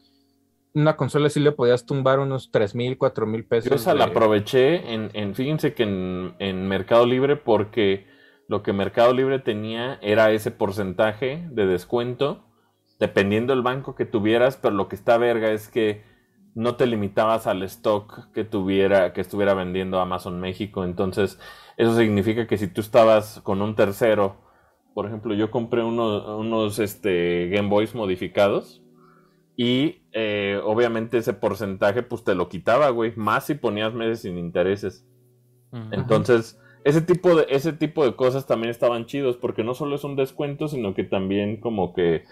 una 0.80 0.96
consola 0.96 1.30
sí 1.30 1.40
le 1.40 1.52
podías 1.52 1.86
tumbar 1.86 2.20
unos 2.20 2.52
3 2.52 2.76
mil, 2.76 2.98
4 2.98 3.26
mil 3.26 3.46
pesos. 3.46 3.70
Yo 3.70 3.76
esa 3.76 3.94
la 3.94 4.06
de- 4.06 4.12
aproveché 4.12 4.94
en, 4.94 5.10
en 5.14 5.34
fíjense 5.36 5.74
que 5.74 5.84
en, 5.84 6.36
en 6.40 6.68
Mercado 6.68 7.06
Libre 7.06 7.36
porque 7.36 8.06
lo 8.48 8.64
que 8.64 8.74
Mercado 8.74 9.14
Libre 9.14 9.40
tenía 9.40 9.98
era 10.02 10.32
ese 10.32 10.52
porcentaje 10.52 11.48
de 11.52 11.66
descuento 11.66 12.44
dependiendo 13.00 13.54
del 13.54 13.62
banco 13.64 13.96
que 13.96 14.06
tuvieras, 14.06 14.58
pero 14.58 14.74
lo 14.74 14.88
que 14.88 14.96
está 14.96 15.18
verga 15.18 15.52
es 15.52 15.68
que 15.68 16.04
no 16.56 16.76
te 16.76 16.88
limitabas 16.88 17.46
al 17.46 17.62
stock 17.64 18.32
que 18.34 18.44
tuviera 18.44 19.14
que 19.14 19.22
estuviera 19.22 19.54
vendiendo 19.54 20.00
Amazon 20.00 20.40
México, 20.40 20.84
entonces 20.84 21.40
eso 21.78 21.96
significa 21.96 22.48
que 22.48 22.58
si 22.58 22.68
tú 22.68 22.82
estabas 22.82 23.42
con 23.42 23.62
un 23.62 23.76
tercero, 23.76 24.38
por 24.96 25.06
ejemplo, 25.06 25.36
yo 25.36 25.52
compré 25.52 25.84
uno- 25.84 26.38
unos 26.40 26.80
este, 26.80 27.50
Game 27.50 27.70
Boys 27.70 27.94
modificados 27.94 28.82
y 29.58 30.04
eh, 30.14 30.62
obviamente 30.64 31.18
ese 31.18 31.34
porcentaje 31.34 32.04
pues 32.04 32.24
te 32.24 32.36
lo 32.36 32.48
quitaba, 32.48 32.90
güey, 32.92 33.12
más 33.18 33.48
si 33.48 33.56
ponías 33.56 33.94
meses 33.94 34.22
sin 34.22 34.38
intereses. 34.38 35.06
Entonces, 35.92 36.58
ese 36.86 37.02
tipo 37.02 37.36
de 37.36 37.46
ese 37.50 37.74
tipo 37.74 38.06
de 38.06 38.16
cosas 38.16 38.46
también 38.48 38.70
estaban 38.72 39.06
chidos 39.06 39.36
porque 39.36 39.64
no 39.66 39.74
solo 39.74 39.96
es 39.96 40.04
un 40.06 40.16
descuento, 40.16 40.68
sino 40.70 40.94
que 40.94 41.04
también 41.04 41.60
como 41.60 41.94
que 41.94 42.24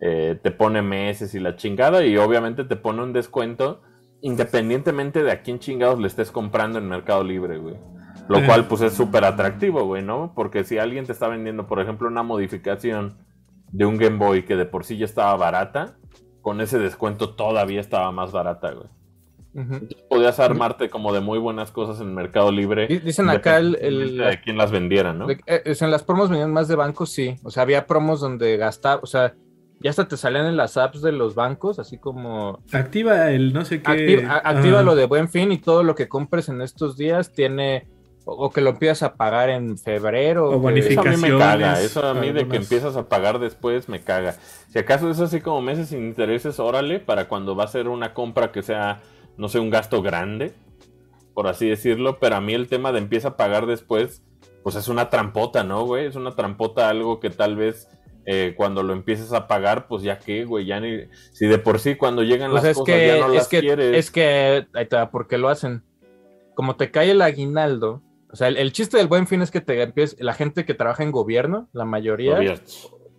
eh, 0.00 0.38
te 0.42 0.50
pone 0.50 0.82
meses 0.82 1.34
y 1.34 1.38
la 1.40 1.54
chingada 1.56 2.04
y 2.04 2.16
obviamente 2.16 2.64
te 2.64 2.74
pone 2.76 3.02
un 3.02 3.12
descuento 3.12 3.82
independientemente 4.22 5.22
de 5.22 5.30
a 5.32 5.42
quién 5.42 5.58
chingados 5.60 6.00
le 6.00 6.06
estés 6.06 6.30
comprando 6.30 6.78
en 6.78 6.88
Mercado 6.88 7.22
Libre, 7.22 7.58
güey. 7.58 7.76
Lo 8.28 8.38
Eh. 8.38 8.46
cual 8.46 8.66
pues 8.66 8.80
es 8.82 8.92
súper 8.94 9.24
atractivo, 9.24 9.84
güey, 9.84 10.02
¿no? 10.02 10.32
Porque 10.34 10.64
si 10.64 10.78
alguien 10.78 11.04
te 11.04 11.12
está 11.12 11.28
vendiendo, 11.28 11.66
por 11.66 11.80
ejemplo, 11.80 12.08
una 12.08 12.22
modificación 12.22 13.18
de 13.72 13.86
un 13.86 13.98
Game 13.98 14.16
Boy 14.18 14.44
que 14.44 14.56
de 14.56 14.66
por 14.66 14.84
sí 14.84 14.96
ya 14.98 15.04
estaba 15.04 15.36
barata, 15.36 15.96
con 16.42 16.60
ese 16.60 16.78
descuento 16.78 17.30
todavía 17.30 17.80
estaba 17.80 18.10
más 18.12 18.32
barata, 18.32 18.72
güey. 18.72 18.86
Ujú. 19.52 19.88
Podías 20.08 20.38
armarte 20.38 20.90
como 20.90 21.12
de 21.12 21.20
muy 21.20 21.38
buenas 21.38 21.72
cosas 21.72 22.00
en 22.00 22.14
Mercado 22.14 22.52
Libre. 22.52 22.86
Di- 22.86 22.98
Dicen 23.00 23.28
acá 23.28 23.58
el, 23.58 23.72
de 24.16 24.40
quién 24.44 24.56
las 24.56 24.70
vendiera, 24.70 25.12
¿no? 25.12 25.26
de- 25.26 25.40
eh, 25.46 25.62
o 25.70 25.74
sea, 25.74 25.86
en 25.86 25.92
las 25.92 26.04
promos 26.04 26.30
venían 26.30 26.52
más 26.52 26.68
de 26.68 26.76
bancos, 26.76 27.10
sí. 27.10 27.34
O 27.42 27.50
sea, 27.50 27.64
había 27.64 27.86
promos 27.86 28.20
donde 28.20 28.56
gastaba, 28.56 29.00
o 29.02 29.06
sea, 29.06 29.34
ya 29.80 29.90
hasta 29.90 30.06
te 30.06 30.16
salían 30.16 30.46
en 30.46 30.56
las 30.56 30.76
apps 30.76 31.02
de 31.02 31.10
los 31.10 31.34
bancos, 31.34 31.78
así 31.80 31.98
como 31.98 32.60
Activa 32.72 33.30
el 33.32 33.52
no 33.52 33.64
sé 33.64 33.82
qué. 33.82 33.90
activa, 33.90 34.34
a- 34.34 34.50
activa 34.50 34.82
lo 34.82 34.94
de 34.94 35.06
buen 35.06 35.28
fin 35.28 35.50
y 35.50 35.58
todo 35.58 35.82
lo 35.82 35.94
que 35.96 36.06
compres 36.08 36.48
en 36.48 36.60
estos 36.62 36.96
días 36.96 37.32
tiene 37.32 37.88
o, 38.32 38.50
que 38.50 38.60
lo 38.60 38.70
empiezas 38.70 39.02
a 39.02 39.14
pagar 39.14 39.50
en 39.50 39.76
febrero. 39.78 40.50
O 40.50 40.66
que- 40.66 40.78
Eso 40.80 41.00
a 41.00 41.04
mí 41.04 41.16
me 41.16 41.28
caga, 41.30 41.74
bonificaciones, 41.74 41.78
eso 41.84 42.06
a 42.06 42.14
mí 42.14 42.32
de 42.32 42.46
que 42.48 42.56
empiezas 42.56 42.96
a 42.96 43.08
pagar 43.08 43.38
después 43.38 43.88
me 43.88 44.00
caga. 44.00 44.36
Si 44.68 44.78
acaso 44.78 45.10
es 45.10 45.20
así 45.20 45.40
como 45.40 45.60
meses 45.62 45.88
sin 45.88 46.04
intereses, 46.06 46.60
órale, 46.60 47.00
para 47.00 47.28
cuando 47.28 47.56
va 47.56 47.64
a 47.64 47.68
ser 47.68 47.88
una 47.88 48.14
compra 48.14 48.52
que 48.52 48.62
sea, 48.62 49.00
no 49.36 49.48
sé, 49.48 49.58
un 49.58 49.70
gasto 49.70 50.02
grande, 50.02 50.52
por 51.34 51.46
así 51.46 51.68
decirlo, 51.68 52.18
pero 52.20 52.36
a 52.36 52.40
mí 52.40 52.54
el 52.54 52.68
tema 52.68 52.92
de 52.92 52.98
empieza 52.98 53.28
a 53.28 53.36
pagar 53.36 53.66
después, 53.66 54.22
pues 54.62 54.76
es 54.76 54.88
una 54.88 55.08
trampota, 55.10 55.64
¿no, 55.64 55.84
güey? 55.84 56.06
Es 56.06 56.16
una 56.16 56.32
trampota, 56.36 56.88
algo 56.88 57.18
que 57.20 57.30
tal 57.30 57.56
vez 57.56 57.88
eh, 58.26 58.54
cuando 58.56 58.82
lo 58.82 58.92
empieces 58.92 59.32
a 59.32 59.48
pagar, 59.48 59.88
pues 59.88 60.02
ya 60.02 60.18
que, 60.18 60.44
güey, 60.44 60.66
ya 60.66 60.78
ni... 60.78 61.04
Si 61.32 61.46
de 61.46 61.58
por 61.58 61.78
sí 61.80 61.96
cuando 61.96 62.22
llegan 62.22 62.50
Pues 62.50 62.62
las 62.62 62.72
es 62.72 62.76
cosas 62.78 62.94
que, 62.94 63.06
ya 63.06 63.18
no 63.18 63.26
es 63.28 63.34
las 63.34 63.48
que, 63.48 63.60
quieres. 63.60 63.96
es 63.96 64.10
que, 64.10 64.66
ahí 64.74 64.86
te 64.86 64.96
va, 64.96 65.10
¿por 65.10 65.26
qué 65.26 65.38
lo 65.38 65.48
hacen? 65.48 65.82
Como 66.54 66.76
te 66.76 66.90
cae 66.90 67.12
el 67.12 67.22
aguinaldo, 67.22 68.02
o 68.32 68.36
sea, 68.36 68.48
el, 68.48 68.56
el 68.56 68.72
chiste 68.72 68.96
del 68.96 69.08
buen 69.08 69.26
fin 69.26 69.42
es 69.42 69.50
que 69.50 69.60
te 69.60 69.82
empieces, 69.82 70.20
la 70.20 70.34
gente 70.34 70.64
que 70.64 70.74
trabaja 70.74 71.02
en 71.02 71.10
gobierno, 71.10 71.68
la 71.72 71.84
mayoría, 71.84 72.36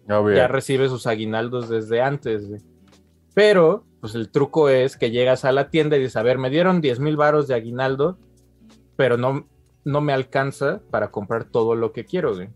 Obvio. 0.09 0.35
ya 0.35 0.47
recibe 0.47 0.87
sus 0.89 1.07
aguinaldos 1.07 1.69
desde 1.69 2.01
antes, 2.01 2.47
güey. 2.47 2.61
Pero, 3.33 3.85
pues 3.99 4.15
el 4.15 4.29
truco 4.29 4.69
es 4.69 4.97
que 4.97 5.11
llegas 5.11 5.45
a 5.45 5.51
la 5.51 5.69
tienda 5.69 5.97
y 5.97 6.01
dices, 6.01 6.17
a 6.17 6.23
ver, 6.23 6.37
me 6.37 6.49
dieron 6.49 6.81
10 6.81 6.99
mil 6.99 7.17
varos 7.17 7.47
de 7.47 7.55
aguinaldo, 7.55 8.17
pero 8.95 9.17
no, 9.17 9.47
no 9.83 10.01
me 10.01 10.13
alcanza 10.13 10.81
para 10.91 11.11
comprar 11.11 11.45
todo 11.45 11.75
lo 11.75 11.91
que 11.91 12.05
quiero, 12.05 12.35
güey. 12.35 12.49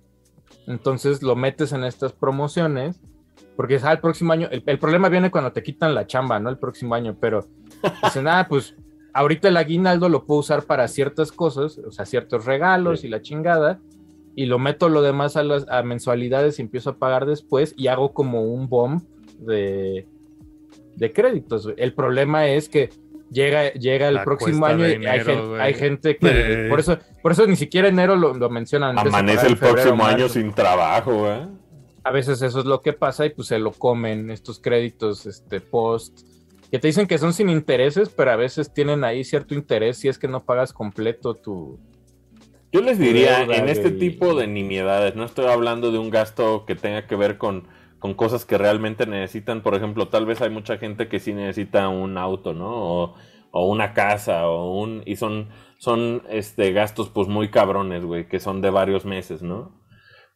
Entonces 0.68 1.22
lo 1.22 1.36
metes 1.36 1.72
en 1.72 1.84
estas 1.84 2.14
promociones, 2.14 3.02
porque 3.56 3.80
ah, 3.84 3.92
el 3.92 4.00
próximo 4.00 4.34
año, 4.34 4.48
el, 4.52 4.64
el 4.66 4.80
problema 4.80 5.10
viene 5.10 5.32
cuando 5.32 5.52
te 5.52 5.64
quitan 5.64 5.96
la 5.96 6.08
chamba, 6.08 6.40
¿no? 6.40 6.50
El 6.50 6.58
próximo 6.58 6.96
año, 6.96 7.18
pero 7.20 7.48
dicen, 8.04 8.28
ah, 8.28 8.46
pues 8.50 8.76
ahorita 9.16 9.48
el 9.48 9.58
aguinaldo 9.58 10.10
lo 10.10 10.26
puedo 10.26 10.42
usar 10.42 10.64
para 10.64 10.88
ciertas 10.90 11.32
cosas, 11.32 11.78
o 11.80 11.92
sea, 11.92 12.06
ciertos 12.06 12.46
regalos 12.46 13.00
Sí. 13.00 13.08
y 13.08 13.10
la 13.10 13.22
chingada, 13.22 13.80
y 14.36 14.46
lo 14.46 14.60
meto 14.60 14.90
lo 14.90 15.02
demás 15.02 15.38
a, 15.38 15.44
las, 15.44 15.66
a 15.70 15.82
mensualidades 15.84 16.60
y 16.60 16.64
empiezo 16.64 16.92
a 16.92 16.98
pagar 16.98 17.26
después 17.26 17.74
y 17.78 17.88
hago 17.88 18.14
como 18.14 18.44
un 18.44 18.68
bomb 18.68 19.02
de, 19.40 20.06
de 20.98 21.14
créditos. 21.14 21.70
El 21.78 21.94
problema 21.94 22.50
es 22.50 22.68
que 22.68 22.90
llega, 23.32 23.72
llega 23.72 24.10
el 24.10 24.16
La 24.16 24.26
próximo 24.26 24.66
año 24.66 24.86
y 24.86 25.06
hay, 25.06 25.74
gente 25.74 26.18
que... 26.18 26.66
Eh. 26.66 26.70
Por, 26.70 26.82
eso, 26.82 27.00
por 27.24 27.32
eso 27.32 27.48
ni 27.48 27.56
siquiera 27.56 27.88
enero 27.88 28.18
lo, 28.18 28.34
lo 28.34 28.50
mencionan. 28.50 29.00
Amanece 29.00 29.48
el 29.48 29.56
febrero, 29.56 29.76
próximo 29.76 30.06
año 30.06 30.28
sin 30.28 30.54
trabajo, 30.54 31.16
güey. 31.20 31.48
A 32.04 32.12
veces 32.12 32.42
eso 32.42 32.60
es 32.60 32.66
lo 32.66 32.82
que 32.82 32.92
pasa 32.92 33.26
y 33.26 33.30
pues 33.30 33.48
se 33.48 33.60
lo 33.60 33.72
comen 33.72 34.30
estos 34.30 34.60
créditos 34.60 35.26
este, 35.26 35.62
post 35.62 36.20
que 36.72 36.80
te 36.80 36.88
dicen 36.88 37.08
que 37.08 37.18
son 37.18 37.34
sin 37.34 37.50
intereses, 37.50 38.10
pero 38.10 38.32
a 38.32 38.36
veces 38.36 38.74
tienen 38.74 39.04
ahí 39.04 39.24
cierto 39.24 39.54
interés 39.54 39.98
si 39.98 40.08
es 40.08 40.18
que 40.18 40.28
no 40.28 40.44
pagas 40.44 40.74
completo 40.74 41.36
tu... 41.36 41.80
Yo 42.72 42.82
les 42.82 43.00
diría, 43.00 43.44
en 43.44 43.70
este 43.70 43.92
tipo 43.92 44.36
de 44.36 44.48
nimiedades, 44.48 45.16
no 45.16 45.24
estoy 45.24 45.46
hablando 45.46 45.92
de 45.92 45.98
un 45.98 46.10
gasto 46.10 46.66
que 46.66 46.76
tenga 46.76 47.08
que 47.08 47.16
ver 47.16 47.38
con, 47.38 47.68
con 48.00 48.16
cosas 48.16 48.44
que 48.44 48.58
realmente 48.58 49.06
necesitan. 49.06 49.62
Por 49.62 49.76
ejemplo, 49.76 50.10
tal 50.10 50.26
vez 50.26 50.42
hay 50.42 50.50
mucha 50.50 50.78
gente 50.78 51.08
que 51.08 51.20
sí 51.20 51.34
necesita 51.34 51.88
un 51.88 52.18
auto, 52.18 52.54
¿no? 52.54 52.70
O, 52.70 53.16
o 53.52 53.70
una 53.70 53.94
casa, 53.94 54.50
o 54.50 54.78
un. 54.78 55.04
Y 55.06 55.16
son, 55.16 55.48
son 55.78 56.24
este 56.30 56.74
gastos 56.74 57.10
pues 57.10 57.30
muy 57.30 57.50
cabrones, 57.50 58.04
güey, 58.04 58.28
que 58.28 58.42
son 58.42 58.60
de 58.60 58.72
varios 58.72 59.06
meses, 59.06 59.42
¿no? 59.42 59.72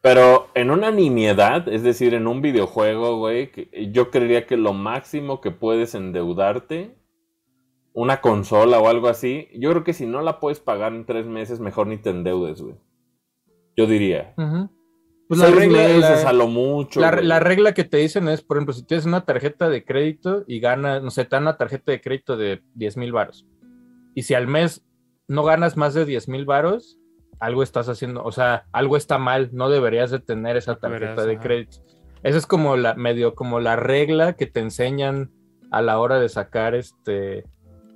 Pero 0.02 0.47
en 0.56 0.72
una 0.72 0.91
nimiedad, 0.91 1.68
es 1.68 1.84
decir, 1.84 2.14
en 2.14 2.28
un 2.28 2.41
videojuego, 2.41 3.18
güey, 3.18 3.52
yo 3.91 4.10
creería 4.12 4.45
que 4.47 4.56
lo 4.56 4.74
máximo 4.74 5.41
que 5.41 5.52
puedes 5.52 5.93
endeudarte 5.93 6.95
una 7.93 8.22
consola 8.22 8.80
o 8.80 8.88
algo 8.88 9.10
así, 9.10 9.50
yo 9.56 9.72
creo 9.72 9.84
que 9.84 9.93
si 9.93 10.06
no 10.06 10.22
la 10.22 10.39
puedes 10.39 10.60
pagar 10.62 10.93
en 10.93 11.06
tres 11.06 11.26
meses, 11.26 11.60
mejor 11.60 11.88
ni 11.88 11.97
te 11.97 12.12
endeudes, 12.12 12.62
güey. 12.62 12.76
Yo 13.76 13.88
diría. 13.88 14.34
Pues 15.28 15.39
la 15.41 15.47
regla, 15.52 15.78
meses 15.80 16.24
la- 16.24 16.30
a 16.30 16.34
lo 16.34 16.47
mucho. 16.47 17.02
La 17.02 17.39
regla 17.39 17.74
que 17.74 17.84
te 17.84 17.97
dicen 17.97 18.30
es, 18.30 18.41
por 18.41 18.58
ejemplo, 18.58 18.74
si 18.74 18.84
tienes 18.86 19.06
una 19.06 19.26
tarjeta 19.26 19.68
de 19.70 19.84
crédito 19.84 20.43
y 20.47 20.60
ganas, 20.62 21.04
no 21.04 21.12
sé, 21.12 21.26
te 21.26 21.32
dan 21.36 21.43
una 21.43 21.58
tarjeta 21.58 21.91
de 21.91 22.00
crédito 22.00 22.38
de 22.38 22.62
10 22.74 22.95
mil 22.95 23.12
varos. 23.12 23.45
Y 24.16 24.24
si 24.24 24.34
al 24.34 24.47
mes 24.47 24.86
no 25.28 25.43
ganas 25.43 25.76
más 25.76 25.93
de 25.93 26.06
10 26.06 26.30
mil 26.30 26.45
varos, 26.45 26.99
algo 27.40 27.64
estás 27.64 27.90
haciendo, 27.90 28.24
o 28.24 28.32
sea, 28.32 28.66
algo 28.72 28.98
está 28.98 29.18
mal, 29.18 29.50
no 29.54 29.70
deberías 29.70 30.12
de 30.12 30.20
tener 30.20 30.58
esa 30.58 30.76
tarjeta 30.76 31.26
de 31.26 31.38
crédito. 31.40 31.78
Esa 32.24 32.38
es 32.38 32.46
como 32.46 32.76
la, 32.76 32.96
medio 32.96 33.34
como 33.34 33.60
la 33.60 33.76
regla 33.76 34.34
que 34.34 34.46
te 34.46 34.60
enseñan 34.60 35.32
a 35.72 35.82
la 35.82 36.00
hora 36.00 36.20
de 36.20 36.30
sacar 36.30 36.76
este 36.76 37.46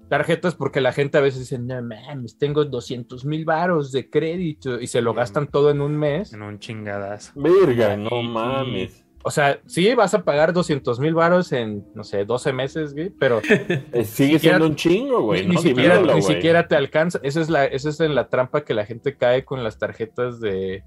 tarjetas, 0.07 0.53
porque 0.53 0.79
la 0.79 0.91
gente 0.91 1.17
a 1.17 1.21
veces 1.21 1.39
dice, 1.39 1.57
no 1.57 1.81
mames, 1.81 2.37
tengo 2.37 2.63
200 2.65 3.25
mil 3.25 3.45
varos 3.45 3.91
de 3.91 4.09
crédito 4.09 4.79
y 4.79 4.85
se 4.85 5.01
lo 5.01 5.13
gastan 5.13 5.47
todo 5.47 5.71
en 5.71 5.81
un 5.81 5.97
mes. 5.97 6.33
En 6.33 6.43
un 6.43 6.59
chingadazo. 6.59 7.31
Verga, 7.35 7.97
no 7.97 8.21
mames. 8.21 9.02
O 9.23 9.31
sea, 9.31 9.59
sí 9.65 9.93
vas 9.95 10.13
a 10.13 10.23
pagar 10.23 10.53
200 10.53 10.99
mil 10.99 11.13
varos 11.13 11.51
en, 11.53 11.85
no 11.95 12.03
sé, 12.03 12.25
12 12.25 12.53
meses, 12.53 12.93
güey, 12.93 13.09
pero 13.09 13.41
Eh, 13.49 14.03
Sigue 14.03 14.33
siquiera- 14.35 14.39
siendo 14.39 14.65
un 14.67 14.75
chingo, 14.75 15.21
güey. 15.21 15.47
ni, 15.47 15.55
¿no? 15.55 15.61
siquiera, 15.61 15.99
ni 16.01 16.07
güey. 16.07 16.21
siquiera 16.21 16.67
te 16.67 16.75
alcanza. 16.75 17.19
Esa 17.23 17.41
es 17.41 17.49
la, 17.49 17.65
esa 17.65 17.89
es 17.89 17.99
en 17.99 18.15
la 18.15 18.29
trampa 18.29 18.63
que 18.63 18.73
la 18.73 18.85
gente 18.85 19.15
cae 19.17 19.45
con 19.45 19.63
las 19.63 19.79
tarjetas 19.79 20.39
de, 20.39 20.83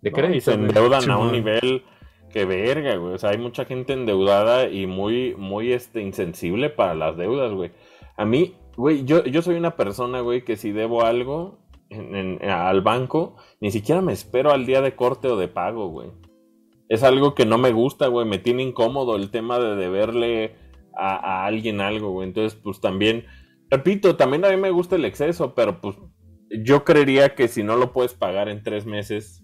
de 0.00 0.10
No, 0.10 0.10
y 0.10 0.10
crédito. 0.10 0.50
se 0.52 0.56
güey. 0.56 0.68
endeudan 0.68 1.10
a 1.10 1.18
un 1.18 1.32
nivel 1.32 1.82
que 2.32 2.44
verga, 2.44 2.96
güey. 2.96 3.14
O 3.14 3.18
sea, 3.18 3.30
hay 3.30 3.38
mucha 3.38 3.64
gente 3.64 3.92
endeudada 3.92 4.68
y 4.68 4.86
muy, 4.86 5.34
muy 5.36 5.72
este, 5.72 6.00
insensible 6.02 6.70
para 6.70 6.94
las 6.94 7.16
deudas, 7.16 7.52
güey. 7.52 7.72
A 8.16 8.24
mí, 8.24 8.56
güey, 8.76 9.04
yo, 9.04 9.24
yo 9.24 9.42
soy 9.42 9.54
una 9.56 9.76
persona, 9.76 10.20
güey, 10.20 10.44
que 10.44 10.56
si 10.56 10.72
debo 10.72 11.04
algo 11.04 11.58
en- 11.90 12.14
en- 12.42 12.50
al 12.50 12.80
banco, 12.80 13.36
ni 13.60 13.70
siquiera 13.70 14.00
me 14.02 14.12
espero 14.12 14.50
al 14.52 14.66
día 14.66 14.80
de 14.80 14.94
corte 14.96 15.28
o 15.28 15.36
de 15.36 15.48
pago, 15.48 15.88
güey. 15.88 16.08
Es 16.88 17.02
algo 17.02 17.34
que 17.34 17.46
no 17.46 17.58
me 17.58 17.72
gusta, 17.72 18.06
güey. 18.08 18.26
Me 18.26 18.38
tiene 18.38 18.62
incómodo 18.62 19.16
el 19.16 19.30
tema 19.30 19.58
de 19.58 19.76
deberle 19.76 20.54
a, 20.94 21.44
alguien 21.46 21.80
algo, 21.80 22.10
güey. 22.12 22.28
Entonces, 22.28 22.58
pues 22.62 22.80
también, 22.80 23.24
repito, 23.70 24.16
también 24.16 24.44
a 24.44 24.50
mí 24.50 24.56
me 24.56 24.70
gusta 24.70 24.96
el 24.96 25.04
exceso, 25.04 25.54
pero 25.54 25.80
pues 25.80 25.96
yo 26.50 26.84
creería 26.84 27.34
que 27.34 27.48
si 27.48 27.62
no 27.62 27.76
lo 27.76 27.92
puedes 27.92 28.14
pagar 28.14 28.48
en 28.48 28.62
tres 28.62 28.86
meses 28.86 29.42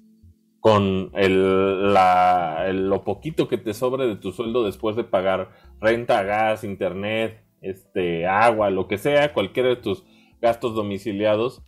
con 0.61 1.11
el- 1.14 1.93
lo 1.93 3.05
poquito 3.05 3.49
que 3.49 3.59
te 3.59 3.74
sobre 3.74 4.07
de 4.07 4.16
tu 4.16 4.30
sueldo 4.32 4.64
después 4.64 4.95
de 4.95 5.03
pagar 5.05 5.51
renta, 5.80 6.22
gas, 6.22 6.62
internet, 6.62 7.45
este, 7.61 8.26
agua, 8.26 8.70
lo 8.70 8.86
que 8.86 8.99
sea, 8.99 9.32
cualquiera 9.32 9.70
de 9.70 9.76
tus 9.76 10.05
gastos 10.40 10.74
domiciliados, 10.74 11.62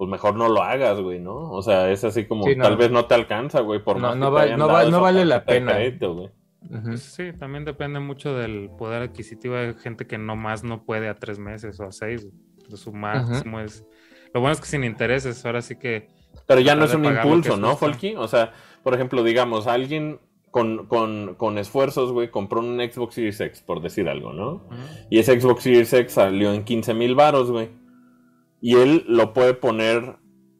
pues 0.00 0.08
mejor 0.08 0.34
no 0.34 0.48
lo 0.48 0.62
hagas, 0.62 0.98
güey, 0.98 1.18
¿no? 1.20 1.34
O 1.50 1.60
sea, 1.60 1.90
es 1.90 2.04
así 2.04 2.24
como 2.24 2.44
Sí, 2.44 2.56
no. 2.56 2.64
tal 2.64 2.78
vez 2.78 2.90
no 2.90 3.04
te 3.04 3.12
alcanza, 3.14 3.60
güey, 3.60 3.84
por 3.84 3.96
No, 4.00 4.08
más 4.08 4.16
no 4.16 4.34
que 4.34 4.40
te 4.44 4.50
va- 4.52 4.56
no 4.56 4.66
dado 4.66 4.84
va- 4.86 4.90
no 4.90 5.00
vale 5.02 5.26
la 5.26 5.40
de 5.40 5.44
pena. 5.44 5.72
crédito, 5.74 6.14
güey. 6.14 6.30
Pues 6.84 7.02
sí, 7.02 7.32
también 7.38 7.66
depende 7.66 8.00
mucho 8.00 8.34
del 8.34 8.70
poder 8.78 9.02
adquisitivo. 9.02 9.56
Hay 9.56 9.74
gente 9.74 10.06
que 10.06 10.16
nomás 10.16 10.64
no 10.64 10.84
puede 10.86 11.10
a 11.10 11.18
tres 11.18 11.38
meses 11.38 11.78
o 11.80 11.84
a 11.84 11.92
seis. 11.92 12.26
Su 12.74 12.94
máximo 12.94 13.60
es. 13.60 13.84
Lo 14.32 14.40
bueno 14.40 14.52
es 14.54 14.60
que 14.62 14.66
sin 14.68 14.84
intereses, 14.84 15.44
ahora 15.44 15.60
sí 15.60 15.76
que. 15.76 16.08
Pero 16.46 16.60
ya 16.60 16.74
no 16.74 16.86
es 16.86 16.94
un 16.94 17.02
de 17.02 17.10
impulso, 17.10 17.58
¿no. 17.58 17.76
Folky? 17.76 18.14
O 18.16 18.26
sea, 18.26 18.52
por 18.82 18.94
ejemplo, 18.94 19.22
digamos, 19.22 19.66
alguien 19.66 20.18
con, 20.50 20.86
con, 20.86 21.34
con 21.36 21.58
esfuerzos, 21.58 22.10
güey, 22.12 22.30
compró 22.30 22.60
un 22.60 22.78
Xbox 22.80 23.16
Series 23.16 23.38
X, 23.40 23.60
por 23.60 23.82
decir 23.82 24.08
algo, 24.08 24.32
¿no? 24.32 24.66
Y 25.10 25.18
ese 25.18 25.38
Xbox 25.38 25.62
Series 25.64 25.92
X 25.92 26.14
salió 26.14 26.54
en 26.54 26.64
15 26.64 26.94
mil 26.94 27.14
varos, 27.14 27.50
güey. 27.50 27.68
Y 28.60 28.76
él 28.76 29.04
lo 29.08 29.32
puede 29.32 29.54
poner 29.54 30.16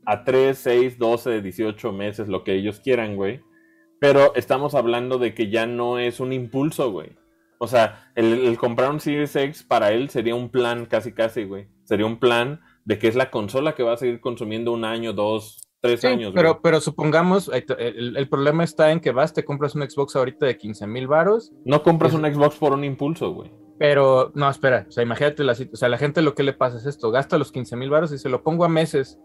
a 0.07 0.25
3, 0.25 0.57
6, 0.59 0.99
12, 0.99 1.43
18 1.43 1.93
meses, 1.93 2.29
lo 2.29 2.43
que 2.45 2.55
ellos 2.55 2.81
quieran, 2.81 3.17
güey. 3.17 3.41
Pero 4.01 4.35
estamos 4.35 4.75
hablando 4.75 5.19
de 5.19 5.35
que 5.35 5.51
ya 5.51 5.67
no 5.67 5.99
es 5.99 6.21
un 6.21 6.33
impulso, 6.33 6.91
güey. 6.91 7.11
O 7.59 7.67
sea, 7.67 8.11
el, 8.15 8.47
el 8.47 8.57
comprar 8.57 8.91
un 8.91 9.01
Series 9.01 9.37
X 9.37 9.63
para 9.63 9.93
él 9.93 10.09
sería 10.09 10.35
un 10.35 10.49
plan 10.49 10.87
casi 10.87 11.13
casi, 11.13 11.45
güey. 11.45 11.69
Sería 11.85 12.07
un 12.07 12.19
plan 12.19 12.61
de 12.87 12.99
que 12.99 13.09
es 13.09 13.15
la 13.15 13.31
consola 13.31 13.75
que 13.75 13.83
va 13.83 13.93
a 13.93 13.97
seguir 13.99 14.21
consumiendo 14.21 14.73
un 14.73 14.87
año, 14.87 15.13
dos, 15.13 15.61
tres 15.83 16.01
Sí, 16.01 16.07
años, 16.07 16.33
pero, 16.35 16.53
güey. 16.53 16.61
pero 16.63 16.81
supongamos, 16.81 17.51
el, 17.79 18.17
el 18.17 18.29
problema 18.31 18.65
está 18.65 18.91
en 18.93 19.01
que 19.01 19.11
vas, 19.13 19.35
te 19.35 19.45
compras 19.45 19.75
un 19.75 19.83
Xbox 19.83 20.17
ahorita 20.17 20.47
de 20.47 20.57
15 20.57 20.87
mil 20.87 21.07
varos, 21.07 21.53
No 21.67 21.83
compras 21.83 22.13
es- 22.15 22.19
un 22.19 22.25
Xbox 22.25 22.57
por 22.57 22.73
un 22.73 22.85
impulso, 22.85 23.33
güey. 23.35 23.51
Pero 23.81 24.31
no, 24.35 24.51
espera, 24.51 24.85
o 24.87 24.93
sea, 24.93 25.03
imagínate 25.03 25.43
la 25.43 25.55
situación, 25.55 25.75
o 25.75 25.79
sea, 25.79 25.89
la 25.89 25.97
gente 25.97 26.21
lo 26.21 26.35
que 26.35 26.43
le 26.43 26.53
pasa 26.53 26.77
es 26.77 26.85
esto, 26.85 27.11
gasta 27.11 27.39
los 27.39 27.51
15 27.51 27.77
mil 27.77 27.89
varos 27.89 28.13
y 28.13 28.19
se 28.19 28.29
lo 28.29 28.43
pongo 28.43 28.67
a 28.67 28.69
meses, 28.69 29.19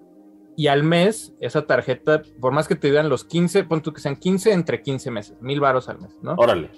y 0.55 0.67
al 0.67 0.81
mes, 0.81 1.35
esa 1.41 1.67
tarjeta, 1.67 2.21
por 2.39 2.53
más 2.53 2.65
que 2.65 2.77
te 2.77 2.87
digan 2.87 3.09
los 3.09 3.25
15, 3.25 3.65
pon 3.65 3.81
tú 3.81 3.91
que 3.91 3.99
sean 3.99 4.15
15 4.15 4.53
entre 4.53 4.81
15 4.81 5.11
meses, 5.11 5.37
mil 5.41 5.59
varos 5.59 5.89
al 5.89 5.99
mes, 5.99 6.17
¿no? 6.21 6.35
Órale. 6.37 6.71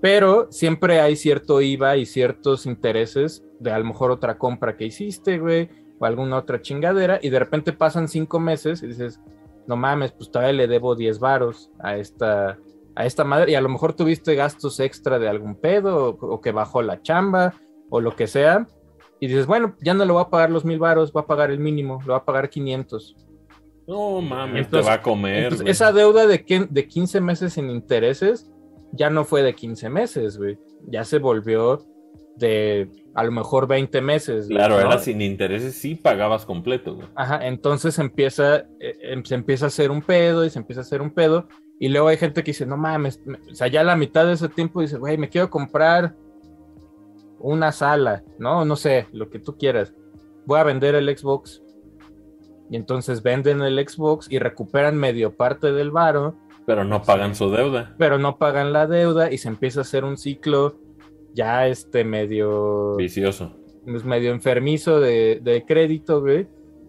Pero 0.00 0.46
siempre 0.52 1.00
hay 1.00 1.16
cierto 1.16 1.60
IVA 1.60 1.96
y 1.96 2.06
ciertos 2.06 2.66
intereses 2.66 3.44
de 3.58 3.72
a 3.72 3.80
lo 3.80 3.84
mejor 3.84 4.12
otra 4.12 4.38
compra 4.38 4.76
que 4.76 4.84
hiciste, 4.84 5.40
güey, 5.40 5.68
o 5.98 6.06
alguna 6.06 6.36
otra 6.36 6.62
chingadera, 6.62 7.18
y 7.20 7.30
de 7.30 7.38
repente 7.40 7.72
pasan 7.72 8.06
cinco 8.06 8.38
meses 8.38 8.80
y 8.84 8.86
dices, 8.86 9.18
no 9.66 9.74
mames, 9.74 10.12
pues 10.12 10.30
todavía 10.30 10.52
le 10.52 10.68
debo 10.68 10.94
10 10.94 11.18
varos 11.18 11.72
a 11.80 11.96
esta, 11.96 12.60
a 12.96 13.06
esta 13.06 13.24
madre, 13.24 13.52
y 13.52 13.54
a 13.54 13.60
lo 13.60 13.68
mejor 13.68 13.92
tuviste 13.94 14.34
gastos 14.34 14.78
extra 14.80 15.18
de 15.18 15.28
algún 15.28 15.56
pedo, 15.56 16.10
o, 16.20 16.26
o 16.34 16.40
que 16.40 16.52
bajó 16.52 16.82
la 16.82 17.02
chamba, 17.02 17.54
o 17.90 18.00
lo 18.00 18.14
que 18.16 18.26
sea, 18.26 18.66
y 19.20 19.26
dices, 19.28 19.46
bueno, 19.46 19.74
ya 19.80 19.94
no 19.94 20.04
le 20.04 20.12
voy 20.12 20.22
a 20.22 20.28
pagar 20.30 20.50
los 20.50 20.64
mil 20.64 20.78
varos, 20.78 21.12
voy 21.12 21.22
a 21.22 21.26
pagar 21.26 21.50
el 21.50 21.58
mínimo, 21.58 21.98
le 22.00 22.06
voy 22.08 22.16
a 22.16 22.24
pagar 22.24 22.48
500. 22.50 23.16
No 23.86 24.20
mames, 24.20 24.64
Entonces- 24.64 24.86
te 24.86 24.90
va 24.90 24.94
a 24.96 25.02
comer. 25.02 25.44
Entonces, 25.44 25.68
esa 25.68 25.92
deuda 25.92 26.26
de, 26.26 26.44
quin- 26.44 26.68
de 26.68 26.86
15 26.88 27.20
meses 27.20 27.52
sin 27.54 27.68
intereses 27.70 28.50
ya 28.92 29.10
no 29.10 29.24
fue 29.24 29.42
de 29.42 29.54
15 29.54 29.90
meses, 29.90 30.38
güey. 30.38 30.58
Ya 30.88 31.04
se 31.04 31.18
volvió 31.18 31.80
de 32.36 32.88
a 33.14 33.22
lo 33.24 33.30
mejor 33.32 33.66
20 33.68 34.00
meses. 34.00 34.46
Claro, 34.48 34.74
¿no? 34.76 34.80
era 34.80 34.98
sin 34.98 35.20
intereses, 35.20 35.74
sí 35.74 35.94
pagabas 35.94 36.44
completo, 36.46 36.94
güey. 36.96 37.06
Ajá, 37.14 37.46
entonces 37.46 37.98
empieza, 37.98 38.66
eh, 38.80 38.96
em- 39.02 39.24
se 39.24 39.34
empieza 39.34 39.66
a 39.66 39.68
hacer 39.68 39.90
un 39.90 40.00
pedo 40.02 40.44
y 40.44 40.50
se 40.50 40.58
empieza 40.58 40.80
a 40.80 40.82
hacer 40.82 41.00
un 41.02 41.10
pedo. 41.10 41.46
Y 41.78 41.88
luego 41.88 42.08
hay 42.08 42.16
gente 42.16 42.42
que 42.44 42.50
dice, 42.52 42.66
no 42.66 42.76
mames, 42.76 43.20
me- 43.26 43.38
o 43.50 43.54
sea, 43.54 43.66
ya 43.66 43.80
a 43.80 43.84
la 43.84 43.96
mitad 43.96 44.26
de 44.26 44.32
ese 44.34 44.48
tiempo 44.48 44.80
dice, 44.80 44.96
güey, 44.98 45.18
me 45.18 45.28
quiero 45.28 45.50
comprar 45.50 46.14
una 47.38 47.72
sala, 47.72 48.22
¿no? 48.38 48.64
No 48.64 48.76
sé, 48.76 49.06
lo 49.12 49.28
que 49.28 49.38
tú 49.38 49.56
quieras. 49.58 49.92
Voy 50.46 50.58
a 50.58 50.64
vender 50.64 50.94
el 50.94 51.14
Xbox. 51.16 51.62
Y 52.70 52.76
entonces 52.76 53.22
venden 53.22 53.60
el 53.60 53.78
Xbox 53.86 54.26
y 54.30 54.38
recuperan 54.38 54.96
medio 54.96 55.34
parte 55.36 55.72
del 55.72 55.90
varo 55.90 56.36
Pero 56.66 56.82
no 56.84 57.02
pagan 57.02 57.34
su 57.34 57.50
deuda. 57.50 57.94
pero 57.98 58.18
no 58.18 58.38
pagan 58.38 58.72
la 58.72 58.86
deuda 58.86 59.30
y 59.30 59.36
se 59.38 59.48
empieza 59.48 59.80
a 59.80 59.82
hacer 59.82 60.04
un 60.04 60.16
ciclo 60.16 60.76
ya 61.34 61.66
este 61.66 62.04
medio, 62.04 62.96
Vicioso. 62.96 63.52
pues, 63.84 64.04
medio 64.04 64.30
enfermizo 64.32 64.98
de, 65.00 65.40
de 65.42 65.64
crédito, 65.66 66.20
güey. 66.22 66.46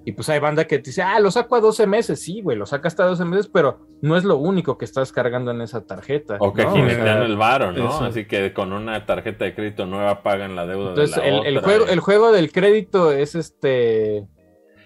Y 0.07 0.11
pues 0.11 0.29
hay 0.29 0.37
banda 0.39 0.65
que 0.65 0.77
te 0.77 0.91
dice, 0.91 1.01
ah, 1.01 1.19
lo 1.19 1.31
saco 1.31 1.55
a 1.55 1.59
12 1.59 1.87
meses. 1.87 2.21
Sí, 2.21 2.41
güey, 2.41 2.55
lo 2.55 2.67
saca 2.67 2.87
hasta 2.87 3.05
12 3.05 3.25
meses, 3.25 3.49
pero 3.51 3.79
no 4.01 4.15
es 4.15 4.23
lo 4.23 4.37
único 4.37 4.77
que 4.77 4.85
estás 4.85 5.11
cargando 5.11 5.49
en 5.49 5.61
esa 5.61 5.87
tarjeta. 5.87 6.37
O 6.39 6.53
que 6.53 6.63
¿no? 6.63 6.75
Jinetean 6.75 7.23
el 7.23 7.35
varo, 7.35 7.71
¿no? 7.71 7.89
eso. 7.89 8.03
Así 8.05 8.25
que 8.25 8.53
con 8.53 8.71
una 8.71 9.07
tarjeta 9.07 9.45
de 9.45 9.55
crédito 9.55 9.87
nueva 9.87 10.21
pagan 10.21 10.55
la 10.55 10.67
deuda 10.67 10.89
entonces, 10.89 11.15
de 11.15 11.21
la 11.23 11.27
el, 11.39 11.45
el 11.47 11.57
otra. 11.57 11.69
juego, 11.69 11.87
el 11.87 11.99
juego 12.01 12.31
del 12.31 12.51
crédito 12.51 13.11
es 13.11 13.33
este. 13.33 14.27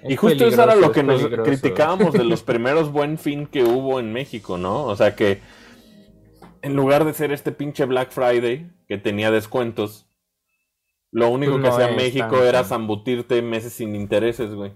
Y 0.07 0.15
justo 0.15 0.47
eso 0.47 0.63
era 0.63 0.75
lo 0.75 0.93
que 0.93 1.03
nos 1.03 1.27
criticábamos 1.27 2.13
de 2.13 2.23
los 2.23 2.41
primeros 2.43 2.89
buen 2.89 3.17
fin 3.17 3.45
que 3.45 3.63
hubo 3.63 3.99
en 3.99 4.13
México, 4.13 4.57
¿no? 4.57 4.85
O 4.85 4.95
sea 4.95 5.17
que 5.17 5.41
en 6.61 6.77
lugar 6.77 7.03
de 7.03 7.13
ser 7.13 7.33
este 7.33 7.51
pinche 7.51 7.83
Black 7.83 8.11
Friday 8.11 8.71
que 8.87 8.97
tenía 8.97 9.31
descuentos, 9.31 10.07
lo 11.11 11.27
único 11.29 11.59
Pues 11.59 11.63
que 11.63 11.69
no 11.69 11.75
hacía 11.75 11.95
México 11.95 12.41
era 12.41 12.63
zambutirte 12.63 13.41
meses 13.41 13.73
sin 13.73 13.95
intereses, 13.95 14.53
güey. 14.53 14.71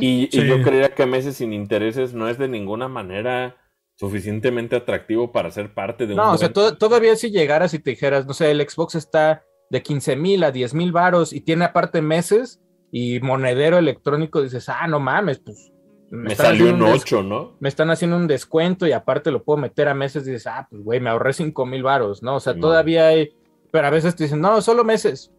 Y, 0.00 0.24
y 0.24 0.28
Sí. 0.30 0.46
yo 0.46 0.62
creía 0.62 0.94
que 0.94 1.06
meses 1.06 1.36
sin 1.36 1.52
intereses 1.52 2.14
no 2.14 2.28
es 2.28 2.38
de 2.38 2.48
ninguna 2.48 2.88
manera 2.88 3.56
suficientemente 3.96 4.74
atractivo 4.76 5.30
para 5.32 5.50
ser 5.50 5.72
parte 5.74 6.06
de 6.06 6.14
un 6.14 6.16
No, 6.16 6.32
o 6.32 6.38
sea, 6.38 6.52
to- 6.52 6.76
todavía 6.76 7.14
si 7.16 7.30
llegaras 7.30 7.72
y 7.74 7.78
te 7.78 7.90
dijeras, 7.90 8.26
no 8.26 8.32
sé, 8.34 8.50
el 8.50 8.60
Xbox 8.68 8.94
está 8.96 9.44
de 9.70 9.82
15 9.82 10.16
mil 10.16 10.42
a 10.44 10.50
10 10.50 10.74
mil 10.74 10.92
varos 10.92 11.32
y 11.32 11.40
tiene 11.42 11.64
aparte 11.66 12.02
meses 12.02 12.60
y 12.90 13.20
monedero 13.20 13.78
electrónico, 13.78 14.42
dices, 14.42 14.68
ah, 14.68 14.86
no 14.88 14.98
mames, 14.98 15.38
pues 15.38 15.70
me 16.10 16.34
salió 16.34 16.74
un 16.74 16.80
des- 16.80 17.02
8, 17.02 17.22
¿no? 17.22 17.56
Me 17.60 17.68
están 17.68 17.90
haciendo 17.90 18.16
un 18.16 18.26
descuento 18.26 18.86
y 18.86 18.92
aparte 18.92 19.30
lo 19.30 19.44
puedo 19.44 19.56
meter 19.58 19.88
a 19.88 19.94
meses, 19.94 20.24
dices, 20.24 20.46
ah, 20.46 20.66
pues 20.68 20.82
güey, 20.82 21.00
me 21.00 21.08
ahorré 21.10 21.32
5 21.32 21.64
mil 21.64 21.82
varos, 21.82 22.22
¿no? 22.22 22.36
O 22.36 22.40
sea, 22.40 22.54
No. 22.54 22.60
todavía 22.60 23.06
hay, 23.08 23.30
pero 23.70 23.86
a 23.86 23.90
veces 23.90 24.16
te 24.16 24.24
dicen, 24.24 24.40
no, 24.40 24.60
solo 24.60 24.84
meses. 24.84 25.32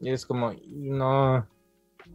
Y 0.00 0.10
es 0.10 0.26
como, 0.26 0.52
y 0.52 0.60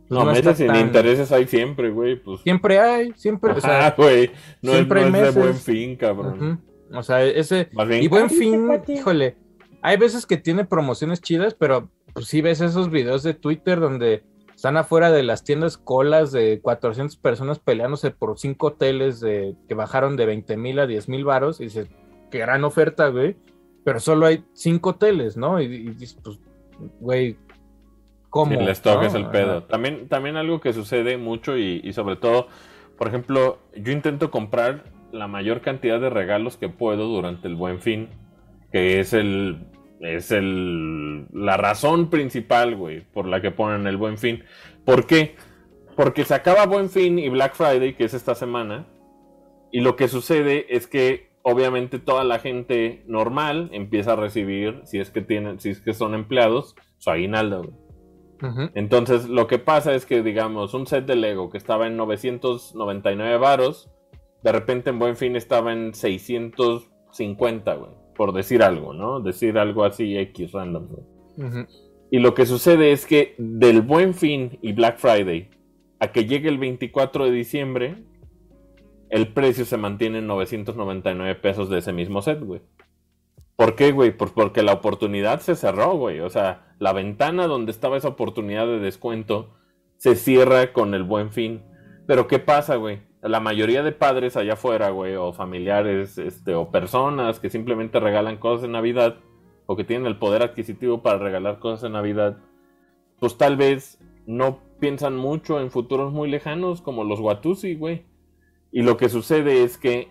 no. 0.09 0.25
No, 0.25 0.31
meses 0.31 0.57
sin 0.57 0.67
tan- 0.67 0.79
intereses 0.79 1.31
hay 1.31 1.45
siempre, 1.47 1.89
güey. 1.91 2.15
Pues. 2.21 2.41
Siempre 2.41 2.79
hay, 2.79 3.13
siempre, 3.15 3.51
o 3.51 3.61
sea, 3.61 3.87
Ajá, 3.87 3.95
güey. 3.97 4.31
No, 4.61 4.71
es, 4.71 4.77
siempre 4.77 5.01
no 5.01 5.05
hay 5.05 5.07
es 5.07 5.13
de 5.13 5.19
meses. 5.21 5.35
buen 5.35 5.55
fin, 5.55 5.95
cabrón. 5.95 6.59
ujú. 6.91 6.97
o 6.97 7.03
sea, 7.03 7.23
ese, 7.23 7.69
Más 7.73 7.87
bien, 7.87 8.03
Y 8.03 8.07
buen 8.07 8.23
"Cállate, 8.27 8.39
fin, 8.39 8.67
cuate". 8.67 8.93
híjole, 8.93 9.37
hay 9.81 9.97
veces 9.97 10.25
que 10.25 10.37
tiene 10.37 10.65
promociones 10.65 11.21
chidas, 11.21 11.53
pero 11.53 11.89
pues 12.13 12.25
sí 12.25 12.41
ves 12.41 12.59
esos 12.61 12.89
videos 12.89 13.21
de 13.23 13.33
Twitter 13.35 13.79
donde 13.79 14.23
están 14.55 14.75
afuera 14.75 15.09
de 15.11 15.23
las 15.23 15.43
tiendas 15.45 15.77
colas 15.77 16.31
de 16.33 16.59
400 16.61 17.15
personas 17.17 17.59
peleándose 17.59 18.11
por 18.11 18.37
cinco 18.37 18.67
hoteles 18.67 19.19
de, 19.21 19.55
que 19.69 19.73
bajaron 19.75 20.17
de 20.17 20.25
20 20.25 20.57
mil 20.57 20.79
a 20.79 20.87
10 20.87 21.07
mil 21.07 21.23
varos 21.23 21.61
y 21.61 21.65
dices, 21.65 21.87
qué 22.31 22.39
gran 22.39 22.63
oferta, 22.65 23.07
güey, 23.07 23.37
pero 23.85 23.99
solo 24.01 24.25
hay 24.25 24.43
cinco 24.53 24.89
hoteles, 24.89 25.37
¿no? 25.37 25.61
Y, 25.61 25.65
y 25.65 25.89
dices, 25.91 26.17
pues, 26.21 26.39
güey, 26.99 27.37
¿cómo? 28.29 28.57
Toques 28.81 29.13
¿No? 29.13 29.19
el 29.19 29.27
pedo. 29.27 29.63
También, 29.63 30.07
también 30.07 30.37
algo 30.37 30.59
que 30.59 30.73
sucede 30.73 31.17
mucho 31.17 31.57
y, 31.57 31.81
y 31.83 31.93
sobre 31.93 32.15
todo, 32.15 32.47
por 32.97 33.07
ejemplo, 33.07 33.59
yo 33.75 33.91
intento 33.91 34.31
comprar 34.31 34.83
la 35.11 35.27
mayor 35.27 35.61
cantidad 35.61 35.99
de 35.99 36.09
regalos 36.09 36.57
que 36.57 36.69
puedo 36.69 37.07
durante 37.07 37.47
el 37.47 37.55
buen 37.55 37.79
fin, 37.81 38.09
que 38.71 38.99
es 38.99 39.13
el 39.13 39.65
es 40.01 40.31
el 40.31 41.27
la 41.33 41.57
razón 41.57 42.09
principal, 42.09 42.75
güey, 42.75 43.01
por 43.01 43.27
la 43.27 43.41
que 43.41 43.51
ponen 43.51 43.87
el 43.87 43.97
buen 43.97 44.17
fin. 44.17 44.43
¿Por 44.85 45.05
qué? 45.05 45.35
Porque 45.95 46.23
se 46.23 46.33
acaba 46.33 46.65
buen 46.65 46.89
fin 46.89 47.19
y 47.19 47.29
Black 47.29 47.55
Friday, 47.55 47.95
que 47.95 48.05
es 48.05 48.13
esta 48.13 48.35
semana, 48.35 48.87
y 49.71 49.81
lo 49.81 49.95
que 49.95 50.07
sucede 50.07 50.65
es 50.75 50.87
que 50.87 51.29
obviamente 51.41 51.99
toda 51.99 52.23
la 52.23 52.39
gente 52.39 53.03
normal 53.07 53.69
empieza 53.73 54.13
a 54.13 54.15
recibir, 54.15 54.81
si 54.85 54.99
es 54.99 55.09
que 55.09 55.21
tienen, 55.21 55.59
si 55.59 55.69
es 55.69 55.81
que 55.81 55.93
son 55.93 56.13
empleados, 56.13 56.75
su 56.97 57.09
aguinaldo. 57.09 57.63
güey. 57.63 57.75
Entonces, 58.73 59.27
lo 59.27 59.47
que 59.47 59.59
pasa 59.59 59.93
es 59.93 60.05
que, 60.05 60.23
digamos, 60.23 60.73
un 60.73 60.87
set 60.87 61.05
de 61.05 61.15
Lego 61.15 61.49
que 61.49 61.57
estaba 61.57 61.87
en 61.87 61.97
999 61.97 63.37
varos, 63.37 63.89
de 64.43 64.51
repente 64.51 64.89
en 64.89 64.99
Buen 64.99 65.17
Fin 65.17 65.35
estaba 65.35 65.73
en 65.73 65.93
650, 65.93 67.73
güey. 67.75 67.91
Por 68.15 68.33
decir 68.33 68.63
algo, 68.63 68.93
¿no? 68.93 69.19
Decir 69.19 69.57
algo 69.57 69.83
así 69.83 70.17
X 70.17 70.51
random. 70.51 70.87
Y 72.11 72.19
lo 72.19 72.33
que 72.33 72.45
sucede 72.45 72.91
es 72.91 73.05
que 73.05 73.35
del 73.37 73.81
Buen 73.81 74.13
Fin 74.13 74.57
y 74.61 74.73
Black 74.73 74.97
Friday 74.97 75.49
a 75.99 76.11
que 76.11 76.25
llegue 76.25 76.49
el 76.49 76.57
24 76.57 77.25
de 77.25 77.31
diciembre, 77.31 78.03
el 79.09 79.33
precio 79.33 79.65
se 79.65 79.77
mantiene 79.77 80.19
en 80.19 80.27
999 80.27 81.35
pesos 81.35 81.69
de 81.69 81.79
ese 81.79 81.93
mismo 81.93 82.21
set, 82.21 82.41
güey. 82.41 82.61
¿Por 83.59 83.75
qué, 83.75 83.91
güey? 83.91 84.15
Pues 84.15 84.31
porque 84.31 84.63
la 84.63 84.71
oportunidad 84.71 85.41
se 85.41 85.53
cerró, 85.53 85.97
güey. 85.97 86.21
O 86.21 86.29
sea, 86.29 86.73
la 86.79 86.93
ventana 86.93 87.45
donde 87.45 87.73
estaba 87.73 87.97
esa 87.97 88.07
oportunidad 88.07 88.65
de 88.65 88.79
descuento 88.79 89.49
se 89.97 90.15
cierra 90.15 90.71
con 90.71 90.93
el 90.93 91.03
buen 91.03 91.33
fin. 91.33 91.61
Pero 92.07 92.25
¿qué 92.25 92.39
pasa, 92.39 92.77
güey? 92.77 93.01
La 93.21 93.41
mayoría 93.41 93.83
de 93.83 93.91
padres 93.91 94.37
allá 94.37 94.53
afuera, 94.53 94.91
güey, 94.91 95.15
o 95.15 95.33
familiares, 95.33 96.17
este, 96.17 96.55
o 96.55 96.71
personas 96.71 97.41
que 97.41 97.49
simplemente 97.49 97.99
regalan 97.99 98.37
cosas 98.37 98.63
en 98.63 98.71
Navidad, 98.71 99.17
o 99.65 99.75
que 99.75 99.83
tienen 99.83 100.07
el 100.07 100.17
poder 100.17 100.41
adquisitivo 100.41 101.01
para 101.03 101.17
regalar 101.17 101.59
cosas 101.59 101.83
en 101.83 101.91
Navidad, 101.91 102.37
pues 103.19 103.37
tal 103.37 103.57
vez 103.57 103.99
no 104.25 104.59
piensan 104.79 105.17
mucho 105.17 105.59
en 105.59 105.69
futuros 105.69 106.13
muy 106.13 106.29
lejanos, 106.29 106.81
como 106.81 107.03
los 107.03 107.19
Watusi, 107.19 107.75
güey. 107.75 108.05
Y 108.71 108.83
lo 108.83 108.95
que 108.95 109.09
sucede 109.09 109.63
es 109.63 109.77
que 109.77 110.07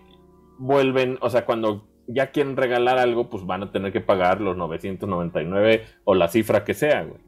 vuelven, 0.59 1.17
o 1.21 1.31
sea, 1.31 1.47
cuando 1.47 1.89
ya 2.11 2.31
quieren 2.31 2.57
regalar 2.57 2.97
algo, 2.97 3.29
pues 3.29 3.45
van 3.45 3.63
a 3.63 3.71
tener 3.71 3.93
que 3.93 4.01
pagar 4.01 4.41
los 4.41 4.57
999 4.57 5.83
o 6.03 6.15
la 6.15 6.27
cifra 6.27 6.63
que 6.63 6.73
sea, 6.73 7.03
güey. 7.03 7.21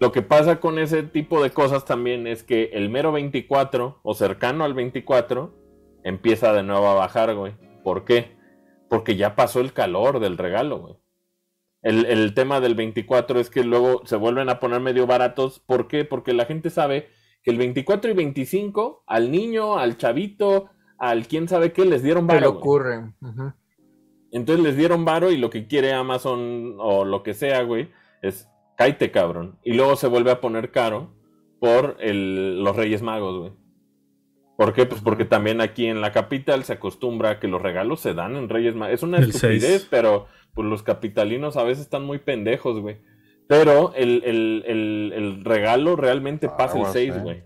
Lo 0.00 0.12
que 0.12 0.22
pasa 0.22 0.60
con 0.60 0.78
ese 0.78 1.02
tipo 1.02 1.42
de 1.42 1.50
cosas 1.50 1.84
también 1.84 2.26
es 2.26 2.42
que 2.42 2.70
el 2.72 2.88
mero 2.88 3.12
24 3.12 4.00
o 4.02 4.14
cercano 4.14 4.64
al 4.64 4.72
24 4.72 5.54
empieza 6.04 6.54
de 6.54 6.62
nuevo 6.62 6.88
a 6.88 6.94
bajar, 6.94 7.34
güey. 7.34 7.52
¿Por 7.84 8.04
qué? 8.06 8.34
Porque 8.88 9.16
ya 9.16 9.34
pasó 9.34 9.60
el 9.60 9.74
calor 9.74 10.20
del 10.20 10.38
regalo, 10.38 10.78
güey. 10.78 10.94
El, 11.82 12.06
el 12.06 12.32
tema 12.32 12.60
del 12.60 12.74
24 12.74 13.40
es 13.40 13.50
que 13.50 13.62
luego 13.62 14.00
se 14.06 14.16
vuelven 14.16 14.48
a 14.48 14.58
poner 14.58 14.80
medio 14.80 15.06
baratos. 15.06 15.58
¿Por 15.58 15.86
qué? 15.86 16.06
Porque 16.06 16.32
la 16.32 16.46
gente 16.46 16.70
sabe 16.70 17.08
que 17.42 17.50
el 17.50 17.58
24 17.58 18.10
y 18.10 18.14
25 18.14 19.04
al 19.06 19.30
niño, 19.30 19.76
al 19.78 19.98
chavito, 19.98 20.70
al 20.96 21.26
quién 21.26 21.46
sabe 21.48 21.72
qué 21.72 21.84
les 21.84 22.02
dieron 22.02 22.26
Pero 22.26 22.38
varo. 22.38 22.50
güey. 22.52 22.60
ocurre. 22.60 23.12
Ujú. 23.20 23.52
Entonces 24.32 24.64
les 24.64 24.76
dieron 24.76 25.04
varo 25.04 25.30
y 25.30 25.36
lo 25.36 25.50
que 25.50 25.66
quiere 25.68 25.92
Amazon 25.92 26.76
o 26.78 27.04
lo 27.04 27.22
que 27.22 27.34
sea, 27.34 27.62
güey, 27.62 27.90
es 28.22 28.48
cáite, 28.76 29.10
cabrón. 29.10 29.58
Y 29.62 29.74
luego 29.74 29.94
se 29.96 30.08
vuelve 30.08 30.30
a 30.32 30.40
poner 30.40 30.70
caro 30.72 31.14
por 31.60 31.96
el- 32.00 32.64
los 32.64 32.74
Reyes 32.74 33.02
Magos, 33.02 33.38
güey. 33.38 33.52
¿Por 34.56 34.72
qué? 34.74 34.86
Pues 34.86 35.00
porque 35.02 35.24
también 35.24 35.60
aquí 35.60 35.86
en 35.86 36.00
la 36.00 36.12
capital 36.12 36.64
se 36.64 36.72
acostumbra 36.74 37.30
a 37.30 37.40
que 37.40 37.48
los 37.48 37.60
regalos 37.62 38.00
se 38.00 38.14
dan 38.14 38.36
en 38.36 38.48
Reyes 38.48 38.74
Magos. 38.74 38.94
Es 38.94 39.02
una 39.02 39.18
El 39.18 39.30
estupidez, 39.30 39.86
pero 39.90 40.26
pues 40.54 40.66
los 40.68 40.82
capitalinos 40.82 41.56
a 41.56 41.62
veces 41.64 41.84
están 41.84 42.04
muy 42.04 42.18
pendejos, 42.18 42.80
güey. 42.80 42.98
Pero 43.48 43.92
el, 43.94 44.22
el- 44.24 44.64
el- 44.66 45.12
el 45.14 45.44
regalo 45.44 45.94
realmente 45.96 46.46
Ah, 46.46 46.56
pasa 46.56 46.74
el 46.74 46.78
bueno, 46.80 46.92
6, 46.92 47.14
sí. 47.14 47.20
güey. 47.20 47.42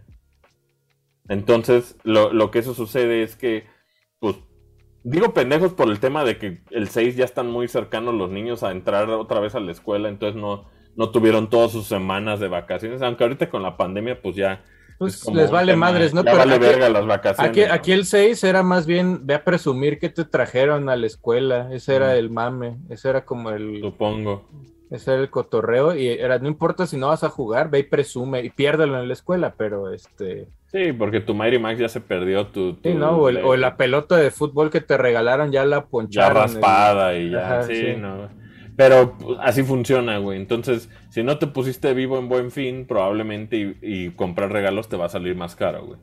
Entonces, 1.29 1.97
lo, 2.05 2.33
lo 2.33 2.51
que 2.51 2.61
eso 2.61 2.75
sucede 2.75 3.23
es 3.23 3.35
que, 3.37 3.65
pues, 4.21 4.37
digo 5.09 5.33
pendejos 5.33 5.73
por 5.73 5.89
el 5.89 6.01
tema 6.01 6.25
de 6.25 6.37
que 6.39 6.61
el 6.71 6.89
6 6.89 7.17
ya 7.17 7.25
están 7.25 7.49
muy 7.51 7.69
cercanos 7.69 8.15
los 8.15 8.31
niños 8.31 8.63
a 8.63 8.73
entrar 8.73 9.09
otra 9.11 9.41
vez 9.41 9.55
a 9.55 9.61
la 9.61 9.71
escuela, 9.73 10.09
entonces 10.09 10.41
no, 10.41 10.65
no 10.97 11.11
tuvieron 11.11 11.49
todas 11.49 11.71
sus 11.73 11.87
semanas 11.87 12.41
de 12.41 12.49
vacaciones, 12.49 13.03
aunque 13.03 13.25
ahorita 13.25 13.49
con 13.49 13.63
la 13.63 13.77
pandemia, 13.77 14.21
pues 14.21 14.37
ya. 14.37 14.63
Pues 14.99 15.27
les 15.33 15.51
vale 15.51 15.73
tema- 15.73 15.91
madres, 15.91 16.15
¿no? 16.15 16.23
ya 16.23 16.31
Pero 16.33 16.39
vale 16.39 16.55
aquí- 16.55 16.65
verga 16.65 16.89
las 16.89 17.07
vacaciones. 17.07 17.51
Aquí, 17.51 17.61
¿no? 17.69 17.73
aquí 17.75 17.93
el 17.93 18.05
6 18.07 18.43
era 18.45 18.63
más 18.63 18.87
bien, 18.87 19.21
ve 19.27 19.35
a 19.35 19.45
presumir 19.45 19.99
que 19.99 20.09
te 20.09 20.25
trajeron 20.25 20.89
a 20.89 20.97
la 20.97 21.07
escuela. 21.07 21.69
Ese 21.73 21.95
era 21.97 22.15
Mm. 22.15 22.19
el 22.19 22.31
mame. 22.31 22.77
Ese 22.89 23.11
era 23.11 23.25
como 23.27 23.51
el, 23.51 23.81
Supongo. 23.83 24.49
Ese 24.91 25.13
era 25.13 25.23
el 25.23 25.31
cotorreo. 25.31 25.95
Y 25.97 26.09
era, 26.09 26.39
no 26.39 26.49
importa 26.49 26.87
si 26.87 26.97
no 26.97 27.09
vas 27.09 27.25
a 27.25 27.29
jugar, 27.31 27.71
ve 27.71 27.81
y 27.81 27.83
presume 27.85 28.43
y 28.45 28.51
piérdelo 28.51 29.01
en 29.01 29.09
la 29.09 29.15
escuela. 29.15 29.55
Pero 29.57 29.91
este, 29.93 30.49
Sí, 30.67 30.93
porque 30.93 31.21
tu 31.21 31.35
Mighty 31.35 31.59
Max 31.59 31.79
ya 31.79 31.89
se 31.89 32.01
perdió, 32.01 32.49
tu. 32.49 32.75
tu 32.75 32.91
sí, 32.91 32.95
¿no? 32.95 33.17
O, 33.17 33.29
el- 33.29 33.39
o 33.39 33.57
la 33.57 33.77
pelota 33.77 34.17
de 34.17 34.31
fútbol 34.31 34.71
que 34.71 34.81
te 34.81 34.97
regalaron 34.97 35.51
ya 35.53 35.65
la 35.65 35.77
ya 35.79 35.87
poncharon. 35.87 36.37
el- 36.57 36.63
raspada 36.63 37.17
y 37.19 37.31
ya, 37.31 37.61
Ajá, 37.61 37.63
sí, 37.63 37.75
sí. 37.75 37.97
no. 37.97 38.29
Pero 38.77 39.17
pues, 39.19 39.39
así 39.41 39.63
funciona, 39.63 40.19
güey. 40.19 40.39
Entonces, 40.39 40.91
si 41.11 41.23
no 41.23 41.39
te 41.39 41.47
pusiste 41.47 41.95
vivo 41.95 42.19
en 42.19 42.29
buen 42.29 42.51
fin, 42.51 42.87
probablemente 42.87 43.57
y, 43.57 43.79
y 44.07 44.11
comprar 44.11 44.53
regalos 44.53 44.89
te 44.89 44.97
va 44.97 45.07
a 45.07 45.09
salir 45.09 45.35
más 45.35 45.57
caro, 45.57 45.87
güey. 45.87 46.01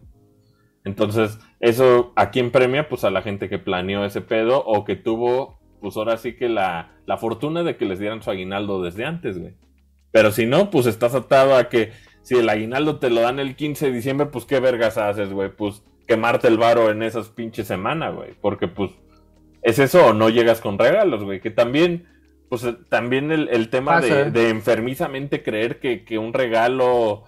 Entonces, 0.86 1.40
eso 1.60 2.12
a 2.16 2.30
quién 2.32 2.52
premia, 2.52 2.90
pues 2.90 3.04
a 3.04 3.12
la 3.12 3.22
gente 3.22 3.48
que 3.50 3.60
planeó 3.60 4.04
ese 4.06 4.22
pedo 4.22 4.64
o 4.66 4.84
que 4.84 4.96
tuvo, 4.96 5.60
pues 5.84 5.98
ahora 5.98 6.16
sí 6.16 6.34
que 6.34 6.48
la, 6.48 6.94
la 7.06 7.18
fortuna 7.18 7.62
de 7.62 7.76
que 7.76 7.84
les 7.84 8.00
dieran 8.00 8.24
su 8.24 8.32
aguinaldo 8.32 8.82
desde 8.82 9.04
antes, 9.04 9.38
güey. 9.38 9.54
Pero 10.12 10.32
si 10.32 10.46
no, 10.46 10.70
pues 10.70 10.86
estás 10.86 11.14
atado 11.14 11.58
a 11.58 11.68
que 11.68 11.92
si 12.22 12.36
el 12.36 12.48
aguinaldo 12.48 13.00
te 13.00 13.10
lo 13.10 13.20
dan 13.20 13.38
el 13.40 13.58
15 13.58 13.88
de 13.88 13.92
diciembre, 13.92 14.28
pues 14.28 14.46
qué 14.46 14.62
vergas 14.62 14.98
haces, 14.98 15.34
güey. 15.34 15.50
Pues 15.50 15.84
quemarte 16.08 16.48
el 16.48 16.58
varo 16.58 16.90
en 16.90 17.04
esas 17.04 17.28
pinches 17.28 17.68
semanas, 17.68 18.16
güey. 18.16 18.32
Porque 18.40 18.70
pues 18.70 18.92
es 19.62 19.78
eso 19.78 20.08
o 20.08 20.14
no 20.14 20.30
llegas 20.30 20.62
con 20.62 20.80
regalos, 20.80 21.26
güey. 21.26 21.42
Que 21.42 21.52
también, 21.52 22.08
pues 22.48 22.64
eh, 22.64 22.78
también 22.88 23.34
el, 23.34 23.50
el 23.50 23.68
tema 23.70 24.00
de, 24.00 24.22
¿eh? 24.22 24.32
de 24.32 24.50
enfermizamente 24.50 25.44
creer 25.44 25.82
que, 25.82 26.06
que 26.06 26.18
un 26.18 26.32
regalo 26.32 27.26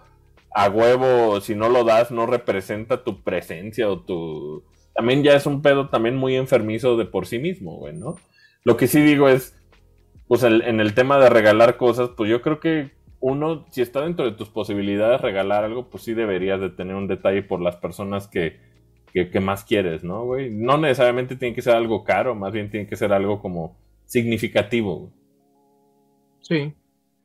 a 0.53 0.69
huevo, 0.69 1.41
si 1.41 1.55
no 1.55 1.67
lo 1.67 1.83
das, 1.83 2.09
no 2.09 2.25
representa 2.25 3.03
tu 3.03 3.21
presencia 3.21 3.89
o 3.89 3.99
tu... 3.99 4.63
También 4.93 5.23
ya 5.23 5.35
es 5.35 5.45
un 5.45 5.61
pedo 5.61 5.89
también 5.89 6.15
muy 6.15 6.37
enfermizo 6.37 6.95
de 6.95 7.03
por 7.03 7.27
sí 7.27 7.37
mismo, 7.37 7.75
güey, 7.75 7.93
¿no? 7.93 8.15
Lo 8.65 8.75
que 8.77 8.87
sí 8.87 8.99
digo 9.01 9.29
es, 9.29 9.55
pues 10.27 10.43
el- 10.43 10.63
en 10.63 10.79
el 10.81 10.93
tema 10.93 11.17
de 11.19 11.29
regalar 11.29 11.77
cosas, 11.77 12.09
pues 12.17 12.29
yo 12.29 12.41
creo 12.41 12.59
que 12.59 12.91
uno, 13.19 13.65
si 13.69 13.81
está 13.81 14.01
dentro 14.01 14.25
de 14.25 14.31
tus 14.33 14.49
posibilidades 14.49 15.21
regalar 15.21 15.63
algo, 15.63 15.89
pues 15.89 16.03
sí 16.03 16.13
deberías 16.13 16.59
de 16.59 16.69
tener 16.69 16.95
un 16.95 17.07
detalle 17.07 17.43
por 17.43 17.61
las 17.61 17.77
personas 17.77 18.27
que, 18.27 18.59
que, 19.13 19.29
que 19.29 19.39
más 19.39 19.63
quieres, 19.63 20.03
¿no, 20.03 20.25
güey? 20.25 20.49
No 20.51 20.77
necesariamente 20.77 21.35
tiene 21.35 21.55
que 21.55 21.61
ser 21.61 21.75
algo 21.75 22.03
caro, 22.03 22.35
más 22.35 22.51
bien 22.51 22.69
tiene 22.69 22.87
que 22.87 22.95
ser 22.97 23.13
algo 23.13 23.39
como 23.41 23.77
significativo, 24.05 24.95
güey. 24.99 25.11
Sí. 26.41 26.73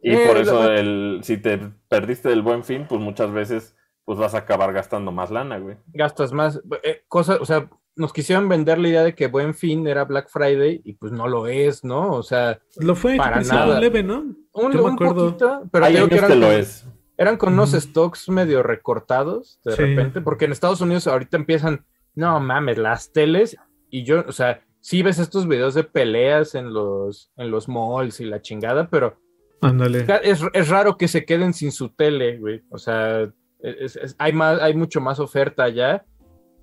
Y 0.03 0.13
Eh, 0.13 0.25
por 0.27 0.37
lo- 0.37 0.43
eso 0.43 0.73
el, 0.73 1.21
si 1.23 1.37
te 1.39 1.59
perdiste 1.89 2.29
del 2.31 2.43
buen 2.43 2.65
fin, 2.65 2.87
pues 2.89 3.01
muchas 3.01 3.33
veces 3.33 3.77
pues 4.05 4.19
vas 4.19 4.35
a 4.35 4.39
acabar 4.39 4.73
gastando 4.73 5.13
más 5.13 5.31
lana, 5.31 5.59
güey. 5.59 5.77
gastas 5.93 6.33
más 6.33 6.61
eh, 6.83 7.03
cosas, 7.09 7.39
o 7.41 7.45
sea, 7.45 7.69
nos 8.01 8.13
quisieron 8.13 8.49
vender 8.49 8.79
la 8.79 8.89
idea 8.89 9.03
de 9.05 9.15
que 9.15 9.27
Buen 9.29 9.55
Fin 9.55 9.87
era 9.87 10.05
Black 10.05 10.29
Friday 10.31 10.81
y 10.85 10.95
pues 10.95 11.13
no 11.13 11.29
lo 11.29 11.47
es, 11.47 11.85
¿no? 11.85 12.13
O 12.13 12.23
sea, 12.23 12.59
Lo 12.79 12.95
fue 12.97 13.17
Para 13.17 13.41
nada. 13.43 13.79
leve, 13.79 14.03
¿no? 14.03 14.21
un, 14.53 14.73
Yo 14.73 14.79
me 14.79 14.81
un 14.89 14.93
acuerdo. 14.95 15.27
poquito, 15.27 15.69
pero 15.71 15.87
digo 15.87 15.99
años 15.99 16.09
que 16.09 16.17
eran, 16.17 16.41
lo 16.41 16.47
con, 16.47 16.57
es. 16.57 16.89
eran 17.19 17.37
con 17.37 17.53
unos 17.53 17.73
stocks 17.73 18.29
medio 18.29 18.63
recortados 18.63 19.61
de 19.65 19.73
Sí. 19.73 19.83
repente, 19.83 20.21
porque 20.21 20.47
en 20.47 20.53
Estados 20.53 20.81
Unidos 20.81 21.07
ahorita 21.07 21.37
empiezan, 21.37 21.85
no 22.15 22.41
mames, 22.41 22.79
las 22.79 23.13
teles 23.13 23.57
y 23.91 24.05
yo, 24.05 24.25
o 24.27 24.33
sea, 24.33 24.63
sí 24.81 25.03
ves 25.03 25.19
estos 25.19 25.47
videos 25.47 25.75
de 25.75 25.85
peleas 25.85 26.55
en 26.55 26.73
los, 26.73 27.31
en 27.37 27.51
los 27.51 27.69
malls 27.69 28.21
y 28.21 28.25
la 28.25 28.41
chingada, 28.41 28.89
pero 28.89 29.19
Ándale. 29.61 30.07
es, 30.23 30.41
es 30.55 30.69
raro 30.69 30.97
que 30.97 31.07
se 31.07 31.25
queden 31.27 31.53
sin 31.53 31.71
su 31.71 31.91
tele, 31.91 32.39
güey. 32.39 32.63
O 32.71 32.79
sea, 32.79 33.31
es- 33.61 33.97
es- 33.97 34.17
hay, 34.19 34.33
más, 34.33 34.59
hay 34.63 34.73
mucho 34.75 35.03
más 35.03 35.21
oferta 35.21 35.65
allá 35.65 36.07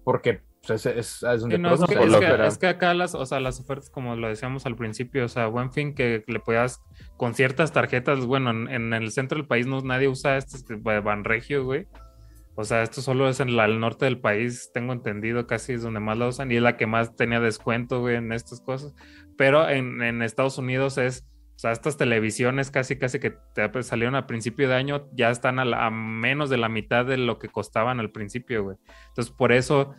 porque 0.03 0.41
pues, 0.67 0.85
es, 0.85 0.97
es- 0.97 1.23
es 1.23 1.41
donde 1.41 1.57
no, 1.57 1.69
es, 1.73 1.79
que, 1.89 1.95
que- 2.19 2.47
es 2.47 2.57
que 2.57 2.67
acá 2.67 2.93
las, 2.93 3.15
o 3.15 3.25
sea, 3.25 3.39
las 3.39 3.59
ofertas, 3.59 3.89
como 3.89 4.15
lo 4.15 4.27
decíamos 4.27 4.65
al 4.65 4.75
principio, 4.75 5.25
o 5.25 5.29
sea, 5.29 5.47
buen 5.47 5.71
fin 5.71 5.95
que 5.95 6.23
le 6.27 6.39
puedas 6.39 6.81
con 7.17 7.33
ciertas 7.33 7.71
tarjetas, 7.71 8.25
bueno, 8.25 8.51
en, 8.51 8.67
en 8.69 8.93
el 8.93 9.11
centro 9.11 9.37
del 9.37 9.47
país 9.47 9.65
no 9.67 9.81
nadie 9.81 10.07
usa 10.07 10.37
estas 10.37 10.63
que 10.63 10.75
van 10.75 11.23
regio, 11.23 11.63
güey. 11.63 11.87
O 12.59 12.63
sea, 12.63 12.81
esto 12.81 13.01
solo 13.01 13.29
es 13.29 13.39
en 13.39 13.55
la- 13.55 13.65
el 13.65 13.79
norte 13.79 14.05
del 14.05 14.19
país, 14.19 14.71
tengo 14.73 14.91
entendido, 14.93 15.45
casi 15.47 15.73
es 15.73 15.83
donde 15.83 15.99
más 15.99 16.17
la 16.17 16.27
usan 16.27 16.51
y 16.51 16.55
es 16.55 16.61
la 16.61 16.75
que 16.75 16.87
más 16.87 17.15
tenía 17.15 17.39
descuento, 17.39 17.99
güey, 17.99 18.15
en 18.15 18.31
estas 18.31 18.61
cosas. 18.61 18.95
Pero 19.37 19.69
en, 19.69 20.01
en 20.01 20.23
Estados 20.23 20.57
Unidos 20.57 20.97
es, 20.97 21.27
o 21.55 21.59
sea, 21.59 21.71
estas 21.71 21.97
televisiones 21.97 22.71
casi, 22.71 22.97
casi 22.97 23.19
que 23.19 23.35
te 23.53 23.83
salieron 23.83 24.15
a 24.15 24.25
principio 24.25 24.67
de 24.67 24.73
año, 24.75 25.07
ya 25.13 25.29
están 25.29 25.59
a, 25.59 25.65
la- 25.65 25.85
a 25.85 25.91
menos 25.91 26.49
de 26.49 26.57
la 26.57 26.67
mitad 26.69 27.05
de 27.05 27.17
lo 27.17 27.37
que 27.37 27.47
costaban 27.47 27.99
al 27.99 28.09
principio, 28.11 28.63
güey. 28.63 28.77
Entonces, 29.09 29.31
por 29.31 29.51
eso 29.51 29.93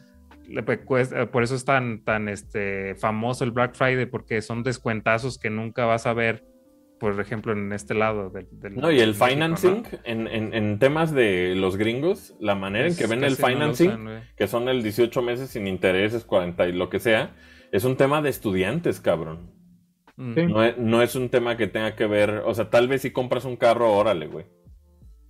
cues- 0.87 1.12
eh, 1.12 1.27
por 1.27 1.43
eso 1.43 1.55
es 1.55 1.65
tan, 1.65 2.03
tan 2.05 2.29
este, 2.29 2.95
famoso 2.97 3.45
el 3.45 3.51
Black 3.53 3.75
Friday, 3.75 4.07
porque 4.07 4.41
son 4.43 4.62
descuentazos 4.62 5.39
que 5.39 5.51
nunca 5.51 5.85
vas 5.87 6.07
a 6.07 6.12
ver, 6.15 6.45
por 6.99 7.20
ejemplo, 7.20 7.53
en 7.53 7.73
este 7.73 7.95
lado 7.95 8.31
del... 8.31 8.49
del- 8.53 8.77
No, 8.77 8.91
y 8.91 9.01
el 9.01 9.11
México, 9.11 9.27
financing, 9.27 9.83
¿no? 9.83 9.99
en, 10.05 10.27
en- 10.27 10.55
en 10.55 10.79
temas 10.79 11.12
de 11.12 11.55
los 11.55 11.77
gringos, 11.77 12.35
la 12.41 12.55
manera 12.55 12.89
en 12.89 12.97
que 12.97 13.07
ven 13.07 13.23
el 13.25 13.37
no 13.39 13.47
financing, 13.47 13.89
usan, 13.91 14.23
que 14.37 14.47
son 14.49 14.69
el 14.69 14.83
18 14.83 15.23
meses 15.23 15.51
sin 15.51 15.66
intereses, 15.66 16.25
40 16.25 16.66
y 16.69 16.73
lo 16.73 16.89
que 16.91 16.99
sea, 16.99 17.37
es 17.70 17.85
un 17.85 17.97
tema 17.97 18.20
de 18.23 18.31
estudiantes, 18.31 19.01
cabrón. 19.01 19.53
Mm. 20.16 20.35
Sí. 20.35 20.47
No 20.47 20.65
es, 20.65 20.77
no 20.79 21.03
es 21.03 21.15
un 21.15 21.29
tema 21.29 21.57
que 21.57 21.69
tenga 21.69 21.95
que 21.95 22.07
ver, 22.07 22.43
o 22.45 22.53
sea, 22.55 22.70
tal 22.70 22.89
vez 22.89 23.03
si 23.03 23.12
compras 23.12 23.45
un 23.45 23.57
carro, 23.57 23.93
órale, 23.93 24.27
güey. 24.27 24.47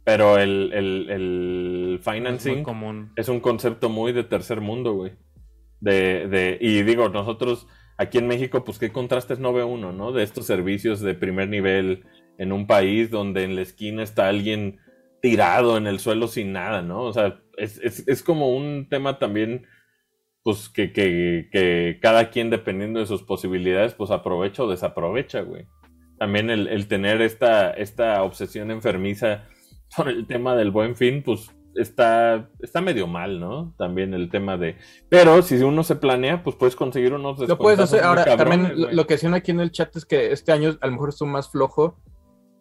Pero 0.08 0.38
el, 0.38 0.72
el, 0.72 1.10
el 1.10 2.00
Es 2.00 2.04
financing 2.04 2.62
común. 2.62 3.12
es 3.14 3.28
un 3.28 3.40
concepto 3.40 3.90
muy 3.90 4.12
de 4.12 4.24
tercer 4.24 4.62
mundo, 4.62 4.94
güey. 4.94 5.12
De, 5.80 6.26
de, 6.28 6.56
y 6.62 6.82
digo, 6.82 7.10
nosotros 7.10 7.66
aquí 7.98 8.16
en 8.16 8.26
México, 8.26 8.64
pues 8.64 8.78
qué 8.78 8.90
contrastes 8.90 9.38
no 9.38 9.52
ve 9.52 9.64
uno, 9.64 9.92
¿no? 9.92 10.12
De 10.12 10.22
estos 10.22 10.46
servicios 10.46 11.00
de 11.00 11.12
primer 11.12 11.50
nivel 11.50 12.06
en 12.38 12.52
un 12.52 12.66
país 12.66 13.10
donde 13.10 13.44
en 13.44 13.54
la 13.54 13.60
esquina 13.60 14.02
está 14.02 14.28
alguien 14.28 14.78
tirado 15.20 15.76
en 15.76 15.86
el 15.86 15.98
suelo 15.98 16.26
sin 16.26 16.52
nada, 16.52 16.80
¿no? 16.80 17.02
O 17.02 17.12
sea, 17.12 17.42
es, 17.58 17.78
es, 17.82 18.08
es 18.08 18.22
como 18.22 18.56
un 18.56 18.88
tema 18.88 19.18
también, 19.18 19.66
pues 20.42 20.70
que, 20.70 20.90
que, 20.90 21.50
que 21.52 21.98
cada 22.00 22.30
quien, 22.30 22.48
dependiendo 22.48 23.00
de 23.00 23.06
sus 23.06 23.24
posibilidades, 23.24 23.92
pues 23.92 24.10
aprovecha 24.10 24.62
o 24.62 24.70
desaprovecha, 24.70 25.42
güey. 25.42 25.66
También 26.18 26.48
el, 26.48 26.66
el 26.68 26.88
tener 26.88 27.20
esta, 27.20 27.72
esta 27.72 28.22
obsesión 28.22 28.70
enfermiza 28.70 29.44
por 29.96 30.08
el 30.08 30.26
tema 30.26 30.54
del 30.56 30.70
buen 30.70 30.94
fin, 30.96 31.22
pues 31.24 31.50
está, 31.74 32.50
está 32.60 32.80
medio 32.80 33.06
mal, 33.06 33.38
¿no? 33.40 33.74
También 33.78 34.14
el 34.14 34.30
tema 34.30 34.56
de... 34.56 34.76
Pero 35.08 35.42
si 35.42 35.56
uno 35.56 35.82
se 35.84 35.96
planea, 35.96 36.42
pues 36.42 36.56
puedes 36.56 36.74
conseguir 36.76 37.12
unos 37.14 37.38
Lo 37.40 37.58
puedes 37.58 37.78
hacer. 37.80 38.02
Ahora, 38.02 38.24
cabrones, 38.24 38.68
también 38.70 38.96
lo- 38.96 39.06
que 39.06 39.14
decían 39.14 39.34
aquí 39.34 39.50
en 39.52 39.60
el 39.60 39.70
chat 39.70 39.94
es 39.96 40.04
que 40.04 40.32
este 40.32 40.52
año 40.52 40.76
a 40.80 40.86
lo 40.86 40.92
mejor 40.92 41.10
estuvo 41.10 41.28
más 41.28 41.50
flojo 41.50 42.00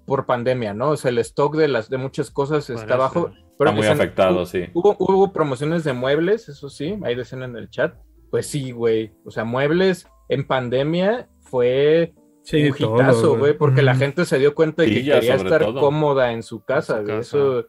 por 0.06 0.26
pandemia, 0.26 0.74
¿no? 0.74 0.90
O 0.92 0.98
sea, 0.98 1.10
el 1.10 1.18
stock 1.20 1.56
de 1.56 1.68
las 1.68 1.90
de 1.90 1.98
muchas 1.98 2.32
cosas 2.32 2.70
está 2.70 2.96
bajo. 2.96 3.32
Pero 3.58 3.72
Está 3.72 3.72
muy 3.72 3.82
decían, 3.82 3.98
afectado, 4.00 4.44
hu- 4.44 4.46
sí. 4.46 4.66
Hubo, 4.74 4.96
hubo 5.00 5.34
promociones 5.34 5.84
de 5.84 5.94
muebles, 5.94 6.48
eso 6.48 6.70
sí, 6.70 6.98
ahí 7.04 7.16
decían 7.16 7.42
en 7.44 7.56
el 7.58 7.70
chat. 7.70 7.96
Pues 8.30 8.46
sí, 8.48 8.72
güey. 8.72 9.14
O 9.26 9.32
sea, 9.32 9.44
muebles 9.46 10.08
en 10.30 10.46
pandemia 10.46 11.28
fue 11.42 12.14
Sí, 12.50 12.70
un 12.70 12.76
hitazo, 12.96 13.38
güey, 13.38 13.58
porque 13.58 13.82
la 13.82 13.96
gente 13.96 14.26
se 14.26 14.40
dio 14.40 14.56
cuenta 14.56 14.84
de 14.84 14.90
que 14.90 14.96
quería 14.96 15.18
estar 15.18 15.62
todo. 15.66 15.80
cómoda 15.82 16.32
en 16.32 16.44
su 16.44 16.64
casa, 16.64 16.98
su 17.00 17.04
güey. 17.04 17.18
casa. 17.18 17.20
Eso, 17.38 17.66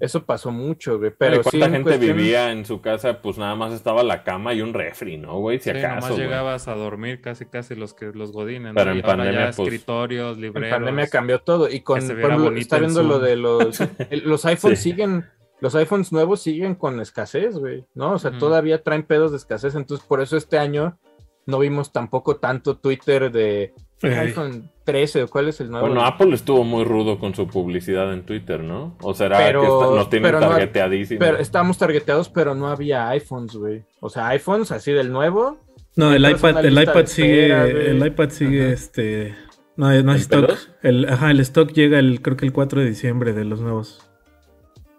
eso 0.00 0.24
pasó 0.26 0.50
mucho, 0.50 0.98
güey. 0.98 1.12
Pero 1.16 1.36
sí, 1.36 1.42
¿Cuánta 1.44 1.66
en 1.66 1.72
gente 1.72 1.90
cuestión- 1.90 2.16
vivía 2.16 2.50
en 2.52 2.64
su 2.64 2.80
casa? 2.80 3.22
Pues 3.22 3.38
nada 3.38 3.54
más 3.54 3.72
estaba 3.72 4.02
la 4.02 4.24
cama 4.24 4.52
y 4.52 4.62
un 4.62 4.74
refri, 4.74 5.16
¿no, 5.16 5.38
güey? 5.38 5.58
Si 5.58 5.70
Sí, 5.70 5.70
acaso, 5.70 5.94
nomás 5.94 6.10
güey. 6.10 6.22
llegabas 6.22 6.66
a 6.68 6.74
dormir 6.74 7.20
casi 7.20 7.46
casi 7.46 7.76
los 7.76 7.94
que 7.94 8.06
los 8.06 8.32
godines, 8.32 8.72
Pero 8.74 8.86
¿no? 8.86 8.90
en 8.90 8.96
Y 8.98 9.00
ahora 9.02 9.16
pandemia, 9.16 9.40
ya 9.40 9.46
pues, 9.56 9.58
escritorios, 9.60 10.34
En 10.36 10.42
libreros. 10.42 10.70
pandemia 10.76 11.06
cambió 11.08 11.38
todo. 11.40 11.70
Y 11.70 11.80
con, 11.82 12.02
se 12.02 12.14
por 12.16 12.56
está 12.58 12.76
en 12.78 12.82
viendo 12.82 13.02
lo 13.04 13.20
de 13.20 13.36
los. 13.36 13.80
el- 14.10 14.24
los 14.28 14.44
iPhones 14.44 14.80
Sí. 14.80 14.90
siguen. 14.90 15.24
Los 15.60 15.74
iPhones 15.74 16.12
nuevos 16.12 16.42
siguen 16.42 16.74
con 16.74 17.00
escasez, 17.00 17.56
güey. 17.58 17.86
¿No? 17.94 18.12
O 18.12 18.18
sea, 18.18 18.36
todavía 18.36 18.82
traen 18.82 19.04
pedos 19.04 19.30
de 19.30 19.38
escasez. 19.38 19.74
Entonces, 19.76 20.04
por 20.06 20.20
eso 20.20 20.36
este 20.36 20.58
año 20.58 20.98
no 21.46 21.58
vimos 21.60 21.92
tampoco 21.92 22.36
tanto 22.36 22.76
Twitter 22.76 23.30
de 23.32 23.72
IPhone 24.02 24.70
13 24.84 25.22
o 25.22 25.28
cuál 25.28 25.48
es 25.48 25.60
el 25.60 25.70
nuevo. 25.70 25.86
Bueno, 25.86 26.04
Apple 26.04 26.34
estuvo 26.34 26.64
muy 26.64 26.84
rudo 26.84 27.18
con 27.18 27.34
su 27.34 27.46
publicidad 27.48 28.12
en 28.12 28.24
Twitter, 28.26 28.62
¿no? 28.62 28.96
O 29.02 29.14
será 29.14 29.38
Pero- 29.38 29.60
que 29.62 29.66
está- 29.66 29.86
nos 29.96 30.10
tienen 30.10 30.28
pero 30.32 30.40
no-. 30.40 31.18
Pero 31.18 31.38
estábamos 31.38 31.78
targeteados, 31.78 32.28
pero 32.28 32.54
no 32.54 32.68
había 32.68 33.08
iPhones, 33.08 33.54
güey. 33.56 33.84
O 34.00 34.10
sea, 34.10 34.28
iPhones 34.28 34.70
así 34.72 34.92
del 34.92 35.10
nuevo. 35.12 35.58
No, 35.96 36.12
el 36.12 36.28
iPad, 36.30 36.64
el 36.64 36.80
iPad 36.82 37.06
sigue, 37.06 37.46
espera, 37.46 37.66
el 37.66 38.06
iPad 38.06 38.28
sigue 38.30 38.64
Ajá. 38.64 38.72
este. 38.74 39.34
No, 39.76 39.86
hay- 39.86 40.02
no 40.02 40.12
hay 40.12 40.16
¿En 40.16 40.22
stock. 40.22 40.40
pelos? 40.46 40.70
El, 40.82 41.08
ajá, 41.08 41.30
el 41.30 41.40
stock 41.40 41.72
llega 41.72 41.98
el, 41.98 42.20
creo 42.20 42.36
que 42.36 42.44
el 42.46 42.52
4 42.52 42.80
de 42.80 42.86
diciembre 42.86 43.32
de 43.32 43.44
los 43.44 43.60
nuevos. 43.60 44.02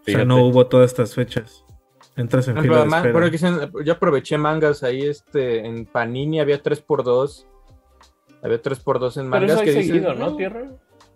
O 0.01 0.03
sea, 0.11 0.25
no 0.25 0.43
hubo 0.45 0.67
todas 0.67 0.89
estas 0.91 1.13
fechas. 1.15 1.63
Entras 2.15 2.47
en 2.47 2.55
Por 2.55 2.63
fila 2.63 2.83
de 2.85 2.87
espera. 2.95 3.19
aquí 3.25 3.31
dicen, 3.31 3.59
yo 3.85 3.93
aproveché 3.93 4.37
mangas 4.39 4.81
ahí 4.81 5.01
este, 5.03 5.65
en 5.67 5.85
Panini, 5.85 6.39
había 6.39 6.61
3x2. 6.63 7.45
Había 8.43 8.61
3x2 8.61 9.17
en 9.17 9.29
Pero 9.29 9.29
mangas 9.29 9.51
eso 9.51 9.59
hay 9.59 9.65
que 9.65 9.71
dices, 9.73 9.87
seguido, 9.87 10.13
¿no, 10.13 10.29
"No". 10.31 10.35
Tierra? 10.37 10.71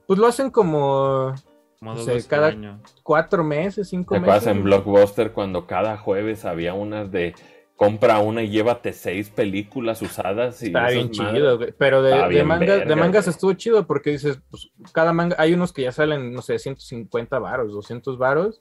Pues 0.08 0.20
lo 0.20 0.28
hacen 0.28 0.50
como 0.52 1.34
como 1.80 1.96
no 1.96 1.98
sé, 2.02 2.28
cada- 2.28 2.48
año. 2.50 2.80
cuatro 3.04 3.44
meses, 3.44 3.90
cinco 3.90 4.14
¿Te 4.14 4.20
meses. 4.20 4.36
acuerdas 4.36 4.56
en 4.56 4.64
Blockbuster 4.64 5.32
cuando 5.32 5.66
cada 5.66 5.98
jueves 5.98 6.46
había 6.46 6.74
unas 6.76 7.12
de 7.12 7.34
compra 7.76 8.20
una 8.20 8.44
y 8.44 8.50
llévate 8.52 8.94
seis 8.94 9.30
películas 9.32 10.02
usadas? 10.04 10.62
Y 10.62 10.68
Está 10.68 10.90
bien 10.90 11.10
chido, 11.10 11.58
güey. 11.58 11.74
Pero 11.76 12.04
de, 12.04 12.12
de 12.30 12.44
mangas, 12.44 12.68
de 12.68 12.78
verga, 12.86 12.96
mangas 12.96 13.26
güey. 13.26 13.34
estuvo 13.34 13.54
chido 13.54 13.88
porque 13.88 14.12
dices, 14.12 14.40
pues 14.52 14.70
cada 14.94 15.12
manga, 15.14 15.36
hay 15.40 15.54
unos 15.56 15.74
que 15.74 15.82
ya 15.84 15.92
salen, 15.92 16.34
no 16.34 16.42
sé, 16.44 16.60
150 16.60 17.40
varos, 17.40 17.72
200 17.72 18.20
varos, 18.20 18.60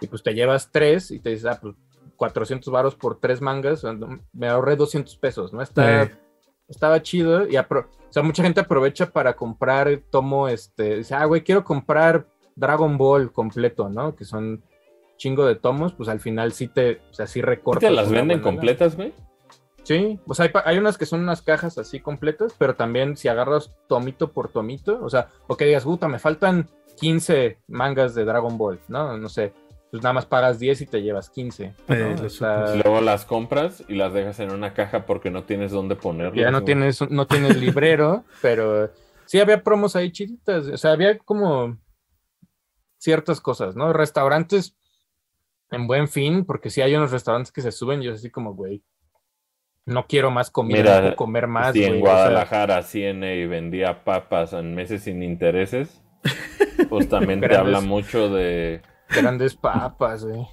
y 0.00 0.06
pues 0.06 0.22
te 0.22 0.32
llevas 0.34 0.70
tres 0.70 1.10
y 1.10 1.18
te 1.18 1.30
dices, 1.30 1.46
ah, 1.46 1.58
pues 1.60 1.74
400 2.14 2.72
varos 2.72 2.94
por 2.94 3.18
tres 3.18 3.40
mangas, 3.40 3.82
me 4.32 4.48
ahorré 4.48 4.76
200 4.76 5.16
pesos, 5.16 5.52
¿no? 5.52 5.60
Está, 5.62 6.02
Eh. 6.04 6.10
Estaba 6.68 7.02
chido 7.02 7.46
y 7.46 7.52
apro- 7.52 7.86
o 8.08 8.12
sea, 8.12 8.22
mucha 8.22 8.42
gente 8.42 8.60
aprovecha 8.60 9.10
para 9.10 9.34
comprar 9.36 10.00
tomo, 10.10 10.48
este, 10.48 10.96
dice, 10.98 11.14
ah, 11.14 11.24
güey, 11.26 11.42
quiero 11.42 11.64
comprar 11.64 12.26
Dragon 12.54 12.96
Ball 12.96 13.30
completo, 13.32 13.88
¿no? 13.88 14.16
Que 14.16 14.24
son 14.24 14.62
chingo 15.16 15.46
de 15.46 15.54
tomos, 15.56 15.92
pues 15.94 16.08
al 16.08 16.20
final 16.20 16.52
sí 16.52 16.68
te, 16.68 17.00
o 17.10 17.14
sea, 17.14 17.26
sí 17.26 17.40
recortas. 17.42 17.88
¿Te 17.88 17.94
las 17.94 18.10
venden 18.10 18.40
completas, 18.40 18.96
güey? 18.96 19.12
Sí, 19.82 20.18
sea, 20.34 20.46
hay, 20.46 20.50
hay 20.64 20.78
unas 20.78 20.98
que 20.98 21.06
son 21.06 21.20
unas 21.20 21.42
cajas 21.42 21.78
así 21.78 22.00
completas, 22.00 22.54
pero 22.58 22.74
también 22.74 23.16
si 23.16 23.28
agarras 23.28 23.72
tomito 23.86 24.32
por 24.32 24.48
tomito, 24.48 24.98
o 25.02 25.08
sea, 25.08 25.28
o 25.46 25.56
que 25.56 25.66
digas, 25.66 25.84
puta, 25.84 26.08
me 26.08 26.18
faltan 26.18 26.68
15 26.96 27.58
mangas 27.68 28.14
de 28.14 28.24
Dragon 28.24 28.58
Ball, 28.58 28.80
¿no? 28.88 29.16
No 29.16 29.28
sé, 29.28 29.52
pues 29.90 30.02
nada 30.02 30.12
más 30.14 30.26
pagas 30.26 30.58
10 30.58 30.80
y 30.82 30.86
te 30.86 31.02
llevas 31.02 31.30
15. 31.30 31.74
¿no? 31.88 31.94
Eh, 31.94 32.16
lo 32.18 32.26
Está- 32.26 32.74
Luego 32.74 33.00
las 33.00 33.24
compras 33.24 33.84
y 33.88 33.94
las 33.94 34.12
dejas 34.12 34.40
en 34.40 34.50
una 34.52 34.74
caja 34.74 35.06
porque 35.06 35.30
no 35.30 35.44
tienes 35.44 35.70
dónde 35.72 35.96
ponerlas. 35.96 36.36
ya 36.36 36.50
no 36.50 36.64
tienes, 36.64 37.08
no 37.10 37.26
tienes 37.26 37.56
librero, 37.60 38.24
pero 38.42 38.90
sí 39.26 39.38
había 39.40 39.62
promos 39.62 39.96
ahí 39.96 40.10
chiditas, 40.12 40.66
o 40.66 40.76
sea, 40.76 40.92
había 40.92 41.18
como 41.18 41.78
ciertas 42.98 43.40
cosas, 43.40 43.76
¿no? 43.76 43.92
Restaurantes 43.92 44.76
en 45.70 45.86
buen 45.86 46.08
fin, 46.08 46.44
porque 46.44 46.70
sí 46.70 46.80
hay 46.80 46.94
unos 46.94 47.10
restaurantes 47.10 47.52
que 47.52 47.60
se 47.62 47.72
suben, 47.72 48.02
y 48.02 48.06
yo 48.06 48.12
así 48.12 48.30
como, 48.30 48.54
güey, 48.54 48.82
no 49.84 50.06
quiero 50.06 50.30
más 50.30 50.50
comida, 50.50 51.00
Mira, 51.00 51.16
comer 51.16 51.46
más, 51.46 51.72
si 51.72 51.80
güey, 51.80 51.90
en 51.98 52.02
o 52.02 52.06
sea, 52.06 52.14
Guadalajara 52.14 52.82
CNA 52.82 53.48
vendía 53.48 54.04
papas 54.04 54.52
en 54.52 54.74
meses 54.74 55.02
sin 55.02 55.22
intereses, 55.22 56.02
pues 56.88 57.08
también 57.08 57.40
te 57.40 57.54
habla 57.56 57.80
mucho 57.80 58.28
de 58.28 58.80
grandes 59.08 59.54
papas, 59.54 60.24
güey. 60.24 60.46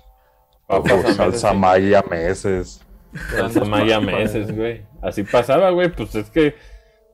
papas 0.67 0.91
O 0.91 0.95
a 0.95 0.97
meses 0.97 1.15
salsa 1.15 1.53
maya 1.53 2.03
meses. 2.09 2.85
salsa 3.35 3.65
maya 3.65 3.99
meses, 3.99 4.55
güey. 4.55 4.81
Así 5.01 5.23
pasaba, 5.23 5.69
güey. 5.71 5.89
Pues 5.91 6.15
es 6.15 6.29
que, 6.29 6.55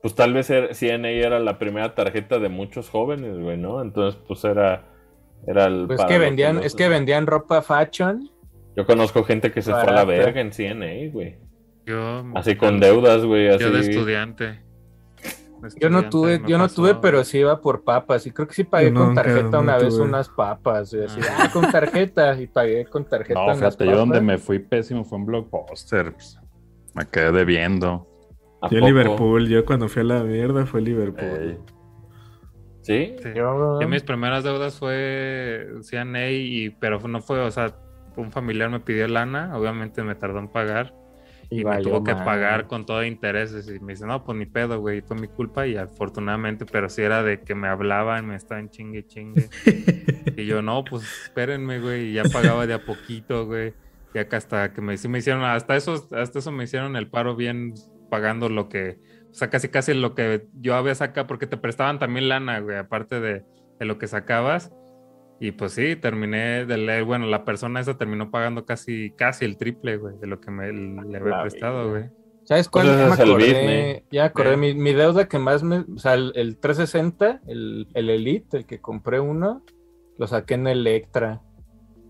pues 0.02 0.14
tal 0.14 0.32
vez 0.32 0.48
era- 0.50 0.72
CNA 0.74 1.08
era 1.10 1.38
la 1.40 1.58
primera 1.58 1.94
tarjeta 1.94 2.38
de 2.38 2.48
muchos 2.48 2.88
jóvenes, 2.88 3.38
güey, 3.38 3.56
¿no? 3.56 3.82
Entonces, 3.82 4.20
pues 4.26 4.44
era, 4.44 4.84
era 5.46 5.64
el. 5.66 5.86
Pues 5.86 6.04
que 6.04 6.18
vendían, 6.18 6.56
los- 6.56 6.66
es 6.66 6.74
que 6.74 6.88
vendían 6.88 7.26
ropa 7.26 7.62
fashion. 7.62 8.30
Yo 8.76 8.86
conozco 8.86 9.24
gente 9.24 9.50
que 9.50 9.62
se 9.62 9.72
fue 9.72 9.80
a 9.80 9.92
la 9.92 10.04
verga 10.04 10.40
en 10.40 10.52
CNA, 10.52 11.10
güey. 11.12 11.38
Yo, 11.86 12.24
Así 12.36 12.54
con 12.56 12.78
deudas, 12.78 13.24
güey. 13.24 13.48
Así. 13.48 13.64
yo 13.64 13.70
de 13.72 13.80
estudiante. 13.80 14.60
De 15.62 15.68
Yo 15.80 15.90
no 15.90 16.08
tuve, 16.08 16.40
yo 16.46 16.56
no 16.58 16.64
pasó. 16.64 16.76
tuve, 16.76 16.94
pero 16.96 17.22
sí 17.24 17.38
iba 17.38 17.60
por 17.60 17.82
papas. 17.84 18.26
Y 18.26 18.30
creo 18.30 18.48
que 18.48 18.54
sí 18.54 18.64
pagué 18.64 18.92
con 18.94 19.14
tarjeta 19.14 19.50
no 19.50 19.60
una 19.60 19.76
vez 19.76 19.94
tuve. 19.94 20.04
unas 20.04 20.28
papas. 20.28 20.92
güey, 20.94 21.04
así, 21.06 21.20
Ah. 21.28 21.36
ah, 21.44 21.50
con 21.52 21.70
tarjeta. 21.70 22.40
Y 22.40 22.46
pagué 22.46 22.86
con 22.86 23.04
tarjeta 23.04 23.46
No, 23.46 23.54
fíjate, 23.54 23.86
yo 23.86 23.96
donde 23.96 24.20
me 24.20 24.38
fui 24.38 24.58
pésimo 24.58 25.04
fue 25.04 25.18
en 25.18 25.26
Blockbuster. 25.26 26.12
pues, 26.12 26.38
me 26.94 27.06
quedé 27.06 27.32
debiendo. 27.32 28.06
¿A 28.62 28.68
Yo 28.68 28.78
poco? 28.80 28.86
Liverpool, 28.86 29.48
yo 29.48 29.64
cuando 29.64 29.88
fui 29.88 30.02
a 30.02 30.04
la 30.04 30.22
mierda 30.22 30.66
fue 30.66 30.80
Liverpool. 30.82 31.40
Ey. 31.40 31.58
¿Sí? 32.82 33.14
Sí. 33.22 33.28
Yo- 33.34 33.80
Yo 33.80 33.88
mis 33.88 34.02
primeras 34.02 34.42
deudas 34.44 34.78
fue 34.78 35.66
CNA, 35.82 36.30
y, 36.30 36.70
pero 36.80 36.98
no 37.06 37.20
fue, 37.20 37.40
o 37.40 37.50
sea, 37.50 37.74
un 38.16 38.32
familiar 38.32 38.68
me 38.70 38.80
pidió 38.80 39.06
lana, 39.08 39.56
obviamente 39.56 40.02
me 40.02 40.14
tardó 40.14 40.38
en 40.40 40.48
pagar 40.48 40.94
y, 41.50 41.64
me 41.64 41.82
tuvo 41.82 42.04
que 42.04 42.12
madre. 42.12 42.24
pagar 42.24 42.66
con 42.68 42.86
todo 42.86 43.04
intereses 43.04 43.68
y 43.68 43.80
me 43.80 43.94
dice, 43.94 44.06
no, 44.06 44.24
pues 44.24 44.38
ni 44.38 44.46
pedo, 44.46 44.78
güey, 44.78 45.00
fue 45.00 45.16
mi 45.16 45.26
culpa 45.26 45.66
y 45.66 45.76
afortunadamente, 45.76 46.64
pero 46.64 46.88
sí 46.88 47.02
era 47.02 47.24
de 47.24 47.40
que 47.40 47.56
me 47.56 47.66
hablaban, 47.66 48.26
me 48.28 48.36
estaban 48.36 48.70
chingue, 48.70 49.04
chingue. 49.04 49.48
y 50.36 50.46
yo, 50.46 50.62
no, 50.62 50.84
pues 50.84 51.02
espérenme, 51.24 51.80
güey, 51.80 52.10
y 52.10 52.12
ya 52.14 52.22
pagaba 52.22 52.68
de 52.68 52.74
a 52.74 52.84
poquito, 52.84 53.46
güey. 53.46 53.74
Y 54.14 54.18
acá 54.18 54.36
hasta 54.36 54.72
que 54.72 54.80
me, 54.80 54.96
sí 54.96 55.08
me 55.08 55.18
hicieron, 55.18 55.42
hasta 55.42 55.76
eso, 55.76 56.08
hasta 56.12 56.38
eso 56.38 56.52
me 56.52 56.64
hicieron 56.64 56.94
el 56.94 57.08
paro 57.08 57.34
bien 57.34 57.74
pagando 58.10 58.48
lo 58.48 58.68
que, 58.68 58.98
o 59.30 59.34
sea, 59.34 59.50
casi 59.50 59.68
casi 59.68 59.92
lo 59.92 60.14
que 60.14 60.46
yo 60.54 60.76
había 60.76 60.94
sacado, 60.94 61.26
porque 61.26 61.48
te 61.48 61.56
prestaban 61.56 61.98
también 61.98 62.28
lana, 62.28 62.60
güey, 62.60 62.76
aparte 62.76 63.20
de, 63.20 63.44
de 63.80 63.86
lo 63.86 63.98
que 63.98 64.06
sacabas. 64.06 64.72
Y 65.42 65.52
pues 65.52 65.72
sí, 65.72 65.96
terminé 65.96 66.66
de 66.66 66.76
leer, 66.76 67.04
bueno, 67.04 67.26
la 67.26 67.44
persona 67.46 67.80
esa 67.80 67.96
terminó 67.96 68.30
pagando 68.30 68.66
casi, 68.66 69.10
casi 69.12 69.46
el 69.46 69.56
triple, 69.56 69.96
güey, 69.96 70.18
de 70.18 70.26
lo 70.26 70.38
que 70.38 70.50
me 70.50 70.70
le 70.70 71.16
había 71.18 71.30
La 71.36 71.42
prestado, 71.42 71.84
vida. 71.84 71.90
güey. 71.90 72.10
¿Sabes 72.44 72.68
cuál? 72.68 72.86
Pues 72.86 72.98
Ya 72.98 73.06
ese 73.06 73.08
me 73.08 73.14
es 73.14 73.20
el 73.20 73.30
acordé, 73.30 74.04
ya 74.10 74.24
acordé. 74.26 74.52
Eh. 74.52 74.56
Mi, 74.58 74.74
mi 74.74 74.92
deuda 74.92 75.28
que 75.28 75.38
más 75.38 75.62
me. 75.62 75.78
O 75.94 75.98
sea, 75.98 76.14
el, 76.14 76.32
el 76.34 76.58
360, 76.58 77.40
el, 77.46 77.88
el 77.94 78.10
Elite, 78.10 78.58
el 78.58 78.66
que 78.66 78.80
compré 78.80 79.18
uno, 79.20 79.64
lo 80.18 80.26
saqué 80.26 80.54
en 80.54 80.66
Electra. 80.66 81.40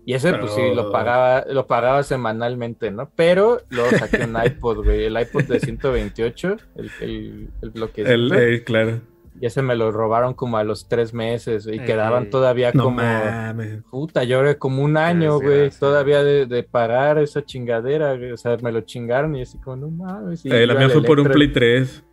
Y 0.03 0.15
ese, 0.15 0.33
pues 0.33 0.51
sí, 0.53 0.61
lo 0.73 0.91
pagaba, 0.91 1.45
lo 1.47 1.67
pagaba 1.67 2.01
semanalmente, 2.03 2.89
¿no? 2.91 3.11
Pero 3.15 3.61
luego 3.69 3.91
saqué 3.91 4.23
un 4.25 4.35
iPod, 4.45 4.83
güey, 4.83 5.05
el 5.05 5.17
iPod 5.19 5.43
de 5.43 5.59
128, 5.59 6.57
el, 6.75 6.91
el, 7.01 7.49
el 7.61 7.69
bloque. 7.69 8.01
El, 8.01 8.31
eh, 8.33 8.63
claro. 8.63 9.01
Y 9.41 9.47
ese 9.47 9.63
me 9.63 9.75
lo 9.75 9.91
robaron 9.91 10.35
como 10.35 10.57
a 10.57 10.63
los 10.63 10.87
tres 10.87 11.15
meses 11.15 11.65
y 11.65 11.79
Eh, 11.79 11.83
quedaban 11.83 12.29
todavía 12.29 12.71
No 12.75 12.83
como... 12.83 12.97
mames. 12.97 13.81
Puta, 13.89 14.23
lloré 14.23 14.57
como 14.57 14.83
un 14.83 14.97
año, 14.97 15.39
güey, 15.39 15.71
todavía 15.71 16.23
de, 16.23 16.45
de 16.45 16.61
pagar 16.61 17.17
esa 17.17 17.43
chingadera, 17.43 18.15
güey. 18.15 18.31
O 18.31 18.37
sea, 18.37 18.55
me 18.61 18.71
lo 18.71 18.81
chingaron 18.81 19.35
y 19.35 19.41
así 19.41 19.57
como, 19.57 19.77
no 19.77 19.89
mames. 19.89 20.45
y 20.45 20.49
Eh, 20.51 20.67
la 20.67 20.75
mía 20.75 20.89
fue 20.89 21.01
por 21.03 21.19
un. 21.19 21.27
Play 21.29 21.47
3. 21.51 22.03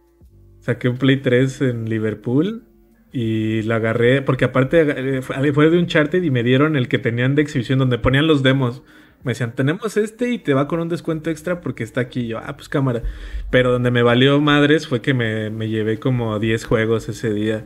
Saqué 0.60 0.88
un 0.88 0.96
Play 0.96 1.18
3 1.18 1.60
en 1.62 1.88
Liverpool 1.90 2.64
y 3.12 3.62
la 3.62 3.76
agarré, 3.76 4.22
porque 4.22 4.46
aparte 4.46 5.16
eh, 5.18 5.22
fue 5.22 5.52
fue 5.52 5.70
de 5.70 5.78
un 5.78 5.86
charter 5.86 6.24
y 6.24 6.30
me 6.30 6.42
dieron 6.42 6.76
el 6.76 6.88
que 6.88 6.98
tenían 6.98 7.34
de 7.34 7.42
exhibición 7.42 7.78
donde 7.78 7.98
ponían 7.98 8.26
los 8.26 8.42
demos. 8.42 8.82
Me 9.24 9.32
decían, 9.32 9.54
tenemos 9.54 9.96
este 9.96 10.30
y 10.30 10.38
te 10.38 10.54
va 10.54 10.68
con 10.68 10.78
un 10.80 10.88
descuento 10.88 11.28
extra 11.30 11.60
porque 11.60 11.82
está 11.82 12.00
aquí. 12.00 12.20
Y 12.20 12.28
yo, 12.28 12.38
ah, 12.38 12.56
pues 12.56 12.68
cámara. 12.68 13.02
Pero 13.50 13.72
donde 13.72 13.90
me 13.90 14.02
valió 14.02 14.40
madres 14.40 14.86
fue 14.86 15.02
que 15.02 15.12
me, 15.14 15.50
me 15.50 15.68
llevé 15.68 15.98
como 15.98 16.38
10 16.38 16.64
juegos 16.64 17.08
ese 17.08 17.32
día. 17.34 17.64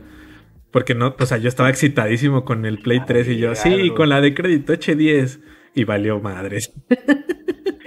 Porque 0.71 0.95
no, 0.95 1.15
o 1.19 1.25
sea, 1.27 1.37
yo 1.37 1.47
estaba 1.49 1.69
excitadísimo 1.69 2.43
con 2.45 2.65
el 2.65 2.79
Play 2.79 3.01
3 3.05 3.27
y 3.29 3.37
yo, 3.37 3.53
sí, 3.55 3.91
con 3.91 4.09
la 4.09 4.21
de 4.21 4.33
crédito 4.33 4.73
eche 4.73 4.95
10. 4.95 5.39
Y 5.75 5.83
valió 5.85 6.19
madres. 6.19 6.71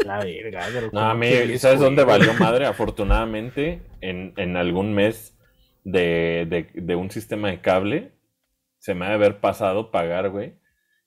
La 0.04 0.20
verga, 0.24 0.66
pero 0.72 0.90
No, 0.92 1.00
a 1.00 1.14
mí, 1.14 1.26
¿sabes 1.58 1.80
dónde 1.80 2.04
valió 2.04 2.32
madre? 2.34 2.66
Afortunadamente, 2.66 3.82
en, 4.00 4.32
en 4.36 4.56
algún 4.56 4.94
mes 4.94 5.36
de, 5.84 6.46
de- 6.48 6.70
de 6.80 6.94
un 6.94 7.10
sistema 7.10 7.48
de 7.48 7.60
cable, 7.60 8.12
se 8.78 8.94
me 8.94 9.04
ha 9.06 9.08
de 9.08 9.14
haber 9.16 9.38
pasado 9.40 9.90
pagar, 9.90 10.30
güey. 10.30 10.54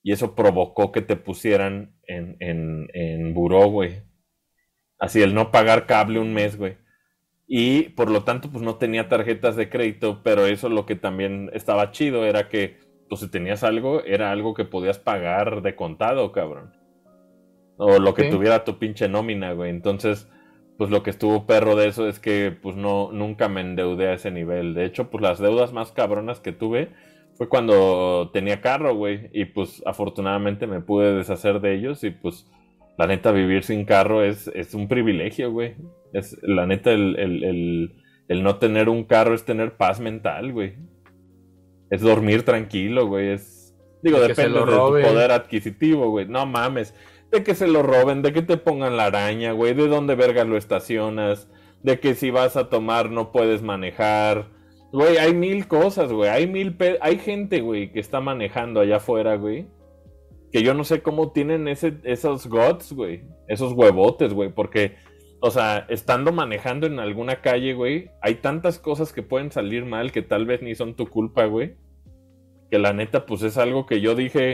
Y 0.02 0.12
eso 0.14 0.36
provocó 0.36 0.92
que 0.92 1.02
te 1.02 1.16
pusieran 1.16 1.96
en, 2.08 2.38
en, 2.40 2.88
en 2.94 3.34
buró, 3.34 3.68
güey. 3.68 4.04
Así, 4.98 5.22
el 5.22 5.34
no 5.34 5.52
pagar 5.52 5.86
cable 5.86 6.20
un 6.20 6.34
mes, 6.34 6.58
güey. 6.58 6.78
Y 7.48 7.90
por 7.90 8.12
lo 8.12 8.24
tanto, 8.24 8.52
pues 8.52 8.64
no 8.64 8.76
tenía 8.76 9.10
tarjetas 9.10 9.56
de 9.56 9.70
crédito, 9.70 10.22
pero 10.24 10.46
eso 10.46 10.70
lo 10.70 10.86
que 10.86 10.96
también 10.96 11.50
estaba 11.54 11.92
chido 11.92 12.26
era 12.26 12.48
que, 12.48 12.78
pues 13.10 13.22
si 13.22 13.32
tenías 13.32 13.64
algo, 13.64 14.04
era 14.04 14.32
algo 14.32 14.54
que 14.54 14.66
podías 14.66 15.00
pagar 15.00 15.64
de 15.64 15.76
contado, 15.76 16.32
cabrón. 16.32 16.74
O 17.78 17.98
lo 17.98 18.14
que 18.14 18.30
tuviera 18.30 18.66
tu 18.66 18.78
pinche 18.78 19.08
nómina, 19.10 19.54
güey. 19.54 19.72
Entonces, 19.72 20.30
pues 20.78 20.92
lo 20.92 21.02
que 21.02 21.10
estuvo 21.10 21.48
perro 21.48 21.76
de 21.76 21.88
eso 21.88 22.08
es 22.08 22.20
que, 22.20 22.52
pues 22.52 22.76
no, 22.76 23.12
nunca 23.12 23.50
me 23.50 23.62
endeudé 23.62 24.10
a 24.10 24.14
ese 24.14 24.32
nivel. 24.32 24.76
De 24.76 24.86
hecho, 24.86 25.10
pues 25.10 25.24
las 25.24 25.40
deudas 25.40 25.74
más 25.74 25.92
cabronas 25.92 26.40
que 26.40 26.52
tuve 26.52 26.90
fue 27.40 27.48
cuando 27.50 28.30
tenía 28.34 28.62
carro, 28.62 28.94
güey. 28.94 29.30
Y 29.34 29.46
pues 29.46 29.82
afortunadamente 29.86 30.68
me 30.68 30.82
pude 30.82 31.14
deshacer 31.16 31.62
de 31.62 31.74
ellos 31.74 32.04
y 32.04 32.12
pues 32.12 32.46
la 32.98 33.08
neta 33.08 33.32
vivir 33.32 33.64
sin 33.64 33.86
carro 33.86 34.24
es, 34.24 34.48
es 34.54 34.74
un 34.76 34.90
privilegio, 34.90 35.50
güey. 35.52 35.76
Es, 36.14 36.38
la 36.44 36.68
neta 36.68 36.92
el, 36.92 37.16
el- 37.18 37.44
el- 37.46 37.96
el 38.28 38.44
no 38.44 38.58
tener 38.58 38.90
un 38.90 39.06
carro 39.06 39.34
es 39.34 39.46
tener 39.46 39.78
paz 39.78 40.00
mental, 40.02 40.52
güey. 40.54 40.74
Es 41.90 42.02
dormir 42.02 42.44
tranquilo, 42.44 43.08
güey. 43.08 43.30
Es, 43.30 43.74
digo, 44.04 44.20
De 44.20 44.28
depende 44.28 44.60
lo 44.60 44.66
de 44.66 44.72
tu 44.72 44.78
roben. 44.78 45.06
poder 45.06 45.32
adquisitivo, 45.32 46.10
güey. 46.12 46.28
No 46.28 46.46
mames. 46.46 46.94
De 47.32 47.44
que 47.44 47.56
se 47.56 47.68
lo 47.68 47.82
roben, 47.84 48.22
de 48.22 48.34
que 48.34 48.42
te 48.42 48.58
pongan 48.58 48.98
la 48.98 49.06
araña, 49.06 49.54
güey. 49.54 49.74
De 49.74 49.88
dónde 49.88 50.14
vergas 50.16 50.46
lo 50.48 50.58
estacionas. 50.58 51.50
De 51.84 52.00
que 52.00 52.14
si 52.16 52.30
vas 52.32 52.58
a 52.58 52.70
tomar 52.70 53.10
no 53.10 53.32
puedes 53.32 53.62
manejar. 53.64 54.50
Güey, 54.92 55.18
hay 55.18 55.34
mil 55.34 55.68
cosas, 55.68 56.12
güey. 56.12 56.30
Hay 56.30 56.48
mil 56.48 56.76
hay 57.02 57.20
gente, 57.20 57.62
güey, 57.62 57.92
que 57.92 58.00
está 58.00 58.22
manejando 58.22 58.80
allá 58.80 58.98
afuera, 58.98 59.36
güey. 59.36 59.68
Que 60.52 60.64
yo 60.64 60.74
no 60.74 60.84
sé 60.84 61.04
cómo 61.04 61.32
tienen 61.32 61.68
ese, 61.68 61.98
esos 62.04 62.48
guts, 62.48 62.94
güey. 62.94 63.24
Esos 63.48 63.74
huevotes, 63.74 64.34
güey. 64.34 64.50
Porque, 64.50 64.96
o 65.42 65.52
sea, 65.52 65.86
estando 65.90 66.32
manejando 66.32 66.88
en 66.88 67.00
alguna 67.00 67.42
calle, 67.42 67.74
güey, 67.74 68.10
hay 68.22 68.36
tantas 68.36 68.80
cosas 68.80 69.14
que 69.14 69.22
pueden 69.22 69.52
salir 69.52 69.86
mal 69.86 70.12
que 70.12 70.24
tal 70.24 70.48
vez 70.48 70.64
ni 70.64 70.74
son 70.74 70.96
tu 70.96 71.08
culpa, 71.08 71.46
güey. 71.46 71.76
Que 72.72 72.80
la 72.80 72.94
neta, 72.94 73.28
pues 73.28 73.44
es 73.44 73.58
algo 73.58 73.86
que 73.86 74.02
yo 74.02 74.16
dije, 74.16 74.54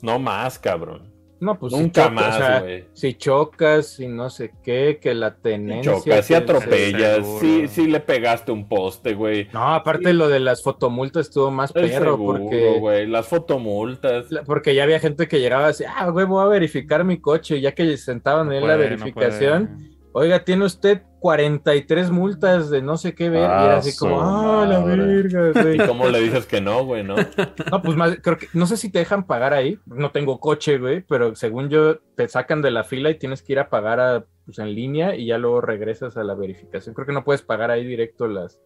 no 0.00 0.18
más, 0.18 0.58
cabrón. 0.58 1.15
No, 1.38 1.58
pues 1.58 1.72
Nunca 1.72 2.04
si 2.04 2.08
chocas, 2.08 2.12
más, 2.12 2.34
o 2.34 2.38
sea, 2.38 2.60
güey. 2.60 2.84
si 2.94 3.14
chocas 3.14 4.00
y 4.00 4.08
no 4.08 4.30
sé 4.30 4.52
qué, 4.62 4.98
que 5.00 5.14
la 5.14 5.34
tenencia. 5.34 5.92
Chocas, 5.92 6.24
si 6.24 6.34
atropellas, 6.34 7.26
si, 7.40 7.68
si 7.68 7.86
le 7.86 8.00
pegaste 8.00 8.52
un 8.52 8.66
poste, 8.68 9.14
güey. 9.14 9.48
No, 9.52 9.74
aparte 9.74 10.14
lo 10.14 10.28
de 10.28 10.40
las 10.40 10.62
fotomultas 10.62 11.26
estuvo 11.26 11.50
más 11.50 11.74
El 11.74 11.90
perro 11.90 12.12
seguro, 12.12 12.40
porque, 12.40 12.78
güey. 12.78 13.06
Las 13.06 13.28
fotomultas. 13.28 14.26
porque 14.46 14.74
ya 14.74 14.84
había 14.84 14.98
gente 14.98 15.28
que 15.28 15.40
llegaba 15.40 15.68
así, 15.68 15.84
ah, 15.84 16.08
güey, 16.08 16.24
voy 16.24 16.42
a 16.42 16.48
verificar 16.48 17.04
mi 17.04 17.18
coche, 17.18 17.58
y 17.58 17.60
ya 17.60 17.72
que 17.72 17.96
sentaban 17.98 18.50
en 18.52 18.66
la 18.66 18.74
puede, 18.74 18.90
no 18.90 18.96
verificación. 18.96 19.95
Oiga, 20.16 20.44
tiene 20.44 20.64
usted 20.64 21.02
43 21.20 22.10
multas 22.10 22.70
de 22.70 22.80
no 22.82 22.96
sé 22.96 23.14
qué 23.14 23.28
ver, 23.30 23.40
y 23.42 23.44
era 23.64 23.74
Ah, 23.74 23.78
así 23.78 23.96
como, 23.98 24.20
ah, 24.20 24.64
la 24.66 24.80
madre. 24.80 25.04
verga, 25.04 25.52
güey. 25.62 25.76
¿Y 25.82 25.86
cómo 25.86 26.08
le 26.08 26.20
dices 26.20 26.46
que 26.46 26.60
no, 26.60 26.84
güey, 26.84 27.02
no? 27.04 27.16
No, 27.70 27.82
pues 27.82 27.96
más, 27.96 28.16
creo 28.22 28.38
que, 28.38 28.46
no 28.54 28.66
sé 28.66 28.76
si 28.76 28.90
te 28.90 28.98
dejan 29.00 29.26
pagar 29.26 29.52
ahí, 29.52 29.78
no 29.86 30.10
tengo 30.12 30.38
coche, 30.40 30.78
güey, 30.78 31.02
pero 31.02 31.34
según 31.34 31.68
yo, 31.68 31.98
te 32.16 32.28
sacan 32.28 32.62
de 32.62 32.70
la 32.70 32.84
fila 32.84 33.10
y 33.10 33.18
tienes 33.18 33.42
que 33.42 33.52
ir 33.52 33.58
a 33.58 33.68
pagar 33.68 34.00
a, 34.00 34.24
pues, 34.44 34.58
en 34.58 34.74
línea 34.74 35.16
y 35.16 35.26
ya 35.26 35.38
luego 35.38 35.60
regresas 35.60 36.16
a 36.16 36.24
la 36.24 36.34
verificación. 36.34 36.94
Creo 36.94 37.06
que 37.06 37.12
no 37.12 37.24
puedes 37.24 37.42
pagar 37.42 37.70
ahí 37.70 37.84
directo 37.84 38.26
las, 38.28 38.60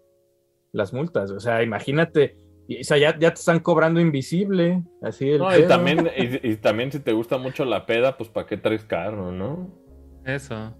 las 0.73 0.93
multas, 0.93 1.31
o 1.31 1.41
sea, 1.41 1.63
imagínate, 1.63 2.37
y- 2.69 2.81
o 2.81 2.85
sea, 2.85 2.99
ya, 2.99 3.19
ya 3.19 3.31
te 3.31 3.41
están 3.41 3.61
cobrando 3.61 4.01
invisible, 4.01 4.83
así 5.03 5.31
el 5.31 5.39
No, 5.39 5.57
y 5.59 5.67
también, 5.67 6.09
y, 6.17 6.49
y 6.51 6.57
también 6.57 6.93
si 6.93 7.01
te 7.01 7.13
gusta 7.13 7.39
mucho 7.39 7.65
la 7.65 7.87
peda, 7.87 8.17
pues 8.17 8.29
¿para 8.31 8.47
qué 8.47 8.57
traes 8.57 8.85
carro, 8.85 9.33
no? 9.33 9.69
Eso. 10.25 10.77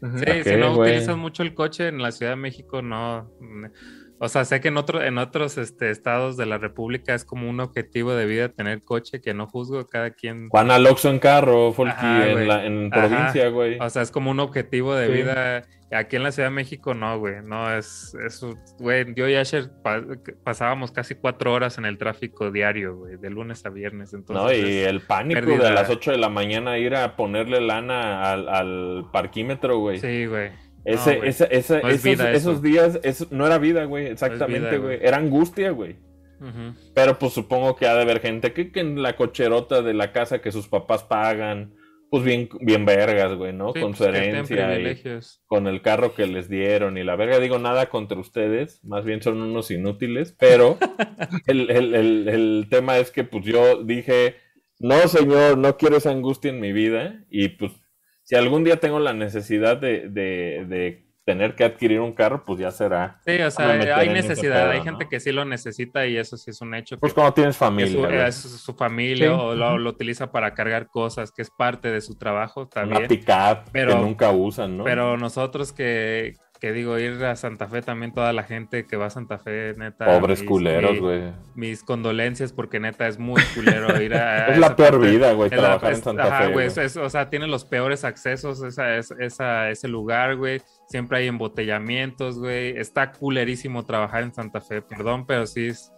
Sí, 0.00 0.24
¿Para 0.24 0.44
si 0.44 0.56
no 0.56 0.74
güey? 0.74 0.90
utilizas 0.90 1.16
mucho 1.16 1.42
el 1.42 1.54
coche 1.54 1.88
en 1.88 2.02
la 2.02 2.12
Ciudad 2.12 2.32
de 2.32 2.36
México, 2.36 2.82
no. 2.82 3.30
O 4.18 4.28
sea, 4.28 4.44
sé 4.46 4.60
que 4.62 4.68
en, 4.68 4.76
otro, 4.78 5.02
en 5.02 5.18
otros 5.18 5.58
este, 5.58 5.90
estados 5.90 6.36
de 6.38 6.46
la 6.46 6.56
República 6.58 7.14
es 7.14 7.24
como 7.24 7.50
un 7.50 7.60
objetivo 7.60 8.14
de 8.14 8.24
vida 8.26 8.48
tener 8.48 8.82
coche, 8.82 9.20
que 9.20 9.34
no 9.34 9.46
juzgo 9.46 9.86
cada 9.86 10.10
quien. 10.10 10.48
Juan 10.48 10.70
Aloxo 10.70 11.10
en 11.10 11.18
carro, 11.18 11.72
Folky 11.72 11.92
Ajá, 11.94 12.26
en, 12.30 12.48
la, 12.48 12.64
en 12.64 12.90
provincia, 12.90 13.48
güey. 13.50 13.78
O 13.78 13.90
sea, 13.90 14.00
es 14.02 14.10
como 14.10 14.30
un 14.30 14.40
objetivo 14.40 14.94
de 14.94 15.06
Sí. 15.08 15.12
vida. 15.12 15.62
Aquí 15.92 16.16
en 16.16 16.24
la 16.24 16.32
Ciudad 16.32 16.48
de 16.48 16.54
México 16.54 16.94
no, 16.94 17.16
güey. 17.20 17.36
No, 17.44 17.72
es, 17.72 18.16
güey, 18.80 19.06
yo 19.14 19.28
y 19.28 19.36
Asher 19.36 19.70
pa- 19.84 20.02
pasábamos 20.42 20.90
casi 20.90 21.14
cuatro 21.14 21.52
horas 21.52 21.78
en 21.78 21.84
el 21.84 21.96
tráfico 21.96 22.50
diario, 22.50 22.96
güey, 22.96 23.16
de 23.18 23.30
lunes 23.30 23.64
a 23.66 23.68
viernes. 23.70 24.12
Entonces, 24.12 24.60
No, 24.62 24.68
y 24.68 24.78
el 24.78 25.00
pánico 25.02 25.46
de 25.46 25.66
a 25.68 25.70
las 25.70 25.88
8 25.88 26.10
de 26.10 26.18
la 26.18 26.28
mañana 26.28 26.76
ir 26.78 26.96
a 26.96 27.14
ponerle 27.14 27.60
lana 27.60 28.32
al, 28.32 28.48
al 28.48 29.04
parquímetro, 29.12 29.78
güey. 29.78 30.00
sí, 30.00 30.26
güey. 30.26 30.50
Ese, 30.86 31.12
No, 31.12 31.16
güey. 31.18 31.28
ese, 31.30 31.48
ese- 31.50 31.80
No 31.82 31.88
es 31.88 32.04
esos, 32.06 32.62
días, 32.62 33.00
no 33.30 33.46
era 33.46 33.58
vida, 33.58 33.84
güey, 33.84 34.06
exactamente, 34.06 34.70
vida, 34.70 34.78
güey. 34.78 34.98
Era 35.02 35.16
angustia, 35.18 35.70
güey. 35.70 35.96
Pero 36.94 37.18
pues 37.18 37.32
supongo 37.32 37.76
que 37.76 37.86
ha 37.86 37.94
de 37.94 38.02
haber 38.02 38.20
gente 38.20 38.52
que, 38.52 38.70
que 38.70 38.80
en 38.80 39.02
la 39.02 39.16
cocherota 39.16 39.82
de 39.82 39.94
la 39.94 40.12
casa 40.12 40.40
que 40.40 40.52
sus 40.52 40.68
papás 40.68 41.02
pagan, 41.02 41.74
pues 42.10 42.22
bien, 42.22 42.48
bien 42.60 42.84
vergas, 42.84 43.34
güey, 43.34 43.52
¿no? 43.54 43.72
Sí, 43.72 43.80
con 43.80 43.90
pues, 43.92 43.98
su 43.98 44.04
herencia 44.04 44.78
y 44.78 44.84
con 45.46 45.66
el 45.66 45.80
carro 45.82 46.14
que 46.14 46.26
les 46.26 46.48
dieron 46.48 46.98
y 46.98 47.04
la 47.04 47.16
verga. 47.16 47.40
Digo 47.40 47.58
nada 47.58 47.86
contra 47.88 48.18
ustedes, 48.20 48.84
más 48.84 49.04
bien 49.04 49.22
son 49.22 49.40
unos 49.40 49.70
inútiles, 49.70 50.36
pero 50.38 50.78
el, 51.46 51.70
el- 51.70 51.94
el- 51.94 52.28
el 52.28 52.66
tema 52.70 52.98
es 52.98 53.10
que 53.10 53.24
pues 53.24 53.44
yo 53.44 53.82
dije, 53.82 54.36
no 54.78 55.08
señor, 55.08 55.56
no 55.58 55.76
quiero 55.78 55.96
esa 55.96 56.10
angustia 56.10 56.50
en 56.50 56.60
mi 56.60 56.72
vida 56.72 57.24
y 57.30 57.48
pues 57.48 57.72
si 58.26 58.34
algún 58.34 58.64
día 58.64 58.78
tengo 58.80 58.98
la 58.98 59.12
necesidad 59.12 59.76
de, 59.76 60.08
de- 60.08 60.66
de 60.68 61.06
tener 61.24 61.56
que 61.56 61.64
adquirir 61.64 61.98
un 62.00 62.12
carro, 62.12 62.44
pues 62.44 62.60
ya 62.60 62.70
será. 62.70 63.20
Sí, 63.26 63.40
o 63.40 63.50
sea, 63.50 63.70
hay 63.96 64.08
necesidad, 64.10 64.62
pedo, 64.62 64.70
hay 64.70 64.78
¿no? 64.78 64.84
gente 64.84 65.08
que 65.08 65.18
sí 65.18 65.32
lo 65.32 65.44
necesita 65.44 66.06
y 66.06 66.16
eso 66.16 66.36
sí 66.36 66.50
es 66.52 66.60
un 66.60 66.72
hecho. 66.74 66.98
Pues 66.98 67.12
que- 67.12 67.14
cuando 67.16 67.34
tienes 67.34 67.56
que 67.56 67.58
familia. 67.64 68.30
su, 68.30 68.46
es 68.46 68.60
su 68.62 68.74
familia 68.74 69.28
Sí. 69.30 69.34
o 69.36 69.54
lo, 69.56 69.76
lo 69.78 69.90
utiliza 69.90 70.30
para 70.30 70.54
cargar 70.54 70.86
cosas, 70.86 71.32
que 71.32 71.42
es 71.42 71.50
parte 71.50 71.90
de 71.90 72.00
su 72.00 72.16
trabajo 72.16 72.60
Una 72.60 72.70
también. 72.70 73.08
pick-up 73.08 73.68
Pero- 73.72 73.94
que 73.94 73.98
nunca 74.02 74.30
usan, 74.30 74.76
¿no? 74.76 74.84
Pero 74.84 75.16
nosotros 75.16 75.72
que, 75.72 76.34
que 76.60 76.72
digo, 76.72 76.98
ir 76.98 77.22
a 77.24 77.36
Santa 77.36 77.68
Fe 77.68 77.82
también, 77.82 78.14
toda 78.14 78.32
la 78.32 78.42
gente 78.42 78.86
que 78.86 78.96
va 78.96 79.06
a 79.06 79.10
Santa 79.10 79.38
Fe, 79.38 79.74
neta. 79.76 80.06
Pobres 80.06 80.40
mis- 80.40 80.48
culeros, 80.48 80.92
mi- 80.92 80.98
güey. 81.00 81.22
Mis 81.54 81.82
condolencias 81.82 82.52
porque 82.52 82.80
neta 82.80 83.06
es 83.08 83.18
muy 83.18 83.42
culero 83.54 84.00
ir 84.02 84.14
a... 84.14 84.46
a 84.46 84.48
Es 84.48 84.58
la 84.58 84.74
peor 84.74 84.92
parte. 84.92 85.10
vida, 85.10 85.32
güey, 85.32 85.50
Es 85.50 85.56
la- 85.56 85.62
trabajar 85.62 85.90
en 85.92 85.98
es- 85.98 86.04
Santa 86.04 86.24
ajá, 86.24 86.46
Fe. 86.46 86.52
güey, 86.52 86.66
es- 86.68 86.78
es- 86.78 86.96
o 86.96 87.10
sea, 87.10 87.28
tiene 87.28 87.46
los 87.46 87.64
peores 87.66 88.04
accesos 88.04 88.62
esa, 88.62 88.96
es- 88.96 89.10
esa, 89.18 89.68
ese 89.70 89.86
lugar, 89.88 90.36
güey. 90.36 90.62
Siempre 90.88 91.18
hay 91.18 91.26
embotellamientos, 91.26 92.38
güey. 92.38 92.78
Está 92.78 93.12
culerísimo 93.12 93.84
trabajar 93.84 94.22
en 94.22 94.32
Santa 94.32 94.60
Fe, 94.60 94.80
perdón, 94.82 95.26
pero 95.26 95.46
sí 95.46 95.66
es- 95.68 95.92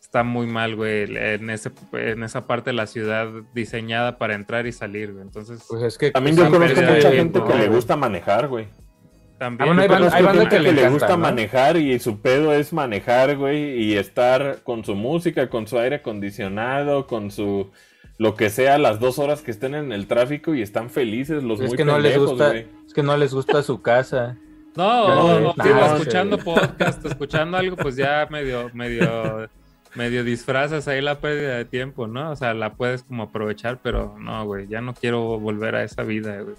está 0.00 0.22
muy 0.22 0.46
mal, 0.46 0.74
güey, 0.74 1.04
en, 1.16 1.50
ese, 1.50 1.70
en 1.92 2.22
esa 2.22 2.46
parte 2.46 2.70
de 2.70 2.74
la 2.74 2.86
ciudad 2.86 3.28
diseñada 3.52 4.16
para 4.16 4.34
entrar 4.36 4.66
y 4.66 4.72
salir, 4.72 5.12
güey. 5.12 5.22
Entonces, 5.22 5.66
Pues 5.68 5.82
es 5.82 5.98
que 5.98 6.12
También 6.12 6.34
yo 6.36 6.44
son 6.44 6.52
conozco 6.52 6.80
mucha 6.80 7.10
gente 7.10 7.42
que 7.46 7.54
le 7.58 7.68
gusta 7.68 7.94
manejar, 7.96 8.48
güey. 8.48 8.68
También... 9.38 9.70
Ah, 9.70 9.86
bueno, 9.86 10.08
hay 10.12 10.22
banda 10.22 10.48
que 10.48 10.58
le 10.58 10.70
encanta, 10.70 10.88
gusta 10.90 11.08
¿no? 11.10 11.18
manejar 11.18 11.76
y 11.76 11.98
su 11.98 12.20
pedo 12.20 12.52
es 12.52 12.72
manejar, 12.72 13.36
güey, 13.36 13.82
y 13.82 13.96
estar 13.96 14.62
con 14.62 14.84
su 14.84 14.94
música, 14.94 15.48
con 15.48 15.66
su 15.66 15.78
aire 15.78 15.96
acondicionado, 15.96 17.06
con 17.06 17.30
su 17.30 17.70
lo 18.18 18.34
que 18.34 18.50
sea 18.50 18.78
las 18.78 18.98
dos 18.98 19.20
horas 19.20 19.42
que 19.42 19.52
estén 19.52 19.76
en 19.76 19.92
el 19.92 20.08
tráfico 20.08 20.52
y 20.54 20.60
están 20.62 20.90
felices 20.90 21.44
los 21.44 21.60
Es 21.60 21.68
muy 21.68 21.76
que 21.76 21.84
no 21.84 21.98
les 22.00 22.12
pendejos, 22.14 22.30
gusta, 22.30 22.48
güey. 22.48 22.66
es 22.86 22.92
que 22.92 23.02
no 23.04 23.16
les 23.16 23.32
gusta 23.32 23.62
su 23.62 23.80
casa. 23.80 24.36
No, 24.74 25.08
No, 25.08 25.40
no, 25.40 25.54
no, 25.56 25.64
digo, 25.64 25.76
no, 25.76 25.86
escuchando 25.86 26.36
sí. 26.38 26.42
podcast, 26.44 27.04
escuchando 27.06 27.56
algo, 27.56 27.76
pues 27.76 27.94
ya 27.96 28.26
medio, 28.30 28.70
medio, 28.74 29.48
medio 29.94 30.24
disfrazas 30.24 30.88
ahí 30.88 31.00
la 31.00 31.20
pérdida 31.20 31.56
de 31.56 31.64
tiempo, 31.64 32.08
¿no? 32.08 32.30
O 32.32 32.36
sea, 32.36 32.54
la 32.54 32.74
puedes 32.74 33.04
como 33.04 33.24
aprovechar, 33.24 33.78
pero 33.82 34.16
no, 34.18 34.44
güey, 34.46 34.66
ya 34.68 34.80
no 34.80 34.94
quiero 34.94 35.38
volver 35.38 35.76
a 35.76 35.84
esa 35.84 36.02
vida, 36.02 36.40
güey. 36.42 36.56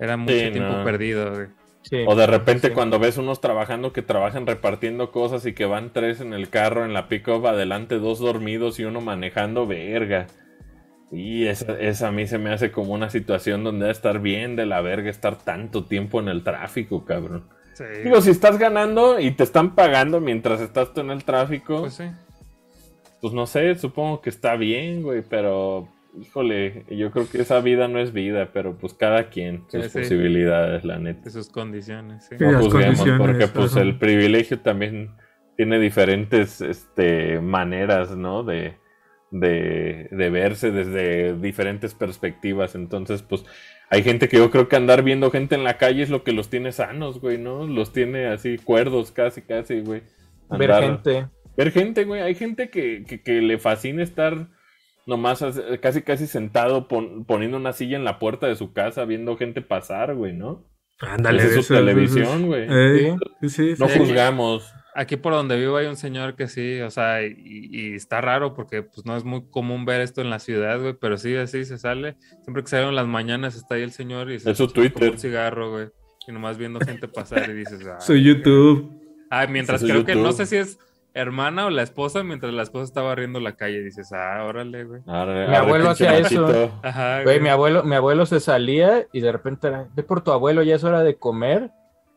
Era 0.00 0.16
mucho 0.16 0.34
Sí, 0.34 0.50
tiempo 0.50 0.72
no. 0.78 0.84
perdido, 0.84 1.32
güey. 1.34 1.46
Sí. 1.84 2.04
O 2.06 2.16
de 2.16 2.26
repente 2.26 2.68
Sí. 2.68 2.74
cuando 2.74 2.98
ves 2.98 3.18
unos 3.18 3.40
trabajando 3.40 3.92
que 3.92 4.02
trabajan 4.02 4.46
repartiendo 4.46 5.12
cosas 5.12 5.46
y 5.46 5.52
que 5.52 5.66
van 5.66 5.92
tres 5.92 6.20
en 6.20 6.32
el 6.32 6.48
carro, 6.50 6.84
en 6.84 6.92
la 6.92 7.08
pick-up, 7.08 7.46
adelante 7.46 7.98
dos 7.98 8.18
dormidos 8.18 8.80
y 8.80 8.84
uno 8.84 9.00
manejando, 9.00 9.66
verga. 9.66 10.26
Y 11.12 11.46
esa, 11.46 11.78
esa 11.78 12.08
a 12.08 12.12
mí 12.12 12.26
se 12.26 12.38
me 12.38 12.50
hace 12.52 12.72
como 12.72 12.92
una 12.94 13.10
situación 13.10 13.62
donde 13.62 13.84
debe 13.84 13.92
estar 13.92 14.18
bien 14.20 14.56
de 14.56 14.66
la 14.66 14.80
verga 14.80 15.10
estar 15.10 15.36
tanto 15.36 15.84
tiempo 15.84 16.18
en 16.20 16.28
el 16.28 16.42
tráfico, 16.42 17.04
cabrón. 17.04 17.44
Sí. 17.74 17.84
Digo, 18.02 18.20
si 18.20 18.30
estás 18.30 18.58
ganando 18.58 19.20
y 19.20 19.30
te 19.32 19.42
están 19.44 19.74
pagando 19.74 20.20
mientras 20.20 20.60
estás 20.60 20.92
tú 20.94 21.02
en 21.02 21.10
el 21.10 21.24
tráfico, 21.24 21.80
Pues 21.82 22.00
pues 23.20 23.32
no 23.32 23.46
sé, 23.46 23.74
supongo 23.76 24.20
que 24.20 24.30
está 24.30 24.56
bien, 24.56 25.02
güey, 25.02 25.22
pero 25.22 25.88
híjole, 26.20 26.84
yo 26.90 27.10
creo 27.10 27.28
que 27.28 27.42
esa 27.42 27.60
vida 27.60 27.88
no 27.88 27.98
es 27.98 28.12
vida, 28.12 28.50
pero 28.52 28.76
pues 28.78 28.94
cada 28.94 29.28
quien 29.30 29.64
sus 29.68 29.86
Sí, 29.86 29.90
sí. 29.90 29.98
posibilidades, 30.00 30.84
la 30.84 30.98
neta. 30.98 31.30
Sus 31.30 31.48
condiciones, 31.48 32.26
sí. 32.28 32.36
No 32.38 32.52
juzguemos, 32.52 32.70
condiciones, 32.70 33.18
porque 33.18 33.48
pues 33.48 33.72
ajá. 33.72 33.82
el 33.82 33.98
privilegio 33.98 34.60
también 34.60 35.10
tiene 35.56 35.78
diferentes 35.78 36.60
este, 36.60 37.40
maneras, 37.40 38.16
¿no? 38.16 38.42
De, 38.44 38.76
de, 39.30 40.08
de 40.10 40.30
verse 40.30 40.70
desde 40.70 41.34
diferentes 41.38 41.94
perspectivas. 41.94 42.74
Entonces, 42.74 43.22
pues 43.22 43.44
hay 43.90 44.02
gente 44.02 44.28
que 44.28 44.38
yo 44.38 44.50
creo 44.50 44.68
que 44.68 44.76
andar 44.76 45.02
viendo 45.02 45.30
gente 45.30 45.54
en 45.54 45.64
la 45.64 45.78
calle 45.78 46.02
es 46.02 46.10
lo 46.10 46.24
que 46.24 46.32
los 46.32 46.50
tiene 46.50 46.72
sanos, 46.72 47.20
güey, 47.20 47.38
¿no? 47.38 47.66
Los 47.66 47.92
tiene 47.92 48.26
así 48.26 48.58
cuerdos 48.58 49.12
casi, 49.12 49.42
casi, 49.42 49.80
güey. 49.80 50.02
Ver 50.50 50.72
gente. 50.74 51.28
Ver 51.56 51.70
gente, 51.72 52.04
güey. 52.04 52.20
Hay 52.20 52.34
gente 52.34 52.70
que, 52.70 53.04
que, 53.04 53.22
que 53.22 53.40
le 53.40 53.58
fascina 53.58 54.02
estar 54.02 54.48
nomás 55.06 55.42
as- 55.42 55.60
casi, 55.80 56.02
casi 56.02 56.26
sentado 56.26 56.88
pon- 56.88 57.24
poniendo 57.24 57.56
una 57.56 57.72
silla 57.72 57.96
en 57.96 58.04
la 58.04 58.18
puerta 58.18 58.46
de 58.46 58.56
su 58.56 58.72
casa 58.72 59.04
viendo 59.04 59.36
gente 59.36 59.62
pasar, 59.62 60.14
güey, 60.14 60.32
¿no? 60.32 60.64
Ándale, 61.00 61.42
es 61.42 61.66
su 61.66 61.74
televisión, 61.74 62.46
güey. 62.46 62.66
Ey, 62.72 63.16
sí, 63.42 63.48
sí, 63.48 63.74
No 63.78 63.88
sí. 63.88 63.98
juzgamos. 63.98 64.72
Aquí 64.96 65.16
por 65.16 65.32
donde 65.32 65.56
vivo 65.58 65.76
hay 65.76 65.86
un 65.86 65.96
señor 65.96 66.36
que 66.36 66.46
sí, 66.46 66.80
o 66.80 66.88
sea, 66.88 67.24
y, 67.26 67.34
y 67.36 67.94
está 67.96 68.20
raro 68.20 68.54
porque 68.54 68.84
pues 68.84 69.04
no 69.04 69.16
es 69.16 69.24
muy 69.24 69.48
común 69.50 69.84
ver 69.84 70.00
esto 70.00 70.20
en 70.20 70.30
la 70.30 70.38
ciudad, 70.38 70.80
güey, 70.80 70.94
pero 71.00 71.16
sí, 71.18 71.34
así 71.34 71.64
se 71.64 71.78
sale. 71.78 72.16
Siempre 72.44 72.62
que 72.62 72.68
salieron 72.70 72.94
las 72.94 73.08
mañanas 73.08 73.56
está 73.56 73.74
ahí 73.74 73.82
el 73.82 73.90
señor 73.90 74.30
y 74.30 74.38
se 74.38 74.52
Es 74.52 74.56
su 74.58 74.68
Twitter. 74.68 75.10
un 75.10 75.18
cigarro, 75.18 75.72
güey. 75.72 75.88
Y 76.28 76.32
nomás 76.32 76.58
viendo 76.58 76.78
gente 76.78 77.08
pasar 77.08 77.50
y 77.50 77.54
dices, 77.54 77.84
ah, 77.88 77.98
Su 78.00 78.14
YouTube. 78.14 78.88
Ah, 79.30 79.48
mientras 79.48 79.82
creo 79.82 80.04
que 80.04 80.14
no 80.14 80.32
sé 80.32 80.46
si 80.46 80.56
es 80.58 80.78
hermana 81.14 81.66
o 81.66 81.70
la 81.70 81.82
esposa, 81.82 82.22
mientras 82.24 82.52
la 82.52 82.62
esposa 82.62 82.84
está 82.84 83.00
barriendo 83.02 83.38
la 83.40 83.52
calle, 83.56 83.80
dices, 83.82 84.12
ah, 84.12 84.44
órale, 84.44 84.84
güey. 84.84 85.00
Arre, 85.06 85.48
Mi 85.48 85.54
abuelo 85.54 85.90
hacía 85.90 86.18
eso. 86.18 86.70
Ajá, 86.82 87.22
Güey, 87.22 87.40
mi 87.40 87.48
abuelo, 87.48 87.84
mi 87.84 87.94
abuelo 87.94 88.26
se 88.26 88.40
salía 88.40 89.06
y 89.12 89.20
de 89.20 89.30
repente 89.32 89.68
era, 89.68 89.86
ve 89.94 90.02
por 90.02 90.22
tu 90.22 90.32
abuelo, 90.32 90.62
ya 90.62 90.74
es 90.74 90.84
hora 90.84 91.02
de 91.02 91.16
comer. 91.16 91.70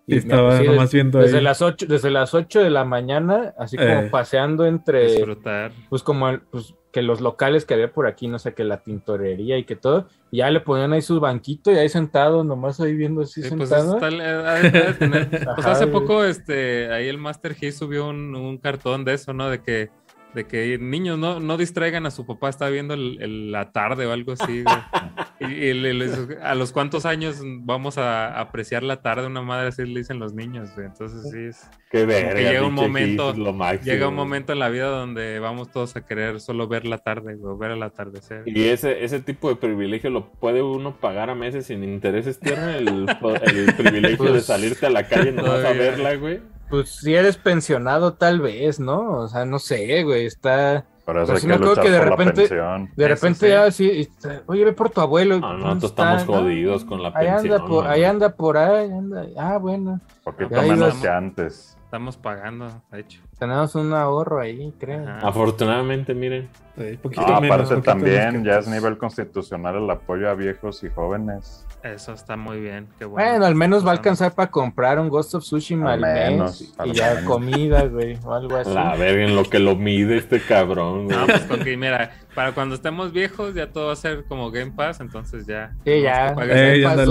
Y 0.10 0.18
estaba 0.18 0.58
sí, 0.58 0.64
nomás 0.66 0.84
des- 0.86 0.94
viendo 0.94 1.20
desde 1.20 1.38
ahí. 1.40 1.44
las 1.44 1.62
8, 1.62 1.86
desde 1.88 2.10
las 2.10 2.34
8 2.34 2.62
de 2.64 2.70
la 2.70 2.86
mañana, 2.86 3.54
así 3.60 3.76
como 3.78 3.90
Eh. 3.90 4.10
paseando 4.10 4.66
entre, 4.66 5.04
Disfrutar. 5.12 5.72
pues 5.90 6.02
como 6.02 6.30
el- 6.30 6.40
pues, 6.42 6.74
que 6.98 7.04
los 7.04 7.22
locales 7.22 7.64
que 7.64 7.76
había 7.76 7.92
por 7.92 8.08
aquí, 8.08 8.28
no 8.28 8.40
sé, 8.40 8.56
que 8.56 8.64
la 8.64 8.82
tintorería 8.82 9.56
y 9.60 9.66
que 9.66 9.76
todo, 9.76 10.08
y 10.32 10.38
ya 10.38 10.50
le 10.50 10.62
ponían 10.62 10.94
ahí 10.94 11.04
su 11.04 11.20
banquito 11.20 11.72
y 11.72 11.76
ahí 11.76 11.90
sentado, 11.90 12.44
nomás 12.44 12.80
ahí 12.80 12.96
viendo 12.96 13.22
así 13.22 13.44
Sí, 13.44 13.50
pues 13.56 13.70
sentado. 13.70 14.00
tener- 14.00 15.46
Pues 15.56 15.68
hace 15.68 15.86
poco, 15.86 16.24
este, 16.24 16.92
ahí 16.92 17.08
el 17.08 17.20
Master 17.20 17.56
G 17.56 17.72
subió 17.72 18.08
un, 18.10 18.36
un 18.36 18.58
cartón 18.58 19.06
de 19.06 19.14
eso, 19.14 19.32
¿no? 19.32 19.48
De 19.48 19.62
que, 19.62 19.92
de 20.38 20.46
que 20.48 20.78
niños 20.80 21.20
no, 21.20 21.40
no 21.42 21.58
distraigan 21.58 22.06
a 22.06 22.12
su 22.12 22.26
papá, 22.26 22.48
está 22.50 22.70
viendo 22.70 22.94
el- 22.94 23.18
el- 23.22 23.52
la 23.52 23.72
tarde 23.74 24.06
o 24.06 24.12
algo 24.14 24.32
así. 24.34 24.64
Y, 25.40 25.46
y 25.46 25.74
le- 25.76 25.94
les- 25.94 26.18
a 26.42 26.56
los 26.56 26.72
cuántos 26.72 27.06
años 27.06 27.40
vamos 27.44 28.00
a 28.00 28.40
apreciar 28.40 28.82
la 28.82 29.04
tarde, 29.04 29.28
una 29.28 29.44
madre 29.44 29.68
así 29.68 29.86
le 29.86 30.00
dicen 30.00 30.18
los 30.18 30.34
niños, 30.34 30.74
güey. 30.74 30.88
Entonces 30.88 31.30
sí 31.32 31.38
es. 31.50 31.70
Qué 31.92 32.06
verga. 32.08 32.34
llega 32.42 32.66
un 32.66 32.74
momento- 32.74 33.34
lo. 33.34 33.56
Llega 33.84 34.08
un 34.08 34.16
momento 34.16 34.54
en 34.54 34.58
la 34.60 34.70
vida 34.70 34.88
donde 34.88 35.38
vamos 35.38 35.70
todos 35.72 35.96
a 35.96 36.04
querer 36.08 36.40
solo 36.42 36.68
ver 36.68 36.88
la 36.88 36.98
tarde, 36.98 37.36
güey, 37.36 37.56
ver 37.60 37.70
el 37.72 37.84
atardecer. 37.84 38.44
Y 38.48 38.64
ese, 38.64 39.04
ese 39.04 39.20
tipo 39.20 39.48
de 39.50 39.58
privilegio 39.58 40.10
lo 40.10 40.32
puede 40.32 40.64
uno 40.64 40.96
pagar 41.00 41.30
a 41.30 41.36
meses 41.36 41.68
sin 41.68 41.84
intereses. 41.84 42.40
Tiene 42.40 42.80
el, 42.80 42.88
el 42.88 43.74
privilegio 43.78 44.26
de 44.26 44.32
Pues, 44.32 44.46
salirte 44.46 44.88
a 44.88 44.90
la 44.90 45.08
calle 45.08 45.32
nomás 45.34 45.64
a 45.64 45.72
verla, 45.74 46.16
güey. 46.16 46.40
Pues 46.70 46.90
si 46.90 47.16
eres 47.16 47.38
pensionado, 47.38 48.14
tal 48.14 48.42
vez, 48.42 48.80
¿no? 48.80 49.12
O 49.22 49.28
sea, 49.28 49.46
no 49.46 49.60
sé, 49.60 50.04
güey, 50.04 50.26
está... 50.26 50.86
Por 51.06 51.16
eso 51.18 51.28
Pero 51.28 51.36
hay 51.36 51.40
sí 51.40 51.42
que 51.44 51.48
me 51.48 51.54
acuerdo 51.56 51.76
luchar 51.76 51.86
que 51.86 51.92
de 51.92 52.00
por 52.00 52.10
repente-. 52.10 52.50
De 52.98 53.08
repente 53.08 53.40
sí. 53.40 53.48
ya 53.48 53.64
así, 53.64 53.90
está, 54.02 54.42
oye, 54.48 54.66
ve 54.66 54.74
por 54.74 54.90
tu 54.90 55.00
abuelo. 55.00 55.40
No, 55.40 55.48
¿dónde 55.48 55.64
nosotros 55.64 55.92
está? 55.92 56.16
estamos 56.18 56.28
No, 56.28 56.42
jodidos 56.44 56.84
con 56.84 57.02
la 57.02 57.14
ahí 57.16 57.28
anda 57.28 57.40
pensión. 57.42 57.68
por, 57.68 57.84
mamá. 57.84 57.92
ahí 57.94 58.04
anda 58.04 58.30
por 58.36 58.58
ahí, 58.58 58.92
anda. 58.92 59.26
Ah, 59.38 59.58
bueno, 59.58 60.02
Poquito 60.26 60.62
menos 60.62 60.96
que 60.96 61.08
antes. 61.08 61.78
Estamos 61.86 62.18
pagando, 62.18 62.68
de 62.92 63.00
hecho. 63.00 63.22
tenemos 63.40 63.74
un 63.76 63.94
ahorro 63.94 64.42
ahí, 64.42 64.74
creo. 64.78 65.08
Ajá. 65.08 65.26
Afortunadamente, 65.30 66.14
miren. 66.14 66.50
Sí, 66.78 66.98
poquito 67.02 67.22
No, 67.26 67.40
menos, 67.40 67.56
aparte 67.72 67.76
poquito 67.76 67.92
también 67.92 68.26
menos 68.28 68.44
que 68.44 68.50
ya 68.50 68.60
es 68.60 68.68
nivel 68.68 68.98
constitucional 68.98 69.78
el 69.78 69.90
apoyo 69.90 70.30
a 70.30 70.34
viejos 70.34 70.84
y 70.84 70.90
jóvenes. 70.90 71.66
Eso 71.94 72.14
está 72.14 72.38
muy 72.38 72.60
bien, 72.60 72.88
qué 73.00 73.06
bueno. 73.06 73.30
Bueno, 73.30 73.46
al 73.46 73.56
menos 73.56 73.86
va 73.86 73.90
a 73.90 73.94
alcanzar 73.94 74.34
para 74.34 74.50
comprar 74.52 75.00
un 75.00 75.10
Ghost 75.10 75.36
of 75.36 75.44
Tsushima 75.44 75.94
Al 75.94 76.04
al 76.04 76.14
menos, 76.32 76.62
mes 76.62 76.74
al 76.78 76.90
y 76.90 76.94
ya 76.94 77.24
comida, 77.24 77.84
güey, 77.86 78.18
o 78.24 78.34
algo 78.34 78.56
así. 78.56 78.74
La 78.74 78.96
verga 78.96 79.24
en 79.24 79.36
lo 79.36 79.44
que 79.44 79.60
lo 79.60 79.76
mide 79.76 80.18
este 80.18 80.40
cabrón, 80.40 81.06
güey. 81.06 81.18
No, 81.18 81.26
pues 81.26 81.44
con 81.46 81.60
que, 81.64 81.78
mira, 81.78 82.12
para 82.36 82.52
cuando 82.52 82.76
estemos 82.76 83.12
viejos 83.12 83.56
ya 83.56 83.72
todo 83.72 83.88
va 83.88 83.94
a 83.94 83.96
ser 83.96 84.26
como 84.26 84.52
Game 84.52 84.72
Pass, 84.72 85.00
entonces 85.00 85.46
ya. 85.48 85.74
Sí, 85.86 86.02
ya. 86.02 86.36
Ey, 86.40 86.82
Game 86.82 86.96
Pass 86.96 87.10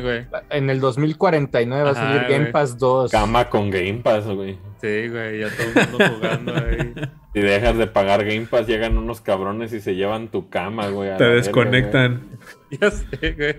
güey. 0.00 0.26
En 0.50 0.70
el 0.70 0.80
2049 0.80 1.82
va 1.84 1.88
a 1.90 1.92
Ajá, 1.92 2.00
salir 2.02 2.22
Game 2.22 2.38
güey. 2.38 2.52
Pass 2.52 2.78
2. 2.78 3.10
Cama 3.10 3.48
con 3.50 3.70
Game 3.70 4.00
Pass, 4.02 4.26
güey. 4.26 4.58
Sí, 4.80 5.08
güey, 5.08 5.40
ya 5.40 5.48
todo 5.50 5.66
el 5.82 5.88
mundo 5.90 6.04
jugando 6.16 6.54
ahí. 6.56 6.94
Si 7.34 7.40
dejas 7.40 7.78
de 7.78 7.86
pagar 7.86 8.24
Game 8.24 8.46
Pass, 8.46 8.66
llegan 8.66 8.98
unos 8.98 9.20
cabrones 9.20 9.72
y 9.72 9.80
se 9.80 9.94
llevan 9.94 10.28
tu 10.28 10.48
cama, 10.48 10.88
güey. 10.88 11.10
Te 11.16 11.24
verga, 11.24 11.36
desconectan. 11.36 12.22
Ya 12.80 12.90
sé, 12.90 13.32
güey. 13.32 13.56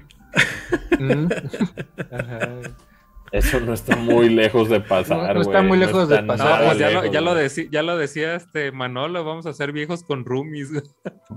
Mm. 1.00 1.28
Ajá. 2.12 2.50
Eso 3.32 3.60
no 3.60 3.74
está 3.74 3.96
muy 3.96 4.30
lejos 4.30 4.70
de 4.70 4.80
pasar, 4.80 5.34
No, 5.36 5.42
está 5.42 5.64
muy 5.64 5.80
lejos 5.80 6.08
de 6.08 6.16
está 6.18 6.28
pasar. 6.28 6.60
No, 6.62 6.68
pues 6.68 6.78
ya 6.78 6.92
lo, 6.92 7.06
ya, 7.08 7.20
lo 7.20 7.32
güey. 7.32 7.46
decí- 7.46 7.68
ya 7.72 7.82
lo 7.82 7.98
decía 7.98 8.36
este 8.36 8.72
Manolo, 8.72 9.24
vamos 9.26 9.48
a 9.48 9.54
ser 9.54 9.72
viejos 9.72 10.04
con 10.04 10.24
roomies. 10.24 10.70
güey. 10.72 10.84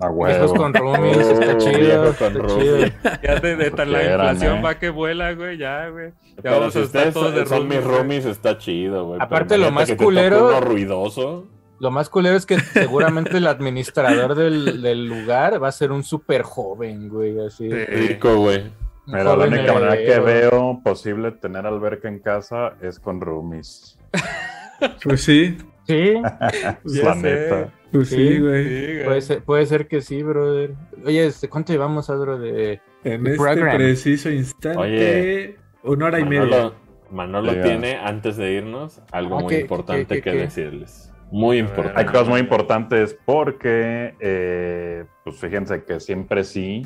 A 0.03 0.11
Viejos 0.11 0.53
con 0.53 0.75
roomies, 0.75 1.17
está 1.27 1.57
chido. 1.57 1.79
viejo 1.79 2.05
Está 2.11 2.33
con 2.35 2.47
chido. 2.49 2.77
roomie. 2.77 2.93
Ya 3.23 3.37
de, 3.41 3.57
de 3.57 3.71
tan 3.71 3.93
la 3.93 4.05
inflación 4.05 4.59
¿eh? 4.59 4.63
va 4.63 4.79
que 4.79 4.91
vuela, 4.91 5.33
güey, 5.33 5.57
ya, 5.57 5.89
güey. 5.89 6.11
Ya 6.11 6.43
Pero 6.43 6.59
vamos 6.59 6.75
si 6.75 6.81
a 6.81 6.83
estar 6.83 6.99
ustedes 7.09 7.15
todos 7.15 7.35
de 7.35 7.47
son 7.47 7.67
mis 7.67 7.83
roomies, 7.83 8.27
está 8.27 8.59
chido, 8.59 9.07
güey. 9.07 9.19
Aparte, 9.23 9.55
Pero 9.55 9.63
lo 9.65 9.71
más 9.73 9.91
culero- 9.95 10.39
toque 10.39 10.53
uno 10.59 10.61
ruidoso. 10.61 11.47
Lo 11.79 11.91
más 11.91 12.11
culero 12.11 12.37
es 12.37 12.45
que 12.45 12.59
seguramente 12.61 13.39
el 13.39 13.47
administrador 13.47 14.35
del, 14.35 14.83
del 14.83 15.07
lugar 15.07 15.63
va 15.63 15.69
a 15.69 15.73
ser 15.73 15.93
un 15.93 16.05
súper 16.05 16.43
joven, 16.43 17.09
güey, 17.09 17.39
así. 17.41 17.71
Sí. 17.71 17.75
Rico, 17.87 18.37
güey. 18.37 18.65
Mira, 19.07 19.25
la 19.37 19.47
única 19.47 19.73
manera 19.73 19.97
que 19.97 20.19
veo 20.21 20.81
posible 20.83 21.33
tener 21.33 21.65
alberca 21.67 22.09
en 22.09 22.19
casa 22.19 22.75
es 22.83 22.99
con 22.99 23.21
roomies. 23.21 23.99
Pues 25.03 25.23
sí, 25.25 25.57
Sí, 25.87 26.15
la 26.85 27.15
neta. 27.15 27.71
pues 27.93 28.09
sí, 28.11 28.39
güey. 28.41 28.65
Sí, 28.99 29.05
puede 29.05 29.21
ser, 29.23 29.43
puede 29.43 29.65
ser 29.67 29.87
que 29.89 30.03
sí, 30.03 30.23
brother. 30.23 30.75
Oye, 31.05 31.25
este, 31.27 31.49
¿cuánto 31.49 31.73
llevamos, 31.73 32.11
Adro, 32.11 32.39
de...? 32.39 32.81
En 33.05 33.21
El 33.27 33.27
este 33.29 33.37
program. 33.39 33.77
preciso 33.77 34.29
instante, 34.31 34.77
Oye, 34.79 35.57
una 35.85 36.07
hora 36.07 36.21
y 36.21 36.25
media. 36.25 36.73
Manolo, 37.11 37.53
tiene, 37.63 37.97
antes 37.97 38.37
de 38.37 38.53
irnos, 38.53 39.01
algo 39.13 39.39
Ah, 39.39 39.43
muy 39.43 39.55
¿qué- 39.55 39.61
importante 39.61 40.17
qué- 40.17 40.21
qué- 40.23 40.31
que 40.33 40.37
qué? 40.37 40.43
decirles. 40.43 41.13
Muy 41.31 41.59
importante. 41.59 41.99
Hay 42.01 42.07
cosas 42.07 42.29
muy 42.29 42.41
importantes 42.41 43.17
porque, 43.25 44.15
eh, 44.21 45.05
pues 45.25 45.37
fíjense 45.37 45.85
que 45.85 46.01
siempre 46.01 46.43
sí, 46.45 46.83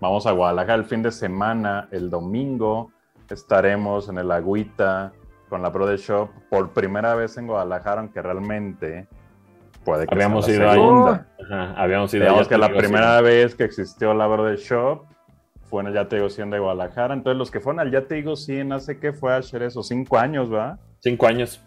vamos 0.00 0.26
a 0.26 0.32
Guadalajara 0.32 0.74
el 0.74 0.84
fin 0.84 1.02
de 1.02 1.10
semana, 1.10 1.88
el 1.90 2.10
domingo 2.10 2.90
estaremos 3.30 4.08
en 4.08 4.18
el 4.18 4.30
Agüita 4.30 5.12
con 5.48 5.62
la 5.62 5.72
Pro 5.72 5.86
de 5.86 5.96
Shop 5.96 6.30
por 6.50 6.72
primera 6.72 7.14
vez 7.14 7.36
en 7.38 7.46
Guadalajara, 7.46 8.00
aunque 8.00 8.20
realmente 8.22 9.08
puede 9.84 10.06
que 10.06 10.14
Habíamos 10.14 10.46
sea 10.46 10.54
ido 10.54 10.64
la 10.64 10.72
ahí. 10.72 10.78
segunda. 10.78 11.26
Ajá, 11.42 11.74
habíamos 11.76 12.14
ido 12.14 12.24
Digamos 12.24 12.48
que 12.48 12.58
la 12.58 12.68
te 12.68 12.74
primera 12.74 13.20
vez 13.20 13.54
que 13.54 13.64
existió 13.64 14.14
la 14.14 14.26
Brother 14.26 14.56
Shop 14.58 15.04
fue 15.62 15.82
en 15.82 15.88
el 15.88 15.94
Yate 15.94 16.16
Digo 16.16 16.28
100 16.28 16.50
de 16.50 16.58
Guadalajara. 16.58 17.14
Entonces, 17.14 17.38
los 17.38 17.50
que 17.50 17.60
fueron 17.60 17.80
al 17.80 17.90
Yate 17.90 18.14
Digo 18.16 18.36
100 18.36 18.72
hace 18.72 18.98
que 18.98 19.12
fue 19.12 19.34
hace 19.34 19.64
esos 19.64 19.88
cinco 19.88 20.18
años, 20.18 20.52
¿va? 20.52 20.78
Cinco 21.00 21.26
años. 21.26 21.62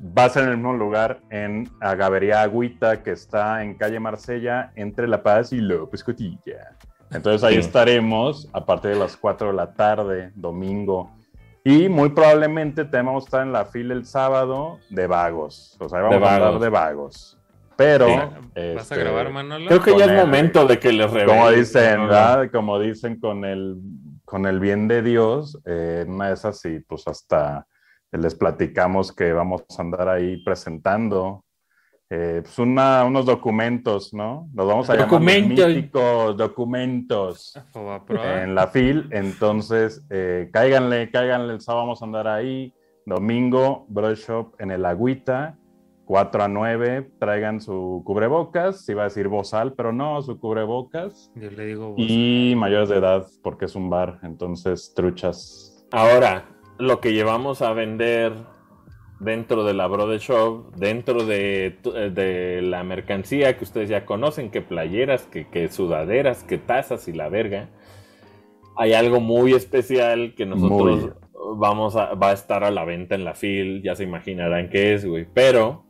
va 0.00 0.24
a 0.24 0.28
ser 0.28 0.44
en 0.44 0.50
el 0.50 0.56
mismo 0.56 0.74
lugar 0.74 1.20
en 1.30 1.68
Agavería 1.80 2.42
Agüita, 2.42 3.02
que 3.02 3.12
está 3.12 3.62
en 3.62 3.74
calle 3.76 4.00
Marsella, 4.00 4.72
entre 4.74 5.06
La 5.08 5.22
Paz 5.22 5.52
y 5.52 5.60
López 5.60 6.02
Cotilla. 6.04 6.76
Entonces 7.10 7.42
ahí 7.44 7.54
Sí. 7.54 7.60
estaremos 7.60 8.48
a 8.52 8.64
partir 8.64 8.92
de 8.92 8.98
las 8.98 9.16
4 9.16 9.48
de 9.48 9.52
la 9.54 9.72
tarde, 9.72 10.32
domingo. 10.34 11.10
Y 11.64 11.88
muy 11.88 12.10
probablemente 12.10 12.84
también 12.84 13.06
vamos 13.06 13.24
a 13.24 13.26
estar 13.26 13.42
en 13.42 13.52
la 13.52 13.64
fila 13.64 13.94
el 13.94 14.04
sábado 14.06 14.78
de 14.90 15.06
vagos. 15.06 15.76
O 15.80 15.88
sea, 15.88 16.00
vamos 16.02 16.20
De 16.20 16.24
a 16.26 16.34
hablar 16.34 16.40
vagos. 16.48 16.60
de 16.60 16.68
vagos. 16.68 17.38
Pero, 17.76 18.06
Sí. 18.06 18.12
¿Vas 18.14 18.90
a 18.90 18.94
este, 18.94 18.96
grabar, 19.00 19.30
Manolo? 19.30 19.66
Creo 19.66 19.82
que 19.82 19.90
ya 19.90 20.04
Con 20.06 20.14
es 20.14 20.20
el- 20.20 20.26
momento 20.26 20.66
de 20.66 20.78
que 20.78 20.92
les 20.92 21.10
revele. 21.10 21.26
como 21.32 21.50
dicen, 21.50 21.96
¿no? 21.96 22.02
¿verdad? 22.04 22.50
Como 22.50 22.78
dicen 22.80 23.20
con 23.20 23.44
el, 23.44 23.76
con 24.24 24.46
el 24.46 24.60
bien 24.60 24.88
de 24.88 25.02
Dios, 25.02 25.58
eh, 25.66 26.04
en 26.06 26.14
una 26.14 26.28
de 26.28 26.34
esas 26.34 26.64
y 26.64 26.80
pues 26.80 27.06
hasta 27.06 27.66
les 28.12 28.34
platicamos 28.34 29.12
que 29.12 29.32
vamos 29.32 29.62
a 29.76 29.82
andar 29.82 30.08
ahí 30.08 30.42
presentando 30.42 31.44
eh, 32.10 32.40
pues 32.42 32.58
una- 32.58 33.04
unos 33.04 33.26
documentos, 33.26 34.14
¿no? 34.14 34.48
Los 34.54 34.66
vamos 34.66 34.88
a 34.88 34.94
llamar 34.94 35.08
los 35.08 35.20
Documentos. 35.20 35.68
míticos 35.68 36.36
documentos 36.36 37.58
Fobaproa. 37.72 38.42
en 38.44 38.54
la 38.54 38.66
FIL. 38.68 39.08
Entonces, 39.10 40.04
eh, 40.10 40.48
cáiganle, 40.52 41.10
cáiganle, 41.10 41.54
el 41.54 41.60
sábado 41.60 41.84
vamos 41.86 42.02
a 42.02 42.04
andar 42.04 42.28
ahí. 42.28 42.72
Domingo, 43.06 43.86
Brush 43.88 44.26
Shop 44.26 44.54
en 44.60 44.70
el 44.70 44.84
Agüita, 44.84 45.56
4 46.04 46.44
a 46.44 46.48
9, 46.48 47.10
traigan 47.18 47.60
su 47.60 48.02
cubrebocas, 48.04 48.88
iba 48.88 49.02
a 49.02 49.04
decir 49.06 49.26
bozal, 49.28 49.72
pero 49.74 49.92
no, 49.92 50.20
su 50.22 50.38
cubrebocas. 50.38 51.30
Yo 51.34 51.50
le 51.50 51.66
digo. 51.66 51.88
vos. 51.88 51.96
Y 51.98 52.54
mayores 52.56 52.88
de 52.88 52.96
edad, 52.98 53.26
porque 53.42 53.64
es 53.64 53.74
un 53.74 53.90
bar, 53.90 54.20
entonces 54.22 54.92
truchas. 54.94 55.84
Ahora, 55.92 56.44
lo 56.78 57.00
que 57.00 57.12
llevamos 57.12 57.62
a 57.62 57.72
vender 57.72 58.32
dentro 59.20 59.64
de 59.64 59.74
la 59.74 59.86
Brother 59.86 60.20
Shop, 60.20 60.74
dentro 60.76 61.24
de, 61.24 61.78
eh, 61.94 62.10
de 62.12 62.62
la 62.62 62.84
mercancía 62.84 63.56
que 63.56 63.64
ustedes 63.64 63.88
ya 63.88 64.04
conocen, 64.04 64.50
que 64.50 64.60
playeras, 64.62 65.26
que, 65.26 65.48
que 65.48 65.68
sudaderas, 65.68 66.44
que 66.44 66.58
tazas 66.58 67.08
y 67.08 67.12
la 67.12 67.28
verga, 67.28 67.70
hay 68.76 68.92
algo 68.92 69.20
muy 69.20 69.52
especial 69.54 70.34
que 70.36 70.44
nosotros 70.46 71.00
Muy. 71.00 71.10
vamos 71.56 71.96
a, 71.96 72.14
va 72.14 72.30
a 72.30 72.32
estar 72.34 72.62
a 72.64 72.70
la 72.70 72.84
venta 72.84 73.14
en 73.14 73.24
la 73.24 73.34
FIL, 73.34 73.82
ya 73.82 73.94
se 73.94 74.04
imaginarán 74.04 74.68
qué 74.68 74.94
es, 74.94 75.06
güey, 75.06 75.26
pero 75.32 75.84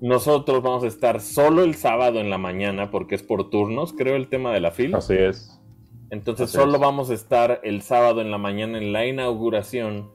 nosotros 0.00 0.62
vamos 0.62 0.84
a 0.84 0.86
estar 0.86 1.20
solo 1.20 1.64
el 1.64 1.74
sábado 1.74 2.20
en 2.20 2.30
la 2.30 2.38
mañana 2.38 2.90
porque 2.90 3.14
es 3.14 3.22
por 3.22 3.50
turnos, 3.50 3.92
creo 3.92 4.16
el 4.16 4.28
tema 4.28 4.52
de 4.52 4.60
la 4.60 4.70
FIL. 4.70 4.94
Así 4.94 5.14
es. 5.14 5.60
Entonces 6.10 6.48
Así 6.48 6.56
solo 6.56 6.74
es. 6.76 6.80
vamos 6.80 7.10
a 7.10 7.14
estar 7.14 7.60
el 7.64 7.82
sábado 7.82 8.20
en 8.22 8.30
la 8.30 8.38
mañana 8.38 8.78
en 8.78 8.92
la 8.92 9.06
inauguración, 9.06 10.10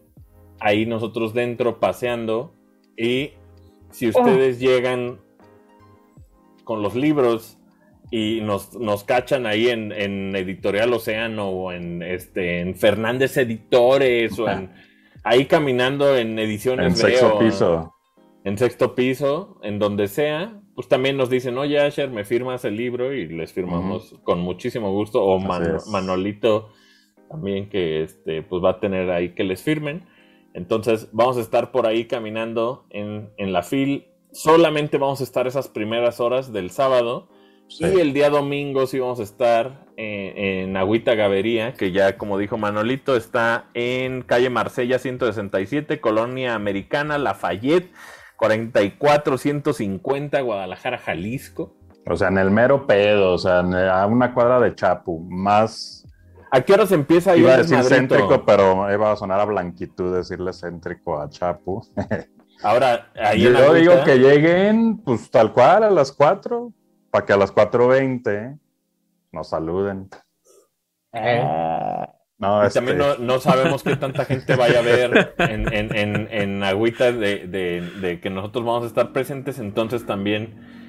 ahí 0.64 0.86
nosotros 0.86 1.34
dentro 1.34 1.80
paseando 1.80 2.54
y 2.98 3.32
si 3.92 4.08
ustedes 4.08 4.60
llegan 4.60 5.20
con 6.64 6.82
los 6.82 6.96
libros 6.96 7.60
y 8.10 8.40
nos, 8.42 8.74
nos 8.80 9.04
cachan 9.04 9.46
ahí 9.46 9.68
en, 9.68 9.92
en 9.92 10.36
Editorial 10.36 10.94
Océano 10.94 11.50
o 11.50 11.72
en, 11.72 12.02
este, 12.02 12.62
en 12.62 12.76
Fernández 12.76 13.36
Editores 13.38 14.40
o 14.40 14.50
en, 14.50 14.72
ahí 15.24 15.46
caminando 15.46 16.16
en 16.16 16.40
ediciones 16.40 16.86
En 16.88 16.96
sexto 16.96 17.40
piso. 17.40 17.94
en 18.46 18.58
sexto 18.58 18.96
piso, 18.96 19.60
en 19.64 19.80
donde 19.80 20.08
sea, 20.08 20.62
pues 20.76 20.88
también 20.88 21.18
nos 21.18 21.30
dicen, 21.30 21.58
oye 21.58 21.80
Asher, 21.80 22.10
me 22.10 22.24
firmas 22.24 22.64
el 22.64 22.78
libro 22.78 23.14
y 23.14 23.28
les 23.28 23.52
firmamos 23.52 24.16
con 24.24 24.40
muchísimo 24.40 24.92
gusto. 24.92 25.24
O 25.24 25.40
Man-. 25.40 25.78
Manolito 25.92 26.70
también 27.30 27.68
que 27.68 28.04
este, 28.04 28.44
pues 28.44 28.64
va 28.64 28.72
a 28.72 28.80
tener 28.80 29.12
ahí 29.12 29.34
que 29.34 29.44
les 29.44 29.62
firmen. 29.62 30.04
Entonces 30.54 31.10
vamos 31.12 31.38
a 31.38 31.42
estar 31.42 31.72
por 31.72 31.88
ahí 31.88 32.06
caminando 32.06 32.86
en, 32.90 33.32
en 33.38 33.54
la 33.54 33.64
fil. 33.64 34.08
Solamente 34.32 34.98
vamos 34.98 35.22
a 35.22 35.24
estar 35.24 35.48
esas 35.48 35.68
primeras 35.68 36.20
horas 36.20 36.54
del 36.54 36.70
sábado. 36.70 37.30
Sí. 37.70 37.86
Y 37.86 38.00
el 38.00 38.14
día 38.14 38.30
domingo 38.30 38.86
sí 38.88 39.00
vamos 39.00 39.20
a 39.20 39.24
estar 39.24 39.86
eh, 39.98 40.64
en 40.64 40.76
Agüita 40.78 41.16
Gavería, 41.16 41.74
que 41.74 41.92
ya 41.92 42.18
como 42.18 42.38
dijo 42.38 42.58
Manolito, 42.58 43.16
está 43.16 43.66
en 43.74 44.22
calle 44.22 44.50
Marsella 44.50 45.00
167, 45.00 46.00
Colonia 46.02 46.56
Americana, 46.56 47.18
Lafayette, 47.18 47.92
44150, 48.38 50.42
Guadalajara, 50.42 50.98
Jalisco. 50.98 51.76
O 52.06 52.18
sea, 52.18 52.28
en 52.28 52.38
el 52.38 52.52
mero 52.52 52.86
pedo, 52.86 53.34
o 53.34 53.38
sea, 53.38 53.62
en- 53.62 53.74
a 53.74 54.06
una 54.08 54.34
cuadra 54.34 54.60
de 54.60 54.76
Chapu, 54.76 55.26
más. 55.30 56.03
¿A 56.56 56.62
qué 56.62 56.74
horas 56.74 56.92
empieza 56.92 57.32
ahí 57.32 57.40
Iba 57.40 57.56
a 57.56 57.58
decir 57.58 57.78
desmadrito? 57.78 58.16
céntrico, 58.16 58.46
pero 58.46 58.92
iba 58.94 59.12
a 59.12 59.16
sonar 59.16 59.40
a 59.40 59.46
blanquitud 59.46 60.16
decirle 60.16 60.52
céntrico 60.54 61.20
a 61.20 61.28
Chapu. 61.30 61.82
Ahora, 62.64 63.12
ahí 63.16 63.42
Yo 63.42 63.50
en 63.50 63.82
digo 63.82 64.04
que 64.06 64.18
lleguen, 64.20 64.98
pues 65.00 65.30
tal 65.32 65.52
cual, 65.52 65.84
a 65.84 65.90
las 65.90 66.12
4, 66.12 66.72
para 67.10 67.26
que 67.26 67.34
a 67.34 67.38
las 67.38 67.54
4.20 67.54 68.60
nos 69.32 69.50
saluden. 69.50 70.10
No, 72.38 72.64
y 72.64 72.68
este, 72.68 72.80
también 72.80 72.98
no, 72.98 73.18
no 73.18 73.40
sabemos 73.40 73.84
qué 73.84 73.96
tanta 73.96 74.26
gente 74.26 74.56
vaya 74.56 74.80
a 74.80 74.82
ver 74.82 75.34
en, 75.38 75.74
en, 75.74 75.96
en, 75.96 76.28
en 76.32 76.64
Agüita 76.64 77.12
de, 77.12 77.48
de- 77.48 77.82
de 78.02 78.20
que 78.20 78.30
nosotros 78.30 78.66
vamos 78.66 78.84
a 78.84 78.88
estar 78.88 79.12
presentes, 79.14 79.60
entonces 79.60 80.06
también, 80.06 80.83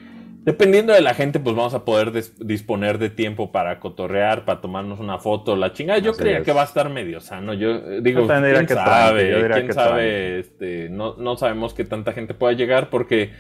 dependiendo 0.45 0.93
de 0.93 1.01
la 1.01 1.15
gente, 1.15 1.41
pues 1.41 1.57
vamos 1.57 1.75
a 1.75 1.85
poder 1.85 2.13
disponer 2.13 2.99
de 2.99 3.09
tiempo 3.09 3.51
para 3.51 3.81
cotorrear, 3.81 4.45
para 4.45 4.61
tomarnos 4.61 5.01
una 5.01 5.19
foto, 5.19 5.57
la 5.57 5.73
chingada. 5.73 5.99
Yo 5.99 6.11
Así 6.11 6.21
creía 6.21 6.39
es. 6.39 6.45
que 6.45 6.53
va 6.53 6.63
a 6.63 6.67
estar 6.67 6.91
medio 6.91 7.21
sano. 7.21 7.55
Yo 7.55 7.71
eh, 7.71 8.01
digo, 8.03 8.21
Yo 8.21 8.27
quién 8.29 8.67
que 8.67 8.75
sabe, 8.75 9.31
yo 9.31 9.49
quién 9.49 9.67
que 9.67 9.73
sabe, 9.73 10.39
este, 10.39 10.89
no, 10.91 11.17
no 11.17 11.37
sabemos 11.37 11.73
qué 11.73 11.85
tanta 11.85 12.13
gente 12.13 12.35
pueda 12.35 12.53
llegar 12.53 12.91
porque 12.91 13.33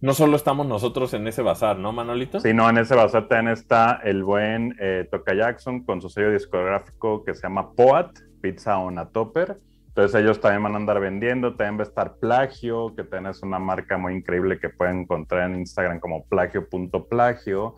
no 0.00 0.14
solo 0.14 0.36
estamos 0.36 0.66
nosotros 0.66 1.12
en 1.14 1.26
ese 1.26 1.42
bazar, 1.42 1.78
¿no, 1.78 1.92
Manolito? 1.92 2.40
Sí, 2.40 2.54
no, 2.54 2.68
en 2.68 2.78
ese 2.78 2.94
bazar 2.94 3.28
también 3.28 3.52
está 3.52 4.00
el 4.02 4.24
buen 4.24 4.76
eh, 4.80 5.06
Toca 5.10 5.34
Jackson 5.34 5.84
con 5.84 6.00
su 6.00 6.08
sello 6.08 6.32
discográfico 6.32 7.22
que 7.22 7.34
se 7.34 7.42
llama 7.42 7.72
Poat, 7.72 8.18
Pizza 8.40 8.78
on 8.78 8.98
a 8.98 9.10
Topper. 9.10 9.58
Entonces 9.96 10.20
ellos 10.20 10.42
también 10.42 10.62
van 10.62 10.74
a 10.74 10.76
andar 10.76 11.00
vendiendo, 11.00 11.56
también 11.56 11.78
va 11.78 11.84
a 11.84 11.88
estar 11.88 12.16
Plagio, 12.16 12.94
que 12.94 13.06
es 13.30 13.42
una 13.42 13.58
marca 13.58 13.96
muy 13.96 14.12
increíble 14.12 14.58
que 14.58 14.68
pueden 14.68 15.00
encontrar 15.00 15.48
en 15.48 15.60
Instagram 15.60 16.00
como 16.00 16.26
plagio.plagio. 16.26 17.74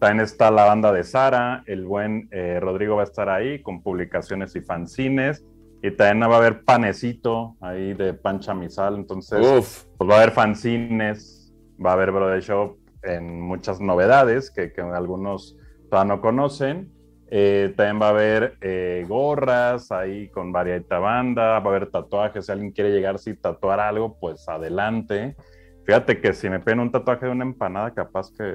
También 0.00 0.24
está 0.24 0.50
la 0.50 0.64
banda 0.64 0.90
de 0.90 1.04
Sara, 1.04 1.62
el 1.66 1.84
buen 1.84 2.26
eh, 2.32 2.58
Rodrigo 2.58 2.96
va 2.96 3.02
a 3.02 3.04
estar 3.04 3.28
ahí 3.28 3.62
con 3.62 3.84
publicaciones 3.84 4.56
y 4.56 4.62
fanzines. 4.62 5.46
Y 5.80 5.92
también 5.92 6.28
va 6.28 6.34
a 6.34 6.38
haber 6.38 6.64
panecito 6.64 7.54
ahí 7.60 7.94
de 7.94 8.14
pancha 8.14 8.52
misal, 8.52 8.96
entonces 8.96 9.38
Uf, 9.38 9.84
pues 9.96 10.10
va 10.10 10.14
a 10.14 10.16
haber 10.22 10.32
fanzines, 10.32 11.54
va 11.82 11.90
a 11.90 11.92
haber 11.92 12.10
Brother 12.10 12.40
Shop 12.40 12.78
en 13.04 13.40
muchas 13.40 13.80
novedades 13.80 14.50
que, 14.50 14.72
que 14.72 14.80
algunos 14.80 15.56
todavía 15.88 16.16
no 16.16 16.20
conocen. 16.20 16.90
Eh, 17.32 17.72
también 17.76 18.02
va 18.02 18.06
a 18.06 18.10
haber 18.10 18.56
eh, 18.60 19.04
gorras 19.08 19.92
ahí 19.92 20.28
con 20.28 20.50
variedad 20.50 21.00
banda, 21.00 21.42
va 21.42 21.56
a 21.56 21.58
haber 21.60 21.86
tatuajes. 21.90 22.46
Si 22.46 22.52
alguien 22.52 22.72
quiere 22.72 22.90
llegar 22.90 23.18
sin 23.18 23.36
tatuar 23.36 23.78
algo, 23.78 24.16
pues 24.18 24.48
adelante. 24.48 25.36
Fíjate 25.84 26.20
que 26.20 26.32
si 26.32 26.50
me 26.50 26.58
piden 26.60 26.80
un 26.80 26.90
tatuaje 26.90 27.26
de 27.26 27.32
una 27.32 27.44
empanada, 27.44 27.92
capaz 27.94 28.30
que 28.36 28.54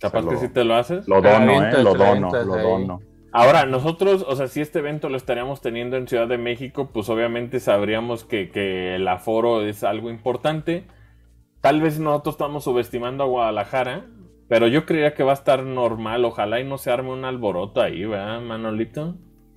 capaz 0.00 0.24
que 0.26 0.34
lo- 0.34 0.40
sí 0.40 0.48
te 0.48 0.64
lo 0.64 0.74
haces. 0.74 1.06
lo 1.06 1.20
dono, 1.20 1.36
avientas, 1.36 1.74
¿eh? 1.80 1.82
Lo 1.82 1.94
dono, 1.94 2.30
lo 2.44 2.56
dono. 2.58 3.00
Ahora, 3.32 3.66
nosotros, 3.66 4.24
o 4.28 4.36
sea, 4.36 4.46
si 4.48 4.60
este 4.60 4.78
evento 4.78 5.08
lo 5.08 5.16
estaríamos 5.16 5.60
teniendo 5.60 5.96
en 5.96 6.06
Ciudad 6.06 6.28
de 6.28 6.38
México, 6.38 6.90
pues 6.92 7.08
obviamente 7.08 7.58
sabríamos 7.60 8.24
que, 8.24 8.50
que 8.50 8.94
el 8.94 9.08
aforo 9.08 9.62
es 9.62 9.82
algo 9.82 10.08
importante. 10.08 10.84
Tal 11.60 11.80
vez 11.80 11.98
nosotros 11.98 12.34
estamos 12.34 12.64
subestimando 12.64 13.24
a 13.24 13.26
Guadalajara, 13.26 14.04
pero 14.48 14.68
yo 14.68 14.84
creería 14.84 15.14
que 15.14 15.22
va 15.22 15.32
a 15.32 15.34
estar 15.34 15.62
normal. 15.62 16.24
Ojalá 16.24 16.60
y 16.60 16.64
no 16.64 16.78
se 16.78 16.90
arme 16.90 17.12
un 17.12 17.24
alboroto 17.24 17.80
ahí, 17.80 18.04
¿verdad, 18.04 18.40
Manolito? 18.40 19.16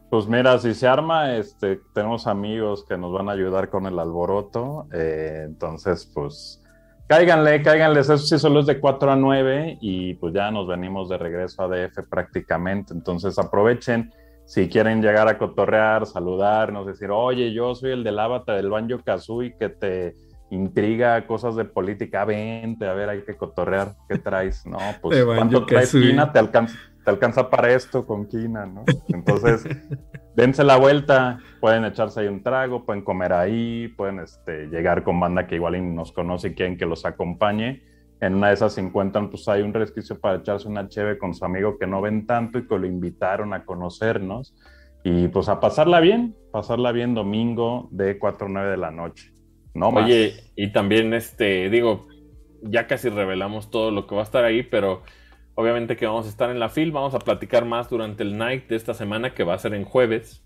Pues 0.10 0.28
mira, 0.28 0.58
si 0.60 0.74
se 0.74 0.88
arma, 0.88 1.36
este, 1.36 1.82
tenemos 1.94 2.28
amigos 2.28 2.86
que 2.88 2.98
nos 2.98 3.12
van 3.12 3.28
a 3.28 3.34
ayudar 3.34 3.70
con 3.70 3.86
el 3.86 4.00
alboroto. 4.00 4.88
eh, 4.94 5.44
entonces, 5.46 6.10
pues, 6.14 6.64
cáiganle, 7.08 7.62
cáiganle. 7.62 8.00
Eso 8.00 8.18
sí 8.18 8.40
solo 8.40 8.62
es 8.62 8.66
de 8.68 8.80
4 8.80 9.12
a 9.12 9.16
9 9.18 9.80
y 9.82 10.14
pues 10.16 10.34
ya 10.34 10.50
nos 10.50 10.66
venimos 10.68 11.10
de 11.10 11.18
regreso 11.18 11.64
a 11.64 11.68
DF 11.68 12.08
prácticamente. 12.10 12.94
Entonces, 12.94 13.38
aprovechen. 13.38 14.14
Si 14.46 14.70
quieren 14.70 15.02
llegar 15.02 15.28
a 15.28 15.38
cotorrear, 15.38 16.06
saludarnos, 16.06 16.88
decir, 16.88 17.12
oye, 17.12 17.52
yo 17.52 17.76
soy 17.76 17.92
el 17.92 18.06
del 18.06 18.18
avatar 18.18 18.56
del 18.56 18.70
Banjo 18.70 19.00
Kazooie 19.04 19.58
que 19.60 19.68
te 19.68 20.16
intriga 20.50 21.26
cosas 21.28 21.56
de 21.56 21.66
política, 21.66 22.26
vente, 22.26 22.88
a 22.88 22.94
ver, 22.94 23.10
hay 23.10 23.22
que 23.24 23.36
cotorrear, 23.36 23.96
¿qué 24.08 24.18
traes? 24.18 24.66
No, 24.66 24.78
pues, 25.02 25.24
¿cuánto 25.24 25.66
traes. 25.66 25.92
Kina? 25.92 26.32
Te 26.32 26.40
alcanza, 26.40 26.78
te 27.04 27.10
alcanza 27.10 27.50
para 27.50 27.72
esto 27.74 28.06
con 28.06 28.28
Kina, 28.28 28.66
¿no? 28.66 28.84
Entonces, 29.08 29.66
dense 30.36 30.64
la 30.64 30.78
vuelta, 30.78 31.40
pueden 31.60 31.86
echarse 31.86 32.22
ahí 32.22 32.28
un 32.28 32.44
trago, 32.44 32.86
pueden 32.86 33.04
comer 33.04 33.34
ahí, 33.34 33.88
pueden 33.90 34.20
este, 34.20 34.68
llegar 34.68 35.04
con 35.04 35.20
banda 35.20 35.48
que 35.48 35.56
igual 35.56 35.96
nos 35.96 36.12
conoce 36.12 36.50
y 36.50 36.54
quieren 36.54 36.78
que 36.78 36.86
los 36.86 37.06
acompañe. 37.06 37.84
En 38.20 38.36
una 38.36 38.48
de 38.48 38.56
esas 38.56 38.74
se 38.74 38.82
encuentran, 38.82 39.30
pues 39.30 39.48
hay 39.48 39.62
un 39.62 39.74
resquicio 39.74 40.20
para 40.20 40.40
echarse 40.40 40.68
una 40.68 40.88
cheve 40.90 41.20
con 41.20 41.36
su 41.36 41.46
amigo 41.46 41.78
que 41.78 41.86
no 41.86 42.02
ven 42.02 42.26
tanto 42.26 42.58
y 42.58 42.68
que 42.68 42.78
lo 42.78 42.88
invitaron 42.88 43.54
a 43.54 43.64
conocernos. 43.64 44.56
Y 45.04 45.28
pues 45.28 45.48
a 45.50 45.60
pasarla 45.60 46.00
bien, 46.00 46.36
pasarla 46.52 46.92
bien 46.92 47.14
domingo 47.14 47.88
de 47.92 48.18
4 48.18 48.48
a 48.48 48.50
9 48.50 48.72
de 48.72 48.78
la 48.78 48.92
noche. 48.92 49.37
No 49.78 49.92
más. 49.92 50.06
Oye, 50.06 50.34
y 50.56 50.72
también, 50.72 51.14
este, 51.14 51.70
digo, 51.70 52.08
ya 52.62 52.88
casi 52.88 53.10
revelamos 53.10 53.70
todo 53.70 53.92
lo 53.92 54.08
que 54.08 54.16
va 54.16 54.22
a 54.22 54.24
estar 54.24 54.44
ahí, 54.44 54.64
pero 54.64 55.04
obviamente 55.56 55.96
que 55.96 56.06
vamos 56.06 56.26
a 56.26 56.30
estar 56.30 56.50
en 56.50 56.60
la 56.60 56.70
FIL, 56.70 56.92
vamos 56.92 57.14
a 57.14 57.20
platicar 57.20 57.66
más 57.66 57.90
durante 57.90 58.24
el 58.24 58.38
night 58.38 58.68
de 58.68 58.76
esta 58.76 58.94
semana, 58.94 59.34
que 59.34 59.44
va 59.44 59.54
a 59.54 59.58
ser 59.60 59.74
en 59.74 59.86
jueves, 59.86 60.44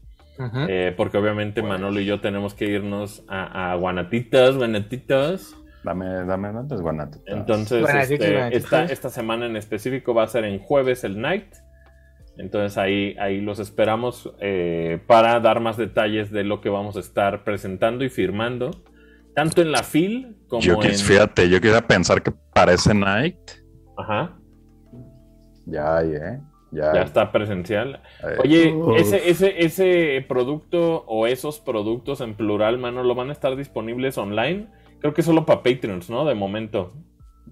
eh, 0.68 0.94
porque 0.98 1.18
obviamente 1.18 1.62
Manolo 1.62 2.00
y 2.00 2.06
yo 2.06 2.20
tenemos 2.20 2.54
que 2.54 2.66
irnos 2.66 3.24
a, 3.28 3.72
a 3.72 3.76
Guanatitas, 3.76 4.58
Guanatitas. 4.58 5.56
Dame, 5.84 6.06
dame 6.26 6.50
antes, 6.50 6.82
guanatitas. 6.82 7.24
Entonces, 7.28 7.82
Guanatitas, 7.82 8.12
este, 8.12 8.32
Guanatitas. 8.34 8.64
esta, 8.64 8.86
esta 8.86 9.10
semana 9.10 9.46
en 9.46 9.56
específico 9.56 10.14
va 10.14 10.24
a 10.24 10.28
ser 10.28 10.46
en 10.46 10.60
jueves 10.60 11.04
el 11.04 11.20
night. 11.22 11.56
Entonces 12.38 12.78
ahí, 12.78 13.16
ahí 13.20 13.42
los 13.42 13.60
esperamos 13.60 14.34
eh, 14.40 15.00
para 15.06 15.40
dar 15.40 15.60
más 15.60 15.78
detalles 15.78 16.32
de 16.32 16.44
lo 16.44 16.62
que 16.62 16.70
vamos 16.70 16.98
a 16.98 17.00
estar 17.00 17.44
presentando 17.44 18.04
y 18.04 18.10
firmando, 18.10 18.72
tanto 19.36 19.62
en 19.62 19.72
la 19.72 19.84
FIL 19.84 20.38
como 20.48 20.62
Yo, 20.62 20.74
en... 20.76 20.80
quis- 20.82 21.04
fíjate, 21.04 21.50
yo 21.50 21.60
quería 21.62 21.82
pensar 21.82 22.22
que 22.22 22.32
parece 22.54 22.94
Night. 22.94 23.38
Ajá, 23.98 24.38
Ya 25.66 25.98
hay, 25.98 26.14
¿eh? 26.16 26.42
Ya, 26.72 26.94
ya 26.94 27.02
está 27.02 27.32
presencial. 27.34 28.02
Oye, 28.40 28.74
Uf. 28.74 28.98
ese, 28.98 29.30
ese, 29.30 29.66
ese 29.66 30.26
producto 30.28 31.04
o 31.06 31.28
esos 31.28 31.60
productos 31.60 32.22
en 32.22 32.34
plural, 32.36 32.78
mano, 32.78 33.04
¿lo 33.04 33.14
van 33.14 33.30
a 33.30 33.34
estar 33.34 33.56
disponibles 33.58 34.18
online? 34.18 34.70
Creo 35.02 35.14
que 35.14 35.22
solo 35.22 35.46
para 35.46 35.64
Patreons, 35.64 36.10
¿no? 36.10 36.24
De 36.24 36.34
momento. 36.34 36.94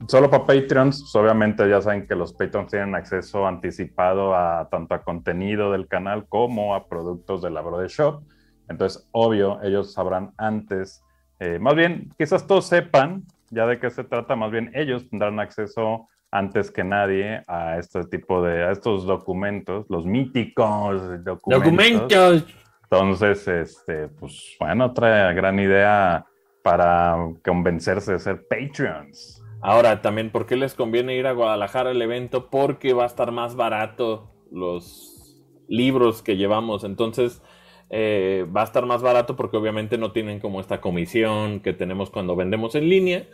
Solo 0.08 0.30
para 0.30 0.46
Patreons, 0.46 1.02
pues, 1.02 1.16
obviamente 1.16 1.70
ya 1.70 1.82
saben 1.82 2.08
que 2.08 2.16
los 2.16 2.32
Patreons 2.34 2.72
tienen 2.72 2.96
acceso 2.96 3.46
anticipado 3.46 4.34
a 4.36 4.70
tanto 4.72 4.96
a 4.96 5.04
contenido 5.04 5.74
del 5.74 5.88
canal 5.90 6.26
como 6.30 6.74
a 6.74 6.88
productos 6.88 7.42
de 7.42 7.50
la 7.50 7.60
Brother 7.62 7.90
Shop. 7.90 8.24
Entonces, 8.70 9.06
obvio, 9.12 9.62
ellos 9.64 9.92
sabrán 9.92 10.32
antes, 10.38 11.04
eh, 11.40 11.60
más 11.60 11.76
bien, 11.76 12.12
quizás 12.18 12.46
todos 12.46 12.68
sepan 12.68 13.24
ya 13.50 13.66
de 13.66 13.80
qué 13.80 13.90
se 13.90 14.04
trata, 14.04 14.36
más 14.36 14.52
bien 14.52 14.72
ellos 14.74 15.10
tendrán 15.10 15.40
acceso 15.40 16.08
antes 16.32 16.70
que 16.70 16.84
nadie 16.84 17.44
a 17.48 17.78
este 17.80 18.04
tipo 18.06 18.44
de, 18.44 18.64
a 18.64 18.72
estos 18.72 19.06
documentos, 19.06 19.86
los 19.90 20.06
míticos 20.06 21.24
documentos. 21.24 22.46
Entonces, 22.84 23.48
este, 23.48 24.08
pues 24.08 24.56
bueno, 24.60 24.88
otra 24.88 25.32
gran 25.34 25.60
idea 25.60 26.26
para 26.64 27.16
convencerse 27.44 28.14
de 28.14 28.20
ser 28.20 28.48
Patreons. 28.48 29.44
Ahora, 29.62 30.02
también, 30.02 30.32
¿por 30.32 30.46
qué 30.46 30.56
les 30.56 30.74
conviene 30.74 31.16
ir 31.16 31.28
a 31.28 31.34
Guadalajara 31.34 31.92
al 31.92 32.02
evento? 32.02 32.50
Porque 32.50 32.94
va 32.94 33.04
a 33.04 33.08
estar 33.08 33.32
más 33.32 33.56
barato 33.56 34.32
los 34.52 35.40
libros 35.68 36.22
que 36.22 36.38
llevamos. 36.38 36.84
Entonces, 36.84 37.42
eh, 37.90 38.46
va 38.56 38.62
a 38.62 38.66
estar 38.66 38.86
más 38.86 39.02
barato 39.02 39.36
porque 39.36 39.58
obviamente 39.58 39.98
no 39.98 40.12
tienen 40.12 40.40
como 40.40 40.60
esta 40.60 40.80
comisión 40.82 41.60
que 41.60 41.74
tenemos 41.74 42.10
cuando 42.10 42.36
vendemos 42.36 42.76
en 42.76 42.90
línea. 42.90 43.26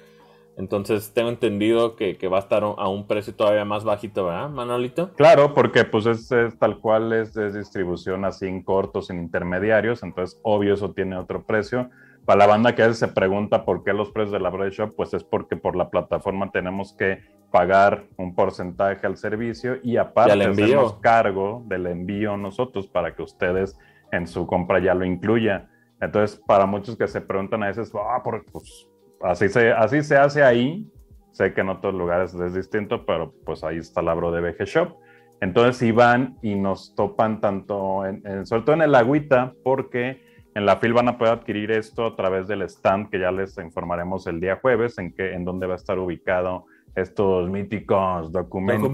Entonces, 0.57 1.11
tengo 1.13 1.27
entendido 1.27 1.97
que, 1.97 2.17
que 2.17 2.29
va 2.29 2.37
a 2.37 2.39
estar 2.39 2.63
a 2.63 2.87
un 2.87 3.07
precio 3.07 3.35
todavía 3.35 3.65
más 3.65 3.83
bajito, 3.83 4.25
¿verdad, 4.25 4.49
Manolito? 4.49 5.11
Claro, 5.15 5.53
porque 5.53 5.83
pues 5.83 6.05
es, 6.05 6.31
es 6.31 6.57
tal 6.57 6.79
cual 6.79 7.11
es 7.11 7.33
de 7.33 7.51
distribución 7.51 8.23
así 8.23 8.47
en 8.47 8.63
cortos, 8.63 9.07
sin 9.07 9.19
intermediarios, 9.19 10.01
entonces 10.01 10.39
obvio 10.43 10.75
eso 10.75 10.93
tiene 10.93 11.17
otro 11.17 11.43
precio. 11.43 11.89
Para 12.23 12.39
la 12.39 12.47
banda 12.47 12.73
que 12.73 12.81
a 12.81 12.87
veces 12.87 12.99
se 12.99 13.07
pregunta 13.09 13.65
por 13.65 13.83
qué 13.83 13.93
los 13.93 14.11
precios 14.11 14.31
de 14.31 14.39
la 14.39 14.49
Shop, 14.69 14.95
pues 14.95 15.13
es 15.13 15.23
porque 15.23 15.57
por 15.57 15.75
la 15.75 15.89
plataforma 15.89 16.49
tenemos 16.51 16.93
que 16.93 17.19
pagar 17.51 18.05
un 18.17 18.33
porcentaje 18.33 19.05
al 19.05 19.17
servicio 19.17 19.77
y 19.83 19.97
aparte 19.97 20.43
hacemos 20.43 20.95
cargo 20.95 21.63
del 21.67 21.85
envío 21.85 22.35
nosotros 22.35 22.87
para 22.87 23.13
que 23.13 23.21
ustedes 23.21 23.77
en 24.15 24.27
su 24.27 24.45
compra 24.47 24.79
ya 24.79 24.93
lo 24.93 25.05
incluya. 25.05 25.69
Entonces, 26.01 26.41
para 26.47 26.65
muchos 26.65 26.97
que 26.97 27.07
se 27.07 27.21
preguntan 27.21 27.63
a 27.63 27.67
veces, 27.67 27.91
ah, 27.95 28.21
pues 28.23 28.87
así 29.21 29.49
se, 29.49 29.71
así 29.71 30.01
se 30.03 30.17
hace 30.17 30.43
ahí. 30.43 30.89
Sé 31.31 31.53
que 31.53 31.61
en 31.61 31.69
otros 31.69 31.93
lugares 31.93 32.33
es 32.33 32.53
distinto, 32.53 33.05
pero 33.05 33.33
pues 33.45 33.63
ahí 33.63 33.77
está 33.77 34.01
la 34.01 34.13
Bro 34.13 34.31
de 34.31 34.41
BG 34.41 34.63
Shop. 34.65 34.95
Entonces, 35.41 35.77
si 35.77 35.91
van 35.91 36.37
y 36.41 36.55
nos 36.55 36.95
topan 36.95 37.41
tanto, 37.41 38.05
en, 38.05 38.25
en- 38.25 38.45
sobre 38.45 38.61
todo 38.63 38.75
en 38.75 38.81
el 38.83 38.95
agüita, 38.95 39.53
porque 39.63 40.21
en 40.53 40.65
la 40.65 40.77
FIL 40.77 40.93
van 40.93 41.09
a 41.09 41.17
poder 41.17 41.33
adquirir 41.33 41.71
esto 41.71 42.05
a 42.05 42.15
través 42.15 42.47
del 42.47 42.61
stand 42.63 43.09
que 43.09 43.19
ya 43.19 43.31
les 43.31 43.57
informaremos 43.57 44.25
el 44.27 44.39
día 44.39 44.59
jueves, 44.61 44.97
en, 44.97 45.13
que, 45.13 45.33
en 45.33 45.43
dónde 45.43 45.67
va 45.67 45.73
a 45.73 45.75
estar 45.75 45.99
ubicado 45.99 46.65
estos 46.95 47.49
míticos 47.49 48.31
documentos. 48.31 48.93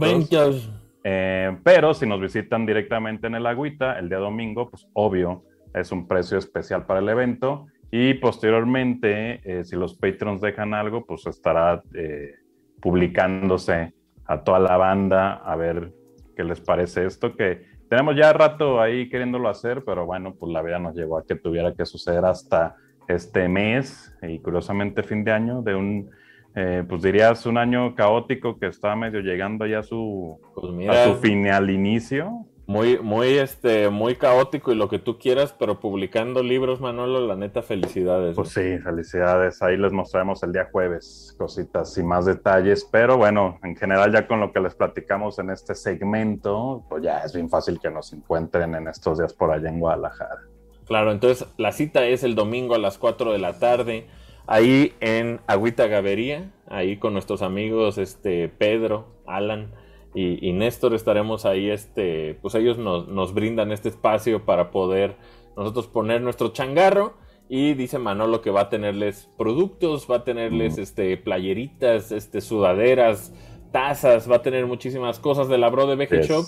Eh, 1.04 1.58
pero 1.64 1.94
si 1.94 2.06
nos 2.06 2.22
visitan 2.22 2.66
directamente 2.66 3.28
en 3.28 3.36
el 3.36 3.46
agüita 3.46 3.98
el 3.98 4.10
día 4.10 4.20
domingo, 4.20 4.70
pues 4.70 4.88
obvio, 4.94 5.44
es 5.74 5.92
un 5.92 6.08
precio 6.08 6.38
especial 6.38 6.86
para 6.86 7.00
el 7.00 7.10
evento. 7.10 7.68
Y 7.92 8.14
posteriormente, 8.16 9.42
eh, 9.44 9.64
si 9.64 9.76
los 9.76 9.96
patrons 9.96 10.42
dejan 10.42 10.74
algo, 10.74 11.06
pues 11.06 11.26
estará 11.28 11.84
eh, 11.94 12.36
publicándose 12.82 13.94
a 14.26 14.44
toda 14.44 14.60
la 14.60 14.78
banda 14.78 15.34
a 15.34 15.56
ver 15.56 15.92
qué 16.36 16.44
les 16.44 16.62
parece 16.62 17.06
esto, 17.06 17.36
que 17.36 17.66
tenemos 17.90 18.16
ya 18.16 18.32
rato 18.32 18.80
ahí 18.80 19.10
queriéndolo 19.10 19.50
hacer, 19.50 19.84
pero 19.84 20.06
bueno, 20.06 20.36
pues 20.40 20.54
la 20.54 20.62
vida 20.62 20.80
nos 20.80 20.96
llevó 20.96 21.18
a 21.18 21.26
que 21.26 21.36
tuviera 21.36 21.74
que 21.74 21.86
suceder 21.86 22.24
hasta 22.24 22.78
este 23.10 23.50
mes 23.50 24.16
y 24.22 24.40
curiosamente 24.40 25.04
fin 25.04 25.26
de 25.26 25.32
año 25.34 25.62
de 25.62 25.76
un, 25.76 26.10
eh, 26.56 26.84
pues 26.88 27.02
dirías 27.02 27.46
un 27.46 27.58
año 27.58 27.96
caótico 27.96 28.60
que 28.60 28.68
está 28.68 28.96
medio 28.96 29.22
llegando 29.22 29.66
ya 29.66 29.80
a 29.80 29.84
su, 29.84 30.40
Pues 30.56 30.90
a 30.90 31.06
su 31.06 31.16
fin 31.16 31.48
al 31.48 31.70
inicio. 31.70 32.46
muy, 32.68 33.00
muy, 33.00 33.38
este, 33.38 33.90
muy 33.90 34.16
caótico 34.16 34.72
y 34.72 34.76
lo 34.76 34.88
que 34.88 35.00
tú 35.00 35.18
quieras, 35.18 35.54
pero 35.58 35.80
publicando 35.80 36.42
libros, 36.44 36.80
Manolo, 36.80 37.26
la 37.26 37.36
neta, 37.36 37.62
felicidades. 37.62 38.36
Pues 38.36 38.50
sí, 38.50 38.80
felicidades. 38.80 39.62
Ahí 39.62 39.76
les 39.78 39.92
mostraremos 39.92 40.42
el 40.44 40.54
día 40.54 40.70
jueves 40.72 41.36
cositas 41.38 41.98
y 41.98 42.04
más 42.04 42.26
detalles. 42.26 42.88
Pero 42.90 43.18
bueno, 43.18 43.60
en 43.64 43.76
general 43.76 44.12
ya 44.14 44.28
con 44.28 44.40
lo 44.40 44.52
que 44.54 44.60
les 44.62 44.76
platicamos 44.76 45.40
en 45.40 45.50
este 45.50 45.76
segmento, 45.76 46.86
pues 46.90 47.04
ya 47.04 47.20
es 47.20 47.34
bien 47.34 47.50
fácil 47.50 47.80
que 47.80 47.90
nos 47.90 48.14
encuentren 48.14 48.76
en 48.76 48.88
estos 48.88 49.18
días 49.18 49.34
por 49.34 49.52
allá 49.52 49.70
en 49.70 49.80
Guadalajara. 49.80 50.42
Claro, 50.86 51.12
entonces 51.12 51.48
la 51.58 51.72
cita 51.72 52.06
es 52.06 52.24
el 52.24 52.36
domingo 52.36 52.76
a 52.76 52.78
las 52.78 52.98
4 52.98 53.32
de 53.32 53.40
la 53.40 53.60
tarde, 53.60 54.08
ahí 54.52 54.94
en 55.00 55.40
Agüita 55.48 55.88
Gavería, 55.88 56.52
ahí 56.68 56.98
con 56.98 57.14
nuestros 57.14 57.42
amigos 57.42 57.98
este, 57.98 58.50
Pedro, 58.50 59.08
Alan 59.26 59.72
y, 60.14 60.46
y 60.46 60.52
Néstor 60.52 60.94
estaremos 60.94 61.46
ahí, 61.46 61.70
este, 61.70 62.38
pues 62.42 62.56
ellos 62.56 62.78
nos, 62.78 63.08
nos 63.08 63.34
brindan 63.34 63.72
este 63.72 63.88
espacio 63.88 64.46
para 64.46 64.70
poder 64.70 65.16
nosotros 65.56 65.88
poner 65.88 66.22
nuestro 66.22 66.50
changarro 66.50 67.14
y 67.48 67.76
dice 67.76 67.98
Manolo 67.98 68.42
que 68.42 68.52
va 68.52 68.62
a 68.62 68.70
tenerles 68.70 69.30
productos, 69.38 70.06
va 70.12 70.18
a 70.18 70.24
tenerles 70.26 70.78
este, 70.78 71.16
playeritas, 71.16 72.12
este, 72.12 72.42
sudaderas, 72.42 73.34
tazas, 73.72 74.30
va 74.30 74.38
a 74.38 74.42
tener 74.42 74.66
muchísimas 74.66 75.20
cosas 75.20 75.48
de 75.48 75.58
la 75.60 75.70
Bro 75.70 75.88
de 75.88 76.08
Yes. 76.08 76.28
Shop. 76.28 76.46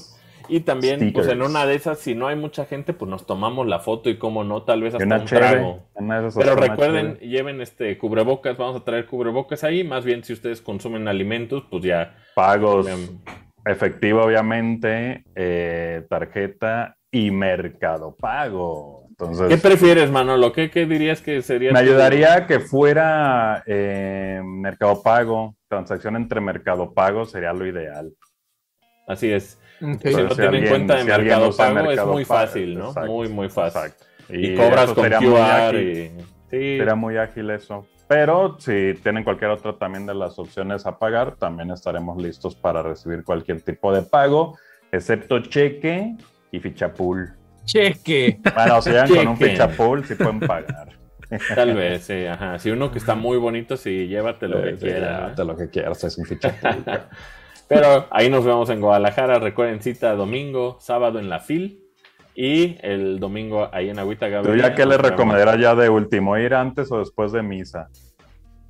Y 0.47 0.61
también, 0.61 1.13
pues 1.13 1.27
en 1.27 1.41
una 1.41 1.65
de 1.65 1.75
esas, 1.75 1.99
si 1.99 2.15
no 2.15 2.27
hay 2.27 2.35
mucha 2.35 2.65
gente, 2.65 2.93
pues 2.93 3.09
nos 3.09 3.25
tomamos 3.25 3.67
la 3.67 3.79
foto 3.79 4.09
y 4.09 4.17
cómo 4.17 4.43
no, 4.43 4.63
tal 4.63 4.81
vez 4.81 4.93
hasta 4.93 5.05
una 5.05 5.19
un 5.19 5.25
chévere. 5.25 5.47
trago. 5.49 5.87
una 5.95 6.29
Pero 6.35 6.55
recuerden, 6.55 7.13
chévere. 7.13 7.27
lleven 7.27 7.61
este 7.61 7.97
cubrebocas, 7.97 8.57
vamos 8.57 8.81
a 8.81 8.83
traer 8.83 9.05
cubrebocas 9.05 9.63
ahí. 9.63 9.83
Más 9.83 10.05
bien, 10.05 10.23
si 10.23 10.33
ustedes 10.33 10.61
consumen 10.61 11.07
alimentos, 11.07 11.63
pues 11.69 11.83
ya. 11.83 12.15
Pagos, 12.35 12.85
vean, 12.85 13.21
efectivo 13.65 14.21
obviamente, 14.23 15.23
eh, 15.35 16.05
tarjeta 16.09 16.97
y 17.11 17.31
mercado 17.31 18.15
pago. 18.15 19.05
Entonces, 19.09 19.47
¿Qué 19.47 19.57
prefieres, 19.57 20.09
Manolo? 20.09 20.51
¿Qué, 20.51 20.71
qué 20.71 20.87
dirías 20.87 21.21
que 21.21 21.41
sería? 21.43 21.71
Me 21.71 21.79
ayudaría 21.79 22.47
que 22.47 22.59
fuera 22.59 23.63
eh, 23.67 24.41
Mercado 24.43 25.03
Pago, 25.03 25.55
transacción 25.69 26.15
entre 26.15 26.41
Mercado 26.41 26.93
Pago 26.93 27.25
sería 27.25 27.53
lo 27.53 27.67
ideal. 27.67 28.11
Así 29.07 29.31
es. 29.31 29.59
Ok. 29.83 30.01
Si 30.01 30.13
no 30.13 30.19
Entonces, 30.19 30.37
tienen 30.37 30.53
alguien- 30.55 30.69
cuenta 30.69 30.95
de 30.95 31.01
si 31.01 31.07
Mercado 31.07 31.55
Pago, 31.57 31.91
es 31.91 32.05
muy 32.05 32.25
Pago, 32.25 32.25
fácil, 32.25 32.77
¿no? 32.79 32.87
exacto, 32.87 33.11
muy, 33.11 33.29
muy 33.29 33.49
fácil. 33.49 33.81
exacto. 33.81 34.05
Y, 34.29 34.55
cobras 34.55 34.91
con 34.93 35.03
sería 35.03 35.19
muy 35.21 35.29
QR 35.31 35.41
ágil, 35.75 35.89
y. 35.89 36.21
Sí. 36.49 36.77
Sería 36.77 36.95
muy 36.95 37.17
ágil 37.17 37.49
eso. 37.49 37.85
Pero 38.07 38.57
si 38.59 38.93
tienen 39.01 39.23
cualquier 39.23 39.51
otra 39.51 39.73
también 39.77 40.05
de 40.05 40.13
las 40.13 40.37
opciones 40.39 40.85
a 40.85 40.97
pagar, 40.99 41.35
también 41.35 41.71
estaremos 41.71 42.21
listos 42.21 42.55
para 42.55 42.81
recibir 42.83 43.23
cualquier 43.23 43.61
tipo 43.61 43.93
de 43.93 44.01
pago, 44.03 44.57
excepto 44.91 45.39
cheque 45.39 46.15
y 46.51 46.59
fichapool. 46.59 47.33
Cheque. 47.65 48.39
Bueno, 48.55 48.81
si 48.81 48.89
llegan 48.91 49.07
con 49.07 49.27
un 49.29 49.37
Cheque. 49.37 49.51
fichapool, 49.51 50.05
sí 50.05 50.15
pueden 50.15 50.39
pagar. 50.41 50.89
Tal 51.55 51.73
vez, 51.73 52.03
sí, 52.03 52.25
ajá. 52.25 52.59
Si 52.59 52.69
uno 52.69 52.91
que 52.91 52.99
está 52.99 53.15
muy 53.15 53.37
bonito, 53.37 53.75
sí, 53.77 54.07
llévate 54.07 54.47
lo 54.47 54.61
que 54.61 54.71
Sí, 54.71 54.77
sí, 54.77 54.85
quieras. 54.85 55.19
llévate 55.21 55.45
lo 55.45 55.57
que 55.57 55.69
quieras, 55.69 56.03
es 56.03 56.17
un 56.17 56.25
fichapool. 56.25 56.83
Pero 57.67 58.07
ahí 58.11 58.29
nos 58.29 58.45
vemos 58.45 58.69
en 58.69 58.81
Guadalajara. 58.81 59.39
Recuerden 59.39 59.81
cita 59.81 60.13
domingo, 60.15 60.77
sábado 60.79 61.19
en 61.19 61.29
la 61.29 61.39
FIL 61.39 61.79
y 62.35 62.77
el 62.81 63.19
domingo 63.19 63.69
ahí 63.71 63.89
en 63.89 63.99
Agüita 63.99 64.25
¿Tú 64.27 64.31
Gabriel. 64.33 64.61
ya 64.61 64.75
qué 64.75 64.85
le 64.85 64.97
recomendarías 64.97 65.59
ya 65.59 65.75
de 65.75 65.89
último? 65.89 66.37
¿Ir 66.37 66.53
antes 66.55 66.91
o 66.91 66.99
después 66.99 67.31
de 67.31 67.41
misa? 67.43 67.89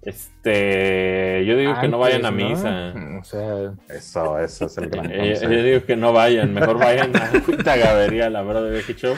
Este, 0.01 1.43
yo 1.45 1.55
digo 1.57 1.73
que 1.79 1.87
no 1.87 1.97
vayan 1.97 2.25
a 2.25 2.31
misa. 2.31 2.93
¿no? 2.93 3.19
O 3.19 3.23
sea, 3.23 3.73
Eso, 3.89 4.37
ese 4.39 4.65
es 4.65 4.77
el 4.77 4.89
gran 4.89 5.09
Eh, 5.11 5.17
consejo. 5.17 5.51
yo 5.53 5.63
digo 5.63 5.85
que 5.85 5.95
no 5.95 6.11
vayan, 6.13 6.53
mejor 6.53 6.77
vayan 6.79 7.15
a 7.15 7.25
Agüita 7.25 7.77
Gavería, 7.77 8.29
la 8.29 8.41
verdad 8.41 8.63
de 8.69 8.81
Show. 8.95 9.15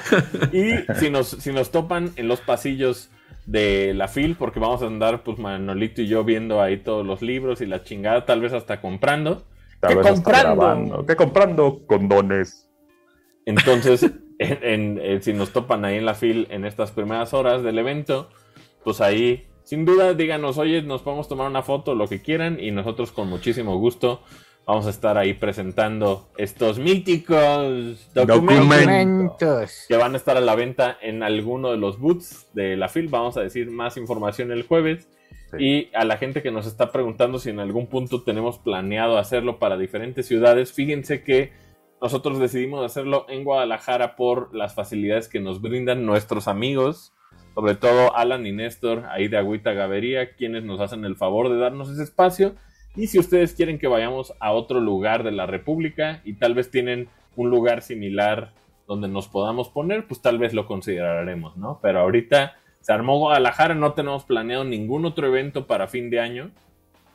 Y 0.53 0.73
si 0.95 1.10
nos, 1.10 1.27
si 1.27 1.52
nos 1.52 1.72
topan 1.72 2.11
en 2.18 2.27
los 2.27 2.41
pasillos 2.41 3.10
de 3.45 3.93
la 3.95 4.07
FIL, 4.07 4.35
porque 4.35 4.60
vamos 4.60 4.81
a 4.84 4.88
andar, 4.88 5.23
pues 5.23 5.38
Manolito 5.38 6.02
y 6.02 6.07
yo 6.07 6.23
viendo 6.23 6.61
ahí 6.61 6.77
todos 6.77 7.06
los 7.06 7.22
libros 7.22 7.61
y 7.61 7.65
la 7.65 7.84
chingada, 7.84 8.26
tal 8.26 8.41
vez 8.41 8.53
hasta 8.53 8.80
comprando. 8.81 9.43
Tal 9.88 9.94
¿Qué 9.94 9.95
vez 10.03 10.07
hasta 10.07 10.24
comprando? 10.24 10.56
grabando. 10.62 11.06
¿Qué 11.06 11.16
comprando? 11.16 11.82
Condones. 11.88 12.70
Entonces, 13.45 14.03
en- 14.40 14.60
en- 14.64 14.99
eh, 15.02 15.20
si 15.22 15.34
nos 15.34 15.52
topan 15.52 15.86
ahí 15.86 15.98
en 15.98 16.06
la 16.06 16.14
FIL 16.16 16.48
en 16.49 16.66
estas 16.66 16.91
primeras 16.91 17.34
horas 17.34 17.64
del 17.64 17.78
evento, 17.78 18.30
pues 18.84 19.02
ahí, 19.02 19.48
sin 19.64 19.86
duda, 19.86 20.14
díganos, 20.14 20.57
oye, 20.57 20.82
nos 20.82 21.02
podemos 21.02 21.28
tomar 21.28 21.49
una 21.49 21.62
foto, 21.64 21.95
lo 21.95 22.07
que 22.07 22.22
quieran, 22.22 22.60
y 22.60 22.72
nosotros 22.72 23.12
con 23.12 23.28
muchísimo 23.30 23.78
gusto 23.78 24.22
vamos 24.68 24.88
a 24.88 24.90
estar 24.90 25.16
ahí 25.18 25.36
presentando 25.36 26.30
estos 26.38 26.80
míticos 26.80 28.10
documentos 28.16 28.68
Documentos. 28.80 29.86
que 29.88 29.95
van 29.98 30.14
a 30.16 30.18
estar 30.18 30.38
a 30.38 30.41
la 30.41 30.56
venta 30.56 30.98
en 31.02 31.22
alguno 31.22 31.70
de 31.72 31.78
los 31.78 31.99
booths 31.99 32.48
de 32.53 32.76
la 32.76 32.90
FIL. 32.90 33.07
Vamos 33.10 33.38
a 33.38 33.41
decir 33.41 33.70
más 33.70 33.95
información 33.98 34.52
el 34.52 34.64
jueves. 34.64 35.07
Y 35.60 35.90
a 35.94 36.06
la 36.06 36.18
gente 36.18 36.41
que 36.41 36.52
nos 36.52 36.65
está 36.65 36.91
preguntando 36.91 37.40
si 37.40 37.49
en 37.49 37.60
algún 37.60 37.88
punto 37.88 38.23
tenemos 38.23 38.60
planeado 38.60 39.18
hacerlo 39.18 39.60
para 39.60 39.77
diferentes 39.77 40.27
ciudades, 40.27 40.73
fíjense 40.73 41.23
que 41.23 41.52
nosotros 42.02 42.40
decidimos 42.40 42.86
hacerlo 42.86 43.26
en 43.30 43.44
Guadalajara 43.44 44.15
por 44.15 44.53
las 44.53 44.76
facilidades 44.76 45.27
que 45.27 45.40
nos 45.40 45.61
brindan 45.61 46.06
nuestros 46.06 46.48
amigos, 46.48 47.14
sobre 47.53 47.76
todo 47.76 48.15
Alan 48.15 48.45
y 48.45 48.52
Néstor, 48.52 49.06
ahí 49.10 49.27
de 49.27 49.38
Agüita 49.38 49.72
Gavería, 49.73 50.36
quienes 50.36 50.64
nos 50.64 50.82
hacen 50.82 51.06
el 51.06 51.15
favor 51.15 51.49
de 51.49 51.57
darnos 51.57 51.90
ese 51.90 52.03
espacio. 52.03 52.56
Y 52.95 53.07
si 53.07 53.19
ustedes 53.19 53.53
quieren 53.53 53.80
que 53.80 53.88
vayamos 53.88 54.34
a 54.40 54.52
otro 54.52 54.80
lugar 54.80 55.23
de 55.23 55.32
la 55.32 55.45
República 55.45 56.22
y 56.23 56.34
tal 56.34 56.53
vez 56.53 56.69
tienen 56.69 57.10
un 57.36 57.49
lugar 57.49 57.82
similar 57.82 58.53
donde 58.88 59.07
nos 59.07 59.27
podamos 59.27 59.69
poner, 59.69 60.07
pues 60.07 60.22
tal 60.22 60.38
vez 60.38 60.53
lo 60.53 60.68
consideraremos, 60.68 61.57
¿no? 61.57 61.80
Pero 61.82 61.99
ahorita 61.99 62.56
se 62.86 62.94
armó 62.94 63.18
Guadalajara, 63.18 63.74
no 63.74 63.94
tenemos 63.94 64.26
planeado 64.26 64.64
ningún 64.64 65.06
otro 65.06 65.26
evento 65.26 65.66
para 65.66 65.88
fin 65.88 66.12
de 66.12 66.20
año. 66.20 66.52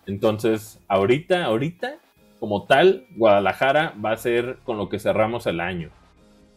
Entonces, 0.05 0.81
ahorita, 0.89 1.45
ahorita, 1.45 2.01
como 2.41 2.67
tal, 2.67 3.07
Guadalajara 3.15 3.95
va 4.05 4.11
a 4.11 4.17
ser 4.17 4.59
con 4.65 4.79
lo 4.79 4.89
que 4.89 4.99
cerramos 4.99 5.47
el 5.47 5.61
año. 5.61 5.91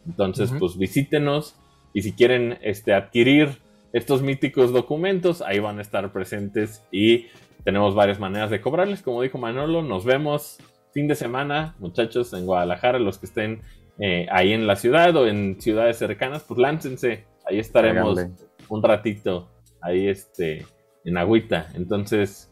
Entonces, 0.08 0.52
pues 0.58 0.80
visítenos 0.80 1.56
y 1.94 2.02
si 2.02 2.14
quieren 2.14 2.58
este, 2.64 2.96
adquirir 2.96 3.60
estos 3.92 4.24
míticos 4.24 4.74
documentos, 4.74 5.44
ahí 5.44 5.60
van 5.60 5.78
a 5.78 5.84
estar 5.84 6.12
presentes 6.12 6.84
y 6.92 7.28
tenemos 7.64 7.94
varias 7.94 8.20
maneras 8.20 8.50
de 8.50 8.62
cobrarles. 8.62 9.04
Como 9.04 9.22
dijo 9.22 9.38
Manolo, 9.38 9.84
nos 9.84 10.06
vemos 10.06 10.58
fin 10.92 11.08
de 11.08 11.14
semana, 11.14 11.76
muchachos, 11.78 12.34
en 12.34 12.48
Guadalajara, 12.48 12.98
los 12.98 13.20
que 13.20 13.28
estén 13.28 13.62
eh, 14.00 14.26
ahí 14.32 14.54
en 14.54 14.66
la 14.66 14.76
ciudad 14.76 15.16
o 15.16 15.28
en 15.28 15.62
ciudades 15.62 15.98
cercanas, 15.98 16.44
pues 16.48 16.60
láncense. 16.60 17.26
Ahí 17.46 17.60
estaremos 17.60 18.18
Háganle. 18.18 18.53
Un 18.74 18.84
ratito, 18.84 19.50
ahí 19.82 20.08
este, 20.08 20.66
en 21.06 21.18
agüita. 21.18 21.68
Entonces, 21.76 22.52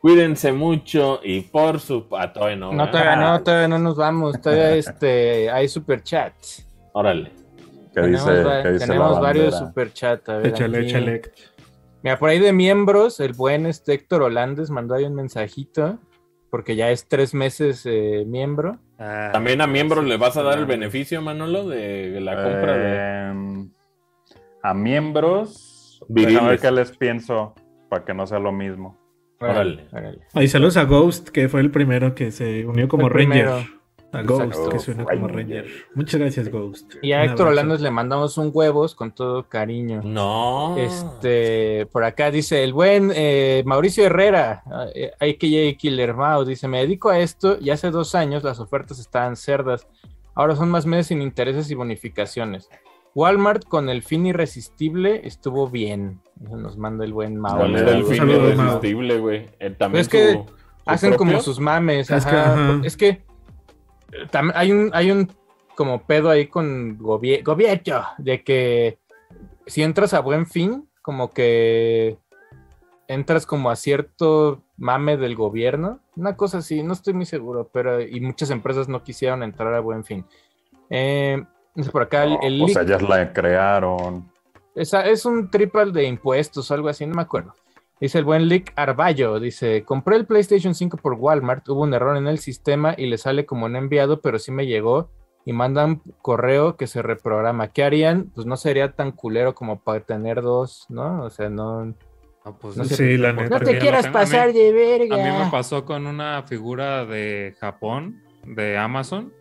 cuídense 0.00 0.52
mucho 0.52 1.20
y 1.22 1.40
por 1.42 1.80
su... 1.80 2.06
Ah, 2.12 2.32
todavía 2.32 2.56
no. 2.56 2.72
No, 2.72 2.90
todavía 2.90 3.16
no, 3.16 3.42
todavía 3.42 3.68
no 3.68 3.78
nos 3.78 3.96
vamos. 3.96 4.40
Todavía 4.40 4.74
este, 4.76 5.50
hay 5.50 5.68
superchats. 5.68 6.66
Órale. 6.92 7.30
¿Qué 7.94 8.00
Tenemos, 8.00 8.26
dice, 8.26 8.42
va- 8.42 8.62
qué 8.62 8.72
dice 8.72 8.86
la 8.86 8.92
tenemos 8.94 9.20
varios 9.20 9.58
superchats. 9.58 10.28
a 10.28 10.36
ver, 10.38 10.46
Échale, 10.48 10.78
aquí. 10.78 10.86
échale. 10.88 11.22
Mira, 12.02 12.18
por 12.18 12.30
ahí 12.30 12.38
de 12.38 12.52
miembros, 12.52 13.20
el 13.20 13.32
buen 13.32 13.66
este 13.66 13.94
Héctor 13.94 14.22
Holandes 14.22 14.70
mandó 14.70 14.94
ahí 14.94 15.04
un 15.04 15.14
mensajito, 15.14 15.98
porque 16.50 16.74
ya 16.74 16.90
es 16.90 17.06
tres 17.06 17.32
meses 17.32 17.82
eh, 17.86 18.24
miembro. 18.26 18.78
Ah, 18.98 19.30
También 19.32 19.60
a 19.60 19.66
miembros 19.66 20.04
le 20.04 20.16
vas 20.16 20.36
a 20.36 20.42
dar 20.42 20.58
el 20.58 20.64
sí. 20.64 20.70
beneficio, 20.70 21.22
Manolo, 21.22 21.68
de 21.68 22.18
la 22.20 22.34
compra 22.42 22.76
de... 22.76 23.68
A 24.62 24.74
miembros, 24.74 26.02
Viriles. 26.08 26.34
déjame 26.34 26.50
ver 26.50 26.60
qué 26.60 26.70
les 26.70 26.96
pienso 26.96 27.54
para 27.88 28.04
que 28.04 28.14
no 28.14 28.26
sea 28.26 28.38
lo 28.38 28.52
mismo. 28.52 28.98
Órale. 29.40 29.86
órale. 29.92 30.18
Ahí 30.34 30.46
saludos 30.48 30.76
a 30.76 30.84
Ghost, 30.84 31.30
que 31.30 31.48
fue 31.48 31.60
el 31.60 31.70
primero 31.70 32.14
que 32.14 32.30
se 32.30 32.64
unió 32.64 32.86
como 32.88 33.08
El 33.08 33.12
Ranger. 33.12 33.28
primero. 33.46 33.82
A 34.14 34.22
Ghost, 34.22 34.42
Exacto. 34.44 34.68
que 34.68 34.78
se 34.78 34.90
unió 34.92 35.06
como 35.06 35.26
Ranger. 35.26 35.66
Muchas 35.94 36.20
gracias, 36.20 36.48
Ghost. 36.50 36.94
Y 37.02 37.12
a 37.12 37.24
Héctor 37.24 37.46
abrazo. 37.48 37.50
Holandes 37.52 37.80
le 37.80 37.90
mandamos 37.90 38.36
un 38.38 38.50
huevos 38.52 38.94
con 38.94 39.12
todo 39.14 39.48
cariño. 39.48 40.02
No. 40.04 40.76
Este, 40.78 41.86
por 41.86 42.04
acá 42.04 42.30
dice 42.30 42.62
el 42.62 42.72
buen 42.72 43.10
eh, 43.16 43.62
Mauricio 43.66 44.04
Herrera, 44.04 44.62
eh, 44.94 45.10
AKJ 45.18 45.76
Killer 45.78 46.14
Mao, 46.14 46.44
dice, 46.44 46.68
me 46.68 46.80
dedico 46.80 47.08
a 47.08 47.18
esto 47.18 47.56
y 47.60 47.70
hace 47.70 47.90
dos 47.90 48.14
años 48.14 48.44
las 48.44 48.60
ofertas 48.60 48.98
estaban 49.00 49.34
cerdas, 49.34 49.88
ahora 50.34 50.54
son 50.56 50.68
más 50.70 50.84
meses 50.86 51.06
sin 51.08 51.20
intereses 51.22 51.70
y 51.70 51.74
bonificaciones. 51.74 52.68
Walmart 53.14 53.64
con 53.64 53.88
el 53.88 54.02
fin 54.02 54.26
irresistible 54.26 55.20
estuvo 55.26 55.68
bien. 55.68 56.20
Eso 56.44 56.56
nos 56.56 56.76
manda 56.76 57.04
el 57.04 57.12
buen 57.12 57.36
Mao. 57.38 57.58
¿Cuál 57.58 57.76
era 57.76 57.92
el 57.92 58.04
fin 58.04 58.28
irresistible, 58.28 59.18
güey? 59.18 59.50
Eh, 59.60 59.70
También 59.70 60.00
Es 60.00 60.08
que 60.08 60.32
su- 60.32 60.46
Hacen 60.84 61.14
como 61.14 61.40
sus 61.40 61.60
mames. 61.60 62.10
Es 62.10 62.24
que, 62.26 62.30
ajá. 62.36 62.80
Es 62.82 62.96
que, 62.96 63.08
eh, 63.08 64.26
hay 64.54 64.72
un, 64.72 64.90
hay 64.92 65.12
un 65.12 65.30
como 65.76 66.02
pedo 66.02 66.28
ahí 66.30 66.48
con 66.48 66.98
gobier- 66.98 67.44
gobierno 67.44 68.04
de 68.18 68.42
que 68.42 68.98
si 69.66 69.82
entras 69.82 70.12
a 70.12 70.20
buen 70.20 70.46
fin, 70.46 70.88
como 71.02 71.30
que 71.30 72.18
entras 73.06 73.46
como 73.46 73.70
a 73.70 73.76
cierto 73.76 74.62
mame 74.76 75.16
del 75.16 75.36
gobierno, 75.36 76.00
una 76.16 76.36
cosa 76.36 76.58
así, 76.58 76.82
no 76.82 76.92
estoy 76.94 77.14
muy 77.14 77.26
seguro, 77.26 77.70
pero 77.72 78.00
y 78.00 78.20
muchas 78.20 78.50
empresas 78.50 78.88
no 78.88 79.04
quisieron 79.04 79.42
entrar 79.44 79.72
a 79.74 79.80
buen 79.80 80.02
fin. 80.04 80.24
Eh, 80.90 81.44
dice 81.74 81.90
por 81.90 82.02
acá 82.02 82.24
el, 82.24 82.30
No, 82.34 82.40
el 82.42 82.60
pues 82.60 82.76
leak- 82.76 82.82
ellas 82.84 83.02
la 83.02 83.32
crearon. 83.32 84.30
esa- 84.74 85.06
es 85.06 85.24
un 85.24 85.50
triple 85.50 85.92
de 85.92 86.04
impuestos, 86.04 86.70
algo 86.70 86.88
así, 86.88 87.06
no 87.06 87.14
me 87.14 87.22
acuerdo. 87.22 87.54
Dice 88.00 88.18
el 88.18 88.24
buen 88.24 88.48
Lick 88.48 88.72
Arballo, 88.74 89.38
dice, 89.38 89.84
compré 89.84 90.16
el 90.16 90.26
PlayStation 90.26 90.74
5 90.74 90.96
por 90.96 91.14
Walmart, 91.14 91.68
hubo 91.68 91.82
un 91.82 91.94
error 91.94 92.16
en 92.16 92.26
el 92.26 92.38
sistema 92.38 92.94
y 92.96 93.06
le 93.06 93.16
sale 93.16 93.46
como 93.46 93.68
no 93.68 93.78
enviado, 93.78 94.20
pero 94.20 94.38
sí 94.40 94.50
me 94.50 94.66
llegó 94.66 95.08
y 95.44 95.52
mandan 95.52 96.02
correo 96.20 96.76
que 96.76 96.86
se 96.88 97.00
reprograma. 97.02 97.68
¿Qué 97.68 97.84
harían? 97.84 98.30
Pues 98.34 98.46
no 98.46 98.56
sería 98.56 98.92
tan 98.92 99.12
culero 99.12 99.54
como 99.54 99.78
para 99.80 100.00
tener 100.00 100.42
dos, 100.42 100.86
¿no? 100.88 101.22
O 101.22 101.30
sea, 101.30 101.48
no... 101.48 101.94
No, 102.44 102.58
pues, 102.60 102.76
No 102.76 102.84
Sí, 102.84 103.16
la 103.18 103.32
neta. 103.32 103.56
No 103.60 103.64
te 103.64 103.78
quieras. 103.78 104.04
A 104.06 104.08
mí- 104.08 104.12
pasar 104.14 104.52
de 104.52 104.68
A 104.70 104.72
verga. 104.72 105.16
mí 105.16 105.44
me 105.44 105.50
pasó 105.52 105.84
con 105.84 106.08
una 106.08 106.42
figura 106.42 107.04
de 107.06 107.54
Japón, 107.60 108.20
de 108.44 108.76
Amazon, 108.78 109.32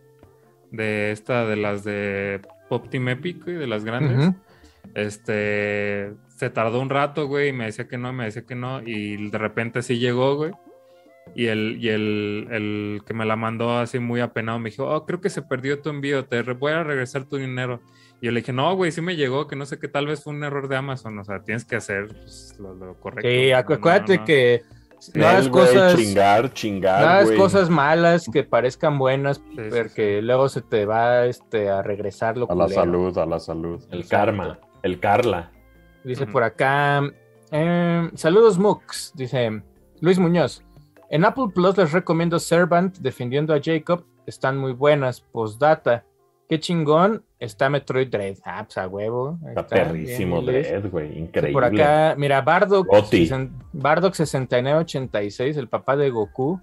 de 0.72 1.12
esta, 1.12 1.46
de 1.46 1.56
las 1.56 1.84
de 1.84 2.42
Pop 2.70 2.90
Team 2.90 3.10
Epic, 3.10 3.44
güey, 3.44 3.58
de 3.58 3.68
las 3.68 3.84
grandes. 3.84 4.34
Este, 4.96 6.14
se 6.36 6.50
tardó 6.50 6.80
un 6.80 6.90
rato, 6.90 7.28
güey, 7.28 7.50
y 7.50 7.54
me 7.54 7.66
decía 7.66 7.88
que 7.88 7.98
no, 7.98 8.12
me 8.14 8.26
decía 8.26 8.44
que 8.44 8.56
no, 8.56 8.82
y 8.82 9.30
de 9.30 9.38
repente 9.38 9.82
sí 9.82 10.00
llegó, 10.00 10.36
güey. 10.36 10.52
Y 11.36 11.46
el, 11.46 11.78
y 11.80 11.90
el, 11.90 12.48
el 12.50 13.02
que 13.06 13.14
me 13.14 13.26
la 13.26 13.36
mandó 13.36 13.78
así 13.78 14.00
muy 14.00 14.20
apenado 14.20 14.60
me 14.60 14.70
dijo, 14.70 14.86
oh, 14.86 15.06
creo 15.06 15.22
que 15.22 15.30
se 15.30 15.44
perdió 15.44 15.80
tu 15.80 15.90
envío, 15.90 16.26
te 16.26 16.42
voy 16.42 16.72
a 16.74 16.84
regresar 16.84 17.26
tu 17.26 17.38
dinero. 17.38 17.80
Y 18.20 18.26
yo 18.26 18.32
le 18.32 18.42
dije, 18.42 18.54
no, 18.54 18.76
güey, 18.76 18.92
sí 18.92 19.02
me 19.02 19.16
llegó, 19.16 19.48
que 19.48 19.56
no 19.56 19.66
sé 19.66 19.80
qué, 19.80 19.88
tal 19.88 20.08
vez 20.08 20.24
fue 20.24 20.34
un 20.34 20.44
error 20.44 20.68
de 20.68 20.78
Amazon, 20.78 21.18
o 21.20 21.24
sea, 21.24 21.42
tienes 21.42 21.64
que 21.64 21.76
hacer 21.76 22.08
pues, 22.08 22.56
lo, 22.60 22.74
lo 22.74 22.96
correcto. 22.96 23.30
Sí, 23.30 23.52
No, 23.52 23.58
acuérdate 23.58 24.16
no, 24.16 24.20
no. 24.22 24.26
que 24.26 24.62
Hagas 25.16 25.50
güey, 25.50 25.66
cosas... 25.66 25.96
Chingar, 25.96 26.54
chingar, 26.54 27.02
No 27.02 27.08
hagas 27.10 27.26
güey. 27.26 27.38
cosas 27.38 27.70
malas 27.70 28.26
que 28.32 28.44
parezcan 28.44 28.98
buenas, 29.00 29.38
sí, 29.38 29.58
porque 29.70 30.22
luego 30.22 30.48
se 30.50 30.62
te 30.62 30.86
va 30.86 31.26
este, 31.26 31.70
a 31.70 31.82
regresar 31.82 32.38
lo 32.38 32.46
A 32.52 32.56
la 32.56 32.66
culero. 32.66 32.82
salud, 32.82 33.18
a 33.18 33.26
la 33.26 33.40
salud. 33.40 33.84
El 33.92 34.08
karma, 34.08 34.60
el 34.84 35.00
Carla. 35.00 35.52
Dice 36.04 36.26
por 36.28 36.44
acá, 36.44 37.02
eh, 37.52 38.10
saludos 38.16 38.58
Mux, 38.58 39.12
dice 39.16 39.62
Luis 40.00 40.18
Muñoz. 40.20 40.64
En 41.10 41.26
Apple 41.26 41.48
Plus 41.54 41.78
les 41.78 41.92
recomiendo 41.92 42.40
Servant 42.40 42.98
defendiendo 43.00 43.54
a 43.54 43.60
Jacob, 43.62 44.06
están 44.26 44.58
muy 44.58 44.72
buenas, 44.74 45.22
postdata. 45.22 46.06
Qué 46.52 46.60
chingón 46.60 47.24
está 47.40 47.70
Metroid 47.70 48.10
Dread. 48.10 48.36
Ah, 48.44 48.66
pues 48.66 48.78
a 48.78 48.86
huevo. 48.86 49.40
Está 49.48 49.62
está, 49.62 49.76
perrísimo. 49.78 50.42
Dredd, 50.42 50.86
güey. 50.92 51.18
Increíble. 51.18 51.54
Por 51.54 51.64
acá, 51.64 52.14
mira, 52.18 52.42
Bardock, 52.42 52.88
Bardock 53.72 54.14
6986, 54.16 55.56
el 55.56 55.70
papá 55.70 55.96
de 55.96 56.10
Goku, 56.10 56.60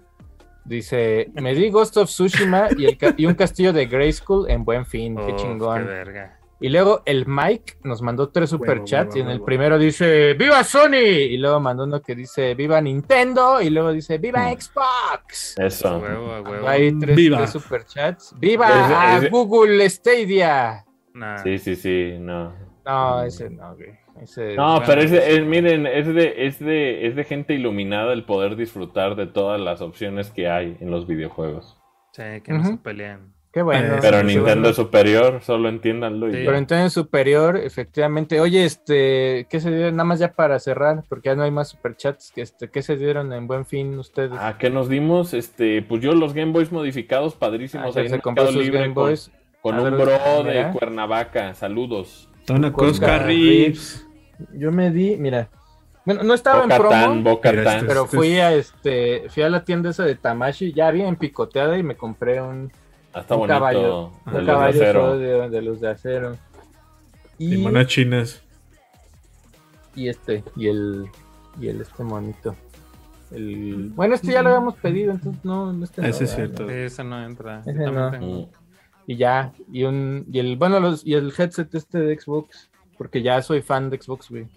dice, 0.63 1.31
me 1.33 1.55
di 1.55 1.71
Ghost 1.71 1.97
of 1.97 2.07
Tsushima 2.07 2.67
y, 2.77 2.85
el 2.85 2.97
ca- 2.99 3.15
y 3.17 3.25
un 3.25 3.33
castillo 3.33 3.73
de 3.73 3.87
Grayskull 3.87 4.47
en 4.51 4.63
buen 4.63 4.85
fin, 4.85 5.15
qué 5.15 5.33
Uf, 5.33 5.41
chingón. 5.41 5.79
Qué 5.81 5.87
verga. 5.87 6.38
Y 6.61 6.67
luego 6.69 7.03
el 7.05 7.25
Mike 7.25 7.75
nos 7.83 8.01
mandó 8.01 8.29
tres 8.29 8.49
superchats 8.49 9.15
huevo, 9.15 9.17
y 9.17 9.21
en 9.21 9.29
el 9.29 9.41
primero 9.41 9.77
dice 9.79 10.33
¡Viva 10.33 10.63
Sony! 10.65 10.95
Y 11.29 11.37
luego 11.37 11.59
mandó 11.61 11.85
uno 11.85 12.01
que 12.01 12.15
dice 12.15 12.53
¡Viva 12.53 12.81
Nintendo! 12.81 13.61
Y 13.61 13.69
luego 13.69 13.93
dice 13.93 14.17
¡Viva 14.17 14.49
Hmm. 14.49 14.59
Xbox! 14.59 15.57
Eso. 15.57 15.99
huevo, 15.99 16.33
a 16.33 16.41
huevo. 16.41 16.67
Hay 16.67 16.99
tres, 16.99 17.15
Viva. 17.15 17.37
tres 17.37 17.51
superchats. 17.51 18.35
¡Viva 18.37 18.67
Ese- 19.15 19.17
ese- 19.27 19.29
Google 19.29 19.89
Stadia! 19.89 20.85
Nah. 21.13 21.37
Sí, 21.37 21.57
sí, 21.59 21.75
sí, 21.77 22.17
no. 22.19 22.53
No, 22.85 23.23
ese 23.23 23.49
no, 23.49 23.75
güey. 23.75 23.97
Ese- 24.21 24.55
No, 24.55 24.71
bueno, 24.71 24.83
pero 24.85 25.01
es, 25.01 25.11
de- 25.11 25.21
sí. 25.21 25.31
es- 25.31 25.45
miren, 25.45 25.87
es 25.87 26.07
de, 26.07 26.33
es, 26.45 26.59
de, 26.59 27.07
es 27.07 27.15
de 27.15 27.23
gente 27.23 27.53
iluminada 27.53 28.11
el 28.11 28.25
poder 28.25 28.57
disfrutar 28.57 29.15
de 29.15 29.27
todas 29.27 29.61
las 29.61 29.79
opciones 29.81 30.29
que 30.29 30.49
hay 30.49 30.75
en 30.81 30.91
los 30.91 31.07
videojuegos. 31.07 31.79
Sí, 32.11 32.23
que 32.43 32.51
no 32.51 32.65
se 32.65 32.75
peleen. 32.77 33.33
Que 33.59 33.73
Qué 33.75 33.79
bueno. 33.79 33.95
Eh, 33.95 33.99
Pero 34.01 34.19
Sí, 34.19 34.25
Nintendo 34.25 34.61
bueno. 34.61 34.73
superior, 34.73 35.41
solo 35.41 35.69
entiéndanlo. 35.69 36.29
y 36.29 36.31
Sí. 36.31 36.39
ya. 36.39 36.45
Pero 36.45 36.57
entonces 36.57 36.93
superior, 36.93 37.57
efectivamente. 37.57 38.39
Oye, 38.39 38.63
este, 38.65 39.47
¿qué 39.49 39.59
se 39.59 39.69
dieron? 39.69 39.95
Nada 39.97 40.05
más 40.05 40.19
ya 40.19 40.31
para 40.33 40.59
cerrar, 40.59 41.03
porque 41.09 41.27
ya 41.29 41.35
no 41.35 41.43
hay 41.43 41.51
más 41.51 41.67
superchats. 41.69 42.31
Que 42.33 42.41
este, 42.41 42.69
¿Qué 42.69 42.81
se 42.81 42.95
dieron 42.95 43.33
en 43.33 43.47
buen 43.47 43.65
fin 43.65 43.97
ustedes? 43.99 44.31
Ah, 44.39 44.55
¿qué 44.57 44.69
nos 44.69 44.87
dimos? 44.87 45.33
Este, 45.33 45.81
pues 45.81 46.01
yo 46.01 46.13
los 46.13 46.33
Game 46.33 46.51
Boys 46.53 46.71
modificados, 46.71 47.33
Ah, 47.35 47.39
padrísimos. 47.39 47.93
ya 47.95 48.01
ahí 48.01 48.09
se 48.09 48.19
compró 48.21 48.47
sus 48.47 48.55
Libre 48.63 48.79
Game 48.79 48.93
con- 48.93 49.03
Boys. 49.05 49.31
Con, 49.61 49.75
A 49.75 49.81
un 49.81 49.91
bro 49.97 50.43
mira. 50.45 50.67
de 50.67 50.71
Cuernavaca. 50.71 51.53
Saludos. 51.53 52.29
Tona 52.45 52.71
Cosca 52.71 53.19
Reeves. 53.19 54.07
Yo 54.53 54.71
me 54.71 54.89
di, 54.89 55.17
mira. 55.17 55.49
Bueno, 56.05 56.23
no 56.23 56.33
estaba 56.33 56.63
en 56.63 56.69
promo, 56.69 57.15
Mira, 57.15 57.29
Bocatán. 57.29 57.67
este- 57.75 57.85
pero 57.85 58.05
este 58.05 58.17
fui 58.17 58.31
es- 58.31 58.39
a 58.41 58.53
este, 58.53 59.29
fui 59.29 59.43
a 59.43 59.49
la 59.49 59.63
tienda 59.65 59.89
esa 59.89 60.05
de 60.05 60.15
Tamashi, 60.15 60.71
ya 60.73 60.89
bien 60.91 61.17
picoteada 61.17 61.77
y 61.77 61.83
me 61.83 61.97
compré 61.97 62.41
un, 62.41 62.71
Está 63.21 63.35
un 63.35 63.39
bonito. 63.41 63.53
caballo, 63.55 64.11
de 64.25 64.31
un 64.31 64.33
los 64.33 64.45
de 64.45 64.45
caballo 64.45 65.17
de, 65.17 65.49
de 65.49 65.61
los 65.61 65.79
de 65.81 65.89
acero. 65.89 66.37
Y 67.37 67.55
Y, 67.55 67.85
chinas. 67.85 68.41
y 69.95 70.07
este, 70.09 70.43
y 70.55 70.67
el, 70.67 71.05
y 71.59 71.67
el 71.67 71.81
este 71.81 72.03
monito. 72.03 72.55
El, 73.31 73.91
bueno, 73.95 74.15
este 74.15 74.31
ya 74.31 74.41
lo 74.41 74.49
habíamos 74.49 74.75
pedido, 74.75 75.11
entonces 75.11 75.43
no, 75.45 75.71
no 75.71 75.85
este 75.85 76.01
no, 76.01 76.07
Ese 76.07 76.23
es 76.23 76.35
¿verdad? 76.35 76.55
cierto. 76.55 76.69
Ese 76.73 77.03
no 77.03 77.23
entra. 77.23 77.61
Ese 77.65 77.73
no. 77.73 78.11
tengo. 78.11 78.41
Mm. 78.41 78.47
Y 79.07 79.15
ya, 79.17 79.53
y 79.71 79.83
un, 79.83 80.25
y 80.31 80.39
el, 80.39 80.55
bueno, 80.57 80.79
los, 80.79 81.05
y 81.05 81.13
el 81.15 81.33
headset 81.37 81.73
este 81.73 81.99
de 81.99 82.19
Xbox, 82.19 82.69
porque 82.97 83.21
ya 83.21 83.41
soy 83.41 83.61
fan 83.61 83.89
de 83.89 83.99
Xbox, 84.01 84.29
güey. 84.29 84.47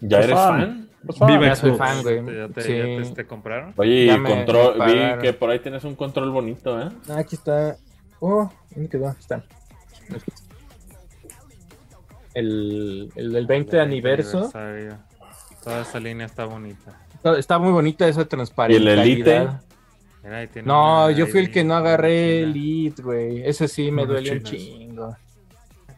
¿Ya 0.00 0.18
eres 0.18 0.32
fan. 0.32 0.60
fan? 0.60 0.88
Pues. 1.06 1.18
Viva 1.20 1.46
Ya 1.46 1.56
soy 1.56 1.72
fan, 1.76 2.02
güey. 2.02 2.16
¿Ya 2.36 2.48
te, 2.48 2.60
Sí. 2.62 2.76
ya 2.76 2.84
te- 3.08 3.14
te 3.14 3.26
compraron? 3.26 3.72
Oye, 3.76 4.06
Ya 4.06 4.22
control, 4.22 4.74
vi 4.86 5.22
que 5.22 5.32
por 5.32 5.50
ahí 5.50 5.58
tienes 5.60 5.84
un 5.84 5.94
control 5.94 6.30
bonito, 6.30 6.80
¿eh? 6.80 6.88
Ah, 7.08 7.18
aquí 7.18 7.36
está. 7.36 7.76
Oh, 8.20 8.50
¿dónde 8.74 8.88
quedó? 8.88 9.10
Está. 9.18 9.42
El, 12.34 13.10
el 13.16 13.32
del 13.32 13.46
20 13.46 13.80
aniverso. 13.80 14.38
aniversario. 14.54 14.98
Toda 15.64 15.82
esa 15.82 15.98
línea 16.00 16.26
está 16.26 16.44
bonita. 16.44 17.00
Está, 17.14 17.38
está 17.38 17.58
muy 17.58 17.72
bonita 17.72 18.06
esa 18.06 18.24
transparencia. 18.26 18.82
¿Y 18.82 18.92
el 18.92 18.98
Elite? 18.98 19.48
Mira, 20.22 20.48
No, 20.64 21.10
yo 21.10 21.26
fui 21.26 21.40
el 21.40 21.50
que 21.50 21.64
no 21.64 21.74
agarré. 21.74 22.42
Elite, 22.42 23.02
güey. 23.02 23.42
Ese 23.46 23.68
sí 23.68 23.90
me 23.90 24.06
duele 24.06 24.32
un 24.32 24.42
chingo. 24.42 25.16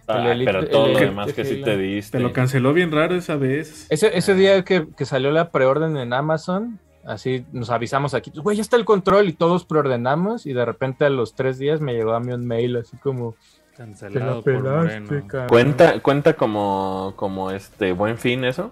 Ah, 0.07 0.19
El 0.33 0.41
Elite- 0.41 0.45
pero 0.47 0.69
todo 0.69 0.87
el 0.87 0.93
lo 0.95 0.99
demás 1.01 1.33
que 1.33 1.45
sí 1.45 1.61
te 1.63 1.77
diste. 1.77 2.17
Te 2.19 2.23
lo 2.23 2.33
canceló 2.33 2.73
bien 2.73 2.93
raro 2.93 3.15
esa 3.15 3.37
vez. 3.37 3.87
Ese, 3.91 4.17
ese 4.17 4.35
día 4.35 4.65
que, 4.65 4.87
que 4.97 5.05
salió 5.05 5.31
la 5.33 5.51
preorden 5.51 5.97
en 5.99 6.13
Amazon, 6.15 6.79
así 7.09 7.45
nos 7.53 7.71
avisamos 7.71 8.15
aquí, 8.15 8.31
güey, 8.37 8.57
ya 8.57 8.63
está 8.63 8.77
el 8.77 8.85
control 8.85 9.29
y 9.29 9.33
todos 9.33 9.65
preordenamos 9.65 10.47
y 10.47 10.53
de 10.53 10.65
repente 10.65 11.05
a 11.05 11.11
los 11.11 11.35
tres 11.35 11.59
días 11.59 11.81
me 11.81 11.95
llegó 11.95 12.13
a 12.13 12.21
mí 12.21 12.33
un 12.33 12.47
mail 12.47 12.77
así 12.77 12.97
como, 12.99 13.35
te 13.77 13.83
la 13.83 13.87
Cancelado 13.87 14.43
por 14.43 14.45
pelaste, 14.45 15.01
Moreno. 15.01 15.27
cabrón". 15.29 15.49
¿Cuenta, 15.49 16.01
cuenta 16.01 16.35
como, 16.35 17.13
como 17.17 17.51
este 17.51 17.93
buen 17.93 18.19
fin 18.19 18.45
eso? 18.45 18.71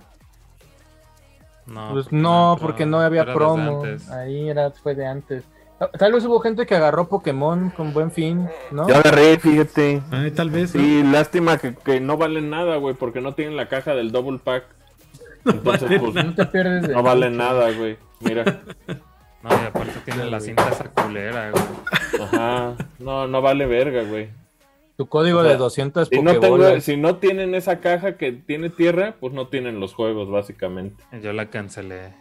No, 1.67 1.91
Pues 1.93 2.05
porque 2.05 2.17
no, 2.17 2.57
porque 2.61 2.87
no 2.87 3.01
había 3.01 3.25
promo. 3.25 3.83
antes. 3.83 4.09
Ahí 4.11 4.49
era, 4.49 4.71
fue 4.71 4.95
de 4.95 5.07
antes. 5.07 5.45
Tal 5.99 6.13
vez 6.13 6.25
hubo 6.25 6.41
gente 6.41 6.65
que 6.65 6.75
agarró 6.75 7.09
Pokémon 7.09 7.71
con 7.71 7.93
buen 7.93 8.11
fin, 8.11 8.49
¿no? 8.71 8.89
Yo 8.89 8.97
agarré, 8.97 9.39
fíjate. 9.39 10.01
Ay, 10.11 10.31
tal 10.31 10.49
vez. 10.51 10.75
¿no? 10.75 10.81
Sí, 10.81 11.03
lástima 11.03 11.59
que, 11.59 11.75
que 11.75 12.01
no 12.01 12.17
valen 12.17 12.49
nada, 12.49 12.77
güey, 12.77 12.95
porque 12.95 13.21
no 13.21 13.35
tienen 13.35 13.57
la 13.57 13.69
caja 13.69 13.95
del 13.95 14.11
double 14.11 14.39
pack. 14.39 14.65
Entonces, 15.47 15.89
valen 15.89 16.13
pues, 16.13 16.25
No 16.25 16.35
te 16.35 16.47
pierdes 16.47 16.89
de 16.89 16.95
no 16.95 17.03
vale 17.03 17.31
mucho. 17.31 17.39
nada, 17.43 17.71
güey. 17.73 17.97
Mira. 18.21 18.45
No, 19.43 19.51
y 19.51 19.67
aparte 19.67 20.01
tiene 20.05 20.25
la 20.31 20.41
cinta 20.41 20.69
esa 20.69 20.91
culera, 20.91 21.51
güey. 21.51 21.65
Ajá. 22.21 22.75
No, 22.99 23.27
no 23.27 23.43
vale 23.43 23.67
verga, 23.67 24.03
güey. 24.03 24.29
Tu 24.97 25.07
código 25.07 25.41
O 25.41 25.43
sea, 25.43 25.53
de 25.53 25.59
200 25.59 26.09
Si 26.09 26.23
no, 26.23 26.41
tengo, 26.41 26.81
si 26.81 26.97
no 26.97 27.17
tienen 27.17 27.55
esa 27.55 27.81
caja 27.81 28.17
que 28.17 28.33
tiene 28.33 28.71
tierra, 28.71 29.15
pues 29.21 29.33
no 29.35 29.49
tienen 29.49 29.79
los 29.79 29.95
juegos, 29.95 30.31
básicamente. 30.31 31.05
Yo 31.23 31.33
la 31.33 31.51
cancelé. 31.51 32.15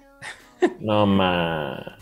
No 0.80 1.06
ma. 1.06 1.98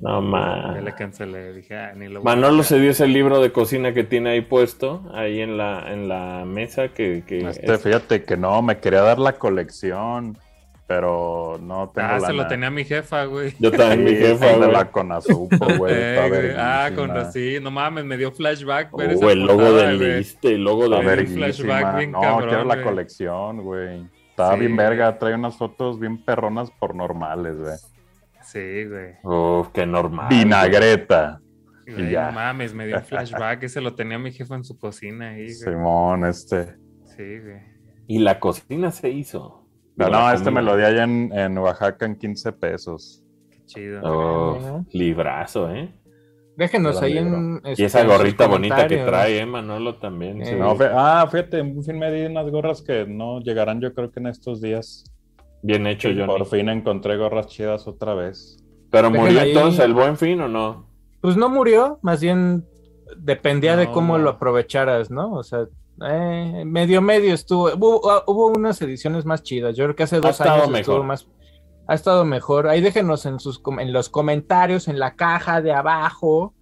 No 0.00 0.14
Ya 0.14 0.20
ma. 0.20 0.80
la 0.80 0.94
cancelé. 0.94 1.52
Dije, 1.52 1.76
ah, 1.76 1.92
ni 1.94 2.08
lo 2.08 2.22
voy 2.22 2.32
a 2.32 2.34
Manolo 2.36 2.62
se 2.62 2.78
dio 2.80 2.90
ese 2.90 3.06
libro 3.06 3.40
de 3.40 3.52
cocina 3.52 3.92
que 3.92 4.02
tiene 4.04 4.30
ahí 4.30 4.40
puesto, 4.40 5.02
ahí 5.14 5.40
en 5.40 5.56
la, 5.58 5.92
en 5.92 6.08
la 6.08 6.44
mesa 6.46 6.88
que, 6.88 7.22
que 7.26 7.40
Este, 7.48 7.74
es- 7.74 7.82
fíjate 7.82 8.22
que 8.24 8.36
no, 8.36 8.62
me 8.62 8.78
quería 8.78 9.02
dar 9.02 9.18
la 9.18 9.34
colección, 9.34 10.38
pero 10.86 11.58
no 11.60 11.90
tengo 11.94 12.08
Ah, 12.10 12.18
la 12.18 12.26
se 12.28 12.32
lo 12.32 12.46
tenía 12.48 12.70
mi 12.70 12.84
jefa, 12.84 13.24
güey. 13.26 13.54
yo 13.58 13.70
también 13.70 14.04
mi 14.04 14.14
jefa, 14.16 14.54
güey. 14.56 14.72
la 14.72 14.90
con 14.90 15.12
Azupo, 15.12 15.66
güey. 15.78 15.92
Eh, 15.96 16.26
güey. 16.28 16.50
Ah, 16.56 16.90
con. 16.96 17.32
Sí, 17.32 17.58
no 17.60 17.70
mames, 17.70 18.04
me 18.04 18.16
dio 18.16 18.32
flashback. 18.32 18.96
ver 18.96 19.10
esa 19.10 19.26
Oh, 19.26 19.30
el 19.30 19.40
logo 19.44 19.72
del 19.72 19.98
güey. 19.98 20.16
Liste, 20.18 20.54
el 20.54 20.64
logo 20.64 20.86
un 20.98 21.04
verguísima. 21.06 21.46
flashback 21.46 21.96
bien 21.98 22.10
no, 22.12 22.20
cabrón, 22.22 22.48
quiero 22.48 22.64
la 22.64 22.74
güey. 22.74 22.84
colección, 22.86 23.62
güey. 23.62 24.02
Está 24.30 24.54
Sí, 24.54 24.60
bien 24.60 24.74
güey. 24.76 24.88
verga, 24.88 25.18
trae 25.18 25.34
unas 25.34 25.56
fotos 25.58 26.00
bien 26.00 26.24
perronas 26.24 26.70
por 26.70 26.94
normales, 26.94 27.56
güey. 27.58 27.74
Sí, 28.52 28.84
güey. 28.84 29.14
Uf, 29.22 29.68
qué 29.72 29.86
normal. 29.86 30.28
Vinagreta. 30.28 31.40
Güey, 31.86 32.10
ya. 32.10 32.26
No 32.26 32.32
mames, 32.32 32.74
me 32.74 32.86
dio 32.86 32.96
un 32.96 33.02
flashback. 33.04 33.62
Ese 33.64 33.80
lo 33.80 33.94
tenía 33.94 34.18
mi 34.18 34.32
jefa 34.32 34.54
en 34.56 34.64
su 34.64 34.78
cocina 34.78 35.30
ahí, 35.30 35.44
güey. 35.44 35.54
Simón, 35.54 36.24
este. 36.24 36.76
Sí, 37.04 37.38
güey. 37.38 37.60
Y 38.06 38.18
la 38.18 38.40
cocina 38.40 38.90
se 38.90 39.10
hizo. 39.10 39.66
No, 39.96 40.08
no, 40.08 40.32
este 40.32 40.50
me 40.50 40.62
lo 40.62 40.76
di 40.76 40.82
allá 40.84 41.04
en, 41.04 41.30
en 41.32 41.58
Oaxaca 41.58 42.06
en 42.06 42.16
15 42.16 42.52
pesos. 42.52 43.22
Qué 43.50 43.64
chido. 43.66 44.00
Oh, 44.02 44.84
librazo, 44.92 45.70
¿eh? 45.70 45.94
Déjenos 46.56 47.00
ahí 47.02 47.18
en. 47.18 47.60
Y 47.64 47.70
este, 47.70 47.84
esa 47.84 48.00
sus 48.02 48.08
gorrita 48.08 48.46
bonita 48.46 48.86
que 48.86 48.98
trae, 48.98 49.38
eh, 49.38 49.46
Manolo 49.46 49.98
también. 49.98 50.44
sí. 50.44 50.52
Eh, 50.52 50.56
No, 50.56 50.76
ah, 50.94 51.26
fíjate, 51.30 51.58
en 51.58 51.82
fin 51.82 51.98
me 51.98 52.10
di 52.10 52.26
unas 52.26 52.50
gorras 52.50 52.82
que 52.82 53.06
no 53.06 53.40
llegarán 53.40 53.80
yo 53.80 53.92
creo 53.94 54.10
que 54.10 54.20
en 54.20 54.26
estos 54.26 54.60
días. 54.60 55.04
Bien 55.62 55.86
hecho, 55.86 56.08
Johnny. 56.08 56.26
Por 56.26 56.46
fin 56.46 56.68
encontré 56.68 57.16
gorras 57.16 57.46
chidas 57.46 57.86
otra 57.86 58.14
vez. 58.14 58.56
Pero 58.90 59.10
murió 59.10 59.40
ahí. 59.40 59.50
entonces 59.50 59.84
el 59.84 59.94
buen 59.94 60.16
fin 60.16 60.40
o 60.40 60.48
no? 60.48 60.86
Pues 61.20 61.36
no 61.36 61.48
murió, 61.48 61.98
más 62.02 62.20
bien 62.20 62.66
dependía 63.18 63.76
de 63.76 63.90
cómo 63.90 64.16
no. 64.18 64.24
lo 64.24 64.30
aprovecharas, 64.30 65.10
¿no? 65.10 65.32
O 65.32 65.42
sea, 65.42 65.66
eh, 66.08 66.62
medio 66.64 67.02
medio 67.02 67.34
estuvo. 67.34 67.68
Hubo, 67.74 68.10
ah, 68.10 68.24
hubo 68.26 68.48
unas 68.48 68.80
ediciones 68.82 69.24
más 69.26 69.42
chidas. 69.42 69.76
Yo 69.76 69.84
creo 69.84 69.96
que 69.96 70.02
hace 70.04 70.20
dos 70.20 70.40
años 70.40 70.70
estuvo 70.78 71.02
más. 71.04 71.28
Ha 71.86 71.94
estado 71.94 72.24
mejor. 72.24 72.68
Ahí 72.68 72.80
déjenos 72.80 73.26
en 73.26 73.38
sus 73.38 73.58
com- 73.58 73.80
en 73.80 73.92
los 73.92 74.08
comentarios, 74.08 74.88
en 74.88 74.98
la 74.98 75.14
caja 75.16 75.60
de 75.60 75.72
abajo. 75.72 76.54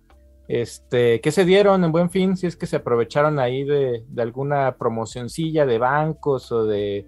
Este, 0.48 1.20
¿qué 1.20 1.30
se 1.30 1.44
dieron 1.44 1.84
en 1.84 1.92
buen 1.92 2.08
fin? 2.10 2.36
Si 2.36 2.46
es 2.46 2.56
que 2.56 2.66
se 2.66 2.76
aprovecharon 2.76 3.38
ahí 3.38 3.64
de, 3.64 4.04
de 4.08 4.22
alguna 4.22 4.76
promocioncilla 4.78 5.66
de 5.66 5.78
bancos 5.78 6.50
o 6.50 6.64
de 6.64 7.06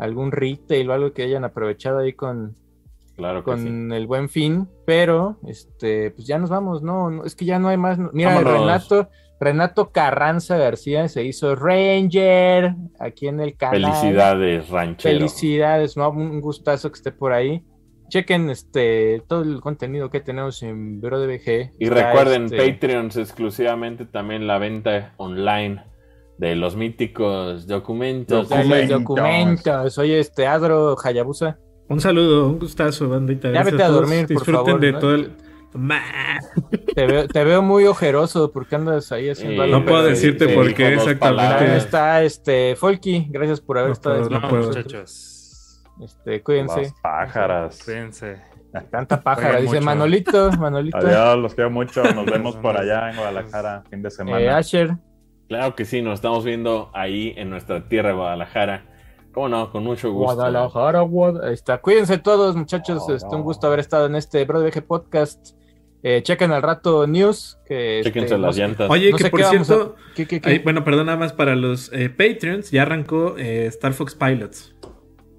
algún 0.00 0.32
retail 0.32 0.90
o 0.90 0.92
algo 0.94 1.12
que 1.12 1.22
hayan 1.22 1.44
aprovechado 1.44 1.98
ahí 1.98 2.14
con, 2.14 2.56
Claro 3.20 3.44
con 3.44 3.60
sí. 3.60 3.94
el 3.94 4.06
buen 4.06 4.30
fin, 4.30 4.66
pero 4.86 5.38
este, 5.46 6.10
pues 6.10 6.26
ya 6.26 6.38
nos 6.38 6.48
vamos, 6.48 6.82
no, 6.82 7.10
no, 7.10 7.24
es 7.24 7.34
que 7.34 7.44
ya 7.44 7.58
no 7.58 7.68
hay 7.68 7.76
más. 7.76 7.98
Mira, 8.14 8.34
Vámonos. 8.34 8.60
Renato, 8.60 9.08
Renato 9.38 9.90
Carranza 9.90 10.56
García 10.56 11.06
se 11.08 11.24
hizo 11.24 11.54
Ranger 11.54 12.74
aquí 12.98 13.28
en 13.28 13.40
el 13.40 13.56
canal. 13.56 13.82
Felicidades, 13.82 14.70
ranchero. 14.70 15.18
Felicidades, 15.18 15.98
¿no? 15.98 16.08
Un 16.08 16.40
gustazo 16.40 16.90
que 16.90 16.96
esté 16.96 17.12
por 17.12 17.34
ahí. 17.34 17.62
Chequen 18.08 18.48
este 18.48 19.22
todo 19.28 19.42
el 19.42 19.60
contenido 19.60 20.08
que 20.08 20.20
tenemos 20.20 20.62
en 20.62 21.00
Bro 21.00 21.20
de 21.20 21.26
BG. 21.36 21.74
Y 21.78 21.90
recuerden, 21.90 22.46
este, 22.46 22.72
Patreons 22.72 23.16
exclusivamente 23.18 24.06
también 24.06 24.46
la 24.46 24.58
venta 24.58 25.12
online 25.18 25.89
de 26.40 26.56
los 26.56 26.74
míticos 26.74 27.66
documentos. 27.66 28.48
ya 28.48 28.56
los 28.56 28.64
Documentos. 28.64 29.00
documentos. 29.00 29.98
Oye, 29.98 30.18
este 30.20 30.46
Adro 30.46 30.96
Hayabusa. 31.02 31.58
Un 31.88 32.00
saludo, 32.00 32.48
un 32.48 32.58
gustazo, 32.58 33.08
bandita. 33.08 33.50
Ya 33.52 33.62
vete 33.62 33.82
a 33.82 33.88
dormir, 33.88 34.20
por 34.26 34.28
Disfruten 34.36 34.64
favor, 34.64 34.80
de 34.80 34.92
¿no? 34.92 34.98
todo 34.98 35.14
el. 35.16 35.32
Te 36.94 37.06
veo, 37.06 37.28
te 37.28 37.44
veo 37.44 37.62
muy 37.62 37.84
ojeroso 37.84 38.50
porque 38.52 38.74
andas 38.76 39.12
ahí 39.12 39.28
haciendo 39.28 39.62
Eh, 39.62 39.66
algo. 39.66 39.78
No 39.80 39.84
puedo 39.84 40.02
decirte 40.04 40.48
sí, 40.48 40.54
por 40.54 40.72
qué 40.74 40.94
exactamente. 40.94 41.42
Ahí 41.42 41.50
palabras. 41.58 41.84
está 41.84 42.22
este 42.22 42.74
Folky, 42.76 43.26
gracias 43.30 43.60
por 43.60 43.78
haber 43.78 43.90
No 43.90 43.92
estado 43.92 44.16
puedo, 44.16 44.26
aquí 44.36 44.42
no 44.42 44.48
puedo. 44.48 44.66
muchachos. 44.68 45.82
Este, 46.02 46.42
cuídense. 46.42 46.82
Las 46.82 46.94
pájaras. 47.02 47.82
Cuídense. 47.84 48.40
Tanta 48.90 49.20
pájara, 49.20 49.56
dice 49.60 49.74
mucho. 49.74 49.84
Manolito, 49.84 50.52
Manolito. 50.52 50.96
Adiós, 50.96 51.38
los 51.38 51.54
quiero 51.54 51.70
mucho. 51.70 52.02
Nos 52.14 52.24
vemos 52.26 52.56
por 52.56 52.76
allá 52.76 53.10
en 53.10 53.16
Guadalajara, 53.16 53.82
fin 53.90 54.00
de 54.02 54.08
Eh, 54.08 54.10
semana. 54.12 54.56
Asher, 54.56 54.90
Claro 55.50 55.74
que 55.74 55.84
sí, 55.84 56.00
nos 56.00 56.14
estamos 56.14 56.44
viendo 56.44 56.90
ahí 56.94 57.34
en 57.36 57.50
nuestra 57.50 57.88
tierra, 57.88 58.12
Guadalajara. 58.12 58.84
¿Cómo 59.34 59.48
no? 59.48 59.72
Con 59.72 59.82
mucho 59.82 60.12
gusto. 60.12 60.36
Guadalajara, 60.36 61.00
Guad- 61.02 61.44
Ahí 61.44 61.54
está. 61.54 61.78
Cuídense 61.78 62.18
todos, 62.18 62.54
muchachos. 62.54 63.02
Oh, 63.08 63.12
este, 63.14 63.28
no. 63.32 63.38
un 63.38 63.42
gusto 63.42 63.66
haber 63.66 63.80
estado 63.80 64.06
en 64.06 64.14
este 64.14 64.44
Bro 64.44 64.60
de 64.60 64.70
VG 64.70 64.82
Podcast. 64.86 65.56
Eh, 66.04 66.22
chequen 66.22 66.52
al 66.52 66.62
rato 66.62 67.04
news. 67.08 67.58
Que, 67.66 67.98
este, 67.98 68.10
Chéquense 68.12 68.38
no 68.38 68.46
las 68.46 68.56
llantas. 68.56 68.88
Oye, 68.88 69.10
No 69.10 69.16
que 69.18 69.28
por 69.28 69.42
cierto, 69.42 69.96
¿Qué, 70.14 70.26
qué, 70.28 70.40
qué? 70.40 70.50
ahí- 70.50 70.58
bueno, 70.60 70.84
perdón, 70.84 71.06
nada 71.06 71.18
más 71.18 71.32
para 71.32 71.56
los 71.56 71.92
eh, 71.92 72.10
Patreons, 72.10 72.70
ya 72.70 72.82
arrancó 72.82 73.34
eh, 73.36 73.66
Star 73.66 73.92
Fox 73.92 74.14
Pilots. 74.14 74.76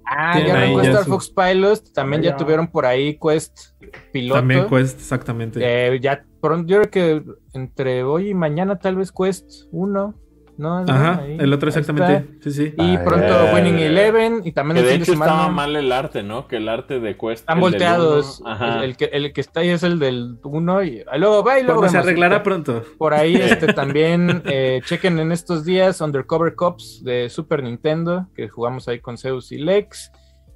Ah, 0.04 0.32
tienen 0.34 0.52
ya 0.52 0.58
arrancó 0.58 0.82
ya 0.82 0.90
Star 0.90 1.04
su- 1.04 1.10
Fox 1.10 1.30
Pilots. 1.30 1.92
También 1.94 2.20
ya 2.22 2.30
Ya. 2.32 2.36
tuvieron 2.36 2.66
por 2.68 2.84
ahí 2.84 3.18
Quest 3.18 3.71
piloto. 4.12 4.40
También 4.40 4.66
Quest, 4.68 4.98
exactamente. 4.98 5.60
Eh, 5.62 5.98
ya 6.00 6.24
pronto, 6.40 6.66
yo 6.68 6.80
creo 6.82 6.90
que 6.90 7.22
entre 7.54 8.02
hoy 8.04 8.30
y 8.30 8.34
mañana 8.34 8.78
tal 8.78 8.96
vez 8.96 9.12
Quest 9.12 9.48
1, 9.70 10.14
¿no? 10.58 10.78
Ajá, 10.86 11.20
Ahí- 11.22 11.36
el 11.40 11.52
otro 11.52 11.68
exactamente. 11.68 12.28
Sí, 12.42 12.50
sí. 12.50 12.74
Y 12.76 12.96
Ah, 12.96 13.02
pronto 13.04 13.26
eh. 13.48 13.54
Winning 13.54 13.78
Eleven 13.78 14.42
y 14.44 14.52
también 14.52 14.76
Que 14.76 14.80
el 14.80 14.86
de 14.86 14.92
fin 14.92 14.98
de 15.00 15.04
hecho 15.04 15.12
estaba 15.14 15.30
semana. 15.42 15.52
mal 15.54 15.76
el 15.76 15.90
arte, 15.92 16.22
¿no? 16.22 16.46
Que 16.46 16.56
el 16.56 16.68
arte 16.68 17.00
de 17.00 17.16
Quest. 17.16 17.40
Están 17.40 17.60
volteados. 17.60 18.40
uno, 18.40 18.50
ajá. 18.50 18.78
El, 18.78 18.90
el 18.90 18.96
que, 18.96 19.04
el 19.06 19.32
que 19.32 19.40
está 19.40 19.60
ahí 19.60 19.70
es 19.70 19.82
el 19.82 19.98
del 19.98 20.38
1 20.44 20.82
y 20.84 21.04
luego 21.18 21.42
va 21.42 21.58
y 21.58 21.62
luego 21.62 21.80
Cuando 21.80 21.90
se 21.90 21.96
vemos. 21.96 22.06
arreglará 22.06 22.42
pronto. 22.42 22.82
Por 22.98 23.14
ahí 23.14 23.34
este, 23.36 23.72
también 23.72 24.42
eh, 24.46 24.80
chequen 24.84 25.18
en 25.18 25.32
estos 25.32 25.64
días 25.64 26.00
Undercover 26.00 26.54
Cops 26.54 27.02
de 27.02 27.28
Super 27.30 27.62
Nintendo, 27.62 28.28
que 28.34 28.48
jugamos 28.48 28.86
ahí 28.88 29.00
con 29.00 29.16
Zeus 29.16 29.52
y 29.52 29.58
Lex. 29.58 30.12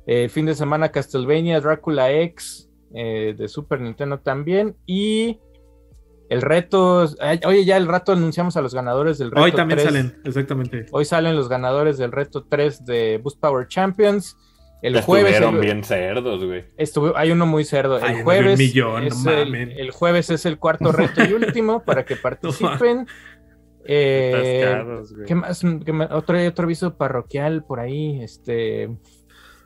Eh, 0.08 0.28
fin 0.28 0.46
de 0.46 0.54
semana 0.54 0.90
Castlevania 0.90 1.60
Drácula 1.60 2.12
X 2.12 2.65
eh, 2.97 3.35
de 3.36 3.48
Super 3.48 3.81
Nintendo 3.81 4.18
también. 4.20 4.74
Y 4.86 5.39
el 6.28 6.43
reto, 6.43 7.06
ay, 7.20 7.39
oye, 7.47 7.64
ya 7.64 7.77
el 7.77 7.86
rato 7.86 8.12
anunciamos 8.12 8.56
a 8.56 8.62
los 8.62 8.74
ganadores 8.74 9.18
del 9.18 9.31
reto. 9.31 9.43
Hoy 9.43 9.52
también 9.52 9.78
3. 9.78 9.85
salen, 9.93 10.20
exactamente. 10.24 10.86
Hoy 10.90 11.05
salen 11.05 11.36
los 11.36 11.48
ganadores 11.48 11.98
del 11.98 12.10
reto 12.10 12.44
3 12.48 12.85
de 12.85 13.20
Boost 13.23 13.39
Power 13.40 13.68
Champions. 13.68 14.36
El 14.82 15.01
jueves 15.01 15.32
estuvieron 15.32 15.55
el- 15.56 15.60
bien 15.60 15.85
cerdos, 15.85 16.44
güey. 16.44 16.64
Estuvo- 16.77 17.16
hay 17.16 17.31
uno 17.31 17.47
muy 17.47 17.64
cerdo. 17.64 17.98
El 17.98 18.23
jueves, 18.23 18.59
un 18.59 18.66
millón, 18.66 19.02
es 19.05 19.24
no 19.24 19.31
el, 19.31 19.90
jueves 19.90 20.31
es 20.31 20.44
el 20.47 20.59
cuarto 20.59 20.93
reto 20.93 21.24
y 21.24 21.32
último 21.32 21.82
para 21.85 22.05
que 22.05 22.14
participen. 22.82 23.06
Eh. 23.85 25.02
¿Qué 25.27 25.35
más? 25.35 25.62
¿Qué 25.85 25.93
más? 25.93 26.10
Otro, 26.10 26.44
otro 26.47 26.64
aviso 26.64 26.97
parroquial 26.97 27.64
por 27.64 27.81
ahí. 27.81 28.20
Este, 28.23 28.90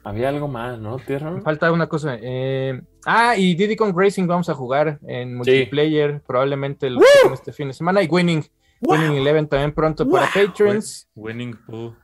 Había 0.02 0.30
algo 0.30 0.48
más, 0.48 0.78
¿no, 0.78 0.98
Tierra? 0.98 1.40
falta 1.42 1.70
una 1.70 1.86
cosa. 1.86 2.16
eh, 2.20 2.80
ah, 3.04 3.36
y 3.36 3.54
Diddy 3.54 3.76
Kong 3.76 3.92
Racing 3.94 4.26
vamos 4.26 4.48
a 4.48 4.54
jugar 4.54 4.98
en 5.06 5.36
multiplayer, 5.36 6.22
probablemente 6.26 6.88
este 7.32 7.52
fin 7.52 7.68
de 7.68 7.74
semana. 7.74 8.02
Y 8.02 8.06
Winning, 8.06 8.42
Winning 8.80 9.12
Eleven 9.18 9.46
también 9.46 9.72
pronto 9.72 10.08
para 10.08 10.26
Patrons. 10.32 11.08
Winning 11.14 11.54
Pooh. 11.66 11.94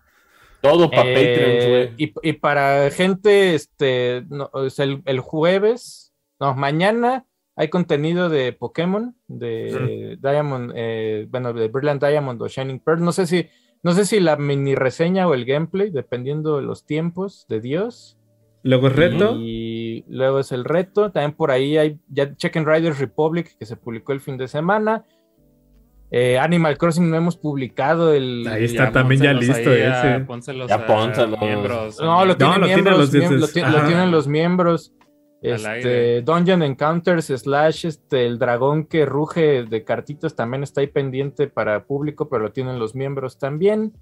Todo 0.60 0.90
para 0.90 1.08
Eh, 1.08 1.14
Patreons, 1.14 1.68
güey. 1.68 1.94
y, 2.22 2.28
y 2.30 2.32
para 2.34 2.90
gente, 2.90 3.54
este, 3.54 4.24
no, 4.28 4.50
el, 4.78 5.02
el 5.04 5.20
jueves, 5.20 6.12
no, 6.40 6.54
mañana 6.54 7.24
hay 7.54 7.68
contenido 7.68 8.28
de 8.28 8.52
Pokémon, 8.52 9.16
de 9.28 10.18
Diamond, 10.20 10.72
eh, 10.76 11.26
bueno, 11.30 11.54
de 11.54 11.68
Brilliant 11.68 12.02
Diamond 12.04 12.42
o 12.42 12.48
Shining 12.48 12.80
Pearl. 12.80 13.02
No 13.02 13.12
sé 13.12 13.26
si, 13.26 13.48
no 13.86 13.92
sé 13.92 14.04
si 14.04 14.18
la 14.18 14.34
mini 14.36 14.74
reseña 14.74 15.28
o 15.28 15.34
el 15.34 15.44
gameplay, 15.44 15.90
dependiendo 15.90 16.56
de 16.56 16.62
los 16.62 16.84
tiempos 16.84 17.46
de 17.48 17.60
Dios. 17.60 18.18
Luego 18.64 18.88
es 18.88 18.96
reto. 18.96 19.36
Y 19.38 20.04
luego 20.08 20.40
es 20.40 20.50
el 20.50 20.64
reto. 20.64 21.12
También 21.12 21.34
por 21.34 21.52
ahí 21.52 21.76
hay 21.78 22.00
ya 22.08 22.34
Check 22.34 22.56
Riders 22.66 22.98
Republic, 22.98 23.56
que 23.56 23.64
se 23.64 23.76
publicó 23.76 24.12
el 24.12 24.20
fin 24.20 24.36
de 24.38 24.48
semana. 24.48 25.04
Eh, 26.10 26.36
Animal 26.36 26.76
Crossing 26.78 27.08
no 27.08 27.16
hemos 27.16 27.36
publicado 27.36 28.12
el. 28.12 28.44
Ahí 28.48 28.64
está 28.64 28.90
también 28.90 29.22
ya 29.22 29.32
listo 29.32 29.70
ahí 29.70 29.82
a- 29.82 30.16
ese. 30.16 30.24
pónselos 30.24 30.68
Ya 30.68 30.74
a 30.76 31.26
miembros. 31.40 32.00
No, 32.00 32.24
lo 32.24 32.32
No, 32.32 32.36
tienen 32.36 32.60
lo 32.60 32.66
tienen 32.66 32.84
miembros, 32.84 32.98
los 32.98 33.14
miem- 33.14 33.20
dioses. 33.28 33.40
lo, 33.40 33.48
ti- 33.48 33.60
lo 33.60 33.78
Ajá. 33.78 33.86
tienen 33.86 34.10
los 34.10 34.26
miembros. 34.26 34.92
Este. 35.54 36.22
Dungeon 36.22 36.62
Encounters 36.62 37.26
slash 37.26 37.86
este, 37.86 38.26
el 38.26 38.38
dragón 38.38 38.86
que 38.86 39.06
ruge 39.06 39.64
de 39.64 39.84
cartitas 39.84 40.34
también 40.34 40.62
está 40.62 40.80
ahí 40.80 40.86
pendiente 40.88 41.46
para 41.46 41.84
público, 41.84 42.28
pero 42.28 42.42
lo 42.42 42.52
tienen 42.52 42.78
los 42.78 42.94
miembros 42.94 43.38
también. 43.38 43.92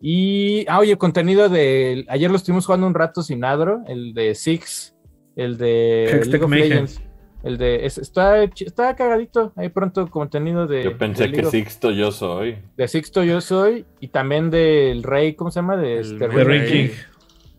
Y, 0.00 0.66
ah, 0.68 0.78
oye, 0.80 0.96
contenido 0.96 1.48
de, 1.48 2.04
ayer 2.08 2.30
lo 2.30 2.36
estuvimos 2.36 2.66
jugando 2.66 2.86
un 2.86 2.94
rato 2.94 3.22
sin 3.22 3.44
Adro, 3.44 3.82
el 3.88 4.12
de 4.12 4.34
Six, 4.34 4.94
el 5.36 5.56
de 5.56 6.22
League 6.26 6.44
of. 6.44 6.50
Legends, 6.50 7.00
el 7.42 7.56
de, 7.56 7.86
es- 7.86 7.96
está, 7.96 8.42
está 8.44 8.94
cagadito, 8.94 9.52
ahí 9.56 9.70
pronto 9.70 10.06
contenido 10.10 10.66
de, 10.66 10.82
Yo 10.84 10.98
pensé 10.98 11.28
de 11.28 11.32
que 11.32 11.44
Sixto 11.44 11.90
yo 11.92 12.12
soy. 12.12 12.58
de 12.76 12.88
Sixto 12.88 13.24
yo 13.24 13.40
soy, 13.40 13.86
y 13.98 14.08
también 14.08 14.50
del 14.50 15.02
Rey, 15.02 15.34
¿cómo 15.34 15.50
se 15.50 15.60
llama? 15.60 15.76
De 15.78 15.94
El 15.94 16.12
este, 16.12 16.28
Rey 16.28 16.44
Rey. 16.44 16.70
King. 16.70 16.94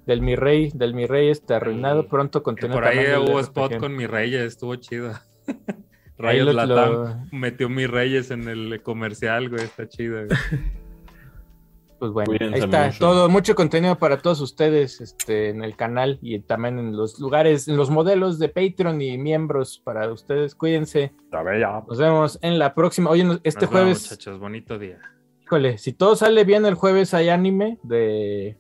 Del 0.08 0.22
mi 0.22 0.36
rey, 0.36 0.72
del 0.74 0.96
mi 0.96 1.06
rey 1.06 1.30
este 1.30 1.54
arruinado, 1.54 2.00
El- 2.02 2.08
pronto 2.08 2.42
contenido 2.42 2.74
por 2.76 2.86
ahí 2.86 3.00
hubo 3.18 3.38
RPG. 3.38 3.40
spot 3.42 3.78
con 3.78 3.96
mi 3.96 4.08
Reyes, 4.08 4.42
estuvo 4.42 4.76
chido. 4.78 5.12
Rayos 6.18 6.48
lo- 6.48 6.54
Latam 6.54 6.92
lo- 6.94 7.16
metió 7.32 7.70
mi 7.70 7.86
Reyes 7.86 8.32
en 8.32 8.48
el 8.48 8.82
comercial, 8.82 9.50
güey, 9.50 9.64
está 9.64 9.88
chido. 9.88 10.26
güey. 10.26 10.30
pues 12.00 12.12
bueno, 12.12 12.28
Cuídense 12.28 12.56
ahí 12.56 12.62
está 12.64 12.86
mucho. 12.88 13.00
todo, 13.00 13.30
mucho 13.30 13.56
contenido 13.56 13.98
para 13.98 14.20
todos 14.20 14.40
ustedes 14.42 15.02
este, 15.02 15.50
en 15.50 15.64
el 15.64 15.76
canal 15.76 16.20
y 16.22 16.40
también 16.40 16.78
en 16.80 16.96
los 16.96 17.20
lugares, 17.20 17.68
en 17.68 17.76
los 17.76 17.90
modelos 17.90 18.38
de 18.40 18.50
Patreon 18.50 19.02
y 19.02 19.18
miembros 19.18 19.82
para 19.84 20.12
ustedes. 20.12 20.54
Cuídense. 20.56 21.12
Nos 21.32 21.98
vemos 21.98 22.40
en 22.44 22.60
la 22.60 22.74
próxima. 22.76 23.10
Oye, 23.10 23.24
este 23.44 23.66
Nos 23.66 23.72
vemos, 23.72 23.72
jueves, 23.72 24.04
muchachos, 24.12 24.40
bonito 24.40 24.78
día. 24.80 25.00
híjole, 25.44 25.78
si 25.80 25.92
todo 25.94 26.16
sale 26.16 26.44
bien 26.44 26.66
el 26.66 26.76
jueves 26.76 27.14
hay 27.16 27.30
anime 27.30 27.80
de, 27.84 28.58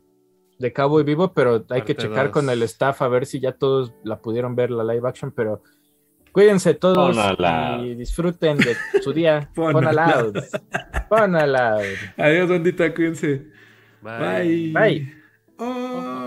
de 0.59 0.73
Cowboy 0.73 1.03
Vivo, 1.03 1.33
pero 1.33 1.65
hay 1.69 1.81
que 1.83 1.95
checar 1.95 2.25
dos. 2.25 2.33
con 2.33 2.49
el 2.49 2.63
staff 2.63 3.01
a 3.01 3.07
ver 3.07 3.25
si 3.25 3.39
ya 3.39 3.51
todos 3.51 3.93
la 4.03 4.19
pudieron 4.19 4.55
ver 4.55 4.71
la 4.71 4.83
live 4.83 5.07
action, 5.07 5.31
pero 5.31 5.61
cuídense 6.31 6.73
todos 6.73 7.15
Ponala. 7.15 7.79
y 7.83 7.95
disfruten 7.95 8.57
de 8.57 8.75
su 9.01 9.13
día. 9.13 9.49
Ponala. 9.53 10.25
Ponala. 10.29 11.07
Ponala. 11.09 11.79
Adiós, 12.17 12.49
bandita, 12.49 12.93
cuídense. 12.93 13.47
Bye. 14.01 14.71
Bye. 14.71 14.71
Bye. 14.73 15.13
Oh. 15.57 16.23